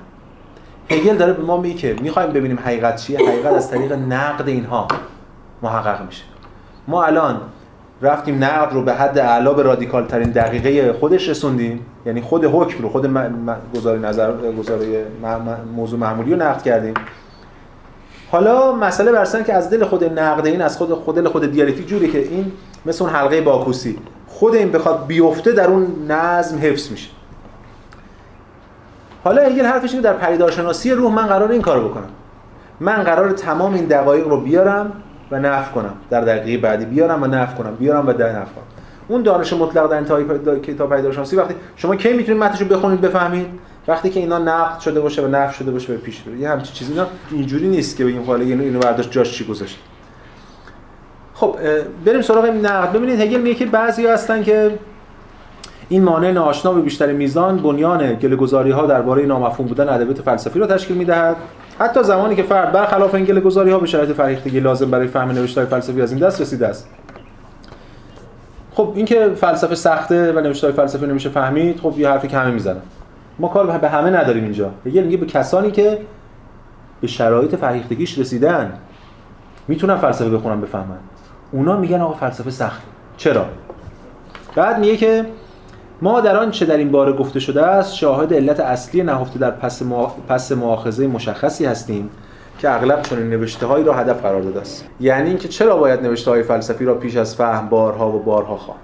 هگل 0.91 1.17
داره 1.17 1.33
به 1.33 1.43
ما 1.43 1.57
میگه 1.57 1.75
که 1.75 1.95
می‌خوایم 2.01 2.29
ببینیم 2.29 2.59
حقیقت 2.59 2.95
چیه. 2.95 3.19
حقیقت 3.19 3.53
از 3.53 3.71
طریق 3.71 3.93
نقد 3.93 4.47
اینها 4.47 4.87
محقق 5.61 6.05
میشه. 6.05 6.23
ما 6.87 7.03
الان 7.03 7.41
رفتیم 8.01 8.43
نقد 8.43 8.73
رو 8.73 8.83
به 8.83 8.93
حد 8.93 9.17
اعلا 9.17 9.53
به 9.53 9.63
رادیکال 9.63 10.05
ترین 10.05 10.29
دقیقه 10.29 10.93
خودش 10.93 11.29
رسوندیم. 11.29 11.85
یعنی 12.05 12.21
خود 12.21 12.45
حکم 12.45 12.83
رو 12.83 12.89
خود 12.89 13.09
گزاره 13.75 13.99
نظر 13.99 14.31
گزاره 14.59 15.05
موضوع 15.75 15.99
معمولی 15.99 16.31
رو 16.31 16.41
نقد 16.41 16.61
کردیم. 16.61 16.93
حالا 18.31 18.71
مسئله 18.71 19.11
برسن 19.11 19.43
که 19.43 19.53
از 19.53 19.69
دل 19.69 19.85
خود 19.85 20.19
نقد 20.19 20.45
این 20.45 20.61
از 20.61 20.77
خود 20.77 20.93
خود 20.93 21.15
دل 21.15 21.27
خود 21.27 21.51
دیالکتیک 21.51 21.87
جوری 21.87 22.11
که 22.11 22.17
این 22.17 22.51
مثل 22.85 23.03
اون 23.03 23.13
حلقه 23.13 23.41
باکوسی 23.41 23.97
خود 24.27 24.55
این 24.55 24.71
بخواد 24.71 25.07
بیفته 25.07 25.51
در 25.51 25.67
اون 25.67 25.87
نظم 26.07 26.57
حفظ 26.57 26.91
میشه. 26.91 27.09
حالا 29.24 29.41
هگل 29.41 29.65
حرفش 29.65 29.89
اینه 29.91 30.03
در 30.03 30.13
پدیدارشناسی 30.13 30.91
روح 30.91 31.13
من 31.13 31.28
قرار 31.28 31.51
این 31.51 31.61
کارو 31.61 31.89
بکنم. 31.89 32.09
من 32.80 33.03
قرار 33.03 33.32
تمام 33.32 33.74
این 33.74 33.86
دقایق 33.86 34.28
رو 34.28 34.41
بیارم 34.41 34.91
و 35.32 35.39
نفع 35.39 35.72
کنم. 35.72 35.93
در 36.09 36.22
دقیقه 36.22 36.61
بعدی 36.61 36.86
بیارم 36.86 37.24
و 37.24 37.28
نفع 37.28 37.55
کنم. 37.55 37.76
بیارم 37.76 38.07
و 38.07 38.13
در 38.13 38.30
نفع 38.30 38.51
کنم. 38.51 38.63
اون 39.07 39.22
دانش 39.22 39.53
مطلق 39.53 39.89
در 39.89 39.97
انتهای 39.97 40.26
کتاب 40.59 40.95
پیداشناسی 40.95 41.36
وقتی 41.36 41.55
شما 41.76 41.95
کی 41.95 42.13
می‌تونید 42.13 42.43
متنشو 42.43 42.65
بخونید 42.65 43.01
بفهمید؟ 43.01 43.47
وقتی 43.88 44.09
که 44.09 44.19
اینا 44.19 44.38
نقد 44.38 44.80
شده 44.80 45.01
باشه 45.01 45.22
و 45.22 45.28
نفع 45.28 45.53
شده 45.53 45.72
باشه 45.72 45.93
به 45.93 45.99
پیش 45.99 46.22
بره. 46.22 46.38
یه 46.38 46.49
همچین 46.49 46.74
چیزی 46.74 46.91
اینا 46.91 47.07
اینجوری 47.32 47.67
نیست 47.67 47.97
که 47.97 48.05
بگیم 48.05 48.24
حالا 48.24 48.43
اینو 48.43 48.63
اینو 48.63 48.80
برداشت 48.80 49.11
جاش 49.11 49.32
چی 49.38 49.45
گذاشت. 49.45 49.80
خب 51.34 51.55
بریم 52.05 52.22
سراغ 52.22 52.45
نقد. 52.45 52.93
ببینید 52.93 53.22
هگل 53.22 53.41
میگه 53.41 53.55
که 53.55 53.65
بعضی 53.65 54.07
هستن 54.07 54.43
که 54.43 54.80
این 55.91 56.03
مانع 56.03 56.31
ناآشنا 56.31 56.73
به 56.73 56.81
بیشتر 56.81 57.11
میزان 57.11 57.57
بنیان 57.57 58.13
گله‌گذاری 58.13 58.71
ها 58.71 58.85
درباره 58.85 59.25
نامفهوم 59.25 59.67
بودن 59.67 59.89
ادبیات 59.89 60.21
فلسفی 60.21 60.59
را 60.59 60.67
تشکیل 60.67 60.97
می‌دهد. 60.97 61.35
حتی 61.79 62.03
زمانی 62.03 62.35
که 62.35 62.43
فرد 62.43 62.71
برخلاف 62.71 63.15
این 63.15 63.25
گله‌گذاری 63.25 63.71
ها 63.71 63.79
به 63.79 63.87
شرایط 63.87 64.11
فرهیختگی 64.11 64.59
لازم 64.59 64.91
برای 64.91 65.07
فهم 65.07 65.31
نوشتار 65.31 65.65
فلسفی 65.65 66.01
از 66.01 66.11
این 66.11 66.21
دست 66.21 66.41
رسیده 66.41 66.67
است. 66.67 66.89
خب 68.73 68.93
اینکه 68.95 69.31
فلسفه 69.35 69.75
سخته 69.75 70.31
و 70.31 70.39
نوشتار 70.39 70.71
فلسفی 70.71 71.05
نمیشه 71.05 71.29
فهمید 71.29 71.79
خب 71.79 71.93
یه 71.97 72.09
حرفی 72.09 72.27
که 72.27 72.37
همه 72.37 72.51
می‌زنن. 72.51 72.81
ما 73.39 73.47
کار 73.47 73.77
به 73.77 73.89
همه 73.89 74.09
نداریم 74.09 74.43
اینجا. 74.43 74.71
هگل 74.85 75.03
میگه 75.03 75.17
به 75.17 75.25
کسانی 75.25 75.71
که 75.71 75.97
به 77.01 77.07
شرایط 77.07 77.55
فرهیختگیش 77.55 78.19
رسیدن 78.19 78.73
می‌تونن 79.67 79.95
فلسفه 79.95 80.29
بخونن 80.29 80.61
بفهمن. 80.61 80.97
اونا 81.51 81.77
میگن 81.77 82.01
آقا 82.01 82.13
فلسفه 82.13 82.49
سخته. 82.49 82.83
چرا؟ 83.17 83.45
بعد 84.55 84.79
میگه 84.79 84.97
که 84.97 85.25
ما 86.02 86.22
در 86.22 86.38
آنچه 86.38 86.66
در 86.66 86.78
این 86.78 86.91
باره 86.91 87.14
گفته 87.14 87.39
شده 87.39 87.66
است؟ 87.66 87.95
شاهد 87.95 88.34
علت 88.34 88.60
اصلی 88.60 89.04
نهفته 89.04 89.39
در 89.39 89.52
پس, 89.52 89.82
پس 90.28 90.52
مؤاخذه 90.52 91.08
مشخصی 91.08 91.66
هستیم 91.66 92.10
که 92.60 92.72
اغلب 92.76 93.02
چنین 93.02 93.30
نوشته 93.30 93.66
هایی 93.66 93.86
را 93.86 93.93
هدف 93.93 94.22
قرار 94.22 94.41
داده 94.41 94.62
است. 94.62 94.86
یعنی 94.99 95.30
اینکه 95.30 95.47
چرا 95.47 95.78
باید 95.78 96.02
نوشته 96.04 96.32
های 96.32 96.43
فلسفی 96.43 96.86
را 96.86 96.93
پیش 96.93 97.18
از 97.18 97.36
فهم 97.36 97.70
بارها 97.70 98.12
و 98.12 98.20
بارها 98.20 98.58
خواند؟ 98.58 98.80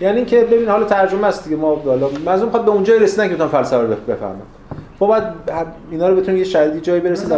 یعنی 0.00 0.16
اینکه 0.16 0.44
ببین 0.44 0.68
حالا 0.68 0.84
ترجمه 0.84 1.26
است 1.26 1.44
دیگه. 1.44 1.56
ما 1.56 1.74
حالا 1.76 2.08
منظور 2.26 2.44
می‌خواد 2.44 2.64
به 2.64 2.70
اونجا 2.70 2.94
رسیدن 2.94 3.28
که 3.28 3.34
بتونن 3.34 3.48
فلسفه 3.48 3.82
رو 3.82 3.94
بفهمن 4.08 4.34
ما 5.00 5.06
باید 5.06 5.24
اینا 5.90 6.08
رو 6.08 6.16
بتونیم 6.16 6.38
یه 6.38 6.44
شرایطی 6.44 6.80
جایی 6.80 7.00
برسیم. 7.00 7.28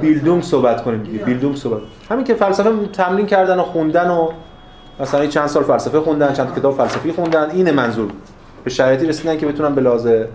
بیلدوم 0.00 0.40
صحبت 0.40 0.82
کنیم 0.82 1.02
دیگه. 1.02 1.24
بیلدوم 1.24 1.54
صحبت. 1.54 1.80
همین 2.10 2.24
که 2.24 2.34
فلسفه 2.34 2.70
تمرین 2.92 3.26
کردن 3.26 3.58
و 3.58 3.62
خوندن 3.62 4.10
و 4.10 4.28
مثلا 5.00 5.26
چند 5.26 5.46
سال 5.46 5.62
فلسفه 5.62 6.00
خوندن 6.00 6.32
چند 6.32 6.54
کتاب 6.56 6.76
فلسفی 6.76 7.12
خوندن 7.12 7.50
اینه 7.50 7.72
منظور. 7.72 8.10
به 8.64 8.70
شرایطی 8.70 9.06
رسیدن 9.06 9.36
که 9.36 9.46
بتونن 9.46 9.74
به 9.74 10.28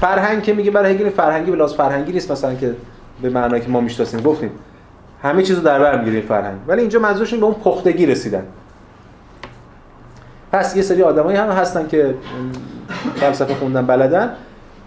فرهنگ 0.00 0.42
که 0.42 0.54
میگه 0.54 0.70
برای 0.70 0.94
هگل 0.94 1.10
فرهنگی 1.10 1.50
به 1.50 1.56
لحاظ 1.56 1.74
فرهنگی 1.74 2.12
نیست 2.12 2.30
مثلا 2.30 2.54
که 2.54 2.74
به 3.22 3.30
معنایی 3.30 3.62
که 3.62 3.68
ما 3.68 3.80
می‌شناسیم. 3.80 4.20
گفتیم. 4.20 4.50
همه 5.22 5.42
چیزو 5.42 5.60
در 5.60 5.78
بر 5.78 5.98
می‌گیره 5.98 6.20
فرهنگ. 6.20 6.58
ولی 6.66 6.80
اینجا 6.80 6.98
منظورشون 6.98 7.40
به 7.40 7.46
اون 7.46 7.54
پختگی 7.54 8.06
رسیدن. 8.06 8.42
پس 10.52 10.76
یه 10.76 10.82
سری 10.82 11.02
آدمایی 11.02 11.38
هم 11.38 11.48
هستن 11.48 11.88
که 11.88 12.14
فلسفه 13.16 13.54
خوندن 13.54 13.86
بلدن. 13.86 14.34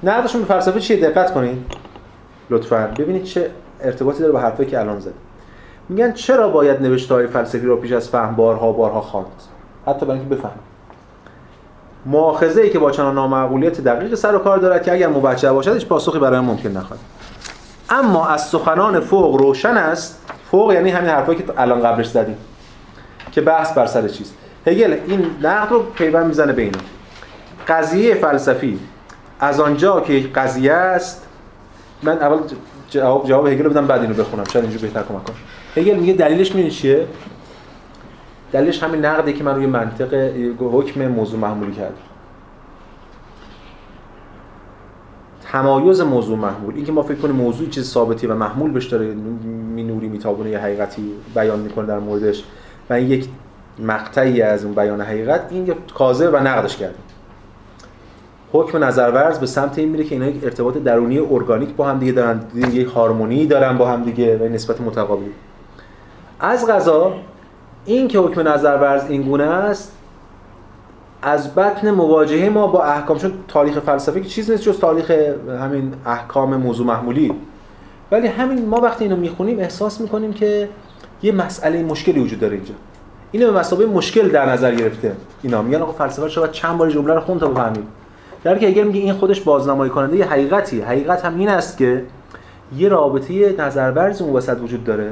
نقدشون 0.04 0.42
به 0.42 0.48
فلسفه 0.48 0.80
چیه؟ 0.80 1.10
دقت 1.10 1.34
کنید 1.34 1.66
لطفا. 2.50 2.90
ببینید 2.98 3.24
چه 3.24 3.52
ارتباطی 3.82 4.20
داره 4.20 4.32
با 4.32 4.40
حرفی 4.40 4.66
که 4.66 4.80
الان 4.80 5.00
زد. 5.00 5.14
میگن 5.90 6.12
چرا 6.12 6.50
باید 6.50 6.82
نوشته 6.82 7.14
های 7.14 7.28
فلسفی 7.28 7.66
رو 7.66 7.78
پیش 7.78 7.92
از 7.92 8.10
فهم 8.10 8.36
بارها 8.36 8.72
بارها 8.72 9.02
خواند؟ 9.02 9.28
حتی 9.88 10.06
برای 10.06 10.20
اینکه 10.20 10.36
بفهم 10.36 10.60
مؤاخذه 12.06 12.62
ای 12.62 12.70
که 12.70 12.80
با 12.80 12.92
چنان 12.92 13.16
نامعقولیت 13.16 13.82
دقیق 13.82 14.16
سر 14.16 14.36
و 14.36 14.40
کار 14.40 14.58
دارد 14.58 14.84
که 14.84 14.94
اگر 14.94 15.08
موجه 15.08 15.52
باشد 15.52 15.74
هیچ 15.74 15.86
پاسخی 15.86 16.20
برای 16.20 16.40
ممکن 16.40 16.70
نخواهد. 16.70 17.04
اما 17.90 18.28
از 18.28 18.48
سخنان 18.48 19.00
فوق 19.00 19.36
روشن 19.36 19.78
است. 19.78 20.22
فوق 20.52 20.72
یعنی 20.72 20.90
همین 20.90 21.10
حرفایی 21.10 21.38
که 21.38 21.46
الان 21.58 21.82
قبلش 21.82 22.10
زدیم. 22.10 22.38
که 23.32 23.42
بحث 23.42 23.74
بر 23.74 23.86
سر 23.86 24.08
چیز. 24.08 24.34
هگل 24.68 24.98
این 25.08 25.26
نقد 25.42 25.72
رو 25.72 25.84
پیوند 25.84 26.26
می‌زنه 26.26 26.54
به 26.54 26.62
اینا 26.62 26.80
قضیه 27.68 28.16
فلسفی 28.16 28.80
از 29.40 29.60
آنجا 29.60 30.02
که 30.02 30.20
قضیه 30.36 30.74
است 30.74 31.28
من 32.04 32.18
اول 32.18 32.38
جواب 32.90 33.28
جواب 33.28 33.48
هگل 33.48 33.64
رو 33.64 33.70
بدم 33.70 33.88
بعد 33.88 34.02
اینو 34.02 34.14
بخونم. 34.14 34.44
شاید 34.44 34.66
اینجوری 34.66 34.88
بهتر 34.88 35.04
کمک 35.04 35.24
کنه. 35.24 35.36
هگل 35.78 35.96
میگه 35.96 36.14
دلیلش 36.14 36.56
می‌دونی 36.56 36.72
چیه؟ 36.72 37.08
دلیلش 38.52 38.84
همین 38.84 39.06
نقدی 39.06 39.34
که 39.34 39.44
من 39.44 39.56
روی 39.56 39.66
منطق 39.66 40.14
حکم 40.60 41.08
موضوع 41.08 41.40
محمولی 41.40 41.72
کردم. 41.72 41.96
تمایز 45.52 46.02
موضوع 46.02 46.38
محمول. 46.38 46.76
اینکه 46.76 46.92
ما 46.92 47.02
فکر 47.02 47.18
کنیم 47.18 47.36
موضوع 47.36 47.70
چیز 47.70 47.90
ثابتی 47.90 48.28
و 48.28 48.36
محمول 48.36 48.72
بهش 48.72 48.86
داره 48.86 49.06
مینوری 49.76 50.08
میتابونه 50.08 50.50
یه 50.50 50.60
حقیقتی 50.60 51.12
بیان 51.36 51.60
می‌کنه 51.60 51.86
در 51.86 52.00
موردش 52.00 52.44
و 52.90 52.94
این 52.94 53.12
یک 53.12 53.28
مقطعی 53.80 54.42
از 54.42 54.66
اون 54.66 54.74
بیان 54.74 55.02
حقیقت 55.02 55.48
این 55.50 55.74
کاذب 55.94 56.34
و 56.34 56.38
نقدش 56.38 56.78
کرده 56.78 56.96
حکم 58.54 58.84
نظرورز 58.84 59.40
به 59.40 59.46
سمت 59.46 59.80
این 59.80 59.90
میره 59.90 60.04
که 60.04 60.16
اینا 60.16 60.28
یک 60.28 60.44
ارتباط 60.44 60.78
درونی 60.78 61.20
ارگانیک 61.20 61.70
با 61.70 61.88
هم 61.88 62.00
دیگه 62.00 62.12
دارن 62.12 62.42
یک 62.56 62.88
هارمونی 62.88 63.46
دارن 63.46 63.78
با 63.78 63.88
هم 63.88 64.04
دیگه 64.04 64.38
و 64.38 64.54
نسبت 64.54 64.82
متقابلی. 64.82 65.32
از 66.42 66.68
غذا 66.68 67.14
این 67.86 68.08
که 68.08 68.20
حکم 68.20 68.48
نظرورز 68.48 69.10
این 69.10 69.22
گونه 69.22 69.44
است 69.44 69.98
از 71.22 71.56
بطن 71.56 71.92
مواجهه 71.92 72.50
ما 72.50 72.68
با 72.68 72.84
احکام 72.84 73.18
چون 73.18 73.34
تاریخ 73.48 73.80
فلسفی 73.80 74.22
که 74.22 74.30
چیز 74.30 74.52
نیست 74.52 74.64
جز 74.64 74.80
تاریخ 74.80 75.12
همین 75.62 75.94
احکام 76.06 76.56
موضوع 76.56 76.88
محمولی. 76.88 77.34
ولی 78.12 78.28
همین 78.28 78.66
ما 78.66 78.82
وقتی 78.82 79.04
اینو 79.04 79.16
می‌خونیم 79.16 79.60
احساس 79.60 80.02
می‌کنیم 80.02 80.34
که 80.34 80.70
یه 81.24 81.32
مسئله 81.32 81.84
مشکلی 81.84 82.20
وجود 82.20 82.40
داره 82.40 82.56
اینجا. 82.56 82.74
اینو 83.32 83.52
به 83.52 83.60
مسابقه 83.60 83.86
مشکل 83.86 84.30
در 84.30 84.50
نظر 84.50 84.76
گرفته 84.76 85.16
اینا. 85.42 85.62
میگن 85.62 85.82
آقا 85.82 85.92
فلسفه 85.92 86.30
شاید 86.30 86.52
چند 86.52 86.78
بار 86.78 86.90
جمله 86.90 87.14
رو 87.14 87.20
خون 87.20 87.40
تا 87.40 87.48
بفهمید. 87.48 87.88
در 88.44 88.58
که 88.58 88.68
اگر 88.68 88.84
میگه 88.84 89.00
این 89.00 89.14
خودش 89.14 89.42
بازنمایی 89.42 89.92
کننده 89.92 90.18
یه 90.18 90.26
حقیقتی. 90.26 90.82
حقیقت 90.82 91.26
هم 91.26 91.40
این 91.40 91.50
است 91.50 91.78
که 91.78 92.04
یه 92.78 92.90
رابطه 92.90 93.56
نظرورز 93.60 94.22
اون 94.22 94.34
وسط 94.34 94.58
وجود 94.62 94.84
داره. 94.84 95.12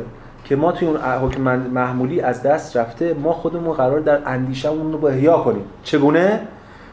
که 0.50 0.56
ما 0.56 0.72
توی 0.72 0.88
اون 0.88 0.98
حکم 0.98 1.42
محمولی 1.60 2.22
از 2.22 2.44
دست 2.44 2.78
رفته 2.78 3.14
ما 3.14 3.34
خودمون 3.34 3.74
قرار 3.74 4.00
در 4.00 4.20
اندیشه‌مون 4.26 4.92
رو 4.92 4.98
با 4.98 5.10
احیا 5.10 5.38
کنیم. 5.38 5.64
چگونه؟ 5.84 6.42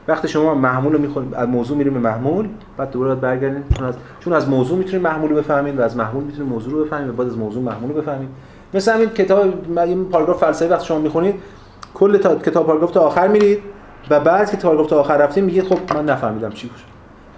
وقتی 0.09 0.29
شما 0.29 0.55
محمول 0.55 0.93
رو 0.93 0.99
می‌خونید 0.99 1.35
از 1.35 1.49
موضوع 1.49 1.77
میریم 1.77 1.95
به 1.95 2.01
محمول 2.01 2.49
بعد 2.77 2.91
دوباره 2.91 3.15
باید 3.15 3.21
برگردید 3.21 3.65
چون 3.77 3.87
از 3.87 3.95
چون 4.21 4.33
از 4.33 4.49
موضوع 4.49 4.79
می‌تونید 4.79 5.07
محمول 5.07 5.31
رو 5.31 5.37
بفهمید 5.37 5.79
و 5.79 5.83
از 5.83 5.97
محمول 5.97 6.25
می‌تونید 6.25 6.53
موضوع 6.53 6.73
رو 6.73 6.85
بفهمید 6.85 7.09
و 7.09 7.13
بعد 7.13 7.27
از 7.27 7.39
موضوع 7.39 7.63
محمول 7.63 7.93
رو 7.93 8.01
بفهمید 8.01 8.29
مثل 8.75 8.95
همین 8.95 9.09
کتاب 9.09 9.55
این 9.79 10.05
پاراگراف 10.05 10.41
فلسفی 10.41 10.69
وقتی 10.69 10.87
شما 10.87 10.99
می‌خونید 10.99 11.35
کل 11.95 12.17
تا 12.17 12.37
کتاب 12.37 12.67
پاراگراف 12.67 12.91
تا 12.91 13.01
آخر 13.01 13.29
میرید 13.29 13.59
و 14.11 14.21
بعد 14.21 14.51
که 14.51 14.57
پاراگراف 14.57 14.87
تا 14.87 15.01
آخر 15.01 15.17
رفتیم 15.17 15.45
میگید 15.45 15.65
خب 15.65 15.95
من 15.95 16.05
نفهمیدم 16.05 16.51
چی 16.51 16.67
بود 16.69 16.79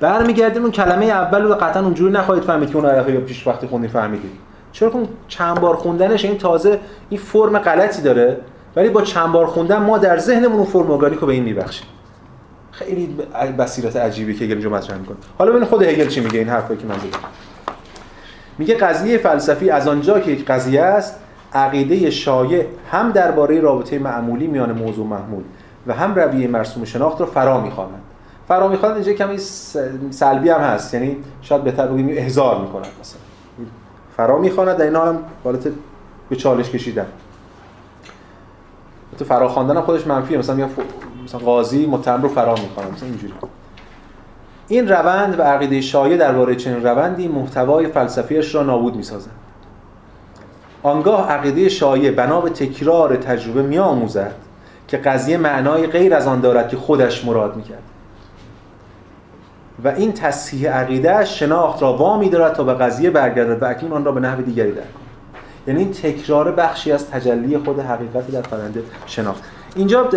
برمیگردیم 0.00 0.62
اون 0.62 0.70
کلمه 0.70 1.04
اول 1.04 1.42
رو 1.42 1.54
قطعا 1.54 1.82
اونجوری 1.82 2.12
نخواهید 2.12 2.44
فهمید 2.44 2.70
که 2.70 2.76
اون 2.76 2.86
آیه 2.86 3.20
پیش 3.20 3.46
وقتی 3.46 3.66
خوندید 3.66 3.90
فهمیدید. 3.90 4.47
چرا 4.72 4.90
که 4.90 4.98
چند 5.28 5.60
بار 5.60 5.76
خوندنش 5.76 6.24
این 6.24 6.38
تازه 6.38 6.80
این 7.08 7.20
فرم 7.20 7.58
غلطی 7.58 8.02
داره 8.02 8.36
ولی 8.76 8.88
با 8.88 9.02
چند 9.02 9.32
بار 9.32 9.46
خوندن 9.46 9.76
ما 9.76 9.98
در 9.98 10.18
ذهنمون 10.18 10.56
اون 10.56 10.64
فرم 10.64 10.86
رو 10.86 11.26
به 11.26 11.32
این 11.32 11.44
میبخشیم. 11.44 11.86
خیلی 12.70 13.06
بصیرت 13.58 13.96
عجیبی 13.96 14.34
که 14.34 14.44
هگل 14.44 14.52
اینجا 14.52 14.70
مطرح 14.70 14.98
می‌کنه. 14.98 15.16
حالا 15.38 15.52
ببین 15.52 15.64
خود 15.64 15.82
هگل 15.82 16.08
چی 16.08 16.20
میگه 16.20 16.38
این 16.38 16.48
حرفایی 16.48 16.80
که 16.80 16.86
من 16.86 16.98
زدم. 16.98 17.18
میگه 18.58 18.74
قضیه 18.74 19.18
فلسفی 19.18 19.70
از 19.70 19.88
آنجا 19.88 20.20
که 20.20 20.30
یک 20.30 20.44
قضیه 20.44 20.82
است 20.82 21.16
عقیده 21.52 22.10
شایع 22.10 22.66
هم 22.90 23.12
درباره 23.12 23.60
رابطه 23.60 23.98
معمولی 23.98 24.46
میان 24.46 24.72
موضوع 24.72 25.06
محمول 25.06 25.42
و 25.86 25.94
هم 25.94 26.14
رویه 26.14 26.48
مرسوم 26.48 26.84
شناخت 26.84 27.20
رو 27.20 27.26
فرا 27.26 27.60
می‌خوانند. 27.60 28.02
فرا 28.48 28.68
می‌خوانند 28.68 28.96
اینجا 28.96 29.12
کمی 29.12 29.38
سلبی 30.10 30.48
هم 30.48 30.60
هست 30.60 30.94
یعنی 30.94 31.16
شاید 31.42 31.64
بهتر 31.64 31.86
بگیم 31.86 32.08
احضار 32.08 32.60
می‌کنند 32.60 32.92
مثلا. 33.00 33.20
فرا 34.18 34.38
می‌خواند 34.38 34.76
در 34.76 34.84
این 34.84 34.96
حال 34.96 35.08
هم 35.08 35.18
حالت 35.44 35.68
به 36.28 36.36
چالش 36.36 36.70
کشیدن. 36.70 37.06
تو 39.18 39.24
فرا 39.24 39.48
خواندن 39.48 39.80
خودش 39.80 40.06
منفیه. 40.06 40.38
مثلا 40.38 40.54
میگن 40.54 40.68
مثلا 41.24 41.40
قاضی 41.40 41.86
متهم 41.86 42.22
رو 42.22 42.28
فرا 42.28 42.54
می‌خواند 42.54 42.92
مثلا 42.92 43.08
اینجوری. 43.08 43.32
این 44.68 44.88
روند 44.88 45.38
و 45.38 45.42
عقیده 45.42 45.80
شایع 45.80 46.16
درباره 46.16 46.56
چنین 46.56 46.82
روندی 46.82 47.28
محتوای 47.28 47.86
فلسفیش 47.86 48.54
را 48.54 48.62
نابود 48.62 48.96
می‌سازد. 48.96 49.30
آنگاه 50.82 51.30
عقیده 51.30 51.68
شایع 51.68 52.10
بنا 52.10 52.40
به 52.40 52.50
تکرار 52.50 53.16
تجربه 53.16 53.62
میآموزد 53.62 54.34
که 54.88 54.96
قضیه 54.96 55.36
معنای 55.36 55.86
غیر 55.86 56.14
از 56.14 56.26
آن 56.26 56.40
دارد 56.40 56.68
که 56.68 56.76
خودش 56.76 57.24
مراد 57.24 57.56
می‌کرد. 57.56 57.82
و 59.84 59.88
این 59.88 60.12
تصحیح 60.12 60.70
عقیده 60.70 61.24
شناخت 61.24 61.82
را 61.82 61.92
وامی 61.92 62.28
دارد 62.28 62.52
تا 62.52 62.64
به 62.64 62.74
قضیه 62.74 63.10
برگردد 63.10 63.62
و 63.62 63.66
اکنون 63.66 63.92
آن 63.92 64.04
را 64.04 64.12
به 64.12 64.20
نحو 64.20 64.42
دیگری 64.42 64.72
درک 64.72 64.84
یعنی 65.66 65.80
این 65.80 65.92
تکرار 65.92 66.52
بخشی 66.52 66.92
از 66.92 67.10
تجلی 67.10 67.58
خود 67.58 67.80
حقیقت 67.80 68.30
در 68.30 68.42
فرنده 68.42 68.82
شناخت. 69.06 69.42
اینجا 69.76 70.08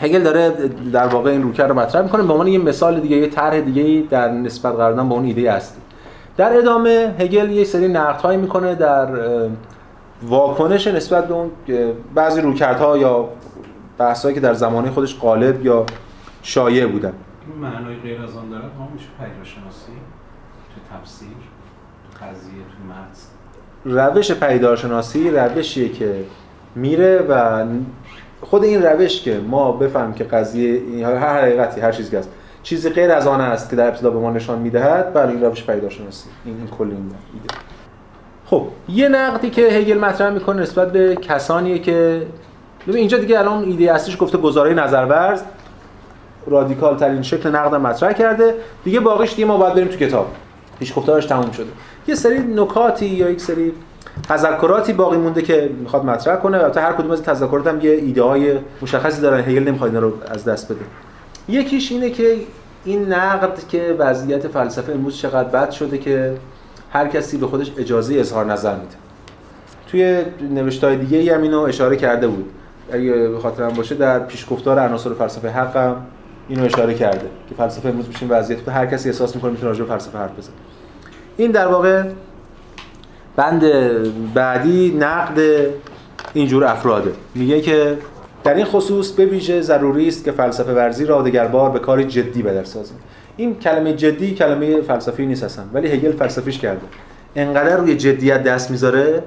هگل 0.00 0.22
داره 0.22 0.50
در 0.92 1.06
واقع 1.06 1.30
این 1.30 1.42
روکر 1.42 1.66
رو 1.66 1.74
مطرح 1.74 2.02
می‌کنه. 2.02 2.22
به 2.22 2.32
عنوان 2.32 2.46
یه 2.46 2.58
مثال 2.58 3.00
دیگه 3.00 3.16
یه 3.16 3.28
طرح 3.28 3.60
دیگه 3.60 4.08
در 4.10 4.28
نسبت 4.28 4.72
قرار 4.72 4.92
دادن 4.92 5.08
به 5.08 5.14
اون 5.14 5.24
ایده 5.24 5.52
اصلی 5.52 5.80
در 6.36 6.58
ادامه 6.58 7.14
هگل 7.18 7.50
یه 7.50 7.64
سری 7.64 7.88
نقدهایی 7.88 8.38
می‌کنه 8.38 8.74
در 8.74 9.08
واکنش 10.22 10.86
نسبت 10.86 11.28
به 11.28 11.34
اون 11.34 11.50
بعضی 12.14 12.40
روکردها 12.40 12.98
یا 12.98 13.28
بحثایی 13.98 14.34
که 14.34 14.40
در 14.40 14.54
زمانه 14.54 14.90
خودش 14.90 15.18
غالب 15.18 15.66
یا 15.66 15.86
شایع 16.42 16.86
بودن. 16.86 17.12
معنای 17.60 17.96
غیر 17.96 18.22
از 18.22 18.36
آن 18.36 18.50
داره 18.50 18.64
ما 18.78 18.88
میشه 18.94 19.06
پیداشناسی 19.20 19.92
تو 20.74 20.96
تفسیر 20.96 21.28
تو 21.28 22.24
قضیه 22.24 22.52
تو 22.52 22.84
متن 22.88 24.14
روش 24.14 24.32
پیدارشناسی 24.32 25.30
روشیه 25.30 25.88
که 25.88 26.24
میره 26.74 27.18
و 27.28 27.64
خود 28.40 28.64
این 28.64 28.82
روش 28.82 29.22
که 29.22 29.40
ما 29.48 29.72
بفهمیم 29.72 30.14
که 30.14 30.24
قضیه 30.24 31.06
هر 31.06 31.40
حقیقتی 31.40 31.80
هر 31.80 31.92
چیزی 31.92 32.16
هست 32.16 32.30
چیزی 32.62 32.90
غیر 32.90 33.10
از 33.10 33.26
آن 33.26 33.40
است 33.40 33.70
که 33.70 33.76
در 33.76 33.88
ابتدا 33.88 34.10
به 34.10 34.18
ما 34.18 34.30
نشان 34.30 34.58
می‌دهد 34.58 35.14
بله 35.14 35.28
این 35.28 35.44
روش 35.44 35.64
پیدارشناسی 35.64 36.28
این 36.44 36.56
این 36.56 36.66
کل 36.66 36.84
این 36.84 36.94
ایده 37.34 37.54
خب 38.46 38.68
یه 38.88 39.08
نقدی 39.08 39.50
که 39.50 39.62
هگل 39.62 39.98
مطرح 39.98 40.30
می‌کنه 40.30 40.62
نسبت 40.62 40.92
به 40.92 41.16
کسانیه 41.16 41.78
که 41.78 42.26
ببین 42.82 42.96
اینجا 42.96 43.18
دیگه 43.18 43.38
الان 43.38 43.64
ایده 43.64 43.92
اصلیش 43.92 44.16
گفته 44.20 44.38
گزاره 44.38 44.74
نظرورز. 44.74 45.42
رادیکال 46.50 46.96
ترین 46.96 47.22
شکل 47.22 47.48
نقد 47.48 47.74
مطرح 47.74 48.12
کرده. 48.12 48.54
دیگه 48.84 49.00
باقیش 49.00 49.30
دیگه 49.34 49.44
ما 49.44 49.56
باید 49.56 49.74
بریم 49.74 49.88
تو 49.88 49.96
کتاب. 49.96 50.26
هیچ 50.80 50.94
گفتارش 50.94 51.26
تموم 51.26 51.50
شده. 51.50 51.66
یه 52.08 52.14
سری 52.14 52.38
نکاتی 52.38 53.06
یا 53.06 53.30
یک 53.30 53.40
سری 53.40 53.72
تذکراتی 54.28 54.92
باقی 54.92 55.16
مونده 55.16 55.42
که 55.42 55.70
می‌خواد 55.80 56.04
مطرح 56.04 56.36
کنه. 56.36 56.58
البته 56.58 56.80
هر 56.80 56.92
کدوم 56.92 57.10
از 57.10 57.22
تذکرات 57.22 57.66
هم 57.66 57.80
یه 57.80 57.90
ایده 57.90 58.22
های 58.22 58.58
مشخصی 58.82 59.20
دارن. 59.22 59.40
هگل 59.40 59.68
نمی‌خواد 59.68 59.96
رو 59.96 60.12
از 60.30 60.44
دست 60.44 60.72
بده. 60.72 60.84
یکیش 61.48 61.92
اینه 61.92 62.10
که 62.10 62.36
این 62.84 63.12
نقد 63.12 63.58
که 63.68 63.96
وضعیت 63.98 64.48
فلسفه 64.48 64.92
امروز 64.92 65.16
چقدر 65.16 65.48
بد 65.48 65.70
شده 65.70 65.98
که 65.98 66.34
هر 66.92 67.08
کسی 67.08 67.36
به 67.36 67.46
خودش 67.46 67.72
اجازه 67.78 68.14
اظهار 68.14 68.44
نظر 68.44 68.74
میده. 68.74 68.94
توی 69.90 70.22
نوشتای 70.50 70.96
دیگه 70.96 71.34
هم 71.34 71.42
اینو 71.42 71.60
اشاره 71.60 71.96
کرده 71.96 72.28
بود. 72.28 72.50
اگه 72.92 73.12
به 73.12 73.38
خاطرم 73.38 73.68
باشه 73.68 73.94
در 73.94 74.18
پیشگفتار 74.18 74.78
عناصر 74.78 75.14
فلسفه 75.14 75.48
حق 75.48 75.76
هم 75.76 75.96
اینو 76.48 76.64
اشاره 76.64 76.94
کرده 76.94 77.26
که 77.48 77.54
فلسفه 77.54 77.88
امروز 77.88 78.08
میشه 78.08 78.26
وضعیت 78.26 78.64
که 78.64 78.70
هر 78.70 78.86
کسی 78.86 79.08
احساس 79.08 79.34
می‌کنه 79.34 79.50
می‌تونه 79.50 79.68
راجع 79.68 79.84
به 79.84 79.90
فلسفه 79.90 80.18
حرف 80.18 80.38
بزنه. 80.38 80.54
این 81.36 81.50
در 81.50 81.66
واقع 81.66 82.04
بند 83.36 83.64
بعدی 84.34 84.96
نقد 84.98 85.66
اینجور 86.34 86.64
افراده. 86.64 87.12
میگه 87.34 87.60
که 87.60 87.98
در 88.44 88.54
این 88.54 88.64
خصوص 88.64 89.12
به 89.12 89.24
ویژه 89.26 89.60
ضروری 89.60 90.08
است 90.08 90.24
که 90.24 90.32
فلسفه 90.32 90.72
ورزی 90.72 91.04
را 91.04 91.22
دگربار 91.22 91.70
به 91.70 91.78
کاری 91.78 92.04
جدی 92.04 92.42
بدر 92.42 92.64
سازیم. 92.64 92.96
این 93.36 93.58
کلمه 93.58 93.92
جدی 93.92 94.34
کلمه 94.34 94.80
فلسفی 94.80 95.26
نیست 95.26 95.44
اصلا 95.44 95.64
ولی 95.72 95.88
هگل 95.88 96.12
فلسفیش 96.12 96.58
کرده. 96.58 96.86
انقدر 97.36 97.76
روی 97.76 97.96
جدیت 97.96 98.42
دست 98.42 98.70
می‌ذاره 98.70 99.22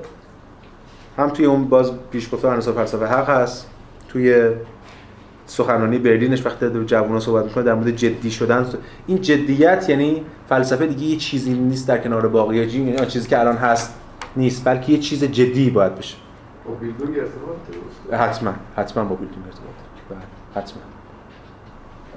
هم 1.18 1.30
توی 1.30 1.46
اون 1.46 1.64
باز 1.64 1.92
پیش 2.12 2.30
عناصر 2.44 2.72
فلسفه 2.72 3.06
حق 3.06 3.30
هست 3.30 3.68
توی 4.10 4.50
سخنرانی 5.52 6.00
برلینش 6.00 6.46
وقتی 6.46 6.70
در 6.70 6.84
جوونا 6.84 7.20
صحبت 7.20 7.46
می‌کنه 7.46 7.64
در 7.64 7.74
مورد 7.74 7.90
جدی 7.90 8.32
شدن. 8.32 8.66
این 9.08 9.22
جدیت 9.22 9.90
یعنی 9.90 10.26
فلسفه 10.50 10.88
دیگه 10.88 11.04
یه 11.04 11.18
چیزی 11.18 11.54
نیست 11.54 11.88
در 11.88 11.98
کنار 11.98 12.28
باقی. 12.28 12.58
یعنی 12.58 13.06
چیزی 13.06 13.30
که 13.30 13.40
الان 13.40 13.56
هست 13.56 13.94
نیست 14.36 14.66
بلکه 14.66 14.92
یه 14.92 15.00
چیز 15.00 15.24
جدی 15.24 15.70
باید 15.70 15.96
بشه. 15.96 16.16
با 16.68 16.74
بیلدونگ 16.74 17.16
ارتباط 17.20 18.22
حتما 18.22 18.54
حتما 18.76 19.04
با 19.04 19.16
بیلدونگ 19.16 19.46
ارتباط 19.46 19.74
بله 20.10 20.64
حتما. 20.64 20.82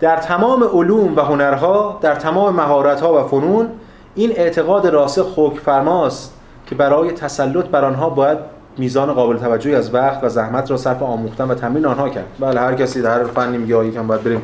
در 0.01 0.17
تمام 0.17 0.65
علوم 0.65 1.17
و 1.17 1.21
هنرها 1.21 1.99
در 2.03 2.15
تمام 2.15 2.57
مهارت‌ها 2.57 3.25
و 3.25 3.29
فنون 3.29 3.69
این 4.15 4.31
اعتقاد 4.31 4.87
راسخ 4.87 5.33
حکم 5.37 5.59
فرماست 5.59 6.35
که 6.67 6.75
برای 6.75 7.13
تسلط 7.13 7.65
بر 7.65 7.85
آنها 7.85 8.11
باید 8.11 8.39
میزان 8.79 9.13
قابل 9.13 9.37
توجهی 9.37 9.75
از 9.75 9.95
وقت 9.95 10.25
و 10.25 10.29
زحمت 10.29 10.71
را 10.71 10.77
صرف 10.77 11.03
آموختن 11.03 11.45
و 11.49 11.55
تمرین 11.55 11.87
آنها 11.87 12.09
کرد. 12.09 12.27
بله 12.41 12.61
هر 12.61 12.75
کسی 12.75 13.03
در 13.03 13.19
هر 13.19 13.25
فنی 13.25 13.59
میگه 13.59 13.87
یکم 13.87 14.07
باید 14.07 14.23
بریم 14.25 14.43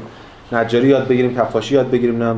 نجاری 0.52 0.88
یاد 0.88 1.08
بگیریم 1.08 1.36
کفاشی 1.36 1.74
یاد 1.74 1.90
بگیریم 1.90 2.22
نه 2.22 2.36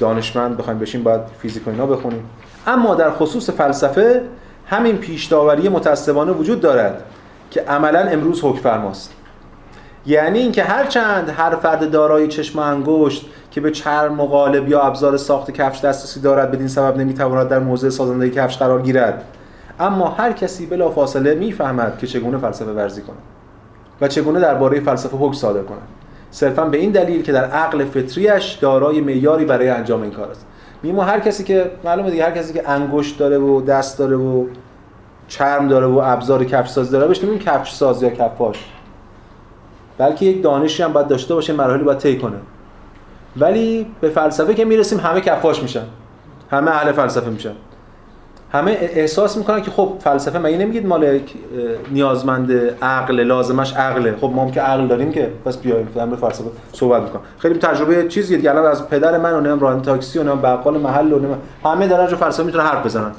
دانشمند 0.00 0.56
بخوایم 0.56 0.78
بشیم 0.78 1.02
باید 1.02 1.20
فیزیک 1.38 1.66
و 1.66 1.70
اینا 1.70 1.86
بخونیم. 1.86 2.24
اما 2.66 2.94
در 2.94 3.10
خصوص 3.10 3.50
فلسفه 3.50 4.22
همین 4.66 4.96
پیش 4.96 5.24
داوری 5.24 5.68
متأسفانه 5.68 6.32
وجود 6.32 6.60
دارد 6.60 7.02
که 7.50 7.60
عملا 7.60 8.00
امروز 8.00 8.44
حکم 8.44 8.58
فرماست 8.58 9.14
یعنی 10.06 10.38
اینکه 10.38 10.62
هر 10.62 10.86
چند 10.86 11.34
هر 11.36 11.56
فرد 11.56 11.90
دارای 11.90 12.28
چشم 12.28 12.58
انگشت 12.58 13.26
که 13.50 13.60
به 13.60 13.70
چرم 13.70 14.14
مقالب 14.14 14.68
یا 14.68 14.80
ابزار 14.80 15.16
ساخت 15.16 15.50
کفش 15.50 15.80
دسترسی 15.80 16.20
دارد 16.20 16.50
بدین 16.50 16.68
سبب 16.68 16.96
نمی‌تواند 16.96 17.48
در 17.48 17.58
موضع 17.58 17.88
سازنده 17.88 18.30
کفش 18.30 18.56
قرار 18.56 18.82
گیرد. 18.82 19.24
اما 19.80 20.08
هر 20.08 20.32
کسی 20.32 20.66
بلا 20.66 20.90
فاصله 20.90 21.34
می‌فهمد 21.34 21.98
که 21.98 22.06
چگونه 22.06 22.38
فلسفه 22.38 22.70
ورزی 22.70 23.02
کند 23.02 23.16
و 24.00 24.08
چگونه 24.08 24.40
درباره 24.40 24.80
فلسفه 24.80 25.16
حکم 25.16 25.32
صادر 25.32 25.62
کند 25.62 25.88
صرفا 26.30 26.64
به 26.64 26.78
این 26.78 26.90
دلیل 26.90 27.22
که 27.22 27.32
در 27.32 27.44
عقل 27.44 27.84
فطریش 27.84 28.52
دارای 28.52 29.00
معیاری 29.00 29.44
برای 29.44 29.68
انجام 29.68 30.02
این 30.02 30.10
کار 30.10 30.30
است. 30.30 30.46
میمو 30.82 31.00
هر 31.00 31.20
کسی 31.20 31.44
که 31.44 31.70
معلومه 31.84 32.10
دیگه 32.10 32.24
هر 32.24 32.30
کسی 32.30 32.52
که 32.52 32.68
انگشت 32.70 33.18
داره 33.18 33.38
و 33.38 33.60
دست 33.60 33.98
داره 33.98 34.16
و 34.16 34.46
چرم 35.28 35.68
داره 35.68 35.86
و 35.86 36.00
ابزار 36.04 36.44
کفش 36.44 36.68
ساز 36.68 36.90
داره 36.90 37.06
بهش 37.06 37.24
نمیگیم 37.24 37.38
کفش 37.38 37.72
ساز 37.72 38.02
یا 38.02 38.10
کفاش. 38.10 38.64
بلکه 39.98 40.26
یک 40.26 40.42
دانشی 40.42 40.82
هم 40.82 40.92
باید 40.92 41.08
داشته 41.08 41.34
باشه 41.34 41.52
مراحلی 41.52 41.84
باید 41.84 41.98
طی 41.98 42.18
کنه. 42.18 42.36
ولی 43.36 43.86
به 44.00 44.08
فلسفه 44.08 44.54
که 44.54 44.64
می‌رسیم 44.64 44.98
همه 44.98 45.20
کفاش 45.20 45.62
میشن. 45.62 45.84
همه 46.50 46.70
اهل 46.70 46.92
فلسفه 46.92 47.30
میشن. 47.30 47.52
همه 48.52 48.70
احساس 48.80 49.36
می‌کنن 49.36 49.62
که 49.62 49.70
خب 49.70 49.96
فلسفه 50.00 50.38
مگه 50.38 50.58
نمیگید 50.58 50.86
مال 50.86 51.20
نیازمند 51.90 52.52
عقل 52.82 53.20
لازمش 53.20 53.72
عقله؟ 53.76 54.16
خب 54.20 54.30
ما 54.34 54.42
هم 54.44 54.50
که 54.50 54.60
عقل 54.60 54.86
داریم 54.86 55.12
که 55.12 55.32
پس 55.44 55.56
بیایم 55.56 55.88
در 55.94 56.16
فلسفه 56.16 56.50
صحبت 56.72 57.02
می‌کنم 57.02 57.22
خیلی 57.38 57.58
تجربه 57.58 58.08
چیزیه 58.08 58.36
دیگه. 58.36 58.50
الان 58.50 58.66
از 58.66 58.88
پدر 58.88 59.18
من 59.18 59.32
و 59.32 59.36
نمی‌دونم 59.36 59.60
راه 59.60 59.82
تاکسی 59.82 60.18
و 60.18 60.22
نمی‌دونم 60.22 60.42
بقال 60.42 60.78
محل 60.78 61.12
و 61.12 61.18
نمی‌دونم 61.18 61.38
همه 61.64 61.86
در 61.86 62.06
فلسفه 62.06 62.42
می‌تونن 62.42 62.64
حرف 62.64 62.86
بزنن. 62.86 63.12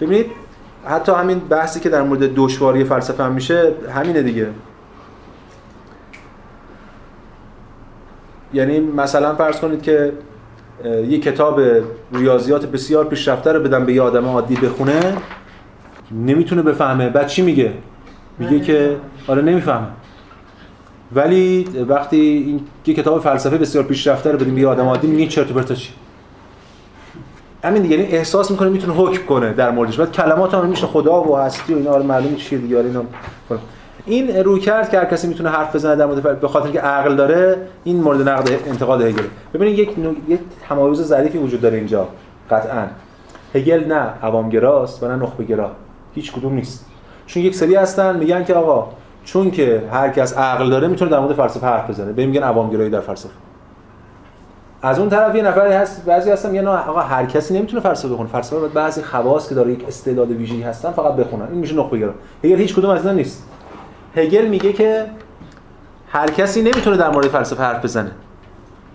ببینید 0.00 0.26
حتی 0.84 1.12
همین 1.12 1.38
بحثی 1.38 1.80
که 1.80 1.88
در 1.88 2.02
مورد 2.02 2.34
دشواری 2.34 2.84
فلسفه 2.84 3.24
هم 3.24 3.32
میشه 3.32 3.72
همینه 3.94 4.22
دیگه. 4.22 4.48
یعنی 8.54 8.80
مثلا 8.80 9.34
فرض 9.34 9.60
کنید 9.60 9.82
که 9.82 10.12
یه 11.08 11.18
کتاب 11.18 11.60
ریاضیات 12.12 12.66
بسیار 12.66 13.04
پیشرفته 13.04 13.52
رو 13.52 13.60
بدم 13.60 13.86
به 13.86 13.92
یه 13.92 14.02
آدم 14.02 14.26
عادی 14.26 14.56
بخونه 14.56 15.16
نمی‌تونه 16.12 16.62
بفهمه. 16.62 17.08
بعد 17.08 17.26
چی 17.26 17.42
میگه؟ 17.42 17.72
میگه 18.38 18.60
که 18.60 18.96
آره 19.26 19.42
نمی‌فهمه. 19.42 19.86
ولی 21.14 21.64
وقتی 21.88 22.16
این 22.20 22.60
یه 22.86 22.94
کتاب 22.94 23.22
فلسفه 23.22 23.58
بسیار 23.58 23.84
پیشرفته 23.84 24.32
رو 24.32 24.38
بدیم 24.38 24.54
به 24.54 24.60
یه 24.60 24.68
آدم 24.68 24.84
عادی 24.84 25.06
میگه 25.06 25.26
چرت 25.26 25.56
و 25.56 25.74
چی؟ 25.74 25.90
همین 27.64 27.82
دیگه 27.82 27.98
یعنی 27.98 28.12
احساس 28.12 28.50
می‌کنه 28.50 28.68
می‌تونه 28.68 28.92
حکم 28.92 29.26
کنه 29.26 29.52
در 29.52 29.70
موردش. 29.70 29.98
بعد 29.98 30.12
کلمات 30.12 30.54
هم 30.54 30.66
میشه 30.66 30.86
خدا 30.86 31.22
و 31.22 31.36
هستی 31.36 31.74
و 31.74 31.76
اینا 31.76 31.90
آره 31.90 32.02
معلومه 32.02 32.36
چیه 32.36 32.58
دیگه 32.58 32.78
آره 32.78 32.86
اینا. 32.86 33.04
این 34.06 34.36
روی 34.36 34.60
کرد 34.60 34.90
که 34.90 34.98
هر 34.98 35.04
کسی 35.04 35.26
می‌تونه 35.26 35.50
حرف 35.50 35.74
بزنه 35.74 35.96
در 35.96 36.06
مورد 36.06 36.40
به 36.40 36.48
خاطر 36.48 36.70
که 36.70 36.80
عقل 36.80 37.16
داره 37.16 37.56
این 37.84 38.00
مورد 38.00 38.28
نقد 38.28 38.50
انتقاد 38.66 39.02
هگل. 39.02 39.22
ببینید 39.54 39.78
یک 39.78 39.90
یک 40.28 40.40
تمایز 40.68 41.02
ظریفی 41.02 41.38
وجود 41.38 41.60
داره 41.60 41.76
اینجا 41.76 42.08
قطعا. 42.50 42.86
هگل 43.54 43.84
نه 43.84 44.06
عوامگراست 44.22 45.02
و 45.02 45.08
نه 45.08 45.16
نخبه 45.16 45.44
گرا 45.44 45.70
هیچ 46.14 46.32
کدوم 46.32 46.54
نیست. 46.54 46.86
چون 47.26 47.42
یک 47.42 47.54
سری 47.54 47.74
هستن 47.74 48.16
میگن 48.16 48.44
که 48.44 48.54
آقا 48.54 48.88
چون 49.24 49.50
که 49.50 49.82
هر 49.92 50.08
کس 50.08 50.38
عقل 50.38 50.70
داره 50.70 50.88
می‌تونه 50.88 51.10
در 51.10 51.18
مورد 51.18 51.34
فلسفه 51.34 51.66
حرف 51.66 51.90
بزنه. 51.90 52.12
به 52.12 52.26
میگن 52.26 52.42
عوامگرایی 52.42 52.90
در 52.90 53.00
فلسفه. 53.00 53.34
از 54.82 54.98
اون 54.98 55.08
طرف 55.08 55.34
یه 55.34 55.42
نفری 55.42 55.72
هست 55.72 56.04
بعضی 56.04 56.30
هستن 56.30 56.50
میگن 56.50 56.66
آقا 56.66 57.00
هر 57.00 57.26
کسی 57.26 57.58
نمی‌تونه 57.58 57.82
فلسفه 57.82 58.08
بخونه. 58.08 58.28
فلسفه 58.28 58.58
باید 58.58 58.72
بعضی 58.72 59.02
خواص 59.02 59.48
که 59.48 59.54
داره 59.54 59.72
یک 59.72 59.84
استعداد 59.88 60.30
ویژه‌ای 60.30 60.62
هستن 60.62 60.90
فقط 60.90 61.14
بخونن. 61.16 61.46
این 61.50 61.58
میشه 61.58 61.76
نخبه 61.76 61.98
گرا 61.98 62.14
هگل 62.44 62.56
هیچ 62.56 62.74
کدوم 62.74 62.90
از 62.90 63.00
اینا 63.00 63.12
نیست. 63.12 63.48
هگل 64.16 64.46
میگه 64.46 64.72
که 64.72 65.06
هر 66.08 66.30
کسی 66.30 66.62
نمی‌تونه 66.62 66.96
در 66.96 67.10
مورد 67.10 67.28
فلسفه 67.28 67.62
حرف 67.62 67.84
بزنه. 67.84 68.10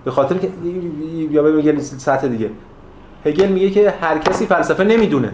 به 0.06 0.12
خاطر 0.12 0.38
که 0.38 0.50
یا 1.32 1.44
بگم 1.44 1.80
سطح 1.80 2.28
دیگه. 2.28 2.50
هگل 3.26 3.48
میگه 3.48 3.70
که 3.70 3.94
هر 4.02 4.18
کسی 4.18 4.46
فلسفه 4.46 4.84
نمی‌دونه. 4.84 5.34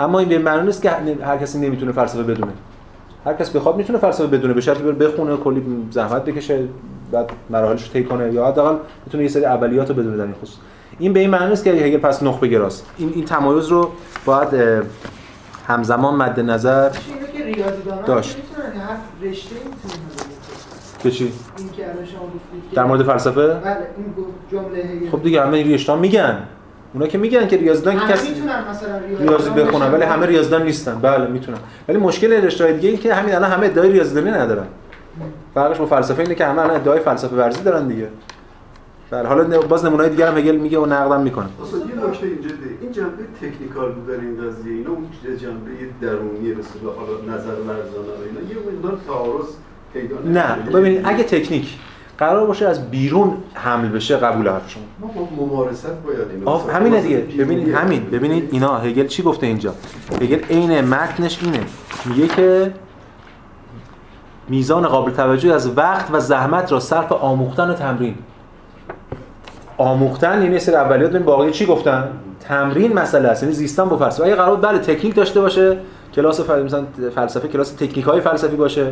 اما 0.00 0.18
این 0.18 0.28
به 0.28 0.38
معنی 0.38 0.66
نیست 0.66 0.82
که 0.82 0.90
هر 1.24 1.36
کسی 1.36 1.58
نمی‌تونه 1.58 1.92
فلسفه 1.92 2.22
بدونه. 2.22 2.52
هر 3.24 3.34
کس 3.34 3.50
بخواد 3.50 3.76
می‌تونه 3.76 3.98
فلسفه 3.98 4.26
بدونه 4.26 4.54
به 4.54 4.60
شرطی 4.60 4.82
بخونه 4.82 5.36
کلی 5.36 5.62
زحمت 5.90 6.24
بکشه 6.24 6.68
بعد 7.12 7.30
مراحلش 7.50 7.82
رو 7.82 7.88
طی 7.92 8.04
کنه 8.04 8.32
یا 8.32 8.46
حداقل 8.46 8.76
می‌تونه 9.06 9.22
یه 9.22 9.28
سری 9.28 9.44
اولیات 9.44 9.88
رو 9.88 9.94
بدونه 9.94 10.16
در 10.16 10.24
این 10.24 10.34
خصوص. 10.42 10.56
این 10.98 11.12
به 11.12 11.20
این 11.20 11.30
معنی 11.30 11.50
نیست 11.50 11.64
که 11.64 11.70
هگل 11.70 11.98
پس 11.98 12.22
نخبه 12.22 12.48
گراست. 12.48 12.86
این 12.98 13.12
این 13.14 13.24
تمایز 13.24 13.66
رو 13.66 13.90
باید 14.24 14.48
همزمان 15.66 16.14
مد 16.14 16.40
نظر 16.40 16.90
داشت. 18.06 18.36
رشته 19.22 19.56
که 20.98 21.10
چی؟ 21.10 21.32
این 21.58 21.68
که 21.68 21.82
شما 22.12 22.20
در 22.74 22.84
مورد 22.84 23.02
فلسفه؟ 23.02 23.46
بله 23.46 23.76
این 23.96 25.10
خب 25.10 25.22
دیگه 25.22 25.42
همه 25.42 25.62
ریاضیدان 25.62 25.98
میگن. 25.98 26.38
اونا 26.94 27.06
که 27.06 27.18
میگن 27.18 27.46
که 27.46 27.56
ریاضیدان 27.56 27.98
که 27.98 28.12
کسی 28.12 28.34
ریاضی 29.18 29.50
بخونن 29.50 29.92
ولی 29.92 30.02
همه 30.02 30.26
ریاضیدان 30.26 30.62
نیستن. 30.62 30.98
بله 30.98 31.26
می‌تونن. 31.26 31.58
ولی 31.88 31.98
مشکل 31.98 32.32
رشته 32.32 32.72
دیگه 32.72 32.88
این 32.88 32.98
که 32.98 33.14
همین 33.14 33.34
الان 33.34 33.50
همه 33.50 33.66
ادعای 33.66 33.92
ریاضیدانی 33.92 34.30
ندارن. 34.30 34.66
فرقش 35.54 35.78
با 35.78 35.86
فلسفه 35.86 36.22
اینه 36.22 36.34
که 36.34 36.46
همه 36.46 36.62
الان 36.62 36.76
ادعای 36.76 37.00
فلسفه 37.00 37.36
ورزی 37.36 37.62
دارن 37.62 37.88
دیگه. 37.88 38.08
بله 39.10 39.28
حالا 39.28 39.60
باز 39.60 39.84
نمونه‌های 39.84 40.10
دیگه 40.10 40.30
هم 40.30 40.38
هگل 40.38 40.56
میگه 40.56 40.78
و 40.78 40.86
نقدم 40.86 41.20
می‌کنه. 41.20 41.46
اصلا 41.62 41.78
یه 41.78 42.08
نکته 42.08 42.26
اینجا 42.26 42.48
این 42.80 42.92
جنبه 42.92 43.22
تکنیکال 43.40 43.92
بودن 43.92 44.20
این 44.20 44.48
قضیه. 44.48 44.72
اینا 44.72 44.90
اون 44.90 45.06
جنبه 45.22 45.70
درونی 46.00 46.52
به 46.52 46.62
حالا 46.96 47.36
نظر 47.36 47.50
ورزانه 47.50 48.08
اینا. 48.26 48.40
یه 48.50 48.76
مقدار 48.76 48.98
تعارض 49.06 49.46
پیدا 49.92 50.16
نه 50.24 50.70
ببینید 50.72 51.00
اگه 51.04 51.24
تکنیک 51.24 51.78
قرار 52.18 52.46
باشه 52.46 52.66
از 52.66 52.90
بیرون 52.90 53.36
حمل 53.54 53.88
بشه 53.88 54.16
قبول 54.16 54.48
حرف 54.48 54.70
شما. 54.70 54.82
ما 55.00 55.06
با 55.06 55.44
ممارست 55.44 55.86
باید 55.86 56.18
اینو 56.30 56.48
آف 56.48 56.74
همینه 56.74 57.00
دیگه. 57.00 57.16
ببینید 57.16 57.74
همین. 57.74 58.04
ببینید 58.04 58.48
اینا 58.52 58.78
هگل 58.78 59.06
چی 59.06 59.22
گفته 59.22 59.46
اینجا؟ 59.46 59.74
هگل 60.20 60.44
عین 60.50 60.80
متنش 60.80 61.42
اینه. 61.42 61.60
میگه 62.04 62.28
که 62.28 62.72
میزان 64.48 64.86
قابل 64.86 65.12
توجهی 65.12 65.52
از 65.52 65.78
وقت 65.78 66.06
و 66.12 66.20
زحمت 66.20 66.72
را 66.72 66.80
صرف 66.80 67.12
آموختن 67.12 67.70
و 67.70 67.74
تمرین. 67.74 68.14
آموختن 69.78 70.42
یعنی 70.42 70.58
سر 70.58 70.74
اولیات 70.74 71.10
ببین 71.10 71.22
باقی 71.22 71.50
چی 71.50 71.66
گفتن؟ 71.66 72.08
تمرین 72.40 72.92
مسئله 72.92 73.28
است 73.28 73.42
یعنی 73.42 73.54
زیستن 73.54 73.84
با 73.84 73.96
فلسفه. 73.96 74.24
اگه 74.24 74.34
قرار 74.34 74.56
بله 74.56 74.78
تکنیک 74.78 75.14
داشته 75.14 75.40
باشه 75.40 75.76
کلاس 76.14 76.40
فل... 76.40 76.62
مثلا 76.62 76.84
فلسفه 77.14 77.48
کلاس 77.48 77.70
تکنیک 77.72 78.04
های 78.04 78.20
فلسفی 78.20 78.56
باشه. 78.56 78.86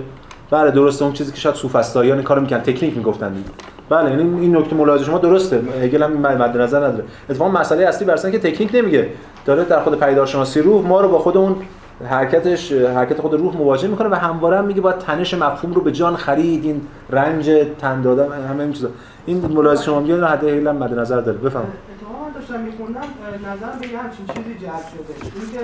بله 0.51 0.71
درسته 0.71 1.05
اون 1.05 1.15
چیزی 1.15 1.33
که 1.33 1.39
شاید 1.39 1.55
سوفسطائیان 1.55 2.23
کارو 2.23 2.41
می‌کنن 2.41 2.61
تکنیک 2.61 2.97
می‌گفتن 2.97 3.35
بله 3.89 4.11
یعنی 4.11 4.41
این 4.41 4.57
نکته 4.57 4.77
ملاحظه 4.77 5.05
شما 5.05 5.19
درسته. 5.19 5.61
هگل 5.83 6.03
هم 6.03 6.13
مد 6.13 6.57
نظر 6.57 6.79
نداره. 6.79 7.05
اتفاقا 7.31 7.51
مسئله 7.51 7.85
اصلی 7.85 8.07
برسن 8.07 8.31
که 8.31 8.39
تکنیک 8.39 8.71
نمیگه. 8.75 9.09
داره 9.45 9.65
در 9.65 9.81
خود 9.81 10.01
پیدارشناسی 10.01 10.61
روح 10.61 10.87
ما 10.87 11.01
رو 11.01 11.09
با 11.09 11.19
خود 11.19 11.37
اون 11.37 11.57
حرکتش 12.11 12.73
حرکت 12.73 13.21
خود 13.21 13.35
روح 13.35 13.57
مواجه 13.57 13.89
می‌کنه 13.89 14.09
و 14.09 14.15
همواره 14.15 14.59
هم 14.59 14.65
میگه 14.65 14.81
باید 14.81 14.99
تنش 14.99 15.35
مفهوم 15.35 15.75
رو 15.75 15.81
به 15.81 15.93
جان 15.93 16.17
خرید 16.17 16.65
این 16.65 16.81
رنج 17.11 17.51
تن 17.79 18.03
دادن 18.03 18.33
همه 18.49 18.63
این 18.63 18.73
چیزا. 18.73 18.89
این 19.27 19.47
ملاحظه 19.47 19.85
شما 19.85 20.01
میگه 20.01 20.27
حد 20.27 20.45
هیل 20.45 20.69
هم 20.69 20.77
مد 20.77 20.99
نظر 20.99 21.21
داره 21.21 21.39
بفهم 21.39 21.63
اتفاقا 21.63 22.31
داشتم 22.35 22.61
میخوندم 22.61 23.01
نظرم 23.01 23.79
به 23.81 23.99
همچین 23.99 24.27
چیزی 24.27 24.55
جلب 24.55 24.85
شده. 24.93 25.41
اینکه 25.41 25.59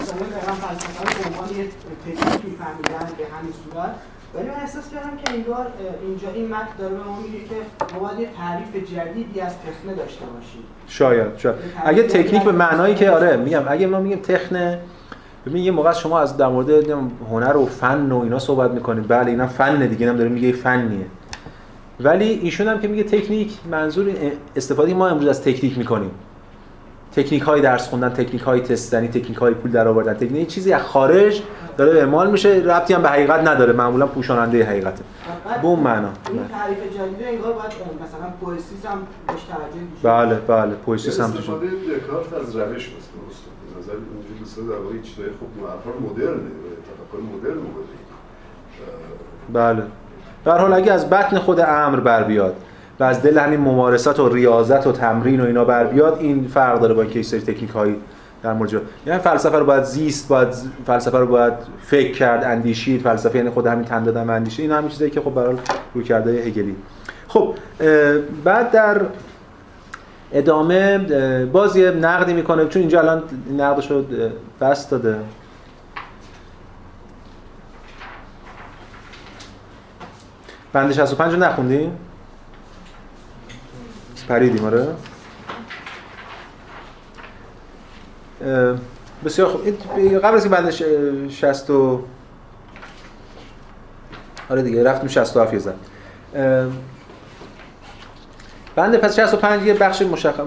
مثلا 0.00 0.26
دقیقا 0.26 0.52
فلسفه 0.52 1.04
رو 1.04 1.22
به 1.22 1.30
عنوان 1.30 1.58
یه 1.58 1.64
تکنیک 2.04 2.44
میفهمیدن 2.44 3.06
به 3.18 3.24
همین 3.34 3.52
صورت 3.64 3.94
ولی 4.34 4.48
من 4.48 4.54
احساس 4.54 4.90
کردم 4.90 5.16
که 5.24 5.32
انگار 5.34 5.66
اینجا 6.02 6.28
این 6.34 6.48
متن 6.48 6.66
داره 6.78 6.94
به 6.94 7.00
ما 7.00 7.20
میگه 7.20 7.38
که 7.38 7.54
ما 7.94 8.00
باید 8.00 8.20
یه 8.20 8.28
تعریف 8.38 8.90
جدیدی 8.92 9.40
از 9.40 9.52
تخنه 9.52 9.94
داشته 9.94 10.24
باشیم. 10.24 10.62
شاید 10.86 11.38
شاید. 11.38 11.56
اگه 11.84 12.02
تکنیک 12.02 12.42
به 12.42 12.52
معنایی 12.52 12.94
که 12.94 13.10
آره 13.10 13.36
میگم 13.36 13.62
اگه 13.68 13.86
ما 13.86 14.00
میگیم 14.00 14.18
تخنه 14.18 14.78
ببین 15.48 15.64
یه 15.64 15.70
موقع 15.70 15.92
شما 15.92 16.20
از 16.20 16.36
در 16.36 16.48
مورد 16.48 16.70
هنر 17.30 17.56
و 17.56 17.66
فن 17.66 18.12
و 18.12 18.18
اینا 18.22 18.38
صحبت 18.38 18.70
می‌کنید. 18.70 19.08
بله 19.08 19.30
اینا 19.30 19.46
فن 19.46 19.86
دیگه 19.86 20.06
اینم 20.06 20.18
داره 20.18 20.30
میگه 20.30 20.52
فنیه. 20.52 21.06
ولی 22.00 22.24
ایشون 22.24 22.68
هم 22.68 22.80
که 22.80 22.88
میگه 22.88 23.02
تکنیک 23.02 23.58
منظور 23.70 24.10
استفاده 24.56 24.94
ما 24.94 25.08
امروز 25.08 25.28
از 25.28 25.42
تکنیک 25.42 25.78
می‌کنیم. 25.78 26.10
تکنیک 27.16 27.42
های 27.42 27.60
درس 27.60 27.88
خوندن 27.88 28.08
تکنیک 28.08 28.42
های 28.42 28.60
تست 28.60 28.90
زنی 28.90 29.08
تکنیک 29.08 29.36
های 29.36 29.54
پول 29.54 29.70
در 29.70 29.88
آوردن 29.88 30.14
تکنیک 30.14 30.48
چیزی 30.48 30.72
از 30.72 30.82
خارج 30.82 31.42
داره 31.76 31.98
اعمال 31.98 32.30
میشه. 32.30 32.48
ربطی 32.48 32.94
هم 32.94 33.02
به 33.02 33.08
حقیقت 33.08 33.48
نداره. 33.48 33.72
معمولا 33.72 34.06
پوشاننده 34.06 34.64
حقیقته. 34.64 35.04
به 35.62 35.66
اون 35.66 35.80
معنا. 35.80 36.08
این 36.32 36.48
تعریف 36.48 36.78
جدید 36.78 37.26
انگار 37.26 37.52
باید 37.52 37.72
مثلا 38.02 38.30
poiesis 38.40 38.86
هم 38.86 38.98
بهش 39.26 39.42
توجه 39.42 40.34
بله 40.34 40.34
بله 40.34 40.74
poiesis 40.74 41.20
هم 41.20 41.26
استفاده 41.26 41.66
دکارت 41.66 42.32
از 42.42 42.56
روش 42.56 42.90
نظر 43.88 43.96
اینجوری 44.14 44.40
مثلا 44.42 44.64
در 44.64 44.82
واقع 44.82 44.98
چیزای 45.02 45.28
خوب 45.38 45.64
افکار 45.64 45.94
مدرن 46.10 46.36
تفکر 46.38 47.22
مدرن 47.36 47.56
بله. 49.52 49.82
در 50.44 50.58
حال 50.58 50.72
اگه 50.72 50.92
از 50.92 51.10
بطن 51.10 51.38
خود 51.38 51.60
امر 51.60 52.00
بر 52.00 52.24
بیاد 52.24 52.56
و 53.00 53.04
از 53.04 53.22
دل 53.22 53.38
همین 53.38 53.60
ممارسات 53.60 54.20
و 54.20 54.28
ریاضت 54.28 54.86
و 54.86 54.92
تمرین 54.92 55.40
و 55.40 55.44
اینا 55.44 55.64
بر 55.64 55.84
بیاد 55.84 56.16
این 56.20 56.48
فرق 56.48 56.80
داره 56.80 56.94
با 56.94 57.02
اینکه 57.02 57.22
سری 57.22 57.40
تکنیک 57.40 57.70
هایی 57.70 57.96
در 58.42 58.52
مورد 58.52 58.72
یعنی 59.06 59.18
فلسفه 59.18 59.58
رو 59.58 59.64
باید 59.64 59.82
زیست 59.82 60.28
باید 60.28 60.48
فلسفه 60.86 61.18
رو 61.18 61.26
باید 61.26 61.52
فکر 61.82 62.12
کرد 62.12 62.44
اندیشید 62.44 63.02
فلسفه 63.02 63.38
یعنی 63.38 63.50
خود 63.50 63.66
همین 63.66 63.84
تن 63.84 64.04
دادن 64.04 64.30
اندیشه 64.30 64.62
این 64.62 64.72
همین 64.72 64.90
چیزایی 64.90 65.10
که 65.10 65.20
خب 65.20 65.34
برای 65.34 65.56
روی 65.94 66.04
کرده 66.04 66.30
هگلی. 66.30 66.76
خب 67.28 67.54
بعد 68.44 68.70
در 68.70 69.00
ادامه 70.32 70.98
باز 71.44 71.76
یه 71.76 71.90
نقدی 71.90 72.32
می‌کنه 72.32 72.68
چون 72.68 72.80
اینجا 72.80 73.00
الان 73.00 73.22
نقدش 73.58 73.90
رو 73.90 74.04
بست 74.60 74.90
داده. 74.90 75.16
بند 80.72 80.92
65 80.92 81.32
رو 81.32 81.38
نخوندیم 81.38 81.98
پریدیم 84.28 84.64
آره. 84.64 84.86
بسیار 89.24 89.48
خوب. 89.48 89.62
قبل 90.18 90.36
از 90.36 90.42
که 90.42 90.48
بند 90.48 90.70
60 91.30 91.70
و 91.70 92.02
آره 94.50 94.62
دیگه 94.62 94.84
رفتیم 94.84 95.08
67 95.08 95.52
یه 95.52 95.58
زد 95.58 95.74
بند 98.78 98.96
پس 98.96 99.16
65 99.16 99.66
یه 99.66 99.74
بخش 99.74 100.02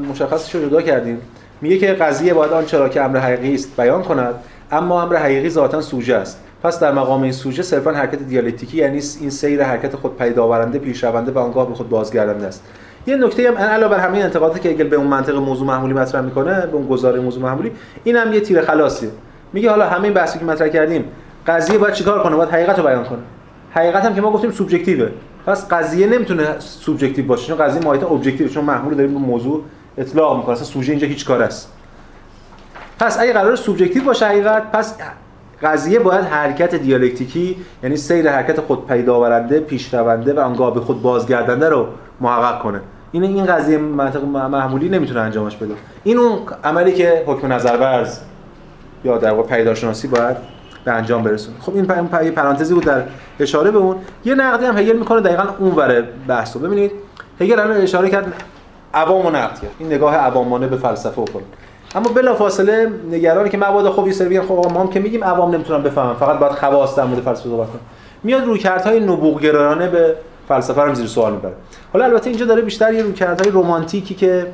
مشخصش 0.09 0.55
رو 0.55 0.69
جدا 0.69 0.81
کردیم. 0.81 1.21
میگه 1.61 1.77
که 1.77 1.93
قضیه 1.93 2.33
باید 2.33 2.51
آنچه 2.51 2.77
را 2.77 2.89
که 2.89 3.01
امر 3.01 3.17
حقیقی 3.17 3.55
است 3.55 3.77
بیان 3.77 4.03
کند 4.03 4.35
اما 4.71 5.01
امر 5.01 5.15
حقیقی 5.15 5.49
ذاتا 5.49 5.81
سوژه 5.81 6.15
است. 6.15 6.39
پس 6.63 6.79
در 6.79 6.91
مقام 6.91 7.21
این 7.21 7.31
سوژه 7.31 7.63
صرفا 7.63 7.91
حرکت 7.91 8.19
دیالکتیکی 8.19 8.77
یعنی 8.77 9.01
این 9.19 9.29
سیر 9.29 9.63
حرکت 9.63 9.95
خود 9.95 10.17
پیدا 10.17 10.43
آورنده 10.43 10.79
پیشرونده 10.79 11.31
و 11.31 11.39
آنگاه 11.39 11.67
به 11.67 11.73
خود 11.73 11.89
بازگردنده 11.89 12.47
است. 12.47 12.63
یه 13.07 13.15
نکته 13.15 13.47
هم 13.47 13.57
علاوه 13.57 13.95
بر 13.95 13.99
همه 13.99 14.17
انتقاداتی 14.17 14.59
که 14.59 14.69
اگل 14.69 14.87
به 14.87 14.95
اون 14.95 15.07
منطق 15.07 15.35
موضوع 15.35 15.67
محمولی 15.67 15.93
مطرح 15.93 16.21
می‌کنه 16.21 16.65
به 16.65 16.75
اون 16.75 16.87
گزاره 16.87 17.19
موضوع 17.19 17.43
محمولی 17.43 17.71
این 18.03 18.15
هم 18.15 18.33
یه 18.33 18.39
تیر 18.39 18.61
خلاصیه 18.61 19.09
میگه 19.53 19.69
حالا 19.69 19.89
همه 19.89 20.03
این 20.03 20.13
بحثی 20.13 20.39
که 20.39 20.45
مطرح 20.45 20.67
کردیم 20.67 21.05
قضیه 21.47 21.77
باید 21.77 21.93
چیکار 21.93 22.23
کنه؟ 22.23 22.35
باید 22.35 22.49
حقیقت 22.49 22.79
رو 22.79 22.85
بیان 22.85 23.03
کنه. 23.03 23.19
حقیقت 23.71 24.05
هم 24.05 24.15
که 24.15 24.21
ما 24.21 24.31
گفتیم 24.31 24.51
سوبژکتیوه 24.51 25.09
پس 25.45 25.67
قضیه 25.67 26.07
نمی‌تونه 26.07 26.59
سوبژکتیو 26.59 27.25
باشه 27.25 27.47
چون 27.47 27.57
قضیه 27.57 27.81
ماهیت 27.81 28.03
objective 28.03 28.47
چون 28.47 28.63
محمول 28.65 28.93
داریم 28.93 29.13
به 29.13 29.19
موضوع 29.19 29.63
اطلاق 29.97 30.37
می‌کنه. 30.37 30.51
اصلا 30.51 30.65
سوژه 30.65 30.91
اینجا 30.91 31.07
هیچ 31.07 31.25
کاره 31.25 31.43
است. 31.43 31.71
پس 32.99 33.19
اگه 33.19 33.33
قرار 33.33 33.55
سوبژکتیو 33.55 34.03
باشه 34.03 34.25
حقیقت 34.25 34.71
پس 34.71 34.95
قضیه 35.63 35.99
باید 35.99 36.25
حرکت 36.25 36.75
دیالکتیکی 36.75 37.57
یعنی 37.83 37.97
سیر 37.97 38.31
حرکت 38.31 38.59
خود 38.59 38.87
پیدا 38.87 39.15
آورنده 39.15 39.59
پیشرونده 39.59 40.33
و 40.33 40.39
آنگاه 40.39 40.73
به 40.73 40.79
خود 40.79 41.01
بازگردنده 41.01 41.69
رو 41.69 41.87
محقق 42.21 42.61
کنه. 42.61 42.81
این 43.11 43.23
این 43.23 43.45
قضیه 43.45 43.77
منطق 43.77 44.23
محمولی 44.23 44.89
نمی‌تونه 44.89 45.19
انجامش 45.19 45.55
بده. 45.55 45.73
این 46.03 46.17
اون 46.17 46.39
عملی 46.63 46.91
که 46.91 47.23
حکم 47.27 47.53
نظر 47.53 47.77
ورز 47.77 48.19
یا 49.05 49.17
در 49.17 49.31
واقع 49.31 49.55
پیداشناسی 49.55 50.07
باید 50.07 50.37
به 50.85 50.91
انجام 50.91 51.23
برسونه. 51.23 51.57
خب 51.59 51.75
این 51.75 51.85
پرانتزی 52.31 52.73
بود 52.73 52.85
در 52.85 53.03
اشاره 53.41 53.71
به 53.71 53.77
اون 53.77 53.95
یه 54.25 54.35
نقدی 54.35 54.65
هم 54.65 54.77
هگل 54.77 54.97
می‌کنه 54.97 55.21
دقیقاً 55.21 55.43
اون 55.59 55.71
وره 55.71 56.07
بحثو. 56.27 56.59
ببینید 56.59 56.91
هگل 57.39 57.59
الان 57.59 57.77
اشاره 57.77 58.09
کرد 58.09 58.33
عوام 58.93 59.25
و 59.25 59.29
نقد 59.29 59.59
کرد. 59.59 59.71
این 59.79 59.93
نگاه 59.93 60.15
عوامانه 60.15 60.67
به 60.67 60.77
فلسفه 60.77 61.21
و 61.21 61.25
کل 61.25 61.39
اما 61.95 62.09
بلا 62.09 62.35
فاصله 62.35 62.91
نگرانی 63.11 63.49
که 63.49 63.57
مبادا 63.57 63.91
خب 63.91 64.07
یه 64.07 64.13
سری 64.13 64.41
خب 64.41 64.67
ما 64.73 64.79
هم 64.79 64.87
که 64.87 64.99
میگیم 64.99 65.23
عوام 65.23 65.55
نمی‌تونن 65.55 65.83
بفهمن 65.83 66.13
فقط 66.13 66.39
باید 66.39 66.51
خواص 66.51 66.95
در 66.95 67.03
مورد 67.03 67.21
فلسفه 67.21 67.49
صحبت 67.49 67.67
کنه 67.67 67.81
میاد 68.23 68.45
رویکردهای 68.45 68.99
نبوغ 68.99 69.41
گرایانه 69.41 69.87
به 69.87 70.15
فلسفه 70.47 70.81
رو 70.81 70.93
زیر 70.93 71.07
سوال 71.07 71.33
می‌بره. 71.33 71.53
حالا 71.93 72.05
البته 72.05 72.29
اینجا 72.29 72.45
داره 72.45 72.61
بیشتر 72.61 72.93
یه 72.93 73.03
رویکردهای 73.03 73.51
رمانتیکی 73.51 74.15
که 74.15 74.47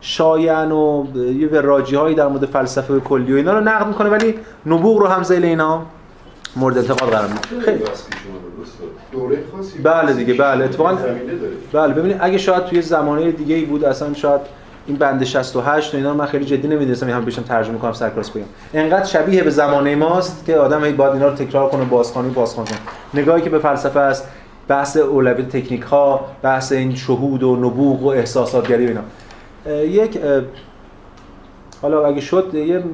شایعن 0.00 0.72
و 0.72 1.04
یه 1.16 1.48
وراجی 1.48 1.96
هایی 1.96 2.14
در 2.14 2.28
مورد 2.28 2.46
فلسفه 2.46 3.00
کلی 3.00 3.32
و 3.32 3.36
اینا 3.36 3.52
رو 3.52 3.60
نقد 3.60 3.86
می‌کنه 3.86 4.10
ولی 4.10 4.34
نبوغ 4.66 4.98
رو 4.98 5.06
هم 5.06 5.22
زیل 5.22 5.44
اینا. 5.44 5.82
مورد 6.56 6.78
انتقاد 6.78 7.10
قرار 7.10 7.28
میده 7.28 7.64
خیلی 7.64 7.82
بله 9.82 10.12
دیگه 10.12 10.34
بله 10.34 10.64
اتفاقا 10.64 10.98
بله 11.72 11.94
ببینید 11.94 12.16
اگه 12.20 12.38
شاید 12.38 12.64
توی 12.64 12.82
زمانه 12.82 13.32
دیگه 13.32 13.54
ای 13.54 13.64
بود 13.64 13.84
اصلا 13.84 14.14
شاید 14.14 14.40
این 14.86 14.96
بند 14.96 15.24
68 15.24 15.94
و 15.94 15.96
اینا 15.96 16.10
رو 16.10 16.16
من 16.16 16.26
خیلی 16.26 16.44
جدی 16.44 16.68
نمی‌دونستم 16.68 17.10
هم 17.10 17.24
بشم 17.24 17.42
ترجمه 17.42 17.78
کنم 17.78 17.92
سرکلاس 17.92 18.30
بگم. 18.30 18.44
انقدر 18.74 19.04
شبیه 19.04 19.42
به 19.42 19.50
زمانه 19.50 19.96
ماست 19.96 20.44
که 20.46 20.56
آدم 20.56 20.84
هی 20.84 20.92
باید 20.92 21.12
اینا 21.12 21.28
رو 21.28 21.34
تکرار 21.34 21.68
کنه 21.70 21.84
بازخوانی 21.84 22.30
بازخوانی 22.30 22.70
نگاهی 23.14 23.42
که 23.42 23.50
به 23.50 23.58
فلسفه 23.58 24.00
است 24.00 24.28
بحث 24.68 24.96
اولویت 24.96 25.48
تکنیک 25.48 25.82
ها 25.82 26.26
بحث 26.42 26.72
این 26.72 26.94
شهود 26.94 27.42
و 27.42 27.56
نبوغ 27.56 28.02
و 28.02 28.06
احساساتگری 28.06 28.86
و 28.86 28.88
اینا. 28.88 29.02
یک 29.84 30.18
حالا 31.82 32.06
اگه 32.06 32.20
شد 32.20 32.54
یه 32.54 32.84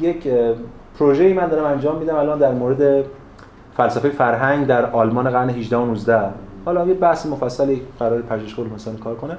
یک 0.00 0.28
پروژه‌ای 0.98 1.32
من 1.32 1.48
دارم 1.48 1.64
انجام 1.64 1.98
میدم 1.98 2.16
الان 2.16 2.38
در 2.38 2.52
مورد 2.52 3.04
فلسفه 3.76 4.08
فرهنگ 4.08 4.66
در 4.66 4.90
آلمان 4.90 5.30
قرن 5.30 5.50
18 5.50 5.76
و 5.76 5.86
19 5.86 6.20
حالا 6.64 6.86
یه 6.86 6.94
بحث 6.94 7.26
مفصلی 7.26 7.82
قرار 7.98 8.22
پژوهشگاه 8.22 8.66
مثلا 8.74 8.94
کار 8.94 9.14
کنه. 9.14 9.36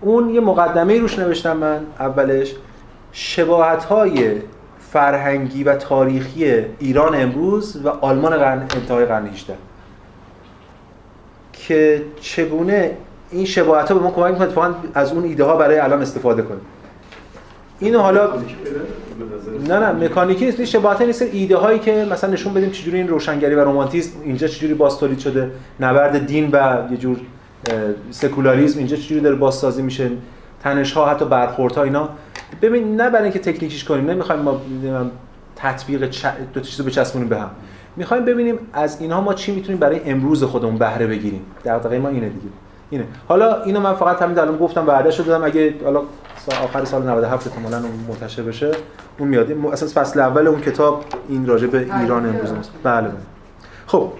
اون 0.00 0.30
یه 0.30 0.40
مقدمه 0.40 0.98
روش 1.00 1.18
نوشتم 1.18 1.56
من 1.56 1.80
اولش. 1.98 2.54
شباهت 3.12 3.84
های 3.84 4.40
فرهنگی 4.78 5.64
و 5.64 5.76
تاریخی 5.76 6.44
ایران 6.78 7.22
امروز 7.22 7.80
و 7.84 7.88
آلمان 7.88 8.36
قرن 8.36 8.58
انتهای 8.58 9.04
قرن 9.04 9.26
18 9.26 9.54
که 11.52 12.02
چگونه 12.20 12.96
این 13.30 13.44
شباهت 13.44 13.88
ها 13.90 13.98
به 13.98 14.04
ما 14.04 14.10
کمک 14.10 14.40
می‌کنه 14.40 14.74
از 14.94 15.12
اون 15.12 15.24
ایده 15.24 15.44
ها 15.44 15.56
برای 15.56 15.78
الان 15.78 16.02
استفاده 16.02 16.42
کنیم. 16.42 16.60
اینو 17.78 17.98
حالا 17.98 18.28
نه 19.68 19.78
نه 19.78 19.92
مکانیکی 19.92 20.44
نیست 20.46 20.64
شباهت 20.64 21.02
نیست. 21.02 21.22
ایده 21.32 21.56
هایی 21.56 21.78
که 21.78 22.06
مثلا 22.10 22.30
نشون 22.30 22.54
بدیم 22.54 22.70
چجوری 22.70 22.96
این 22.96 23.08
روشنگری 23.08 23.54
و 23.54 23.64
رمانتیسم 23.64 24.20
اینجا 24.24 24.46
چجوری 24.46 24.74
باز 24.74 24.98
تولید 24.98 25.18
شده 25.18 25.50
نبرد 25.80 26.26
دین 26.26 26.50
و 26.52 26.78
یه 26.90 26.96
جور 26.96 27.16
سکولاریسم 28.10 28.78
اینجا 28.78 28.96
چجوری 28.96 29.20
داره 29.20 29.36
بازسازی 29.36 29.82
میشه 29.82 30.10
تنش 30.62 30.92
ها 30.92 31.06
حتی 31.06 31.24
برخورد 31.24 31.74
ها 31.74 31.82
اینا. 31.82 32.08
ببین 32.62 32.96
نه 32.96 33.10
برای 33.10 33.22
اینکه 33.22 33.38
تکنیکیش 33.38 33.84
کنیم 33.84 34.10
نمی‌خوایم 34.10 34.42
ما 34.42 34.60
تطبیق 35.56 36.10
چ... 36.10 36.26
دو 36.54 36.60
تا 36.60 36.60
چیزو 36.60 36.84
بچسبونیم 36.84 37.28
به 37.28 37.38
هم. 37.38 37.50
می‌خوایم 37.96 38.24
ببینیم 38.24 38.58
از 38.72 39.00
اینها 39.00 39.20
ما 39.20 39.34
چی 39.34 39.54
می‌تونیم 39.54 39.80
برای 39.80 40.00
امروز 40.04 40.44
خودمون 40.44 40.78
بهره 40.78 41.06
بگیریم. 41.06 41.42
دغدغه 41.64 41.98
ما 41.98 42.08
اینه 42.08 42.28
دیگه. 42.28 42.48
اینه. 42.90 43.04
حالا 43.28 43.62
اینو 43.62 43.80
من 43.80 43.94
فقط 43.94 44.22
همین 44.22 44.38
الان 44.38 44.56
گفتم 44.56 44.86
وعده 44.86 45.10
شده 45.10 45.26
دادم 45.26 45.44
اگه 45.44 45.74
حالا 45.84 46.02
آخر 46.48 46.84
سال 46.84 47.02
97 47.02 47.46
احتمالاً 47.46 47.76
اون 47.76 48.04
منتشر 48.08 48.42
بشه 48.42 48.70
اون 49.18 49.28
میاد. 49.28 49.52
اساس 49.72 49.98
فصل 49.98 50.20
اول 50.20 50.46
اون 50.46 50.60
کتاب 50.60 51.04
این 51.28 51.46
راجع 51.46 51.66
به 51.66 51.78
ایران 51.78 52.26
امروز 52.26 52.52
است 52.52 52.70
بله 52.82 53.08
بله. 53.08 53.16
خب 53.86 54.12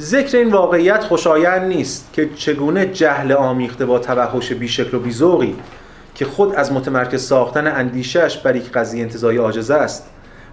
ذکر 0.00 0.36
این 0.36 0.52
واقعیت 0.52 1.04
خوشایند 1.04 1.62
نیست 1.62 2.08
که 2.12 2.28
چگونه 2.36 2.86
جهل 2.86 3.32
آمیخته 3.32 3.86
با 3.86 3.98
توحش 3.98 4.52
بیشکل 4.52 4.96
و 4.96 5.00
بیزوقی 5.00 5.56
که 6.14 6.24
خود 6.24 6.54
از 6.54 6.72
متمرکز 6.72 7.22
ساختن 7.22 7.66
اندیشش 7.66 8.38
بر 8.38 8.56
یک 8.56 8.72
قضیه 8.72 9.02
انتزاعی 9.02 9.36
عاجز 9.36 9.70
است 9.70 10.06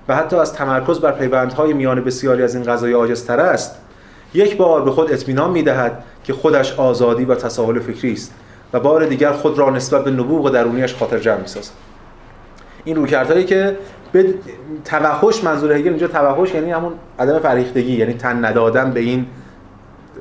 و 0.08 0.16
حتی 0.16 0.36
از 0.36 0.54
تمرکز 0.54 1.00
بر 1.00 1.12
پیوندهای 1.12 1.74
میان 1.74 2.04
بسیاری 2.04 2.44
از 2.44 2.56
این 2.56 2.64
قضایای 2.64 2.96
عاجزتر 2.96 3.40
است 3.40 3.76
یک 4.34 4.58
بار 4.58 4.82
به 4.82 4.92
خود 4.92 5.12
اطمینان 5.12 5.52
می‌دهد 5.52 6.04
که 6.24 6.34
خودش 6.34 6.74
آزادی 6.74 7.26
و 7.26 7.36
تساهل 7.36 7.80
فکری 7.80 8.14
است. 8.14 8.34
و 8.74 8.80
بار 8.80 9.06
دیگر 9.06 9.32
خود 9.32 9.58
را 9.58 9.70
نسبت 9.70 10.04
به 10.04 10.12
نبوغ 10.12 10.52
درونیش 10.52 10.96
خاطر 10.96 11.20
جمع 11.20 11.42
می‌سازد. 11.42 11.72
این 12.86 12.96
رویکردهایی 12.96 13.46
که 13.46 13.78
به 14.12 14.34
توحش 14.86 15.44
منظور 15.44 15.72
هگل 15.72 15.90
اینجا 15.90 16.08
توحش 16.08 16.54
یعنی 16.54 16.72
همون 16.72 16.94
عدم 17.20 17.40
فریختگی 17.40 17.98
یعنی 17.98 18.14
تن 18.14 18.46
ندادن 18.46 18.92
به 18.92 19.00
این 19.00 19.26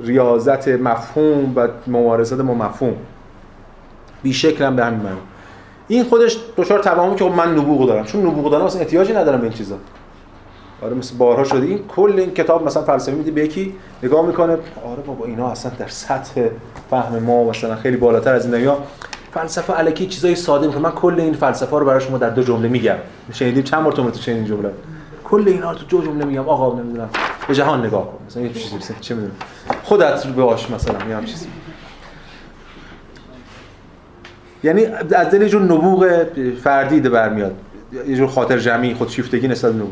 ریاضت 0.03 0.69
مفهوم 0.69 1.53
و 1.57 1.69
ممارسات 1.87 2.41
ما 2.41 2.55
مفهوم. 2.55 2.97
بی 4.23 4.55
هم 4.61 4.77
به 4.77 4.85
همین 4.85 5.01
معنی. 5.01 5.17
این 5.89 6.05
خودش 6.05 6.39
دچار 6.57 6.79
توهمی 6.79 7.17
که 7.17 7.25
خب 7.25 7.31
من 7.31 7.59
نبوغ 7.59 7.89
دارم. 7.89 8.05
چون 8.05 8.27
نبوغ 8.27 8.51
دارم 8.51 8.65
اصلا 8.65 8.81
احتیاجی 8.81 9.13
ندارم 9.13 9.39
به 9.39 9.45
این 9.45 9.53
چیزا. 9.53 9.77
آره 10.83 10.95
مثل 10.95 11.17
بارها 11.17 11.45
شده. 11.45 11.67
این 11.67 11.81
کل 11.89 12.15
این 12.19 12.35
کتاب 12.35 12.67
مثلا 12.67 12.83
فلسفه 12.83 13.13
میده 13.13 13.31
به 13.31 13.45
یکی 13.45 13.75
نگاه 14.03 14.27
می‌کنه. 14.27 14.53
آره 14.85 15.03
بابا 15.07 15.25
اینا 15.25 15.49
اصلا 15.49 15.73
در 15.79 15.89
سطح 15.89 16.49
فهم 16.91 17.19
ما 17.19 17.45
مثلا 17.45 17.77
خیلی 17.77 17.97
بالاتر 17.97 18.35
از 18.35 18.45
این 18.45 18.55
دنیا. 18.55 18.79
فلسفه 19.35 19.79
الکی 19.79 20.07
چیزای 20.07 20.35
ساده 20.35 20.67
می‌کنه. 20.67 20.83
من 20.83 20.91
کل 20.91 21.21
این 21.21 21.35
فلسفه 21.35 21.79
رو 21.79 21.87
برای 21.87 22.01
شما 22.01 22.19
در 22.19 22.31
دو 22.31 22.43
جمله 22.43 22.69
میگم. 22.69 22.97
شنیدیم 23.33 23.63
چند 23.63 23.85
بار 23.85 23.93
تو 23.93 24.13
شنیدین 24.21 24.45
جمله؟ 24.45 24.71
کل 25.25 25.45
اینا 25.47 25.71
رو 25.71 25.79
تو 25.79 25.85
دو 25.85 26.07
جمله 26.07 26.25
میگم. 26.25 26.49
آقا 26.49 26.81
نمی‌دونم. 26.81 27.09
به 27.49 27.55
جهان 27.55 27.87
نگاه 27.87 28.05
کن. 28.05 28.19
مثلا 28.27 28.43
یه 28.43 28.53
چیزی 28.53 28.95
چه 29.01 29.15
می‌دونم. 29.15 29.35
خودت 29.83 30.27
رو 30.27 30.33
باش 30.33 30.71
مثلا 30.71 30.99
میگم 31.07 31.25
چیزی. 31.25 31.47
یعنی 34.65 34.85
از 35.15 35.31
دل 35.31 35.49
جور 35.49 35.63
نبوغ 35.63 36.27
فردی 36.63 37.01
ده 37.01 37.09
برمیاد 37.09 37.55
یه 38.09 38.17
جور 38.17 38.29
خاطر 38.29 38.59
جمعی 38.59 38.95
خودشیفتگی 38.95 39.49
نسبت 39.49 39.75
نبوغ. 39.75 39.89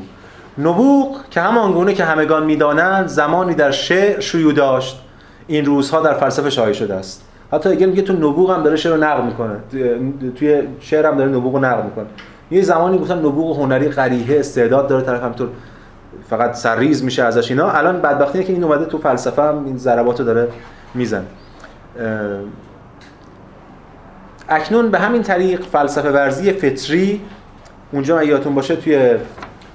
نبوغ 0.58 1.16
که 1.30 1.40
همان 1.40 1.72
گونه 1.72 1.94
که 1.94 2.04
همگان 2.04 2.46
می‌دانند 2.46 3.06
زمانی 3.06 3.54
در 3.54 3.70
شعر 3.70 4.20
شیوع 4.20 4.52
داشت. 4.52 5.00
این 5.46 5.64
روزها 5.64 6.00
در 6.00 6.14
فلسفه 6.14 6.50
شایع 6.50 6.72
شده 6.72 6.94
است. 6.94 7.24
حتی 7.52 7.68
اگر 7.68 7.86
میگه 7.86 8.02
تو 8.02 8.12
نبوغ 8.12 8.50
هم 8.50 8.62
داره 8.62 8.76
شعر 8.76 8.92
رو 8.92 9.04
نقل 9.04 9.24
می‌کنه 9.24 9.56
توی 10.36 10.62
شعر 10.80 11.06
هم 11.06 11.16
داره 11.16 11.30
نبوغ 11.30 11.54
رو 11.54 11.60
نقل 11.60 11.82
می‌کنه. 11.82 12.06
یه 12.50 12.62
زمانی 12.62 12.98
گفتن 12.98 13.18
نبوغ 13.18 13.58
هنری 13.58 13.88
قریحه 13.88 14.38
استعداد 14.38 14.88
داره 14.88 15.04
طرف 15.04 15.22
همینطور 15.22 15.48
فقط 16.30 16.54
سرریز 16.54 17.04
میشه 17.04 17.22
ازش 17.22 17.50
اینا. 17.50 17.70
الان 17.70 18.00
بدبختیه 18.00 18.42
که 18.42 18.52
این 18.52 18.64
اومده 18.64 18.84
تو 18.84 18.98
فلسفه 18.98 19.42
هم 19.42 19.64
این 19.64 19.76
ضربات 19.76 20.20
رو 20.20 20.26
داره 20.26 20.48
میزن 20.94 21.24
اکنون 24.48 24.90
به 24.90 24.98
همین 24.98 25.22
طریق 25.22 25.62
فلسفه 25.62 26.10
ورزی 26.10 26.52
فطری 26.52 27.20
اونجا 27.92 28.22
یادتون 28.22 28.54
باشه 28.54 28.76
توی 28.76 29.16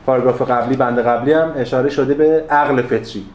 پاراگراف 0.10 0.42
قبلی 0.42 0.76
بند 0.76 1.00
قبلی 1.00 1.34
هم 1.34 1.54
اشاره 1.56 1.90
شده 1.90 2.14
به 2.14 2.44
عقل 2.50 2.82
فطری 2.82 3.26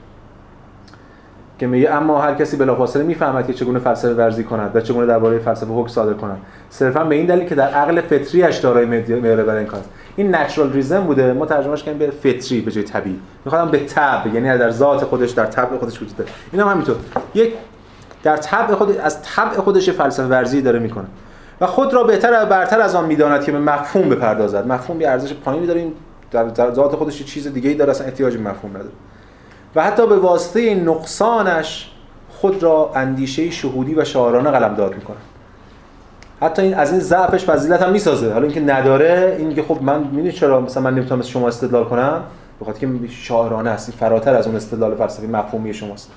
که 1.58 1.66
میگه 1.66 1.90
اما 1.90 2.20
هر 2.20 2.34
کسی 2.34 2.56
بلافاصله 2.56 3.02
می‌فهمد 3.02 3.46
که 3.46 3.52
چگونه 3.52 3.78
فلسفه 3.78 4.14
ورزی 4.14 4.44
کند 4.44 4.76
و 4.76 4.80
چگونه 4.80 5.06
درباره 5.06 5.38
فلسفه 5.38 5.72
حکم 5.72 5.88
صادر 5.88 6.12
کند. 6.12 6.38
صرفا 6.70 7.04
به 7.04 7.14
این 7.14 7.26
دلیل 7.26 7.48
که 7.48 7.54
در 7.54 7.68
عقل 7.68 8.02
اش 8.44 8.58
دارای 8.58 8.86
معیار 8.86 9.42
برای 9.42 9.58
این 9.58 9.66
کار. 9.66 9.80
این 10.16 10.34
نچرال 10.34 10.72
ریزن 10.72 11.00
بوده. 11.00 11.32
ما 11.32 11.46
ترجمهش 11.46 11.82
کردیم 11.82 11.98
به 11.98 12.10
فطری 12.10 12.60
به 12.60 12.70
جای 12.70 12.84
طبیعی. 12.84 13.20
می‌خوام 13.44 13.70
به 13.70 13.78
طبع 13.78 14.30
یعنی 14.30 14.58
در 14.58 14.70
ذات 14.70 15.04
خودش 15.04 15.30
در 15.30 15.46
طبع 15.46 15.78
خودش 15.78 16.02
وجود 16.02 16.16
داره. 16.16 16.30
اینا 16.52 16.64
هم 16.64 16.70
همینطور. 16.70 16.96
یک 17.34 17.54
در 18.22 18.36
طبع 18.36 18.74
خود 18.74 18.98
از 18.98 19.22
طبع 19.22 19.56
خودش 19.56 19.90
فلسفه 19.90 20.26
ورزی 20.26 20.62
داره 20.62 20.78
می‌کنه. 20.78 21.06
و 21.60 21.66
خود 21.66 21.94
را 21.94 22.04
بهتر 22.04 22.42
و 22.42 22.46
برتر 22.46 22.80
از 22.80 22.94
آن 22.94 23.06
می‌داند 23.06 23.44
که 23.44 23.52
به 23.52 23.58
مفهوم 23.58 24.08
بپردازد. 24.08 24.66
مفهوم 24.66 25.00
یه 25.00 25.08
ارزش 25.08 25.34
پایینی 25.34 25.66
داره. 25.66 25.86
در 26.34 26.74
ذات 26.74 26.96
خودش 26.96 27.22
چیز 27.22 27.52
دیگه 27.52 27.68
ای 27.68 27.74
داره 27.74 27.90
اصلا 27.90 28.06
احتیاج 28.06 28.36
مفهوم 28.36 28.70
نداره. 28.70 28.92
و 29.76 29.84
حتی 29.84 30.06
به 30.06 30.16
واسطه 30.16 30.74
نقصانش 30.74 31.90
خود 32.30 32.62
را 32.62 32.92
اندیشه 32.94 33.50
شهودی 33.50 33.94
و 33.94 34.04
شاعرانه 34.04 34.50
قلمداد 34.50 34.94
می‌کنه. 34.94 35.16
حتی 36.40 36.62
این 36.62 36.74
از 36.74 36.90
این 36.90 37.00
ضعفش 37.00 37.44
فضیلت 37.44 37.82
هم 37.82 37.92
می‌سازه. 37.92 38.32
حالا 38.32 38.44
اینکه 38.44 38.60
نداره 38.60 39.36
این 39.38 39.54
که 39.54 39.62
خب 39.62 39.78
من 39.82 40.00
می‌دونی 40.00 40.32
چرا 40.32 40.60
مثلا 40.60 40.82
من 40.82 40.94
نمی‌تونم 40.94 41.18
مثل 41.18 41.28
شما 41.28 41.48
استدلال 41.48 41.84
کنم؟ 41.84 42.22
بخاطر 42.60 42.80
که 42.80 42.88
شاعرانه 43.08 43.70
است. 43.70 43.90
فراتر 43.90 44.34
از 44.34 44.46
اون 44.46 44.56
استدلال 44.56 44.94
فلسفی 44.94 45.26
مفهومی 45.26 45.74
شماست. 45.74 46.10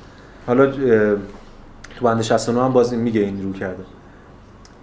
حالا 0.47 0.65
تو 0.65 2.05
بند 2.05 2.21
69 2.21 2.63
هم 2.63 2.73
باز 2.73 2.93
میگه 2.93 3.21
این 3.21 3.43
رو 3.43 3.53
کرده. 3.53 3.83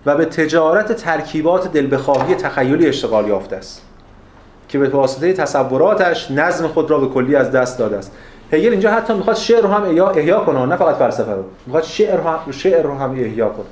و 0.07 0.17
به 0.17 0.25
تجارت 0.25 0.93
ترکیبات 0.93 1.73
دل 1.73 1.95
بخواهی 1.95 2.35
تخیلی 2.35 2.87
اشتغال 2.87 3.29
یافته 3.29 3.57
است. 3.57 3.83
که 4.69 4.79
به 4.79 4.89
واسطه 4.89 5.33
تصوراتش 5.33 6.31
نظم 6.31 6.69
خود 6.69 6.91
را 6.91 6.99
به 6.99 7.07
کلی 7.07 7.37
از 7.37 7.53
دست 7.53 7.79
داده 7.79 7.97
است. 7.97 8.13
هگل 8.53 8.71
اینجا 8.71 8.91
حتی 8.91 9.15
می‌خواد 9.15 9.37
شعر 9.37 9.63
رو 9.63 9.69
هم 9.69 9.83
احیا, 9.83 10.41
کنه 10.41 10.67
نه 10.67 10.77
فقط 10.77 10.95
فلسفه 10.97 11.33
رو. 11.33 11.45
می‌خواد 11.67 11.85
شعر 11.85 12.17
رو 12.17 12.29
هم 12.29 12.53
شعر 12.53 12.83
رو 12.83 12.99
هم 12.99 13.11
احیا 13.11 13.49
کنه. 13.49 13.67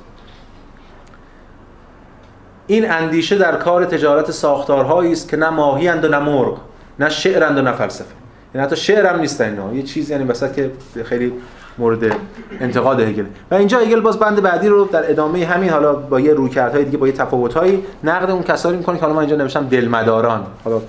این 2.67 2.91
اندیشه 2.91 3.37
در 3.37 3.55
کار 3.55 3.85
تجارت 3.85 4.31
ساختارهایی 4.31 5.11
است 5.11 5.29
که 5.29 5.37
نه 5.37 5.49
ماهی 5.49 5.87
و 5.87 6.07
نه 6.07 6.19
مرغ 6.19 6.57
نه 6.99 7.09
شعرند 7.09 7.57
و 7.57 7.61
نه 7.61 7.71
فلسفه. 7.71 8.13
یعنی 8.55 8.67
حتی 8.67 8.75
شعر 8.75 9.05
هم 9.05 9.19
نیست 9.19 9.41
اینا. 9.41 9.73
یه 9.73 9.83
چیز 9.83 10.09
یعنی 10.09 10.23
که 10.55 10.71
خیلی 11.03 11.33
مورد 11.77 12.15
انتقاد 12.59 12.99
هگل. 12.99 13.25
و 13.51 13.55
اینجا 13.55 13.79
هگل 13.79 13.99
باز 13.99 14.19
بند 14.19 14.41
بعدی 14.41 14.67
رو 14.67 14.85
در 14.85 15.11
ادامه 15.11 15.45
همین 15.45 15.69
حالا 15.69 15.93
با 15.93 16.19
یه 16.19 16.33
رویکردهای 16.33 16.85
دیگه 16.85 16.97
با 16.97 17.07
یه 17.07 17.13
تفاوت‌هایی 17.13 17.83
نقد 18.03 18.29
اون 18.29 18.43
کسایی 18.43 18.77
می‌کنه 18.77 18.95
که 18.95 19.01
حالا 19.01 19.13
من 19.13 19.19
اینجا 19.19 19.35
نوشتم 19.35 19.67
دلمداران. 19.67 20.45
حالا 20.63 20.81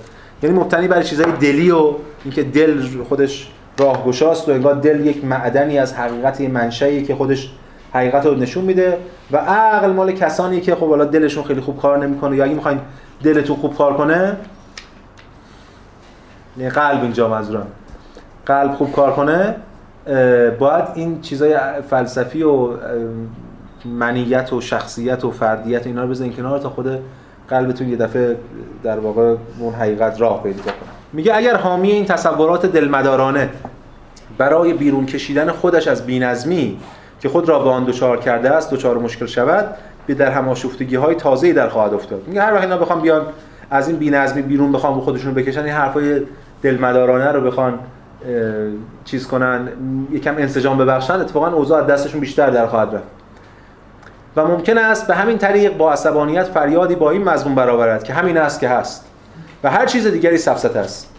یعنی 0.43 0.59
مبتنی 0.59 0.87
بر 0.87 1.01
چیزای 1.01 1.31
دلی 1.31 1.71
و 1.71 1.91
اینکه 2.23 2.43
دل 2.43 2.81
خودش 3.09 3.51
راهگشاست 3.77 4.49
و 4.49 4.51
انگار 4.51 4.75
دل 4.75 5.05
یک 5.05 5.25
معدنی 5.25 5.79
از 5.79 5.93
حقیقت 5.93 6.41
منشأیه 6.41 7.03
که 7.03 7.15
خودش 7.15 7.51
حقیقت 7.93 8.25
رو 8.25 8.35
نشون 8.35 8.65
میده 8.65 8.97
و 9.31 9.37
عقل 9.37 9.91
مال 9.91 10.11
کسانی 10.11 10.61
که 10.61 10.75
خب 10.75 10.89
حالا 10.89 11.05
دلشون 11.05 11.43
خیلی 11.43 11.61
خوب 11.61 11.81
کار 11.81 11.97
نمی‌کنه 11.97 12.35
یا 12.35 12.43
اگه 12.43 12.53
می‌خواین 12.53 12.79
دلتون 13.23 13.55
خوب 13.55 13.77
کار 13.77 13.97
کنه 13.97 14.37
یعنی 16.57 16.69
قلب 16.69 17.01
اینجا 17.01 17.27
منظورم. 17.27 17.67
قلب 18.45 18.71
خوب 18.73 18.91
کار 18.91 19.13
کنه 19.13 19.55
باید 20.59 20.85
این 20.95 21.21
چیزای 21.21 21.57
فلسفی 21.89 22.43
و 22.43 22.69
منیت 23.85 24.53
و 24.53 24.61
شخصیت 24.61 25.25
و 25.25 25.31
فردیت 25.31 25.87
اینا 25.87 26.03
رو 26.03 26.09
بزنین 26.09 26.33
کنار 26.33 26.59
تا 26.59 26.69
خود 26.69 26.99
قلبتون 27.47 27.89
یه 27.89 27.95
دفعه 27.95 28.35
در 28.83 28.99
واقع 28.99 29.35
اون 29.59 29.73
حقیقت 29.73 30.21
راه 30.21 30.43
پیدا 30.43 30.61
کنه. 30.61 30.73
میگه 31.13 31.35
اگر 31.35 31.55
حامی 31.55 31.91
این 31.91 32.05
تصورات 32.05 32.65
دلمدارانه 32.65 33.49
برای 34.37 34.73
بیرون 34.73 35.05
کشیدن 35.05 35.51
خودش 35.51 35.87
از 35.87 36.05
بینظمی 36.05 36.77
که 37.19 37.29
خود 37.29 37.49
را 37.49 37.59
به 37.59 37.69
آن 37.69 37.85
دچار 37.85 38.17
کرده 38.17 38.49
است 38.49 38.73
دچار 38.73 38.97
مشکل 38.97 39.25
شود 39.25 39.75
به 40.07 40.13
در 40.13 40.31
هماشفتگی 40.31 40.95
های 40.95 41.15
تازه‌ای 41.15 41.53
در 41.53 41.69
خواهد 41.69 41.93
افتاد. 41.93 42.21
میگه 42.27 42.41
هر 42.41 42.53
وقت 42.53 42.63
اینا 42.63 42.77
بخوام 42.77 43.01
بیان 43.01 43.25
از 43.71 43.87
این 43.87 43.97
بینظمی 43.97 44.41
بیرون 44.41 44.71
بخوام 44.71 45.01
خودشون 45.01 45.33
بکشن 45.33 45.63
این 45.63 45.73
حرفای 45.73 46.21
دلمدارانه 46.61 47.31
رو 47.31 47.41
بخوان 47.41 47.79
چیز 49.05 49.27
کنن 49.27 49.69
یکم 50.11 50.37
انسجام 50.37 50.77
ببخشن 50.77 51.13
اتفاقا 51.13 51.47
اوضاع 51.47 51.81
از 51.81 51.87
دستشون 51.87 52.19
بیشتر 52.19 52.49
در 52.49 52.67
خواهد 52.67 52.95
رفت. 52.95 53.03
و 54.35 54.45
ممکن 54.47 54.77
است 54.77 55.07
به 55.07 55.15
همین 55.15 55.37
طریق 55.37 55.77
با 55.77 55.93
عصبانیت 55.93 56.43
فریادی 56.43 56.95
با 56.95 57.11
این 57.11 57.23
مضمون 57.23 57.55
برآورد 57.55 58.03
که 58.03 58.13
همین 58.13 58.37
است 58.37 58.59
که 58.59 58.69
هست 58.69 59.05
و 59.63 59.69
هر 59.69 59.85
چیز 59.85 60.07
دیگری 60.07 60.37
سفسطه 60.37 60.79
است. 60.79 61.11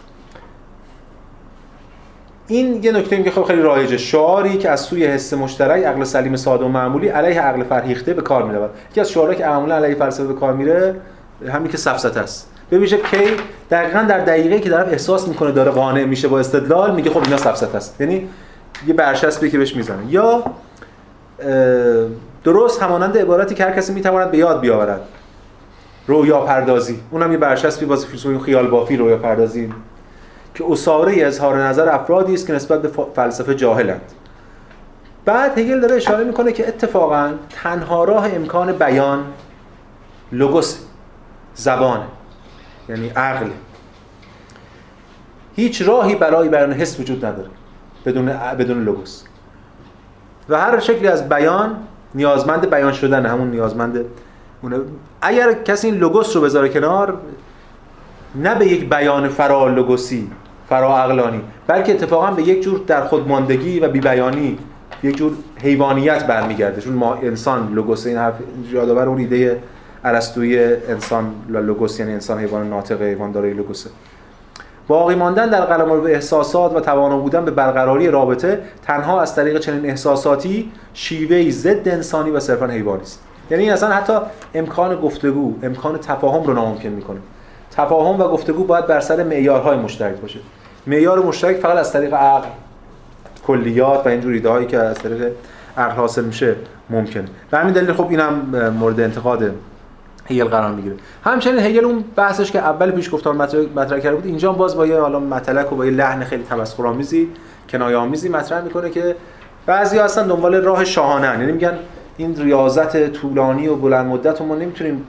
این 2.47 2.83
یه 2.83 2.91
نکته 2.91 3.23
که 3.23 3.31
خب 3.31 3.43
خیلی 3.43 3.61
رایجه. 3.61 3.97
شعاری 3.97 4.57
که 4.57 4.69
از 4.69 4.81
سوی 4.81 5.05
حس 5.05 5.33
مشترک 5.33 5.83
عقل 5.83 6.03
سلیم 6.03 6.35
ساده 6.35 6.65
و 6.65 6.67
معمولی 6.67 7.07
علیه 7.07 7.41
عقل 7.41 7.63
فرهیخته 7.63 8.13
به 8.13 8.21
کار 8.21 8.43
می‌رود. 8.43 8.69
یکی 8.91 9.01
از 9.01 9.09
شعارهایی 9.09 9.39
که 9.39 9.47
معمولا 9.47 9.75
علیه 9.75 9.95
فلسفه 9.95 10.27
به 10.27 10.33
کار 10.33 10.53
میره 10.53 10.95
همین 11.49 11.71
که 11.71 11.77
سفسطه 11.77 12.19
است. 12.19 12.51
ببینید 12.71 13.05
کی 13.05 13.17
دقیقا 13.71 14.01
در 14.01 14.19
دقیقه 14.19 14.59
که 14.59 14.69
طرف 14.69 14.87
احساس 14.87 15.27
می‌کنه 15.27 15.51
داره 15.51 15.71
قانع 15.71 16.03
میشه 16.03 16.27
با 16.27 16.39
استدلال 16.39 16.95
میگه 16.95 17.09
خب 17.09 17.23
اینا 17.23 17.37
سفسطه 17.37 17.77
است. 17.77 18.01
یعنی 18.01 18.29
یه 18.87 18.93
برچسبی 18.93 19.51
که 19.51 19.57
بهش 19.57 19.75
می‌زنه. 19.75 20.05
یا 20.07 20.43
درست 22.43 22.81
همانند 22.83 23.17
عبارتی 23.17 23.55
که 23.55 23.63
هر 23.63 23.71
کسی 23.71 23.93
می‌تواند 23.93 24.31
به 24.31 24.37
یاد 24.37 24.59
بیاورد. 24.59 25.01
رویا 26.07 26.39
پردازی 26.39 26.99
اونم 27.11 27.31
یه 27.31 27.37
برچسبی 27.37 27.85
باز 27.85 28.05
فیلسوفی 28.05 28.45
خیال 28.45 28.67
بافی 28.67 28.97
رویا 28.97 29.17
پردازی 29.17 29.73
که 30.55 30.63
اساره 30.69 31.13
اظهار 31.17 31.63
نظر 31.63 31.89
افرادی 31.89 32.33
است 32.33 32.47
که 32.47 32.53
نسبت 32.53 32.81
به 32.81 32.89
فلسفه 33.15 33.55
جاهلند. 33.55 34.01
بعد 35.25 35.57
هگل 35.57 35.79
داره 35.79 35.95
اشاره 35.95 36.23
می‌کنه 36.23 36.51
که 36.51 36.67
اتفاقا 36.67 37.29
تنها 37.63 38.03
راه 38.03 38.35
امکان 38.35 38.71
بیان 38.71 39.23
لوگوس 40.31 40.77
زبانه. 41.55 42.03
یعنی 42.89 43.09
عقل. 43.09 43.47
هیچ 45.55 45.81
راهی 45.81 46.15
برای 46.15 46.49
بیان 46.49 46.73
حس 46.73 46.99
وجود 46.99 47.25
نداره. 47.25 47.49
بدون 48.07 48.25
بدون 48.59 48.83
لوگوس 48.83 49.23
و 50.49 50.57
هر 50.57 50.79
شکلی 50.79 51.07
از 51.07 51.29
بیان 51.29 51.75
نیازمند 52.15 52.69
بیان 52.69 52.93
شدن 52.93 53.25
همون 53.25 53.51
نیازمند 53.51 54.05
اونه 54.61 54.77
اگر 55.21 55.53
کسی 55.53 55.87
این 55.87 55.97
لوگوس 55.97 56.35
رو 56.35 56.41
بذاره 56.41 56.69
کنار 56.69 57.17
نه 58.35 58.55
به 58.55 58.67
یک 58.67 58.89
بیان 58.89 59.27
فرا 59.27 59.67
لوگوسی 59.67 60.31
فرا 60.69 60.97
عقلانی 60.97 61.41
بلکه 61.67 61.93
اتفاقا 61.93 62.31
به 62.31 62.41
یک 62.43 62.63
جور 62.63 62.81
در 62.87 63.01
خود 63.05 63.27
ماندگی 63.27 63.79
و 63.79 63.89
بی 63.89 63.99
بیانی 63.99 64.57
یک 65.03 65.17
جور 65.17 65.31
حیوانیت 65.61 66.27
برمیگرده. 66.27 66.81
چون 66.81 66.93
ما 66.93 67.13
انسان 67.13 67.73
لوگوس 67.73 68.07
این 68.07 68.17
حرف 68.17 68.35
یادآور 68.71 69.07
اون 69.07 69.17
ایده 69.17 69.59
ارسطویی 70.07 70.59
انسان 70.73 71.33
لوگوس 71.49 71.99
یعنی 71.99 72.13
انسان 72.13 72.39
حیوان 72.39 72.69
ناطق 72.69 73.01
حیوان 73.01 73.31
داره 73.31 73.53
لوگوسه 73.53 73.89
باقی 74.87 75.15
ماندن 75.15 75.49
در 75.49 75.61
قلمرو 75.61 76.05
احساسات 76.05 76.75
و 76.75 76.79
توانا 76.79 77.17
بودن 77.17 77.45
به 77.45 77.51
برقراری 77.51 78.07
رابطه 78.07 78.59
تنها 78.85 79.21
از 79.21 79.35
طریق 79.35 79.59
چنین 79.59 79.85
احساساتی 79.85 80.71
شیوهی 80.93 81.51
ضد 81.51 81.87
انسانی 81.87 82.31
و 82.31 82.39
صرفا 82.39 82.67
حیوانی 82.67 83.01
است. 83.01 83.23
یعنی 83.51 83.63
این 83.63 83.73
اصلا 83.73 83.89
حتی 83.89 84.13
امکان 84.53 85.01
گفتگو 85.01 85.53
امکان 85.63 85.97
تفاهم 85.97 86.43
رو 86.43 86.53
ناممکن 86.53 86.89
می‌کنه. 86.89 87.19
تفاهم 87.71 88.21
و 88.21 88.27
گفتگو 88.27 88.63
باید 88.63 88.87
بر 88.87 88.99
سر 88.99 89.23
معیارهای 89.23 89.77
مشترک 89.77 90.15
باشه. 90.15 90.39
معیار 90.87 91.19
مشترک 91.19 91.57
فقط 91.57 91.77
از 91.77 91.93
طریق 91.93 92.13
عقل 92.13 92.47
کلیات 93.47 94.05
و 94.05 94.09
اینجور 94.09 94.33
ایده 94.33 94.49
هایی 94.49 94.67
که 94.67 94.77
از 94.77 94.97
طریق 94.97 95.31
عقل 95.77 95.95
حاصل 95.95 96.23
میشه 96.23 96.55
ممکنه 96.89 97.25
به 97.51 97.57
همین 97.57 97.73
دلیل 97.73 97.93
خب 97.93 98.09
اینم 98.09 98.33
مورد 98.79 98.99
انتقاد 98.99 99.51
هگل 100.29 100.45
قرار 100.45 100.71
می‌گیره. 100.71 100.95
همچنین 101.23 101.59
هگل 101.59 101.85
اون 101.85 102.03
بحثش 102.15 102.51
که 102.51 102.59
اول 102.59 102.91
پیش 102.91 103.13
گفتار 103.13 103.33
مطرح 103.75 103.99
کرده 103.99 104.15
بود 104.15 104.25
اینجا 104.25 104.51
باز 104.51 104.75
با 104.75 104.87
یه 104.87 104.99
حالا 104.99 105.19
مطلق 105.19 105.73
و 105.73 105.75
با 105.75 105.85
یه 105.85 105.91
لحن 105.91 106.23
خیلی 106.23 106.43
تمسخرآمیزی 106.43 107.29
کنایه 107.69 107.97
آمیزی 107.97 108.29
مطرح 108.29 108.63
می‌کنه 108.63 108.89
که 108.89 109.15
بعضی 109.65 109.97
هستن 109.97 110.27
دنبال 110.27 110.55
راه 110.55 110.85
شاهانه 110.85 111.27
یعنی 111.27 111.51
میگن 111.51 111.73
این 112.17 112.35
ریاضت 112.35 113.07
طولانی 113.11 113.67
و 113.67 113.75
بلند 113.75 114.05
مدت 114.05 114.39
رو 114.39 114.45
ما 114.45 114.55
نمی‌تونیم 114.55 115.07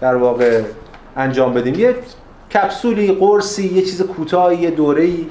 در 0.00 0.14
واقع 0.14 0.62
انجام 1.16 1.54
بدیم. 1.54 1.74
یه 1.74 1.94
کپسولی 2.54 3.12
قرصی 3.12 3.74
یه 3.74 3.82
چیز 3.82 4.02
کوتاهی 4.02 4.56
یه 4.56 4.70
دوره‌ای 4.70 5.26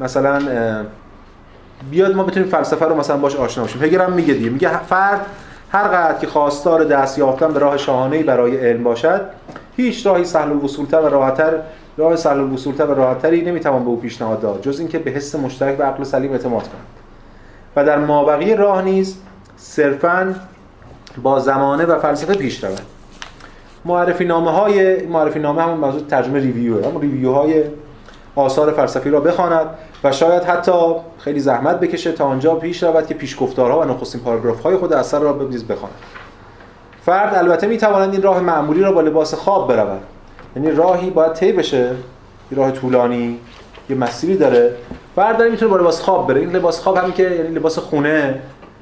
مثلا 0.00 0.42
بیاد 1.90 2.16
ما 2.16 2.22
بتونیم 2.22 2.48
فلسفه 2.48 2.84
رو 2.84 2.94
مثلا 2.94 3.16
باش 3.16 3.36
آشنا 3.36 3.64
بشیم 3.64 3.82
هگل 3.82 4.00
هم 4.00 4.12
میگه 4.12 4.34
دیگه. 4.34 4.50
میگه 4.50 4.78
فرد 4.82 5.26
هر 5.70 5.88
قدر 5.88 6.18
که 6.18 6.26
خواستار 6.26 6.84
دست 6.84 7.18
یافتن 7.18 7.52
به 7.52 7.58
راه 7.58 7.76
شاهانه‌ای 7.76 8.22
برای 8.22 8.56
علم 8.56 8.82
باشد 8.82 9.20
هیچ 9.76 10.06
راهی 10.06 10.24
سهل 10.24 10.50
الوصول‌تر 10.50 11.00
و 11.00 11.08
راحت‌تر 11.08 11.52
راه 11.96 12.16
سهل 12.16 12.38
الوصول‌تر 12.40 12.86
و 12.86 12.94
راحت‌تری 12.94 13.42
نمی‌توان 13.42 13.84
به 13.84 13.88
او 13.90 14.00
پیشنهاد 14.00 14.40
داد 14.40 14.62
جز 14.62 14.78
اینکه 14.78 14.98
به 14.98 15.10
حس 15.10 15.34
مشترک 15.34 15.80
و 15.80 15.82
عقل 15.82 16.04
سلیم 16.04 16.32
اعتماد 16.32 16.62
کند. 16.62 16.86
و 17.76 17.84
در 17.84 17.98
مابقی 17.98 18.54
راه 18.54 18.82
نیز 18.82 19.16
صرفاً 19.56 20.34
با 21.22 21.38
زمانه 21.38 21.84
و 21.84 21.98
فلسفه 21.98 22.34
پیش 22.34 22.64
رود. 22.64 22.80
معرفی 23.84 24.24
نامه 24.24 24.50
های 24.50 25.06
معرفی 25.06 25.38
نامه 25.38 25.62
همون 25.62 25.76
موضوع 25.76 26.02
ترجمه 26.08 26.38
ریویو 26.38 26.86
هم 26.86 27.00
ریویو 27.00 27.32
های 27.32 27.64
آثار 28.36 28.72
فلسفی 28.72 29.10
را 29.10 29.20
بخواند. 29.20 29.66
و 30.04 30.12
شاید 30.12 30.44
حتی 30.44 30.94
خیلی 31.18 31.40
زحمت 31.40 31.80
بکشه 31.80 32.12
تا 32.12 32.24
آنجا 32.24 32.54
پیش 32.54 32.82
رود 32.82 33.06
که 33.06 33.14
پیشگفتارها 33.14 33.80
و 33.80 33.84
نخستین 33.84 34.20
پاراگراف 34.20 34.60
های 34.60 34.76
خود 34.76 34.92
اثر 34.92 35.18
را 35.18 35.32
بنیز 35.32 35.64
بخواند 35.64 35.94
فرد 37.04 37.34
البته 37.34 37.66
می 37.66 37.78
توانند 37.78 38.12
این 38.12 38.22
راه 38.22 38.40
معمولی 38.40 38.80
را 38.80 38.92
با 38.92 39.00
لباس 39.00 39.34
خواب 39.34 39.68
برود. 39.68 40.00
یعنی 40.56 40.70
راهی 40.70 41.10
باید 41.10 41.32
طی 41.32 41.52
بشه. 41.52 41.78
یه 42.52 42.58
راه 42.58 42.70
طولانی 42.70 43.38
یه 43.90 43.96
مسیری 43.96 44.36
داره. 44.36 44.74
فرد 45.16 45.38
داره 45.38 45.50
می‌تونه 45.50 45.70
با 45.70 45.76
لباس 45.76 46.00
خواب 46.00 46.28
بره. 46.28 46.40
این 46.40 46.50
لباس 46.50 46.80
خواب 46.80 46.96
همین 46.96 47.12
که 47.12 47.22
یعنی 47.22 47.54
لباس 47.54 47.78
خونه. 47.78 48.40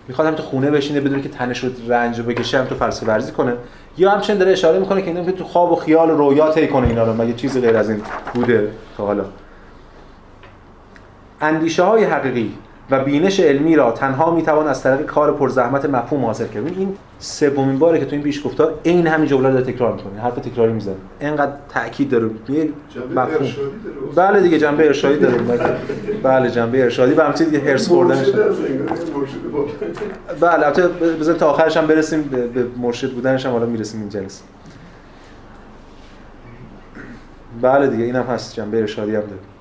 می‌خواد 0.08 0.28
هم 0.28 0.34
تو 0.34 0.42
خونه 0.42 0.70
بشینه 0.70 1.00
بدون 1.00 1.22
که 1.22 1.28
تنش 1.28 1.64
رو 1.64 1.70
رنج 1.88 2.18
رو 2.18 2.24
بکشه 2.24 2.58
هم 2.58 2.64
تو 2.64 2.74
فلسفه 2.74 3.06
ورزی 3.06 3.32
کنه. 3.32 3.52
یا 3.98 4.10
همچنین 4.10 4.38
داره 4.38 4.52
اشاره 4.52 4.78
می‌کنه 4.78 5.02
که 5.02 5.08
اینا 5.08 5.32
تو 5.32 5.44
خواب 5.44 5.72
و 5.72 5.76
خیال 5.76 6.10
و 6.10 6.16
رویا 6.16 6.50
طی 6.50 6.68
کنه 6.68 6.88
اینا 6.88 7.04
رو. 7.04 7.22
مگه 7.22 7.32
چیزی 7.32 7.60
غیر 7.60 7.76
از 7.76 7.90
این 7.90 8.00
بوده 8.34 8.68
تا 8.96 9.06
حالا؟ 9.06 9.24
اندیشه 11.42 11.82
های 11.82 12.04
حقیقی 12.04 12.52
و 12.90 13.04
بینش 13.04 13.40
علمی 13.40 13.76
را 13.76 13.92
تنها 13.92 14.34
می‌توان 14.34 14.66
از 14.66 14.82
طریق 14.82 15.06
کار 15.06 15.32
پرزحمت 15.32 15.84
مفهوم 15.84 16.24
حاصل 16.24 16.46
کرد. 16.46 16.66
این 16.66 16.96
سومین 17.18 17.78
باره 17.78 17.98
که 17.98 18.04
تو 18.04 18.12
این 18.12 18.22
پیش 18.22 18.46
گفتار 18.46 18.74
عین 18.84 19.06
همین 19.06 19.26
جمله 19.26 19.50
رو 19.50 19.60
تکرار 19.60 19.92
می‌کنه. 19.92 20.20
حرف 20.20 20.34
تکراری 20.34 20.72
می‌زنه. 20.72 20.94
اینقدر 21.20 21.52
تاکید 21.68 22.10
داره. 22.10 22.30
یه 22.48 22.68
مفهوم. 23.14 23.48
بله 24.14 24.40
دیگه 24.40 24.58
جنبه 24.58 24.86
ارشادی 24.86 25.18
داره. 25.18 25.38
بله 26.22 26.50
جنبه 26.50 26.82
ارشادی. 26.82 27.14
و 27.14 27.22
همچنین 27.22 27.50
دیگه 27.50 27.64
هرس 27.64 27.88
خوردنش 27.88 28.26
بله 30.40 30.52
البته 30.52 30.88
بزن 30.88 31.34
تا 31.34 31.50
آخرش 31.50 31.76
هم 31.76 31.86
برسیم. 31.86 32.22
به 32.22 32.66
مرشد 32.76 33.12
بودنش 33.12 33.46
هم 33.46 33.52
حالا 33.52 33.66
می‌رسیم 33.66 34.00
این 34.00 34.08
جلسه. 34.08 34.44
بله 37.62 37.86
دیگه 37.86 38.04
اینم 38.04 38.22
هست. 38.22 38.54
جنبه 38.54 38.78
ارشادی 38.78 39.14
هم 39.14 39.20
داره. 39.20 39.51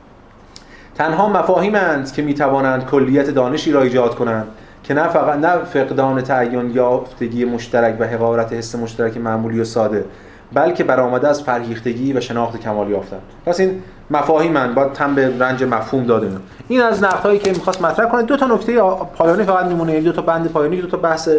تنها 1.02 1.30
مفاهیمند 1.30 2.14
که 2.14 2.22
می‌توانند 2.22 2.86
کلیت 2.86 3.30
دانشی 3.30 3.72
را 3.72 3.82
ایجاد 3.82 4.16
کنند 4.16 4.48
که 4.84 4.94
نه 4.94 5.08
فقط 5.08 5.38
نه 5.40 5.64
فقدان 5.64 6.22
تعین 6.22 6.70
یافتگی 6.70 7.46
مشترک 7.46 7.96
و 8.00 8.04
حقارت 8.08 8.54
حس 8.54 8.76
مشترک 8.76 9.18
معمولی 9.18 9.60
و 9.60 9.64
ساده 9.64 10.06
بلکه 10.54 10.84
برآمده 10.84 11.28
از 11.28 11.44
فرهیختگی 11.44 12.14
و 12.14 12.20
شناخت 12.20 12.60
کمال 12.60 12.90
یافتن. 12.90 13.18
پس 13.46 13.60
این 13.60 13.82
مفاهیمن 14.12 14.74
با 14.74 14.86
تم 14.86 15.16
به 15.16 15.38
رنج 15.40 15.64
مفهوم 15.64 16.06
داده 16.06 16.28
این 16.68 16.82
از 16.82 17.04
نقدهایی 17.04 17.40
که 17.40 17.52
می‌خواست 17.52 17.82
مطرح 17.82 18.10
کنه. 18.10 18.24
دو 18.24 18.38
تا 18.38 18.46
نکته 18.46 18.82
پایانی 19.18 19.44
فقط 19.44 19.66
میمونه. 19.66 20.02
دو 20.02 20.12
تا 20.12 20.22
بند 20.22 20.48
پایانی 20.52 20.82
دو 20.82 20.88
تا 20.88 20.98
بحث 20.98 21.30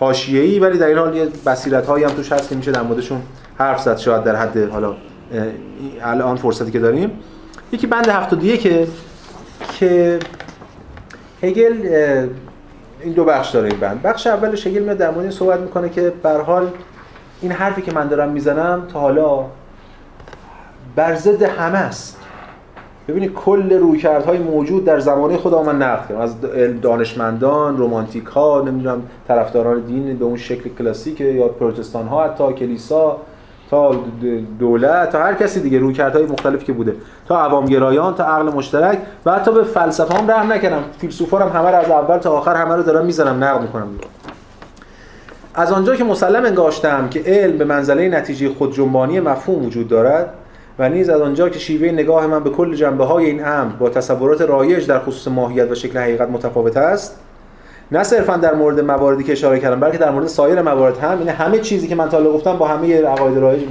حاشیه‌ای 0.00 0.58
ولی 0.58 0.78
در 0.78 0.86
این 0.86 0.98
حال 0.98 1.16
یه 1.16 1.28
بصیرت‌هایی 1.46 2.04
هم 2.04 2.10
توش 2.10 2.32
هست 2.32 2.48
که 2.48 2.56
میشه 2.56 2.70
در 2.70 2.82
موردشون 2.82 3.20
حرف 3.58 3.80
زد. 3.80 3.96
شاید 3.96 4.24
در 4.24 4.36
حد 4.36 4.70
حالا 4.70 4.94
الان 6.02 6.36
فرصتی 6.36 6.70
که 6.70 6.78
داریم. 6.78 7.10
یکی 7.74 7.86
بند 7.86 8.08
71 8.08 8.60
که 8.60 8.86
که 9.78 10.18
هگل 11.42 11.74
این 13.00 13.12
دو 13.12 13.24
بخش 13.24 13.50
داره 13.50 13.68
این 13.68 13.80
بند. 13.80 14.02
بخش 14.02 14.26
اولش 14.26 14.66
هگل 14.66 14.82
میاد 14.82 14.96
در 14.96 15.10
مورد 15.10 15.30
صحبت 15.30 15.60
می‌کنه 15.60 15.88
که 15.88 16.12
به 16.22 16.30
حال 16.30 16.70
این 17.40 17.52
حرفی 17.52 17.82
که 17.82 17.92
من 17.92 18.08
دارم 18.08 18.28
می‌زنم 18.28 18.82
تا 18.92 19.00
حالا 19.00 19.44
بر 20.96 21.14
ضد 21.14 21.42
همه 21.42 21.78
است. 21.78 22.20
ببینید 23.08 23.34
کل 23.34 23.72
رویکردهای 23.72 24.38
موجود 24.38 24.84
در 24.84 25.00
زمانه 25.00 25.36
خدا 25.36 25.62
من 25.62 25.82
نقد 25.82 26.08
کردم. 26.08 26.20
از 26.20 26.34
دانشمندان 26.82 27.76
رومانتیک 27.76 28.24
ها 28.24 28.62
نمی‌دونم 28.66 29.02
طرفداران 29.28 29.80
دین 29.80 30.16
به 30.16 30.24
اون 30.24 30.36
شکل 30.36 30.70
کلاسیک 30.78 31.20
یا 31.20 31.48
پروتستان 31.48 32.06
ها 32.06 32.24
حتی 32.24 32.52
کلیسا. 32.52 33.16
تا 33.74 33.96
دولت 34.58 35.10
تا 35.10 35.18
هر 35.18 35.34
کسی 35.34 35.60
دیگه 35.60 35.78
رویکردهای 35.78 36.26
مختلفی 36.26 36.64
که 36.64 36.72
بوده. 36.72 36.94
تا 37.28 37.44
عوامگرایان 37.44 38.14
تا 38.14 38.24
عقل 38.24 38.52
مشترک 38.52 38.98
و 39.26 39.32
حتی 39.32 39.52
به 39.52 39.62
فلسفه 39.62 40.14
هم 40.14 40.30
رحم 40.30 40.52
نکردم. 40.52 40.84
فیلسوفا 40.98 41.38
هم 41.38 41.60
همه 41.60 41.70
رو 41.70 41.76
از 41.76 41.90
اول 41.90 42.18
تا 42.18 42.30
آخر 42.30 42.54
همه 42.54 42.76
رو 42.76 42.82
دارم 42.82 43.06
می‌زنم 43.06 43.44
نقد 43.44 43.62
می‌کنم. 43.62 43.88
از 45.54 45.72
آنجا 45.72 45.96
که 45.96 46.04
مسلم 46.04 46.44
انگاشتم 46.44 47.08
که 47.08 47.22
علم 47.26 47.58
به 47.58 47.64
منزله 47.64 48.08
نتیجه 48.08 48.48
خود 48.48 48.74
جنبانی 48.74 49.20
مفهوم 49.20 49.66
وجود 49.66 49.88
دارد 49.88 50.28
و 50.78 50.88
نیز 50.88 51.08
از 51.08 51.20
آنجا 51.20 51.48
که 51.48 51.58
شیوه 51.58 51.88
نگاه 51.88 52.26
من 52.26 52.44
به 52.44 52.50
کل 52.50 52.74
جنبه 52.74 53.04
های 53.04 53.26
این 53.26 53.46
امر 53.46 53.72
با 53.72 53.88
تصورات 53.88 54.40
رایج 54.40 54.86
در 54.86 54.98
خصوص 54.98 55.28
ماهیت 55.28 55.70
و 55.70 55.74
شکل 55.74 55.98
حقیقت 55.98 56.30
متفاوت 56.30 56.76
است 56.76 57.20
نه 57.92 58.02
صرفا 58.02 58.36
در 58.36 58.54
مورد 58.54 58.80
مواردی 58.80 59.24
که 59.24 59.32
اشاره 59.32 59.60
کردم 59.60 59.80
بلکه 59.80 59.98
در 59.98 60.10
مورد 60.10 60.26
سایر 60.26 60.62
موارد 60.62 60.98
هم 60.98 61.18
این 61.18 61.28
همه 61.28 61.58
چیزی 61.58 61.88
که 61.88 61.94
من 61.94 62.08
تا 62.08 62.22
گفتم 62.22 62.56
با 62.56 62.68
همه 62.68 63.02
عقاید 63.02 63.38
رایج 63.38 63.62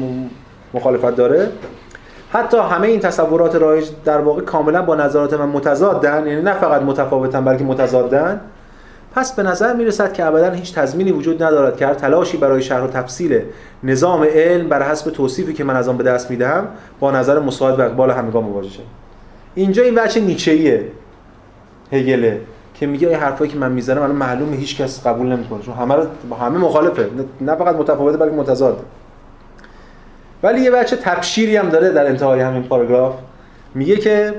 مخالفت 0.73 1.15
داره. 1.15 1.49
حتی 2.29 2.57
همه 2.57 2.87
این 2.87 2.99
تصورات 2.99 3.55
رایج 3.55 3.89
در 4.05 4.17
واقع 4.17 4.41
کاملا 4.41 4.81
با 4.81 4.95
نظرات 4.95 5.33
من 5.33 5.49
متضادن 5.49 6.27
یعنی 6.27 6.41
نه 6.41 6.53
فقط 6.53 6.81
متفاوتن 6.81 7.45
بلکه 7.45 7.63
متضادن. 7.63 8.41
پس 9.15 9.35
به 9.35 9.43
نظر 9.43 9.73
می 9.73 9.85
رسد 9.85 10.13
که 10.13 10.25
ابدا 10.25 10.51
هیچ 10.51 10.75
تضمینی 10.75 11.11
وجود 11.11 11.43
ندارد 11.43 11.77
که 11.77 11.87
هر 11.87 11.93
تلاشی 11.93 12.37
برای 12.37 12.61
شرح 12.61 12.83
و 12.83 12.87
تفصیل 12.87 13.41
نظام 13.83 14.23
علم 14.23 14.69
بر 14.69 14.83
حسب 14.83 15.11
توصیفی 15.11 15.53
که 15.53 15.63
من 15.63 15.75
از 15.75 15.87
آن 15.87 15.97
به 15.97 16.03
دست 16.03 16.31
می‌دهم 16.31 16.67
با 16.99 17.11
نظر 17.11 17.39
مساعد 17.39 17.79
و 17.79 17.81
اقبال 17.81 18.11
همگان 18.11 18.43
مواجه 18.43 18.69
شد 18.69 18.83
اینجا 19.55 19.83
این 19.83 19.95
بچه 19.95 20.19
نیچه‌ایه 20.19 20.87
هگله. 21.91 22.41
که 22.83 22.87
میگه 22.87 23.07
این 23.07 23.17
حرفایی 23.17 23.51
که 23.51 23.57
من 23.57 23.71
می‌زنم 23.71 24.01
الان 24.01 24.15
معلومه 24.15 24.55
هیچ 24.55 24.81
کس 24.81 25.07
قبول 25.07 25.27
نمی‌کنه. 25.27 25.61
چون 25.61 25.73
همه 25.73 25.95
رو 25.95 26.07
همه 26.35 26.57
مخالفه. 26.57 27.09
نه 27.41 27.55
فقط 27.55 27.75
متفاوته 27.75 28.17
بلکه 28.17 28.35
متضاد. 28.35 28.85
ولی 30.43 30.61
یه 30.61 30.71
بچه 30.71 30.95
تبشیری 30.95 31.57
هم 31.57 31.69
داره 31.69 31.89
در 31.89 32.07
انتهای 32.07 32.41
همین 32.41 32.63
پاراگراف. 32.63 33.13
میگه 33.75 33.95
که 33.95 34.33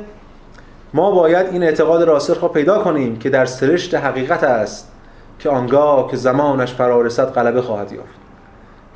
ما 0.95 1.11
باید 1.11 1.47
این 1.47 1.63
اعتقاد 1.63 2.03
راسخ 2.03 2.43
را 2.43 2.49
پیدا 2.49 2.79
کنیم 2.79 3.19
که 3.19 3.31
در 3.31 3.47
سرشت 3.47 3.95
حقیقت 3.95 4.45
است 4.45 4.93
که 5.39 5.51
آنگاه 5.51 6.11
که 6.11 6.17
زمانش 6.17 6.75
فرارسد 6.75 7.27
غلبه 7.27 7.63
خواهد 7.63 7.93
یافت. 7.93 8.15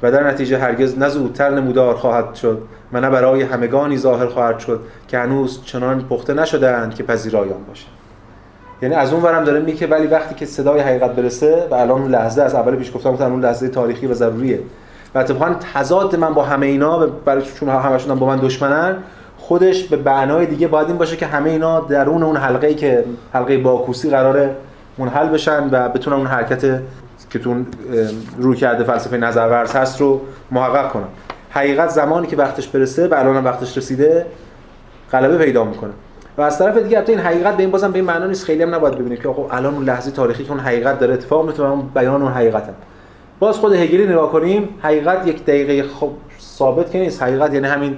و 0.02 0.12
در 0.12 0.28
نتیجه 0.28 0.58
هرگز 0.58 0.98
نه 0.98 1.08
زودتر 1.08 1.50
نمودار 1.50 1.94
خواهد 1.94 2.34
شد 2.34 2.62
و 2.92 3.00
نه 3.00 3.10
برای 3.10 3.42
همگانی 3.42 3.96
ظاهر 3.96 4.26
خواهد 4.26 4.58
شد 4.58 4.80
که 5.08 5.18
هنوز 5.18 5.64
چنان 5.64 6.04
پخته 6.04 6.34
نشدهاند 6.34 6.94
که 6.94 7.02
پذیرایان 7.02 7.64
باشند. 7.68 7.97
یعنی 8.82 8.94
از 8.94 9.12
اون 9.12 9.22
ورم 9.22 9.44
داره 9.44 9.60
میگه 9.60 9.86
ولی 9.86 10.06
وقتی 10.06 10.34
که 10.34 10.46
صدای 10.46 10.80
حقیقت 10.80 11.10
برسه 11.10 11.66
و 11.70 11.74
الان 11.74 12.02
اون 12.02 12.10
لحظه 12.10 12.42
از 12.42 12.54
اول 12.54 12.76
پیش 12.76 12.92
گفتم 12.94 13.10
اون 13.10 13.40
لحظه 13.44 13.68
تاریخی 13.68 14.06
و 14.06 14.14
ضروریه. 14.14 14.60
و 15.14 15.18
اتفاقا 15.18 15.54
تضاد 15.74 16.16
من 16.16 16.34
با 16.34 16.42
همه 16.44 16.66
اینا 16.66 17.06
برای 17.06 17.42
چون 17.42 17.68
همشون 17.68 18.18
با 18.18 18.26
من 18.26 18.36
دشمنن 18.36 18.96
خودش 19.38 19.84
به 19.84 19.96
بنای 19.96 20.46
دیگه 20.46 20.68
باید 20.68 20.88
این 20.88 20.98
باشه 20.98 21.16
که 21.16 21.26
همه 21.26 21.50
اینا 21.50 21.80
درون 21.80 22.22
اون 22.22 22.36
حلقه 22.36 22.66
ای 22.66 22.74
که 22.74 23.04
حلقه 23.32 23.58
باکوسی 23.58 24.10
قراره 24.10 24.56
منحل 24.98 25.28
بشن 25.28 25.68
و 25.72 25.88
بتونن 25.88 26.16
اون 26.16 26.26
حرکت 26.26 26.80
که 27.30 27.38
تون 27.38 27.66
روی 28.38 28.56
کرده 28.56 28.84
فلسفه 28.84 29.16
نظرورز 29.16 29.72
هست 29.76 30.00
رو 30.00 30.20
محقق 30.50 30.88
کنن. 30.88 31.08
حقیقت 31.50 31.88
زمانی 31.88 32.26
که 32.26 32.36
وقتش 32.36 32.68
برسه 32.68 33.08
و 33.08 33.14
الان 33.14 33.44
وقتش 33.44 33.76
رسیده 33.78 34.26
غلبه 35.12 35.38
پیدا 35.38 35.64
می‌کنه. 35.64 35.90
و 36.38 36.42
از 36.42 36.58
طرف 36.58 36.76
دیگه 36.76 36.96
البته 36.96 37.12
این 37.12 37.20
حقیقت 37.20 37.56
به 37.56 37.62
این 37.62 37.70
بازم 37.70 37.92
به 37.92 37.98
این 37.98 38.06
معنا 38.06 38.26
نیست. 38.26 38.44
خیلی 38.44 38.62
هم 38.62 38.74
نباید 38.74 38.94
ببینیم 38.94 39.18
که 39.18 39.28
خب 39.28 39.46
الان 39.50 39.74
اون 39.74 39.84
لحظه 39.84 40.10
تاریخی 40.10 40.44
که 40.44 40.50
اون 40.50 40.60
حقیقت 40.60 40.98
داره 40.98 41.14
اتفاق 41.14 41.46
میفته 41.46 41.62
اون 41.62 41.90
بیان 41.94 42.22
اون 42.22 42.32
حقیقت 42.32 42.68
باز 43.38 43.56
خود 43.56 43.72
هگلی 43.72 44.06
نگاه 44.06 44.32
کنیم 44.32 44.68
حقیقت 44.82 45.26
یک 45.26 45.44
دقیقه 45.44 45.88
خب 45.88 46.10
ثابت 46.40 46.90
که 46.90 46.98
نیست. 46.98 47.22
حقیقت 47.22 47.54
یعنی 47.54 47.66
همین 47.66 47.96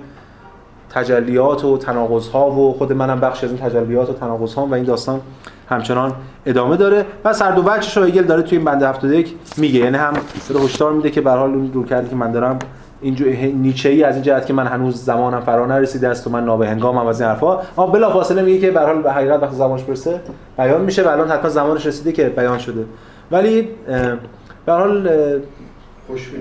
تجلیات 0.91 1.65
و 1.65 1.79
تناقض 1.79 2.29
ها 2.29 2.51
و 2.51 2.73
خود 2.73 2.93
منم 2.93 3.21
بخش 3.21 3.45
از 3.45 3.51
این 3.51 3.61
تجلیات 3.61 4.11
و 4.11 4.12
تناقض 4.12 4.55
ها 4.55 4.67
و 4.67 4.75
این 4.75 4.85
داستان 4.85 5.21
همچنان 5.69 6.12
ادامه 6.47 6.77
داره. 6.77 7.07
و 7.25 7.33
سر 7.33 7.51
دو 7.51 7.62
بچش 7.62 7.99
هگل 7.99 8.23
داره 8.23 8.43
توی 8.43 8.59
این 8.59 8.65
بنده 8.65 8.89
71 8.89 9.35
میگه. 9.57 9.81
یعنی 9.81 9.97
هم 9.97 10.12
داره 10.49 10.65
هشدار 10.65 10.93
میده 10.93 11.11
که 11.11 11.21
به 11.21 11.31
حال 11.31 11.51
اون 11.51 11.73
رو 11.73 11.85
کردی 11.85 12.09
که 12.09 12.17
من 12.17 12.33
دارم 12.33 12.59
اینجور 13.02 13.28
نیچه 13.36 13.89
ای 13.89 14.05
از 14.05 14.14
این 14.14 14.22
جهت 14.22 14.47
که 14.47 14.52
من 14.52 14.66
هنوز 14.66 15.05
زمانم 15.05 15.40
فرا 15.40 15.66
نرسیده 15.66 16.09
است 16.09 16.27
و 16.27 16.31
من 16.31 16.44
نابهنگامم 16.44 17.06
از 17.06 17.20
این 17.20 17.31
حرفا. 17.31 17.60
اما 17.78 17.86
بلا 17.86 18.10
فاصله 18.10 18.43
میگه 18.43 18.59
که 18.59 18.70
به 18.70 18.81
حال 18.81 19.02
به 19.02 19.12
حقیقت 19.12 19.43
وقتی 19.43 19.56
زمانش 19.56 19.82
برسه. 19.82 20.20
بیان 20.59 20.81
میشه 20.81 21.02
و 21.02 21.09
الان 21.09 21.28
حتما 21.28 21.51
زمانش 21.51 21.86
رسیده 21.86 22.12
که 22.12 22.28
بیان 22.28 22.59
شده. 22.59 22.85
ولی 23.31 23.68
به 24.66 24.72
حال 24.72 25.10
خوشبین. 26.06 26.40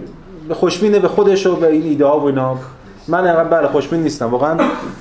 خوشبینه 0.52 1.00
به 1.00 1.08
خودش 1.08 1.48
و 1.48 1.56
به 1.56 1.68
این 1.68 1.84
ایده 1.84 2.06
ها 2.06 2.20
و 2.20 2.24
اینا. 2.24 2.56
من 3.08 3.28
انقدر 3.28 3.44
بله 3.44 3.68
خوشبین 3.68 4.04
نیستم. 4.04 4.26
واقعا 4.26 4.58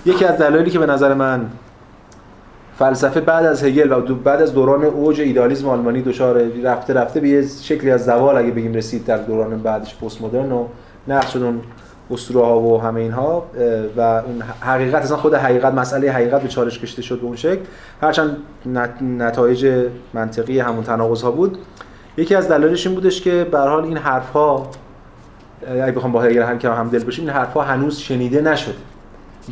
یکی 0.07 0.25
از 0.25 0.39
دلایلی 0.39 0.71
که 0.71 0.79
به 0.79 0.87
نظر 0.87 1.15
من 1.15 1.47
فلسفه 2.79 3.21
بعد 3.21 3.47
از 3.47 3.65
هگل 3.65 3.93
و 3.93 4.15
بعد 4.15 4.43
از 4.43 4.55
دوران 4.55 4.85
اوج 4.85 5.21
ایدالیسم 5.21 5.69
آلمانی 5.69 6.03
دچار 6.03 6.43
رفته 6.65 6.95
رفته 6.95 7.21
به 7.21 7.29
یه 7.29 7.45
شکلی 7.63 7.91
از 7.91 8.05
زوال 8.05 8.37
اگه 8.37 8.51
بگیم 8.51 8.75
رسید 8.75 9.05
در 9.05 9.17
دوران 9.17 9.59
بعدش 9.59 9.97
پست 9.97 10.23
مدرن 10.23 10.53
و 10.53 10.65
نقش 11.09 11.33
شد 11.33 11.43
اون 11.43 11.61
اسطوره 12.11 12.47
ها 12.47 12.61
و 12.61 12.81
همه 12.83 13.01
اینها 13.01 13.47
و 13.97 14.01
اون 14.01 14.43
حقیقت 14.61 15.03
اصلا 15.03 15.17
خود 15.17 15.35
حقیقت 15.35 15.75
مسئله 15.75 16.13
حقیقت 16.13 16.43
به 16.43 16.49
چالش 16.49 16.79
کشیده 16.79 17.03
شد 17.03 17.21
به 17.21 17.27
اون 17.27 17.37
شکل. 17.37 17.61
هرچند 18.03 18.37
نتایج 19.03 19.89
منطقی 20.15 20.61
همون 20.61 20.85
تناقض 20.85 21.23
ها 21.23 21.31
بود. 21.31 21.59
یکی 22.17 22.35
از 22.35 22.49
دلایلش 22.49 22.87
این 22.87 22.95
بودش 22.95 23.21
که 23.21 23.47
به 23.51 23.59
حال 23.59 23.85
این 23.85 23.97
حرف 23.97 24.31
ها 24.31 24.71
اگه 25.71 25.93
بخوام 25.93 26.13
با 26.13 26.23
هگل 26.23 26.43
هم 26.43 26.59
که 26.59 26.71
هم 26.71 26.89
دل 26.89 27.05
بشیم 27.05 27.25
این 27.25 27.35
حرف 27.35 27.53
ها 27.53 27.63
هنوز 27.63 27.99
شنیده 27.99 28.41
نشده. 28.41 28.75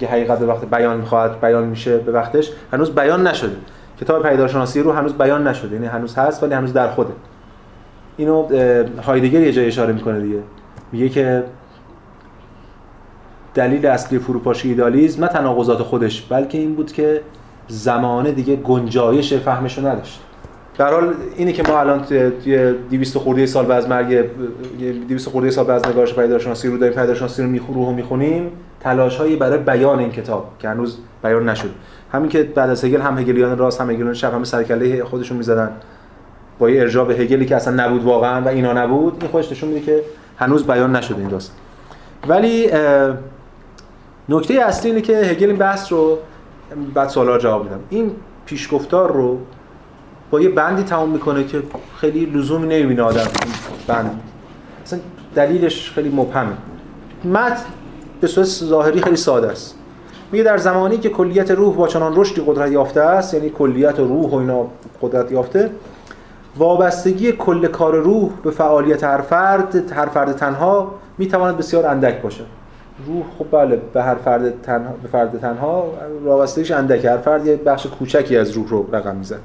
که 0.00 0.06
حقیقت 0.06 0.38
به 0.38 0.46
وقت 0.46 0.64
بیان 0.64 0.96
می‌خواد 0.96 1.40
بیان 1.40 1.64
میشه 1.64 1.98
به 1.98 2.12
وقتش 2.12 2.50
هنوز 2.72 2.90
بیان 2.90 3.26
نشده. 3.26 3.56
کتاب 4.00 4.28
پیدارشناسی 4.28 4.82
رو 4.82 4.92
هنوز 4.92 5.12
بیان 5.12 5.46
نشده. 5.46 5.74
یعنی 5.74 5.86
هنوز 5.86 6.14
هست 6.14 6.42
ولی 6.42 6.54
هنوز 6.54 6.72
در 6.72 6.88
خوده. 6.88 7.12
اینو 8.16 8.48
هایدگر 9.02 9.40
یه 9.40 9.52
جای 9.52 9.66
اشاره 9.66 9.92
می‌کنه 9.92 10.20
دیگه. 10.20 10.38
میگه 10.92 11.08
که 11.08 11.44
دلیل 13.54 13.86
اصلی 13.86 14.18
فروپاشی 14.18 14.68
ایدالیسم 14.68 15.24
نه 15.24 15.30
تناقضات 15.30 15.78
خودش 15.78 16.22
بلکه 16.22 16.58
این 16.58 16.74
بود 16.74 16.92
که 16.92 17.20
زمانه 17.68 18.32
دیگه 18.32 18.56
گنجایش 18.56 19.34
فهمشو 19.34 19.86
نداشت. 19.86 20.20
در 20.78 20.92
حال 20.92 21.14
اینی 21.36 21.52
که 21.52 21.62
ما 21.68 21.80
الان 21.80 22.04
توی 22.44 22.74
200 22.90 23.18
خورده 23.18 23.46
سال 23.46 23.66
بعد 23.66 23.78
از 23.78 23.88
مرگ 23.88 24.24
200 25.08 25.28
خورده 25.28 25.50
سال 25.50 25.64
بعد 25.64 25.84
از 25.84 25.92
نگارش 25.92 26.14
پیدارشناسی 26.14 26.68
رو 26.68 26.78
داریم 26.78 26.94
پیدارشناسی 26.94 27.42
رو 27.42 27.48
میخورو 27.48 27.92
می‌خونیم 27.92 28.50
تلاش 28.80 29.16
هایی 29.16 29.36
برای 29.36 29.58
بیان 29.58 29.98
این 29.98 30.10
کتاب 30.10 30.50
که 30.58 30.68
هنوز 30.68 30.98
بیان 31.22 31.48
نشد. 31.48 31.70
همین 32.12 32.28
که 32.28 32.42
بعد 32.42 32.70
از 32.70 32.84
هگل 32.84 33.00
هم 33.00 33.18
هگلیان 33.18 33.58
راست 33.58 33.80
هم 33.80 33.90
هگلیان 33.90 34.12
چپ 34.12 34.34
هم 34.34 34.44
سرکله 34.44 35.04
خودشون 35.04 35.36
می‌زدن. 35.36 35.70
با 36.58 36.70
یه 36.70 36.80
ارجاع 36.80 37.06
به 37.06 37.14
هگلی 37.14 37.46
که 37.46 37.56
اصلا 37.56 37.86
نبود 37.86 38.04
واقعا 38.04 38.42
و 38.42 38.48
اینا 38.48 38.72
نبود 38.72 39.16
این 39.20 39.30
خودش 39.30 39.52
نشون 39.52 39.68
میده 39.68 39.80
که 39.80 40.00
هنوز 40.38 40.66
بیان 40.66 40.96
نشده 40.96 41.18
این 41.18 41.28
داستان. 41.28 41.56
ولی 42.28 42.70
نکته 44.28 44.54
اصلی 44.54 44.90
اینه 44.90 45.02
که 45.02 45.16
هگل 45.16 45.46
این 45.46 45.56
بحث 45.56 45.92
رو 45.92 46.18
بعد 46.94 47.08
سوالا 47.08 47.38
جواب 47.38 47.64
میدم. 47.64 47.80
این 47.90 48.10
پیشگفتار 48.46 49.12
رو 49.12 49.38
با 50.30 50.40
یه 50.40 50.48
بندی 50.48 50.82
تمام 50.82 51.08
می‌کنه 51.08 51.44
که 51.44 51.62
خیلی 51.96 52.26
لزومی 52.26 52.68
نمی‌بینه 52.68 53.02
آدم 53.02 53.26
بند. 53.86 54.20
اصلا 54.84 54.98
دلیلش 55.34 55.90
خیلی 55.90 56.08
مبهمه. 56.08 56.52
متن 57.24 57.64
به 58.20 58.26
صورت 58.26 58.46
ظاهری 58.46 59.00
خیلی 59.00 59.16
ساده 59.16 59.50
است. 59.50 59.74
میگه 60.32 60.44
در 60.44 60.58
زمانی 60.58 60.98
که 60.98 61.08
کلیت 61.08 61.50
روح 61.50 61.74
با 61.74 61.88
چنان 61.88 62.12
رشدی 62.16 62.42
قدرت 62.46 62.72
یافته 62.72 63.00
است 63.00 63.34
یعنی 63.34 63.50
کلیت 63.50 63.98
روح 63.98 64.30
و 64.30 64.34
اینا 64.34 64.66
قدرت 65.02 65.32
یافته 65.32 65.70
وابستگی 66.58 67.32
کل 67.32 67.66
کار 67.66 67.96
روح 67.96 68.30
به 68.44 68.50
فعالیت 68.50 69.04
هر 69.04 69.20
فرد 69.20 69.92
هر 69.92 70.06
فرد 70.06 70.32
تنها 70.32 70.94
می‌تواند 71.18 71.56
بسیار 71.56 71.86
اندک 71.86 72.22
باشد. 72.22 72.46
روح 73.06 73.24
خب 73.38 73.46
بله 73.50 73.80
به 73.92 74.02
هر 74.02 74.14
فرد 74.14 74.62
تنها 74.62 74.94
به 75.02 75.08
فرد 75.08 75.40
تنها 75.40 75.92
وابستگیش 76.24 76.70
اندک 76.70 77.04
هر 77.04 77.18
فرد 77.18 77.46
یه 77.46 77.56
بخش 77.56 77.86
کوچکی 77.86 78.36
از 78.36 78.50
روح 78.50 78.68
رو 78.68 78.88
رقم 78.92 79.16
می‌زنه 79.16 79.40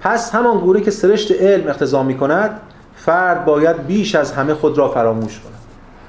پس 0.00 0.34
همان 0.34 0.58
گونه 0.58 0.80
که 0.80 0.90
سرشت 0.90 1.32
علم 1.40 1.68
اختزام 1.68 2.06
می 2.06 2.16
کند 2.16 2.60
فرد 2.94 3.44
باید 3.44 3.86
بیش 3.86 4.14
از 4.14 4.32
همه 4.32 4.54
خود 4.54 4.78
را 4.78 4.88
فراموش 4.88 5.40
کند. 5.40 5.52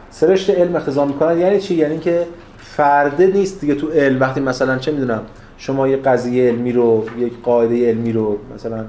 سرشت 0.09 0.49
علم 0.49 0.75
اختزام 0.75 1.07
می 1.07 1.13
کند 1.13 1.37
یعنی 1.37 1.59
چی؟ 1.59 1.75
یعنی 1.75 1.99
که 1.99 2.27
فرده 2.57 3.27
نیست 3.27 3.61
دیگه 3.61 3.75
تو 3.75 3.87
علم. 3.87 4.19
وقتی 4.19 4.41
مثلا 4.41 4.77
چه 4.77 4.91
می‌دونم 4.91 5.21
شما 5.63 5.87
یه 5.87 5.97
قضیه 5.97 6.47
علمی 6.47 6.71
رو 6.71 7.05
یک 7.17 7.33
قاعده 7.43 7.89
علمی 7.89 8.11
رو 8.11 8.37
مثلا 8.55 8.85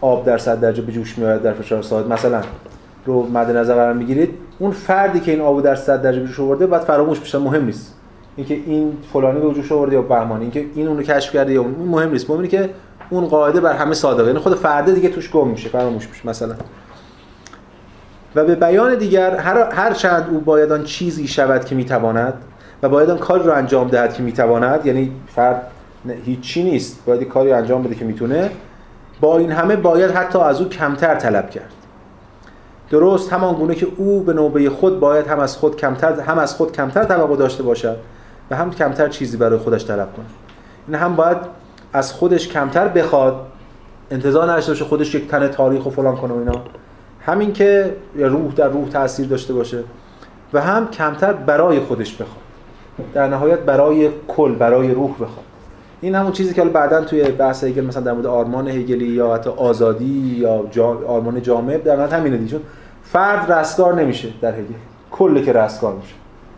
آب 0.00 0.24
در 0.24 0.38
صد 0.38 0.60
درجه 0.60 0.82
به 0.82 0.92
جوش 0.92 1.18
میاد 1.18 1.42
در 1.42 1.52
فشار 1.52 1.82
ساعت 1.82 2.06
مثلا 2.06 2.40
رو 3.06 3.26
مد 3.26 3.56
نظر 3.56 3.74
قرار 3.74 3.92
می‌گیرید 3.92 4.34
اون 4.58 4.70
فردی 4.70 5.20
که 5.20 5.32
این 5.32 5.40
آبو 5.40 5.60
در 5.60 5.74
صد 5.74 6.02
درجه 6.02 6.20
به 6.20 6.26
جوش 6.26 6.40
آورده 6.40 6.66
بعد 6.66 6.80
فراموش 6.80 7.20
بشه 7.20 7.38
مهم 7.38 7.64
نیست. 7.64 7.94
اینکه 8.36 8.54
این 8.54 8.92
فلانی 9.12 9.40
به 9.40 9.54
جوش 9.54 9.72
آورده 9.72 9.94
یا 9.94 10.02
بهمانی 10.02 10.42
اینکه 10.42 10.64
این 10.74 10.88
اونو 10.88 11.02
کشف 11.02 11.32
کرده 11.32 11.52
یا 11.52 11.60
اون 11.60 11.88
مهم 11.88 12.10
نیست. 12.10 12.30
مهم 12.30 12.46
که 12.46 12.70
اون 13.10 13.26
قاعده 13.26 13.60
بر 13.60 13.72
همه 13.72 13.94
صادقه. 13.94 14.26
یعنی 14.26 14.38
خود 14.38 14.54
فرده 14.54 14.92
دیگه 14.92 15.08
توش 15.08 15.30
گم 15.30 15.48
میشه 15.48 15.68
فراموش 15.68 16.08
میشه 16.08 16.28
مثلا. 16.28 16.54
و 18.34 18.44
به 18.44 18.54
بیان 18.54 18.94
دیگر 18.94 19.36
هر, 19.36 19.70
هر 19.72 19.92
چند 19.92 20.26
او 20.30 20.40
باید 20.40 20.72
آن 20.72 20.84
چیزی 20.84 21.28
شود 21.28 21.64
که 21.64 21.74
می‌تواند 21.74 22.34
و 22.82 22.88
باید 22.88 23.10
آن 23.10 23.18
کاری 23.18 23.44
رو 23.44 23.52
انجام 23.52 23.88
دهد 23.88 24.14
که 24.14 24.22
می‌تواند 24.22 24.86
یعنی 24.86 25.12
فرد 25.34 25.62
هیچی 26.24 26.62
نیست. 26.62 27.04
باید 27.04 27.22
کاری 27.22 27.52
انجام 27.52 27.82
بده 27.82 27.94
که 27.94 28.04
می‌تونه. 28.04 28.50
با 29.20 29.38
این 29.38 29.52
همه 29.52 29.76
باید 29.76 30.10
حتی 30.10 30.38
از 30.38 30.60
او 30.60 30.68
کمتر 30.68 31.14
طلب 31.14 31.50
کرد. 31.50 31.72
درست 32.90 33.32
همان 33.32 33.54
گونه 33.54 33.74
که 33.74 33.86
او 33.96 34.20
به 34.20 34.32
نوبه 34.32 34.70
خود 34.70 35.00
باید 35.00 35.26
هم 35.26 35.38
از 35.38 35.56
خود 35.56 35.76
کمتر 35.76 36.20
هم 36.20 36.38
از 36.38 36.54
خود 36.54 36.72
کمتر 36.72 37.04
توقع 37.04 37.36
داشته 37.36 37.62
باشد 37.62 37.96
و 38.50 38.56
هم 38.56 38.70
کمتر 38.70 39.08
چیزی 39.08 39.36
برای 39.36 39.58
خودش 39.58 39.86
طلب 39.86 40.12
کنه 40.16 40.26
این 40.86 40.96
هم 40.96 41.16
باید 41.16 41.36
از 41.92 42.12
خودش 42.12 42.48
کمتر 42.48 42.88
بخواد. 42.88 43.34
انتظار 44.10 44.50
نداشته 44.50 44.72
باشه 44.72 44.84
خودش 44.84 45.14
یک 45.14 45.28
تن 45.28 45.48
تاریخ 45.48 45.86
و 45.86 45.90
فلان 45.90 46.16
کنه 46.16 46.34
و 46.34 46.38
اینا. 46.38 46.62
همین 47.26 47.52
که 47.52 47.96
روح 48.16 48.52
در 48.52 48.68
روح 48.68 48.88
تاثیر 48.88 49.26
داشته 49.26 49.52
باشه 49.54 49.84
و 50.52 50.60
هم 50.60 50.90
کمتر 50.90 51.32
برای 51.32 51.80
خودش 51.80 52.14
بخواد. 52.14 52.40
در 53.14 53.28
نهایت 53.28 53.58
برای 53.58 54.10
کل 54.28 54.54
برای 54.54 54.94
روح 54.94 55.10
بخواد. 55.10 55.49
این 56.00 56.14
همون 56.14 56.32
چیزی 56.32 56.54
که 56.54 56.64
بعدا 56.64 57.04
توی 57.04 57.22
بحث 57.22 57.64
هگل 57.64 57.84
مثلا 57.84 58.02
در 58.02 58.12
مورد 58.12 58.26
آرمان 58.26 58.68
هگلی 58.68 59.06
یا 59.06 59.34
حتی 59.34 59.50
آزادی 59.50 60.36
یا 60.38 60.66
جا 60.70 60.86
آرمان 60.86 61.42
جامع 61.42 61.76
در 61.76 61.96
نهایت 61.96 62.12
همینه 62.12 62.36
دیگه. 62.36 62.50
چون 62.50 62.60
فرد 63.04 63.52
رستگار 63.52 63.94
نمیشه 63.94 64.28
در 64.40 64.52
هگل. 64.52 64.74
کل 65.10 65.44
که 65.44 65.52
رستگار 65.52 65.94
میشه. 65.94 66.14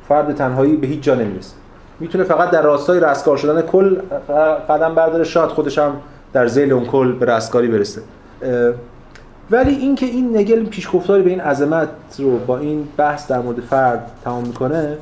فرد 0.08 0.34
تنهایی 0.34 0.76
به 0.76 0.86
هیچ 0.86 1.00
جا 1.00 1.14
نمی‌رسه. 1.14 1.54
می‌تونه 2.00 2.24
فقط 2.24 2.50
در 2.50 2.62
راستای 2.62 3.00
رستگار 3.00 3.36
شدن 3.36 3.62
کل 3.62 3.96
قدم 4.68 4.94
برداره. 4.94 5.24
شاید 5.24 5.50
خودش 5.50 5.78
هم 5.78 5.96
در 6.32 6.48
ذیل 6.48 6.72
اون 6.72 6.84
کل 6.84 7.12
به 7.12 7.26
رستگاری 7.26 7.68
برسه. 7.68 8.00
ولی 9.50 9.74
اینکه 9.74 10.06
این 10.06 10.36
نگل 10.36 10.64
پیشگفتاری 10.64 11.22
به 11.22 11.30
این 11.30 11.40
عظمت 11.40 11.88
رو 12.18 12.38
با 12.38 12.58
این 12.58 12.88
بحث 12.96 13.30
در 13.30 13.38
مورد 13.38 13.60
فرد 13.60 14.10
تمام 14.24 14.46
می‌کنه 14.46 14.98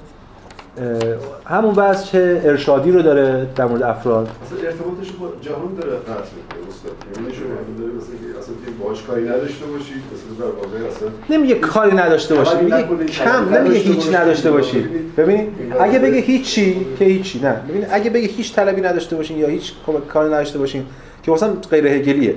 همون 1.46 1.94
چه 1.94 2.42
ارشادی 2.44 2.92
رو 2.92 3.02
داره 3.02 3.46
در 3.56 3.64
مورد 3.64 3.82
افراد؟ 3.82 4.28
ارتباطش 4.64 5.10
با 5.20 5.28
جهان 5.40 5.74
داره 5.74 5.92
قطع 5.92 6.10
می‌کنه 6.10 6.68
استاد 6.68 6.92
یعنی 7.16 7.34
شما 7.34 7.46
داره 7.78 7.92
مثلا 7.92 8.32
که 8.32 8.38
اصلا 8.38 8.54
که 8.64 8.70
باهاش 8.82 9.02
کاری 9.02 9.28
نداشته 9.28 9.66
باشید 9.66 10.02
مثلا 10.12 10.46
در 10.46 10.54
واقع 10.54 10.88
اصلا 10.88 11.08
نمیگه 11.30 11.54
کاری 11.54 11.96
نداشته 11.96 12.34
باشید 12.34 12.62
میگه 12.62 13.06
کم 13.06 13.54
نمیگه 13.54 13.78
هیچ 13.78 14.14
نداشته 14.14 14.50
باشید. 14.50 15.16
ببینید 15.16 15.48
اگه 15.80 15.98
بگه 15.98 16.20
هیچی 16.20 16.86
که 16.98 17.04
هیچی 17.04 17.40
نه. 17.40 17.56
ببینید 17.68 17.88
اگه 17.90 18.10
بگه 18.10 18.28
هیچ 18.28 18.54
طلبی 18.54 18.80
نداشته 18.80 19.16
باشین 19.16 19.38
یا 19.38 19.48
هیچ 19.48 19.72
کاری 20.08 20.28
نداشته 20.28 20.58
باشین 20.58 20.86
که 21.22 21.32
مثلا 21.32 21.52
غیر 21.70 21.86
هگلیه 21.86 22.34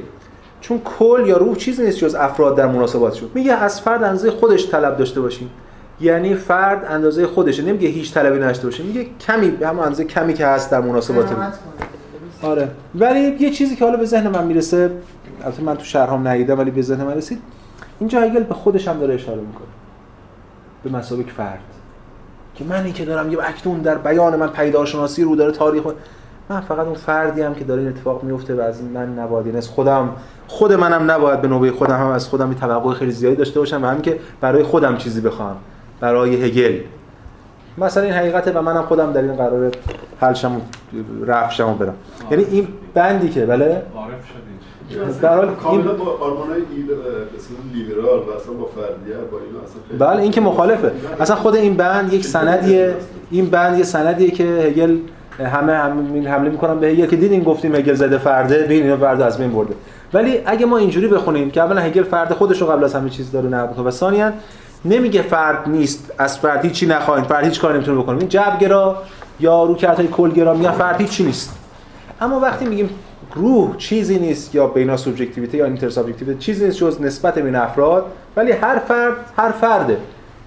چون 0.61 0.82
کل 0.99 1.24
یا 1.28 1.38
روح 1.38 1.56
چیزی 1.56 1.86
نیست 1.86 1.98
جز 1.98 2.15
افراد 2.15 2.57
در 2.57 2.68
مناسباتشون. 2.68 3.30
میگه 3.34 3.53
از 3.53 3.82
فرد 3.82 4.03
اندازه 4.03 4.32
خودش 4.32 4.70
طلب 4.70 4.98
داشته 4.98 5.22
باشین. 5.22 5.49
یعنی 6.02 6.36
فرد 6.36 6.86
اندازه 6.90 7.28
خودشه. 7.28 7.64
نمیگه 7.64 7.88
هیچ 7.88 8.14
طلبی 8.14 8.40
نداشته 8.40 8.68
باشه. 8.68 8.84
میگه 8.84 9.06
کمی 9.28 9.48
همون 9.64 9.84
اندازه 9.84 10.03
کمی 10.03 10.34
که 10.34 10.45
هست 10.45 10.72
در 10.72 10.82
مناسبات 10.82 11.36
آره. 12.41 12.70
ولی 12.95 13.20
یه 13.20 13.52
چیزی 13.52 13.76
که 13.76 13.86
حالا 13.86 13.98
به 13.98 14.06
ذهن 14.06 14.28
من 14.28 14.45
می‌رسه 14.45 14.91
البته 15.44 15.64
من 15.64 15.76
تو 15.76 15.84
شرحام 15.84 16.28
ندیدم 16.28 16.60
ولی 16.60 16.72
به 16.72 16.82
ذهن 16.82 17.03
من 17.03 17.14
رسید 17.14 17.41
اینجا 17.99 18.22
هگل 18.22 18.44
به 18.44 18.53
خودش 18.53 18.88
هم 18.88 18.99
داره 18.99 19.14
اشاره 19.14 19.41
می‌کنه. 19.41 19.68
به 20.84 20.90
مسابق 20.90 21.30
فرد. 21.30 21.60
که 22.56 22.64
منی 22.64 22.91
که 22.91 23.06
دارم 23.06 23.32
یه 23.32 23.38
اکنون 23.44 23.80
در 23.80 23.98
بیان 23.98 24.36
من 24.36 24.48
پیداشناسی 24.48 25.24
رو 25.24 25.36
داره 25.36 25.52
تاریخ 25.52 25.84
من 26.49 26.61
فقط 26.61 26.86
اون 26.86 26.95
فردی 26.95 27.41
هم 27.41 27.56
که 27.56 27.64
داره 27.64 27.82
این 27.82 27.90
اتفاق 27.90 28.24
میفته 28.24 28.56
و 28.56 28.61
از 28.61 28.80
این 28.80 28.90
من 28.90 29.20
نباید 29.20 29.45
یعنی 29.45 29.57
از 29.57 29.70
خودم 29.70 30.10
خود 30.48 30.74
منم 30.74 31.11
نباید 31.11 31.41
به 31.41 31.48
نوبه 31.48 31.72
خودم 31.72 31.99
هم 31.99 32.07
از 32.07 32.28
خودم 32.28 32.53
توقع 32.53 32.94
خیلی 32.94 33.11
زیادی 33.11 33.36
داشته 33.36 33.60
باشم 33.60 33.84
و 33.84 33.88
همین 33.88 34.02
که 34.02 34.20
برای 34.41 34.64
خودم 34.64 34.98
چیزی 34.98 35.22
بخوام. 35.22 35.56
برای 36.03 36.45
هگل. 36.45 36.80
مثلا 37.77 38.03
این 38.03 38.13
حقیقته 38.13 38.51
و 38.51 38.61
منم 38.61 38.81
خودم 38.81 39.13
در 39.13 39.21
این 39.21 39.35
قرار 39.35 39.71
حلشم 40.21 40.61
رفشم 41.25 41.69
و 41.69 41.73
برم 41.73 41.93
یعنی 42.31 42.43
این 42.43 42.67
بندی 42.93 43.30
که 43.30 43.45
بله؟ 43.45 43.81
عارف 43.95 45.21
در 45.21 45.35
حال 45.35 45.55
کاملا 45.55 45.93
با 45.93 46.17
آرمانای 46.21 46.61
لیبرال 47.73 48.19
و 48.19 48.31
اصلا 48.31 48.53
با 48.53 48.65
فردیت 48.65 49.30
با 49.31 49.38
اینا 49.38 49.59
اصلا 49.63 50.07
بله 50.07 50.21
این 50.21 50.31
که 50.31 50.41
مخالفه. 50.41 50.91
اصلا 51.19 51.35
خود 51.35 51.55
این 51.55 51.73
بند 51.73 52.13
یک 52.13 52.25
سندیه 52.25 52.95
این 53.31 53.49
بند 53.49 53.77
یه 53.77 53.84
سندیه 53.84 54.31
که 54.31 54.43
هگل 54.43 54.97
همه 55.39 55.73
همین 55.73 56.27
حمله 56.27 56.49
می‌کنن 56.49 56.80
به 56.80 56.88
هگل 56.88 57.05
که 57.05 57.15
دیدین 57.15 57.43
گفتیم 57.43 57.75
هگل 57.75 57.93
زده 57.93 58.17
فرده 58.17 58.63
ببین 58.63 58.84
اینا 58.84 58.97
فرد 58.97 59.21
از 59.21 59.38
بین 59.38 59.51
برده. 59.51 59.73
ولی 60.13 60.39
اگه 60.45 60.65
ما 60.65 60.77
اینجوری 60.77 61.07
بخونیم 61.07 61.51
که 61.51 61.61
اولا 61.61 61.81
هگل 61.81 62.03
فرد 62.03 62.34
خودش 62.34 62.61
رو 62.61 62.67
قبل 62.67 62.84
از 62.84 62.95
همه 62.95 63.09
چیز 63.09 63.31
داره 63.31 63.49
نقد 63.49 63.80
و 63.80 63.91
ثانیا 63.91 64.31
نمیگه 64.85 65.22
فرد 65.22 65.69
نیست 65.69 66.11
از 66.18 66.39
فرد 66.39 66.65
هیچی 66.65 66.85
نخواهیم 66.85 67.26
فرد 67.26 67.45
هیچ 67.45 67.61
کاری 67.61 67.73
نمی‌تونه 67.73 68.01
بکنه. 68.01 68.18
این 68.19 68.30
جبرگرا 68.30 68.97
یا 69.39 69.64
روکرتای 69.64 70.07
کلگرا 70.07 70.53
میگن 70.53 70.72
فرد 70.72 71.01
هیچی 71.01 71.23
نیست. 71.23 71.57
اما 72.22 72.39
وقتی 72.39 72.65
میگیم 72.65 72.89
روح 73.35 73.77
چیزی 73.77 74.19
نیست 74.19 74.55
یا 74.55 74.68
بینا 74.68 74.97
سوبژکتیویته 74.97 75.57
یا 75.57 75.65
اینتر 75.65 75.89
سابجکتیویته 75.89 76.39
چیزی 76.39 76.65
نیست 76.65 76.77
جز 76.77 77.01
نسبت 77.01 77.39
بین 77.39 77.55
افراد 77.55 78.05
ولی 78.38 78.51
هر 78.51 78.80
فرد 78.80 79.14
هر 79.38 79.51
فرده. 79.51 79.97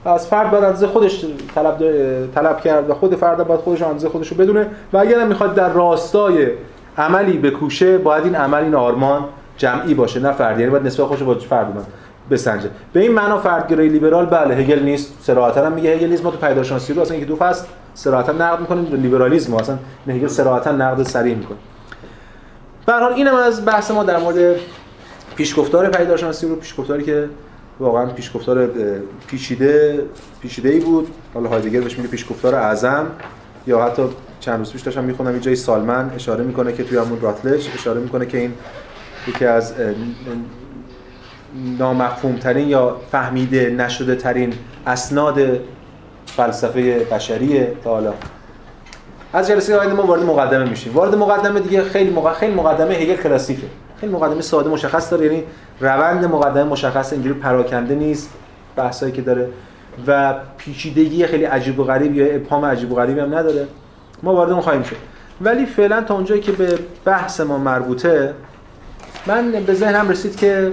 از 0.04 0.26
فرد 0.26 0.50
باید 0.50 0.64
اندازه 0.64 0.86
خودش 0.86 1.24
طلب 1.54 1.78
طلب 2.34 2.60
کرد 2.60 2.90
و 2.90 2.94
خود 2.94 3.14
فرد 3.14 3.46
باید 3.46 3.60
خودش 3.60 3.82
اندازه 3.82 4.08
خودش 4.08 4.28
رو 4.28 4.36
بدونه 4.36 4.66
و 4.92 4.98
اگر 4.98 5.24
می‌خواد 5.24 5.54
در 5.54 5.68
راستای 5.68 6.48
عملی 6.98 7.38
بکوشه 7.38 7.98
باید 7.98 8.24
این 8.24 8.34
عمل 8.34 8.62
این 8.62 8.74
آرمان 8.74 9.24
جمعی 9.58 9.94
باشه 9.94 10.20
نه 10.20 10.32
فردی 10.32 10.60
یعنی 10.60 10.70
باید 10.70 10.86
نسبت 10.86 11.06
خودش 11.06 11.22
با 11.22 11.34
فرد 11.34 11.66
من 11.76 11.82
بسنجه. 12.30 12.70
به 12.92 13.00
این 13.00 13.12
معنا 13.12 13.38
فردگرایی 13.38 13.88
لیبرال 13.88 14.26
بله 14.26 14.54
هگل 14.54 14.82
نیست 14.82 15.14
صراحتا 15.22 15.66
هم 15.66 15.72
میگه 15.72 15.90
هگل 15.90 16.06
نیست 16.06 16.24
ما 16.24 16.30
تو 16.30 16.36
پیداشناسی 16.36 16.92
رو 16.92 17.02
اصلا 17.02 17.16
یک 17.16 17.26
دو 17.26 17.36
فصل 17.36 17.66
صراحتا 17.94 18.32
نقد 18.32 18.60
می‌کنیم 18.60 18.84
به 18.84 18.96
لیبرالیسم 18.96 19.54
اصلا 19.54 19.78
هگل 20.08 20.26
صراحتا 20.26 20.72
نقد 20.72 21.02
صریح 21.02 21.36
می‌کنه. 21.36 21.58
به 22.86 22.92
حال 22.92 23.12
اینم 23.12 23.34
از 23.34 23.64
بحث 23.64 23.90
ما 23.90 24.04
در 24.04 24.18
مورد 24.18 24.56
پیشگفتار 25.36 25.88
پیداشناسی 25.88 26.48
رو 26.48 26.56
پیشگفتاری 26.56 27.04
که 27.04 27.28
واقعا 27.80 28.06
پیشگفتار 28.06 28.70
پیچیده 29.26 30.00
پیچیده 30.40 30.68
ای 30.68 30.80
بود. 30.80 31.08
حالا 31.34 31.48
هایدگر 31.48 31.80
بهش 31.80 31.96
میگه 31.98 32.10
پیشگفتار 32.10 32.54
اعظم 32.54 33.06
یا 33.66 33.84
حتی 33.84 34.02
چند 34.40 34.58
روز 34.58 34.72
پیش 34.72 34.82
داشتم 34.82 35.04
می‌خونم 35.04 35.38
جای 35.38 35.56
سالمن 35.56 36.10
اشاره 36.14 36.44
می‌کنه 36.44 36.72
که 36.72 36.84
توی 36.84 36.98
همون 36.98 37.20
راتلش 37.20 37.70
اشاره 37.74 38.00
می‌کنه 38.00 38.26
که 38.26 38.38
این 38.38 38.52
یکی 39.28 39.44
از 39.44 39.74
نامفهوم 41.78 42.36
ترین 42.36 42.68
یا 42.68 42.96
فهمیده 43.12 43.70
نشده 43.70 44.14
ترین 44.14 44.52
اسناد 44.86 45.40
فلسفه 46.26 46.98
بشریه 46.98 47.72
تا 47.84 47.90
حالا. 47.90 48.12
از 49.32 49.48
جلسه 49.48 49.78
آینده 49.78 49.94
ما 49.94 50.02
وارد 50.02 50.22
مقدمه 50.22 50.70
میشیم. 50.70 50.94
وارد 50.94 51.14
مقدمه 51.14 51.60
دیگه 51.60 51.82
خیلی 51.82 52.16
خیلی 52.40 52.54
مقدمه 52.54 52.94
هگل 52.94 53.16
کلاسیکه. 53.16 53.66
خیلی 54.00 54.12
مقدمه 54.12 54.40
ساده 54.40 54.70
مشخص 54.70 55.10
داره 55.10 55.26
یعنی 55.26 55.44
روند 55.80 56.24
مقدمه 56.24 56.64
مشخص 56.64 57.12
اینجوری 57.12 57.40
پراکنده 57.40 57.94
نیست 57.94 58.30
بحثایی 58.76 59.12
که 59.12 59.22
داره. 59.22 59.48
و 60.06 60.34
پیچیدگی 60.58 61.26
خیلی 61.26 61.44
عجیب 61.44 61.78
و 61.78 61.84
غریب 61.84 62.16
یا 62.16 62.34
ابهام 62.34 62.64
عجیب 62.64 62.92
و 62.92 62.94
غریبی 62.94 63.20
هم 63.20 63.34
نداره. 63.34 63.66
ما 64.22 64.34
وارد 64.34 64.50
اون 64.50 64.60
خواهیم 64.60 64.82
شد. 64.82 64.96
ولی 65.40 65.66
فعلا 65.66 66.02
تا 66.02 66.14
اونجایی 66.14 66.40
که 66.40 66.52
به 66.52 66.78
بحث 67.04 67.40
ما 67.40 67.58
مربوطه 67.58 68.34
من 69.26 69.50
به 69.50 69.74
ذهنم 69.74 70.08
رسید 70.08 70.36
که 70.36 70.72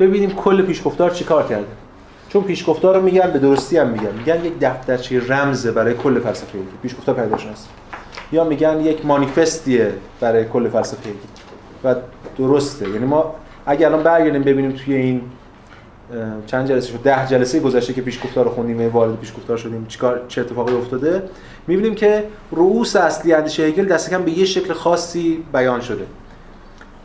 ببینیم 0.00 0.30
کل 0.30 0.62
پیشگفتار 0.62 1.10
چیکار 1.10 1.42
کرده. 1.42 1.66
چون 2.28 2.42
پیشگفتار 2.42 2.96
رو 2.96 3.02
میگن 3.02 3.30
به 3.30 3.38
درستی 3.38 3.78
هم 3.78 3.88
میگن. 3.88 4.12
میگن 4.18 4.44
یک 4.44 4.52
دفترچه 4.60 5.28
رمزه 5.28 5.72
برای 5.72 5.94
کل 5.94 6.20
فلسفه 6.20 6.58
پیشگفتار 6.82 7.14
پیداشناسی 7.14 7.68
یا 8.32 8.44
میگن 8.44 8.80
یک 8.80 9.06
مانیفستیه 9.06 9.92
برای 10.20 10.44
کل 10.44 10.68
فلسفه 10.68 11.10
و 11.84 11.94
درسته. 12.38 12.88
یعنی 12.88 13.04
ما 13.04 13.34
اگر 13.66 13.86
الان 13.86 14.02
برگردیم 14.02 14.42
ببینیم 14.42 14.72
توی 14.72 14.94
این 14.94 15.20
چند 16.46 16.68
جلسه 16.68 16.92
شد؟ 16.92 16.98
ده 16.98 17.26
جلسه 17.26 17.60
گذشته 17.60 17.92
که 17.92 18.02
پیشگفتار 18.02 18.44
رو 18.44 18.50
خوندیم 18.50 18.88
وارد 18.88 19.16
پیشگفتار 19.16 19.56
شدیم 19.56 19.86
چیکار 19.88 20.20
چه 20.28 20.40
اتفاقی 20.40 20.74
افتاده؟ 20.74 21.22
می‌بینیم 21.66 21.94
که 21.94 22.24
رؤوس 22.52 22.96
اصلی 22.96 23.32
اندیشه 23.32 23.62
هگل 23.62 23.84
دست 23.84 24.10
کم 24.10 24.22
به 24.22 24.30
یه 24.30 24.44
شکل 24.44 24.72
خاصی 24.72 25.44
بیان 25.52 25.80
شده. 25.80 26.06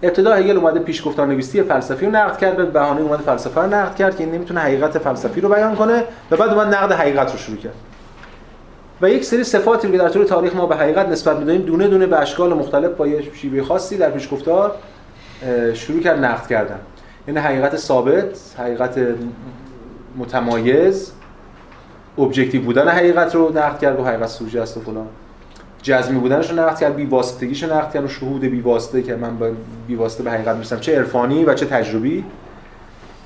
ابتدا 0.03 0.33
هگل 0.33 0.57
اومده 0.57 0.79
پیشگفتار 0.79 1.27
نویسی 1.27 1.63
فلسفی 1.63 2.05
رو 2.05 2.11
نقد 2.11 2.37
کرد 2.37 2.57
به 2.57 2.65
بهانه 2.65 3.01
اومده 3.01 3.23
فلسفه 3.23 3.61
رو 3.61 3.67
نقد 3.67 3.95
کرد 3.95 4.17
که 4.17 4.23
این 4.23 4.33
نمی‌تونه 4.33 4.59
حقیقت 4.59 4.97
فلسفی 4.97 5.41
رو 5.41 5.49
بیان 5.49 5.75
کنه 5.75 6.03
و 6.31 6.37
بعد 6.37 6.49
اومد 6.49 6.75
نقد 6.75 6.91
حقیقت 6.91 7.31
رو 7.31 7.37
شروع 7.37 7.57
کرد. 7.57 7.73
و 9.01 9.09
یک 9.09 9.25
سری 9.25 9.43
صفاتی 9.43 9.87
رو 9.87 9.93
که 9.93 9.99
در 9.99 10.09
طول 10.09 10.25
تاریخ 10.25 10.55
ما 10.55 10.65
به 10.65 10.75
حقیقت 10.75 11.09
نسبت 11.09 11.37
میدیم 11.37 11.61
دونه 11.61 11.87
دونه 11.87 12.07
به 12.07 12.19
اشکال 12.19 12.53
مختلف 12.53 12.91
با 12.91 13.07
یه 13.07 13.33
شیوه 13.33 13.63
خاصی 13.63 13.97
در 13.97 14.09
پیشگفتار 14.09 14.75
شروع 15.73 15.99
کرد 15.99 16.25
نقد 16.25 16.47
کردن. 16.47 16.79
یعنی 17.27 17.39
حقیقت 17.39 17.77
ثابت 17.77 18.39
حقیقت 18.57 18.99
متمایز 20.17 21.11
objective 22.17 22.61
بودن 22.61 22.87
حقیقت 22.87 23.35
رو 23.35 23.57
نقد 23.57 23.79
کرد 23.79 23.99
و 23.99 24.03
حقیقت 24.03 24.27
سوژه 24.27 24.61
است 24.61 24.77
و 24.77 24.81
فلان. 24.81 25.07
جزمی 25.81 26.19
بودنش 26.19 26.51
رو 26.51 26.59
نقد 26.59 26.79
کرد 26.79 26.95
بی 26.95 27.05
واسطگیش 27.05 27.63
رو 27.63 27.73
نقد 27.73 27.93
کرد 27.93 28.03
و 28.03 28.07
شهود 28.07 28.41
بی 28.41 28.61
واسطه 28.61 29.01
که 29.01 29.15
من 29.15 29.37
با 29.37 29.49
بی 29.87 29.95
واسطه 29.95 30.23
به 30.23 30.31
حقیقت 30.31 30.55
می‌رسم. 30.55 30.79
چه 30.79 30.97
عرفانی 30.97 31.45
و 31.45 31.53
چه 31.53 31.65
تجربی. 31.65 32.23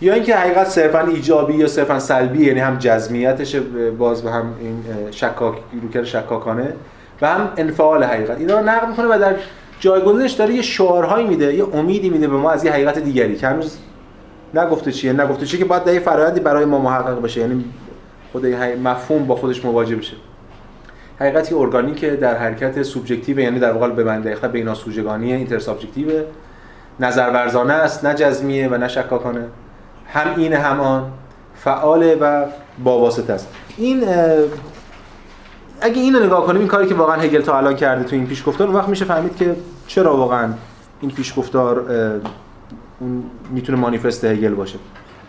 یا 0.02 0.14
اینکه 0.14 0.36
حقیقت 0.36 0.68
صرفا 0.68 0.99
ایجابی 0.99 1.53
یا 1.53 1.68
صرفا 1.68 1.99
سلبی 1.99 2.45
یعنی 2.45 2.60
هم 2.60 2.77
جزمیتش 2.80 3.56
باز 3.98 4.23
به 4.23 4.32
هم 4.32 4.53
این 4.61 4.84
شکاک 5.11 5.57
روکر 5.82 6.03
شکاکانه 6.03 6.73
و 7.22 7.27
هم 7.27 7.49
انفعال 7.57 8.03
حقیقت. 8.03 8.38
اینا 8.38 8.60
رو 8.60 8.65
نقد 8.65 8.88
می‌کنه 8.88 9.07
و 9.07 9.19
در 9.19 9.36
جایگزینش 9.80 10.32
داره 10.32 10.53
یه 10.53 10.61
شعارهایی 10.61 11.27
میده 11.27 11.53
یه 11.53 11.65
امیدی 11.73 12.10
میده 12.10 12.27
به 12.27 12.38
ما 12.38 12.52
از 12.52 12.64
یه 12.64 12.72
حقیقت 12.72 12.99
دیگری 12.99 13.36
که 13.36 13.48
هنوز 13.48 13.77
نگفته 14.53 14.91
چیه 14.91 15.14
نگفته 15.14 15.45
چیه 15.45 15.60
که 15.60 15.65
باید 15.65 15.84
در 15.84 15.94
یه 15.94 15.99
فرآیندی 15.99 16.40
برای 16.40 16.65
ما 16.65 16.80
محقق 16.80 17.22
بشه. 17.22 17.41
یعنی 17.41 17.65
خود 18.32 18.45
مفهوم 18.84 19.27
با 19.27 19.36
خودش 19.36 19.65
مواجه 19.65 19.95
بشه. 19.95 20.14
حقیقتی 21.19 21.55
ارگانیک 21.55 22.05
در 22.05 22.37
حرکت 22.37 22.83
سوبژکتیو 22.83 23.39
یعنی 23.39 23.59
در 23.59 23.71
واقع 23.71 23.89
به 23.89 24.03
بنده 24.03 24.35
خط 24.35 24.51
بینا 24.51 24.73
سوژگانی 24.73 25.33
intersubjective 25.34 26.07
نظر 26.99 27.29
ورزانه 27.29 27.73
است 27.73 28.05
نه 28.05 28.13
جزمیه 28.13 28.67
و 28.67 28.77
نه 28.77 28.87
شکاکانه. 28.87 29.45
هم 30.07 30.27
این 30.37 30.53
همان 30.53 31.11
فعاله 31.55 32.15
و 32.15 32.45
با 32.83 32.99
واسطه 32.99 33.33
است. 33.33 33.47
این 33.77 34.03
اگه 35.81 36.01
اینو 36.01 36.25
نگاه 36.25 36.45
کنیم 36.45 36.59
این 36.59 36.67
کاری 36.67 36.87
که 36.87 36.95
واقعا 36.95 37.15
هگل 37.15 37.41
تا 37.41 37.57
الان 37.57 37.75
کرده 37.75 38.03
تو 38.03 38.15
این 38.15 38.27
پیشگفتار 38.27 38.67
اون 38.67 38.75
وقت 38.75 38.89
میشه 38.89 39.05
فهمید 39.05 39.35
که 39.35 39.55
چرا 39.87 40.17
واقعا 40.17 40.49
این 41.01 41.11
پیشگفتار 41.11 41.85
اون 42.99 43.23
می‌تونه 43.51 43.79
مانیفست 43.79 44.25
هگل 44.25 44.53
باشه. 44.53 44.77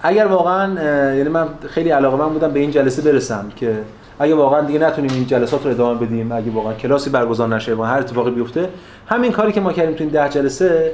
اگر 0.03 0.27
واقعا 0.27 0.73
یعنی 1.15 1.29
من 1.29 1.49
خیلی 1.69 1.91
علاقه 1.91 2.17
من 2.17 2.29
بودم 2.29 2.51
به 2.51 2.61
این 2.61 2.71
جلسه 2.71 3.03
برسم 3.03 3.53
که 3.57 3.79
اگه 4.19 4.35
واقعا 4.35 4.61
دیگه 4.61 4.79
نتونیم 4.79 5.11
این 5.15 5.27
جلسات 5.27 5.65
رو 5.65 5.71
ادامه 5.71 6.07
بدیم 6.07 6.33
اگه 6.33 6.51
واقعا 6.51 6.73
کلاسی 6.73 7.11
برگزار 7.11 7.49
نشه 7.49 7.75
و 7.75 7.83
هر 7.83 7.99
اتفاقی 7.99 8.31
بیفته 8.31 8.69
همین 9.07 9.33
کاری 9.33 9.53
که 9.53 9.61
ما 9.61 9.73
کردیم 9.73 9.95
تو 9.95 10.05
این 10.05 10.13
ده 10.13 10.29
جلسه 10.29 10.93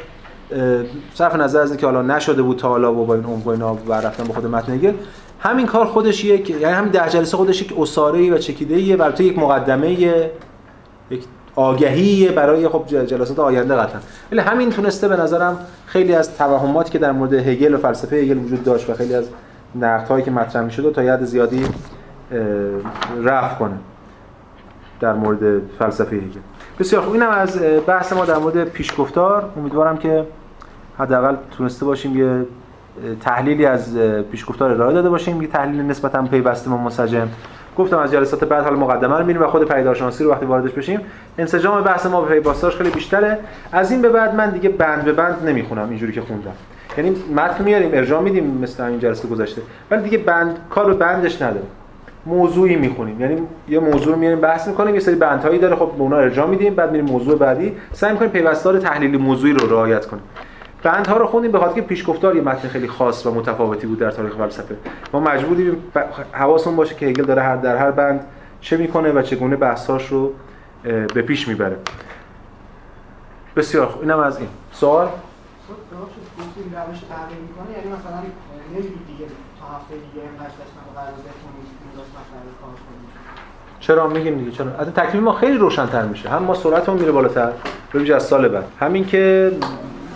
صرف 1.14 1.34
نظر 1.34 1.60
از 1.60 1.70
اینکه 1.70 1.86
حالا 1.86 2.02
نشده 2.02 2.42
بود 2.42 2.58
تا 2.58 2.68
حالا 2.68 2.92
با 2.92 3.14
این 3.14 3.24
عمق 3.24 3.48
اینا 3.48 3.74
و 3.74 3.92
رفتن 3.92 4.24
به 4.24 4.32
خود 4.32 4.46
متن 4.46 4.72
هگل 4.72 4.92
همین 5.40 5.66
کار 5.66 5.86
خودش 5.86 6.24
یک 6.24 6.50
یعنی 6.50 6.64
همین 6.64 6.90
ده 6.90 7.08
جلسه 7.08 7.36
خودش 7.36 7.62
یک 7.62 7.74
اساره 7.78 8.30
و 8.34 8.38
چکیده 8.38 8.74
ایه 8.74 8.96
و 8.96 9.22
یک 9.22 9.38
مقدمه 9.38 9.90
یک 9.90 11.24
آگهی 11.56 12.28
برای 12.28 12.68
خب 12.68 12.84
جلسات 13.06 13.38
آینده 13.38 13.74
قطعا. 13.74 14.00
ولی 14.32 14.40
همین 14.40 14.70
تونسته 14.70 15.08
به 15.08 15.16
نظرم 15.16 15.58
خیلی 15.86 16.14
از 16.14 16.36
توهماتی 16.36 16.90
که 16.90 16.98
در 16.98 17.12
مورد 17.12 17.32
هگل 17.32 17.74
و 17.74 17.78
فلسفه 17.78 18.16
هگل 18.16 18.38
وجود 18.38 18.64
داشت 18.64 18.90
و 18.90 18.94
خیلی 18.94 19.14
از 19.14 19.24
نقدهایی 19.74 20.24
که 20.24 20.30
مطرح 20.30 20.62
می‌شد 20.62 20.92
تا 20.94 21.02
یاد 21.02 21.24
زیادی 21.24 21.64
رفع 23.24 23.54
کنه 23.58 23.74
در 25.00 25.12
مورد 25.12 25.60
فلسفه 25.78 26.16
هگل. 26.16 26.40
بسیار 26.78 27.02
خوب. 27.02 27.12
اینم 27.12 27.30
از 27.30 27.60
بحث 27.86 28.12
ما 28.12 28.24
در 28.24 28.38
مورد 28.38 28.64
پیشگفتار. 28.64 29.50
امیدوارم 29.56 29.96
که 29.96 30.26
حداقل 30.98 31.36
تونسته 31.56 31.84
باشیم 31.84 32.16
یه 32.16 32.46
تحلیلی 33.20 33.66
از 33.66 33.98
پیشگفتار 34.30 34.70
ارائه 34.70 34.94
داده 34.94 35.08
باشیم. 35.08 35.42
یه 35.42 35.48
تحلیل 35.48 35.82
نسبتا 35.82 36.22
پیوسته 36.22 36.70
و 36.70 36.76
منسجم. 36.76 37.28
گفتم 37.78 37.98
از 37.98 38.12
جلسات 38.12 38.44
بعد 38.44 38.64
حال 38.64 38.74
مقدمه 38.76 39.18
رو 39.18 39.26
میریم 39.26 39.42
و 39.42 39.46
خود 39.46 39.68
پیدارشناسی 39.68 40.24
رو 40.24 40.30
وقتی 40.30 40.46
واردش 40.46 40.70
بشیم. 40.70 41.00
انسجام 41.38 41.82
بحث 41.82 42.06
ما 42.06 42.20
به 42.20 42.40
پیوستاش 42.40 42.76
خیلی 42.76 42.90
بیشتره. 42.90 43.38
از 43.72 43.90
این 43.90 44.02
به 44.02 44.08
بعد 44.08 44.34
من 44.34 44.50
دیگه 44.50 44.68
بند 44.68 45.04
به 45.04 45.12
بند 45.12 45.48
نمی‌خونم 45.48 45.88
اینجوری 45.88 46.12
که 46.12 46.20
خوندم. 46.20 46.52
یعنی 46.98 47.16
متن 47.36 47.64
میاریم 47.64 47.90
ارجاع 47.92 48.22
میدیم 48.22 48.58
مثل 48.62 48.82
این 48.82 48.98
جلسه 48.98 49.28
گذشته. 49.28 49.62
ولی 49.90 50.02
دیگه 50.02 50.18
بند 50.18 50.58
کار 50.70 50.86
به 50.86 50.94
بندش 50.94 51.42
نداره 51.42 51.66
موضوعی 52.26 52.76
می‌خونیم. 52.76 53.20
یعنی 53.20 53.42
یه 53.68 53.78
موضوع 53.78 54.12
رو 54.12 54.18
میاریم 54.18 54.40
بحث 54.40 54.68
می‌کنیم 54.68 54.94
یه 54.94 55.00
سری 55.00 55.14
بندهایی 55.14 55.58
داره 55.58 55.76
خب 55.76 55.92
به 55.92 56.02
اونا 56.02 56.16
ارجاع 56.16 56.46
میدیم 56.46 56.74
بعد 56.74 56.92
میریم 56.92 57.06
موضوع 57.06 57.38
بعدی. 57.38 57.76
سعی 57.92 58.12
می‌کنیم 58.12 58.30
پیوستار 58.30 58.78
تحلیلی 58.78 59.16
موضوعی 59.16 59.52
رو 59.52 59.68
رعایت 59.68 60.06
کنیم. 60.06 60.22
بندها 60.82 61.16
رو 61.16 61.26
خوندیم 61.26 61.52
به 61.52 61.58
خاطر 61.58 61.74
که 61.74 61.80
پیشگفتار 61.80 62.36
یه 62.36 62.42
متن 62.42 62.68
خیلی 62.68 62.88
خاص 62.88 63.26
و 63.26 63.34
متفاوتی 63.34 63.86
بود 63.86 63.98
در 63.98 64.10
تاریخ 64.10 64.36
فلسفه 64.36 64.76
ما 65.12 65.20
مجبوریم 65.20 65.76
حواسمون 66.32 66.76
باشه 66.76 66.94
که 66.94 67.06
هگل 67.06 67.24
داره 67.24 67.42
هر 67.42 67.56
در 67.56 67.76
هر 67.76 67.90
بند 67.90 68.26
چه 68.60 68.76
می‌کنه 68.76 69.12
و 69.12 69.22
چگونه 69.22 69.56
بحثاش 69.56 70.08
رو 70.08 70.32
به 70.82 71.22
پیش 71.22 71.48
می‌بره. 71.48 71.76
بسیار 73.56 73.86
خوب. 73.86 74.02
اینم 74.02 74.18
از 74.18 74.38
این. 74.38 74.48
سوال؟ 74.72 75.06
خب، 75.06 75.12
روش 75.98 76.98
می‌کنه. 77.42 77.78
یعنی 77.78 77.88
مثلا 77.92 78.20
دیگه 79.06 79.26
تا 79.60 79.66
هفته 79.76 79.94
دیگه 79.94 80.26
چرا 83.80 84.08
میگیم 84.08 84.38
دیگه؟ 84.38 84.50
چرا؟ 84.50 84.66
از 84.78 84.86
تکلیف 84.86 85.22
ما 85.22 85.32
خیلی 85.32 85.58
روشن‌تر 85.58 86.02
میشه. 86.02 86.28
هم 86.28 86.42
ما 86.42 86.54
سرعتمون 86.54 86.98
میره 86.98 87.12
بالاتر. 87.12 87.52
به 87.92 88.14
از 88.14 88.22
سال 88.22 88.48
بعد. 88.48 88.64
همین 88.80 89.06
که 89.06 89.52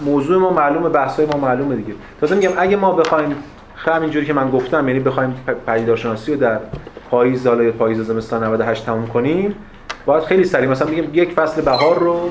موضوع 0.04 0.38
ما 0.38 0.50
معلومه 0.50 0.88
بحث‌های 0.88 1.26
ما 1.26 1.38
معلومه 1.38 1.76
دیگه. 1.76 1.94
تازه 2.20 2.34
میگم 2.34 2.50
اگه 2.58 2.76
ما 2.76 2.92
بخوایم 2.92 3.36
همینجوری 3.76 4.26
که 4.26 4.32
من 4.32 4.50
گفتم 4.50 4.88
یعنی 4.88 5.00
بخوایم 5.00 5.34
پدیدارشناسی 5.66 6.34
رو 6.34 6.40
در 6.40 6.58
پاییز 7.10 7.42
سال 7.42 7.70
پاییز 7.70 8.00
زمستان 8.00 8.44
98 8.44 8.86
تموم 8.86 9.06
کنیم 9.06 9.54
باید 10.06 10.24
خیلی 10.24 10.44
سریع 10.44 10.68
مثلا 10.68 10.88
میگیم 10.88 11.10
یک 11.12 11.32
فصل 11.32 11.62
بهار 11.62 11.98
رو 11.98 12.30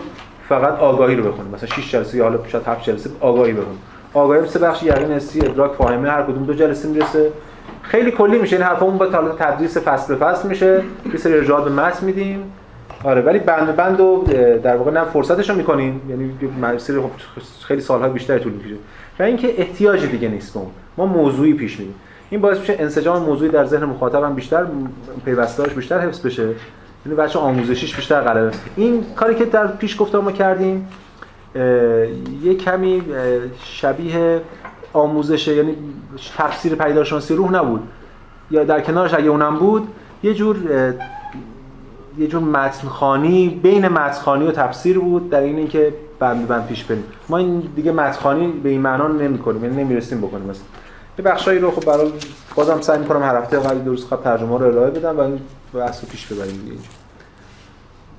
فقط 0.49 0.79
آگاهی 0.79 1.15
رو 1.15 1.31
بخونیم. 1.31 1.51
مثلا 1.51 1.69
6 1.69 1.91
جلسه 1.91 2.17
یا 2.17 2.23
حالا 2.23 2.39
شاید 2.47 2.63
7 2.67 2.83
جلسه 2.83 3.09
آگاهی 3.19 3.53
بخونیم. 3.53 3.79
آگاهی 4.13 4.47
سه 4.47 4.59
بخش 4.59 4.83
یقین 4.83 5.11
حسی 5.11 5.41
ادراک 5.41 5.71
فاهمه 5.71 6.09
هر 6.09 6.23
کدوم 6.23 6.43
دو 6.43 6.53
جلسه 6.53 6.87
می‌رسه. 6.87 7.31
خیلی 7.87 8.11
کلی 8.11 8.37
میشه. 8.37 8.55
این 8.55 8.65
حرفمون 8.65 8.97
با 8.97 9.05
حالا 9.05 9.29
تدریس 9.29 9.77
فصل 9.77 10.15
به 10.15 10.25
فصل 10.25 10.47
میشه. 10.47 10.83
یه 11.13 11.17
سری 11.17 11.33
ارجاعات 11.33 11.63
به 11.63 11.69
متن 11.69 12.05
میدیم. 12.05 12.51
آره 13.03 13.21
ولی 13.21 13.39
بند 13.39 13.75
بند 13.75 13.99
رو 13.99 14.23
در 14.63 14.77
واقع 14.77 14.91
نه 14.91 15.03
فرصتش 15.03 15.49
رو 15.49 15.55
می‌کنیم 15.55 16.01
یعنی 16.09 16.31
مسیر 16.61 17.01
خب 17.01 17.09
خیلی 17.67 17.81
سالها 17.81 18.09
بیشتر 18.09 18.39
طول 18.39 18.51
می‌کشه. 18.53 18.75
و 19.19 19.23
اینکه 19.23 19.61
احتیاج 19.61 20.05
دیگه 20.05 20.27
نیست 20.27 20.53
به 20.53 20.59
ما 20.97 21.05
موضوعی 21.05 21.53
پیش 21.53 21.79
میدیم 21.79 21.95
این 22.29 22.41
باعث 22.41 22.59
میشه 22.59 22.75
انسجام 22.79 23.23
موضوعی 23.23 23.51
در 23.51 23.65
ذهن 23.65 23.83
مخاطبم 23.83 24.33
بیشتر 24.33 24.65
پیوسته‌اش 25.25 25.69
بیشتر 25.69 25.99
حفظ 25.99 26.25
بشه. 26.25 26.49
یعنی 27.05 27.17
بچه 27.17 27.39
آموزشیش 27.39 27.95
بیشتر 27.95 28.21
غلبه 28.21 28.51
این 28.75 29.05
کاری 29.15 29.35
که 29.35 29.45
در 29.45 29.67
پیش 29.67 30.01
گفتار 30.01 30.21
ما 30.21 30.31
کردیم 30.31 30.87
یه 32.43 32.55
کمی 32.59 33.01
شبیه 33.63 34.41
آموزشه 34.95 35.55
یعنی 35.55 35.75
تفسیر 36.37 36.75
پیداشناسی 36.75 37.35
روح 37.35 37.51
نبود. 37.51 37.87
یا 38.51 38.63
در 38.63 38.81
کنارش 38.81 39.13
اگه 39.13 39.27
اونم 39.27 39.59
بود 39.59 39.87
یه 40.23 40.33
جور 40.33 40.57
یه 42.17 42.27
جور 42.27 42.41
متنخانی 42.41 43.49
بین 43.63 43.87
متنخانی 43.87 44.47
و 44.47 44.51
تفسیر 44.51 44.99
بود 44.99 45.29
در 45.29 45.39
این 45.39 45.57
اینکه 45.57 45.93
بند 46.19 46.47
بند 46.47 46.67
پیش 46.67 46.83
بریم. 46.83 47.03
ما 47.29 47.37
این 47.37 47.59
دیگه 47.75 47.91
متنخانی 47.91 48.47
به 48.47 48.69
این 48.69 48.81
معنا 48.81 49.07
نمی‌کنیم 49.07 49.63
یعنی 49.63 49.83
نمی‌رسیم 49.83 50.21
بکنیم 50.21 50.43
مثلا 50.43 50.63
یه 51.19 51.25
بخشایی 51.25 51.59
رو 51.59 51.71
خب 51.71 51.85
برای 51.85 52.11
بازم 52.55 52.81
سعی 52.81 52.99
می‌کنم 52.99 53.23
هر 53.23 53.35
هفته 53.35 53.59
قبل 53.59 53.79
دو 53.79 53.91
روز 53.91 54.07
ترجمه 54.23 54.59
رو 54.59 54.65
ارائه 54.65 54.91
بدم 54.91 55.17
و 55.17 55.21
این 55.21 55.39
بحث 55.73 56.05
پیش 56.05 56.25
ببریم 56.25 56.61
دیگه 56.65 56.77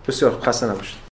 بسیار 0.09 0.39
خسته 0.43 0.67
نباشید. 0.67 0.99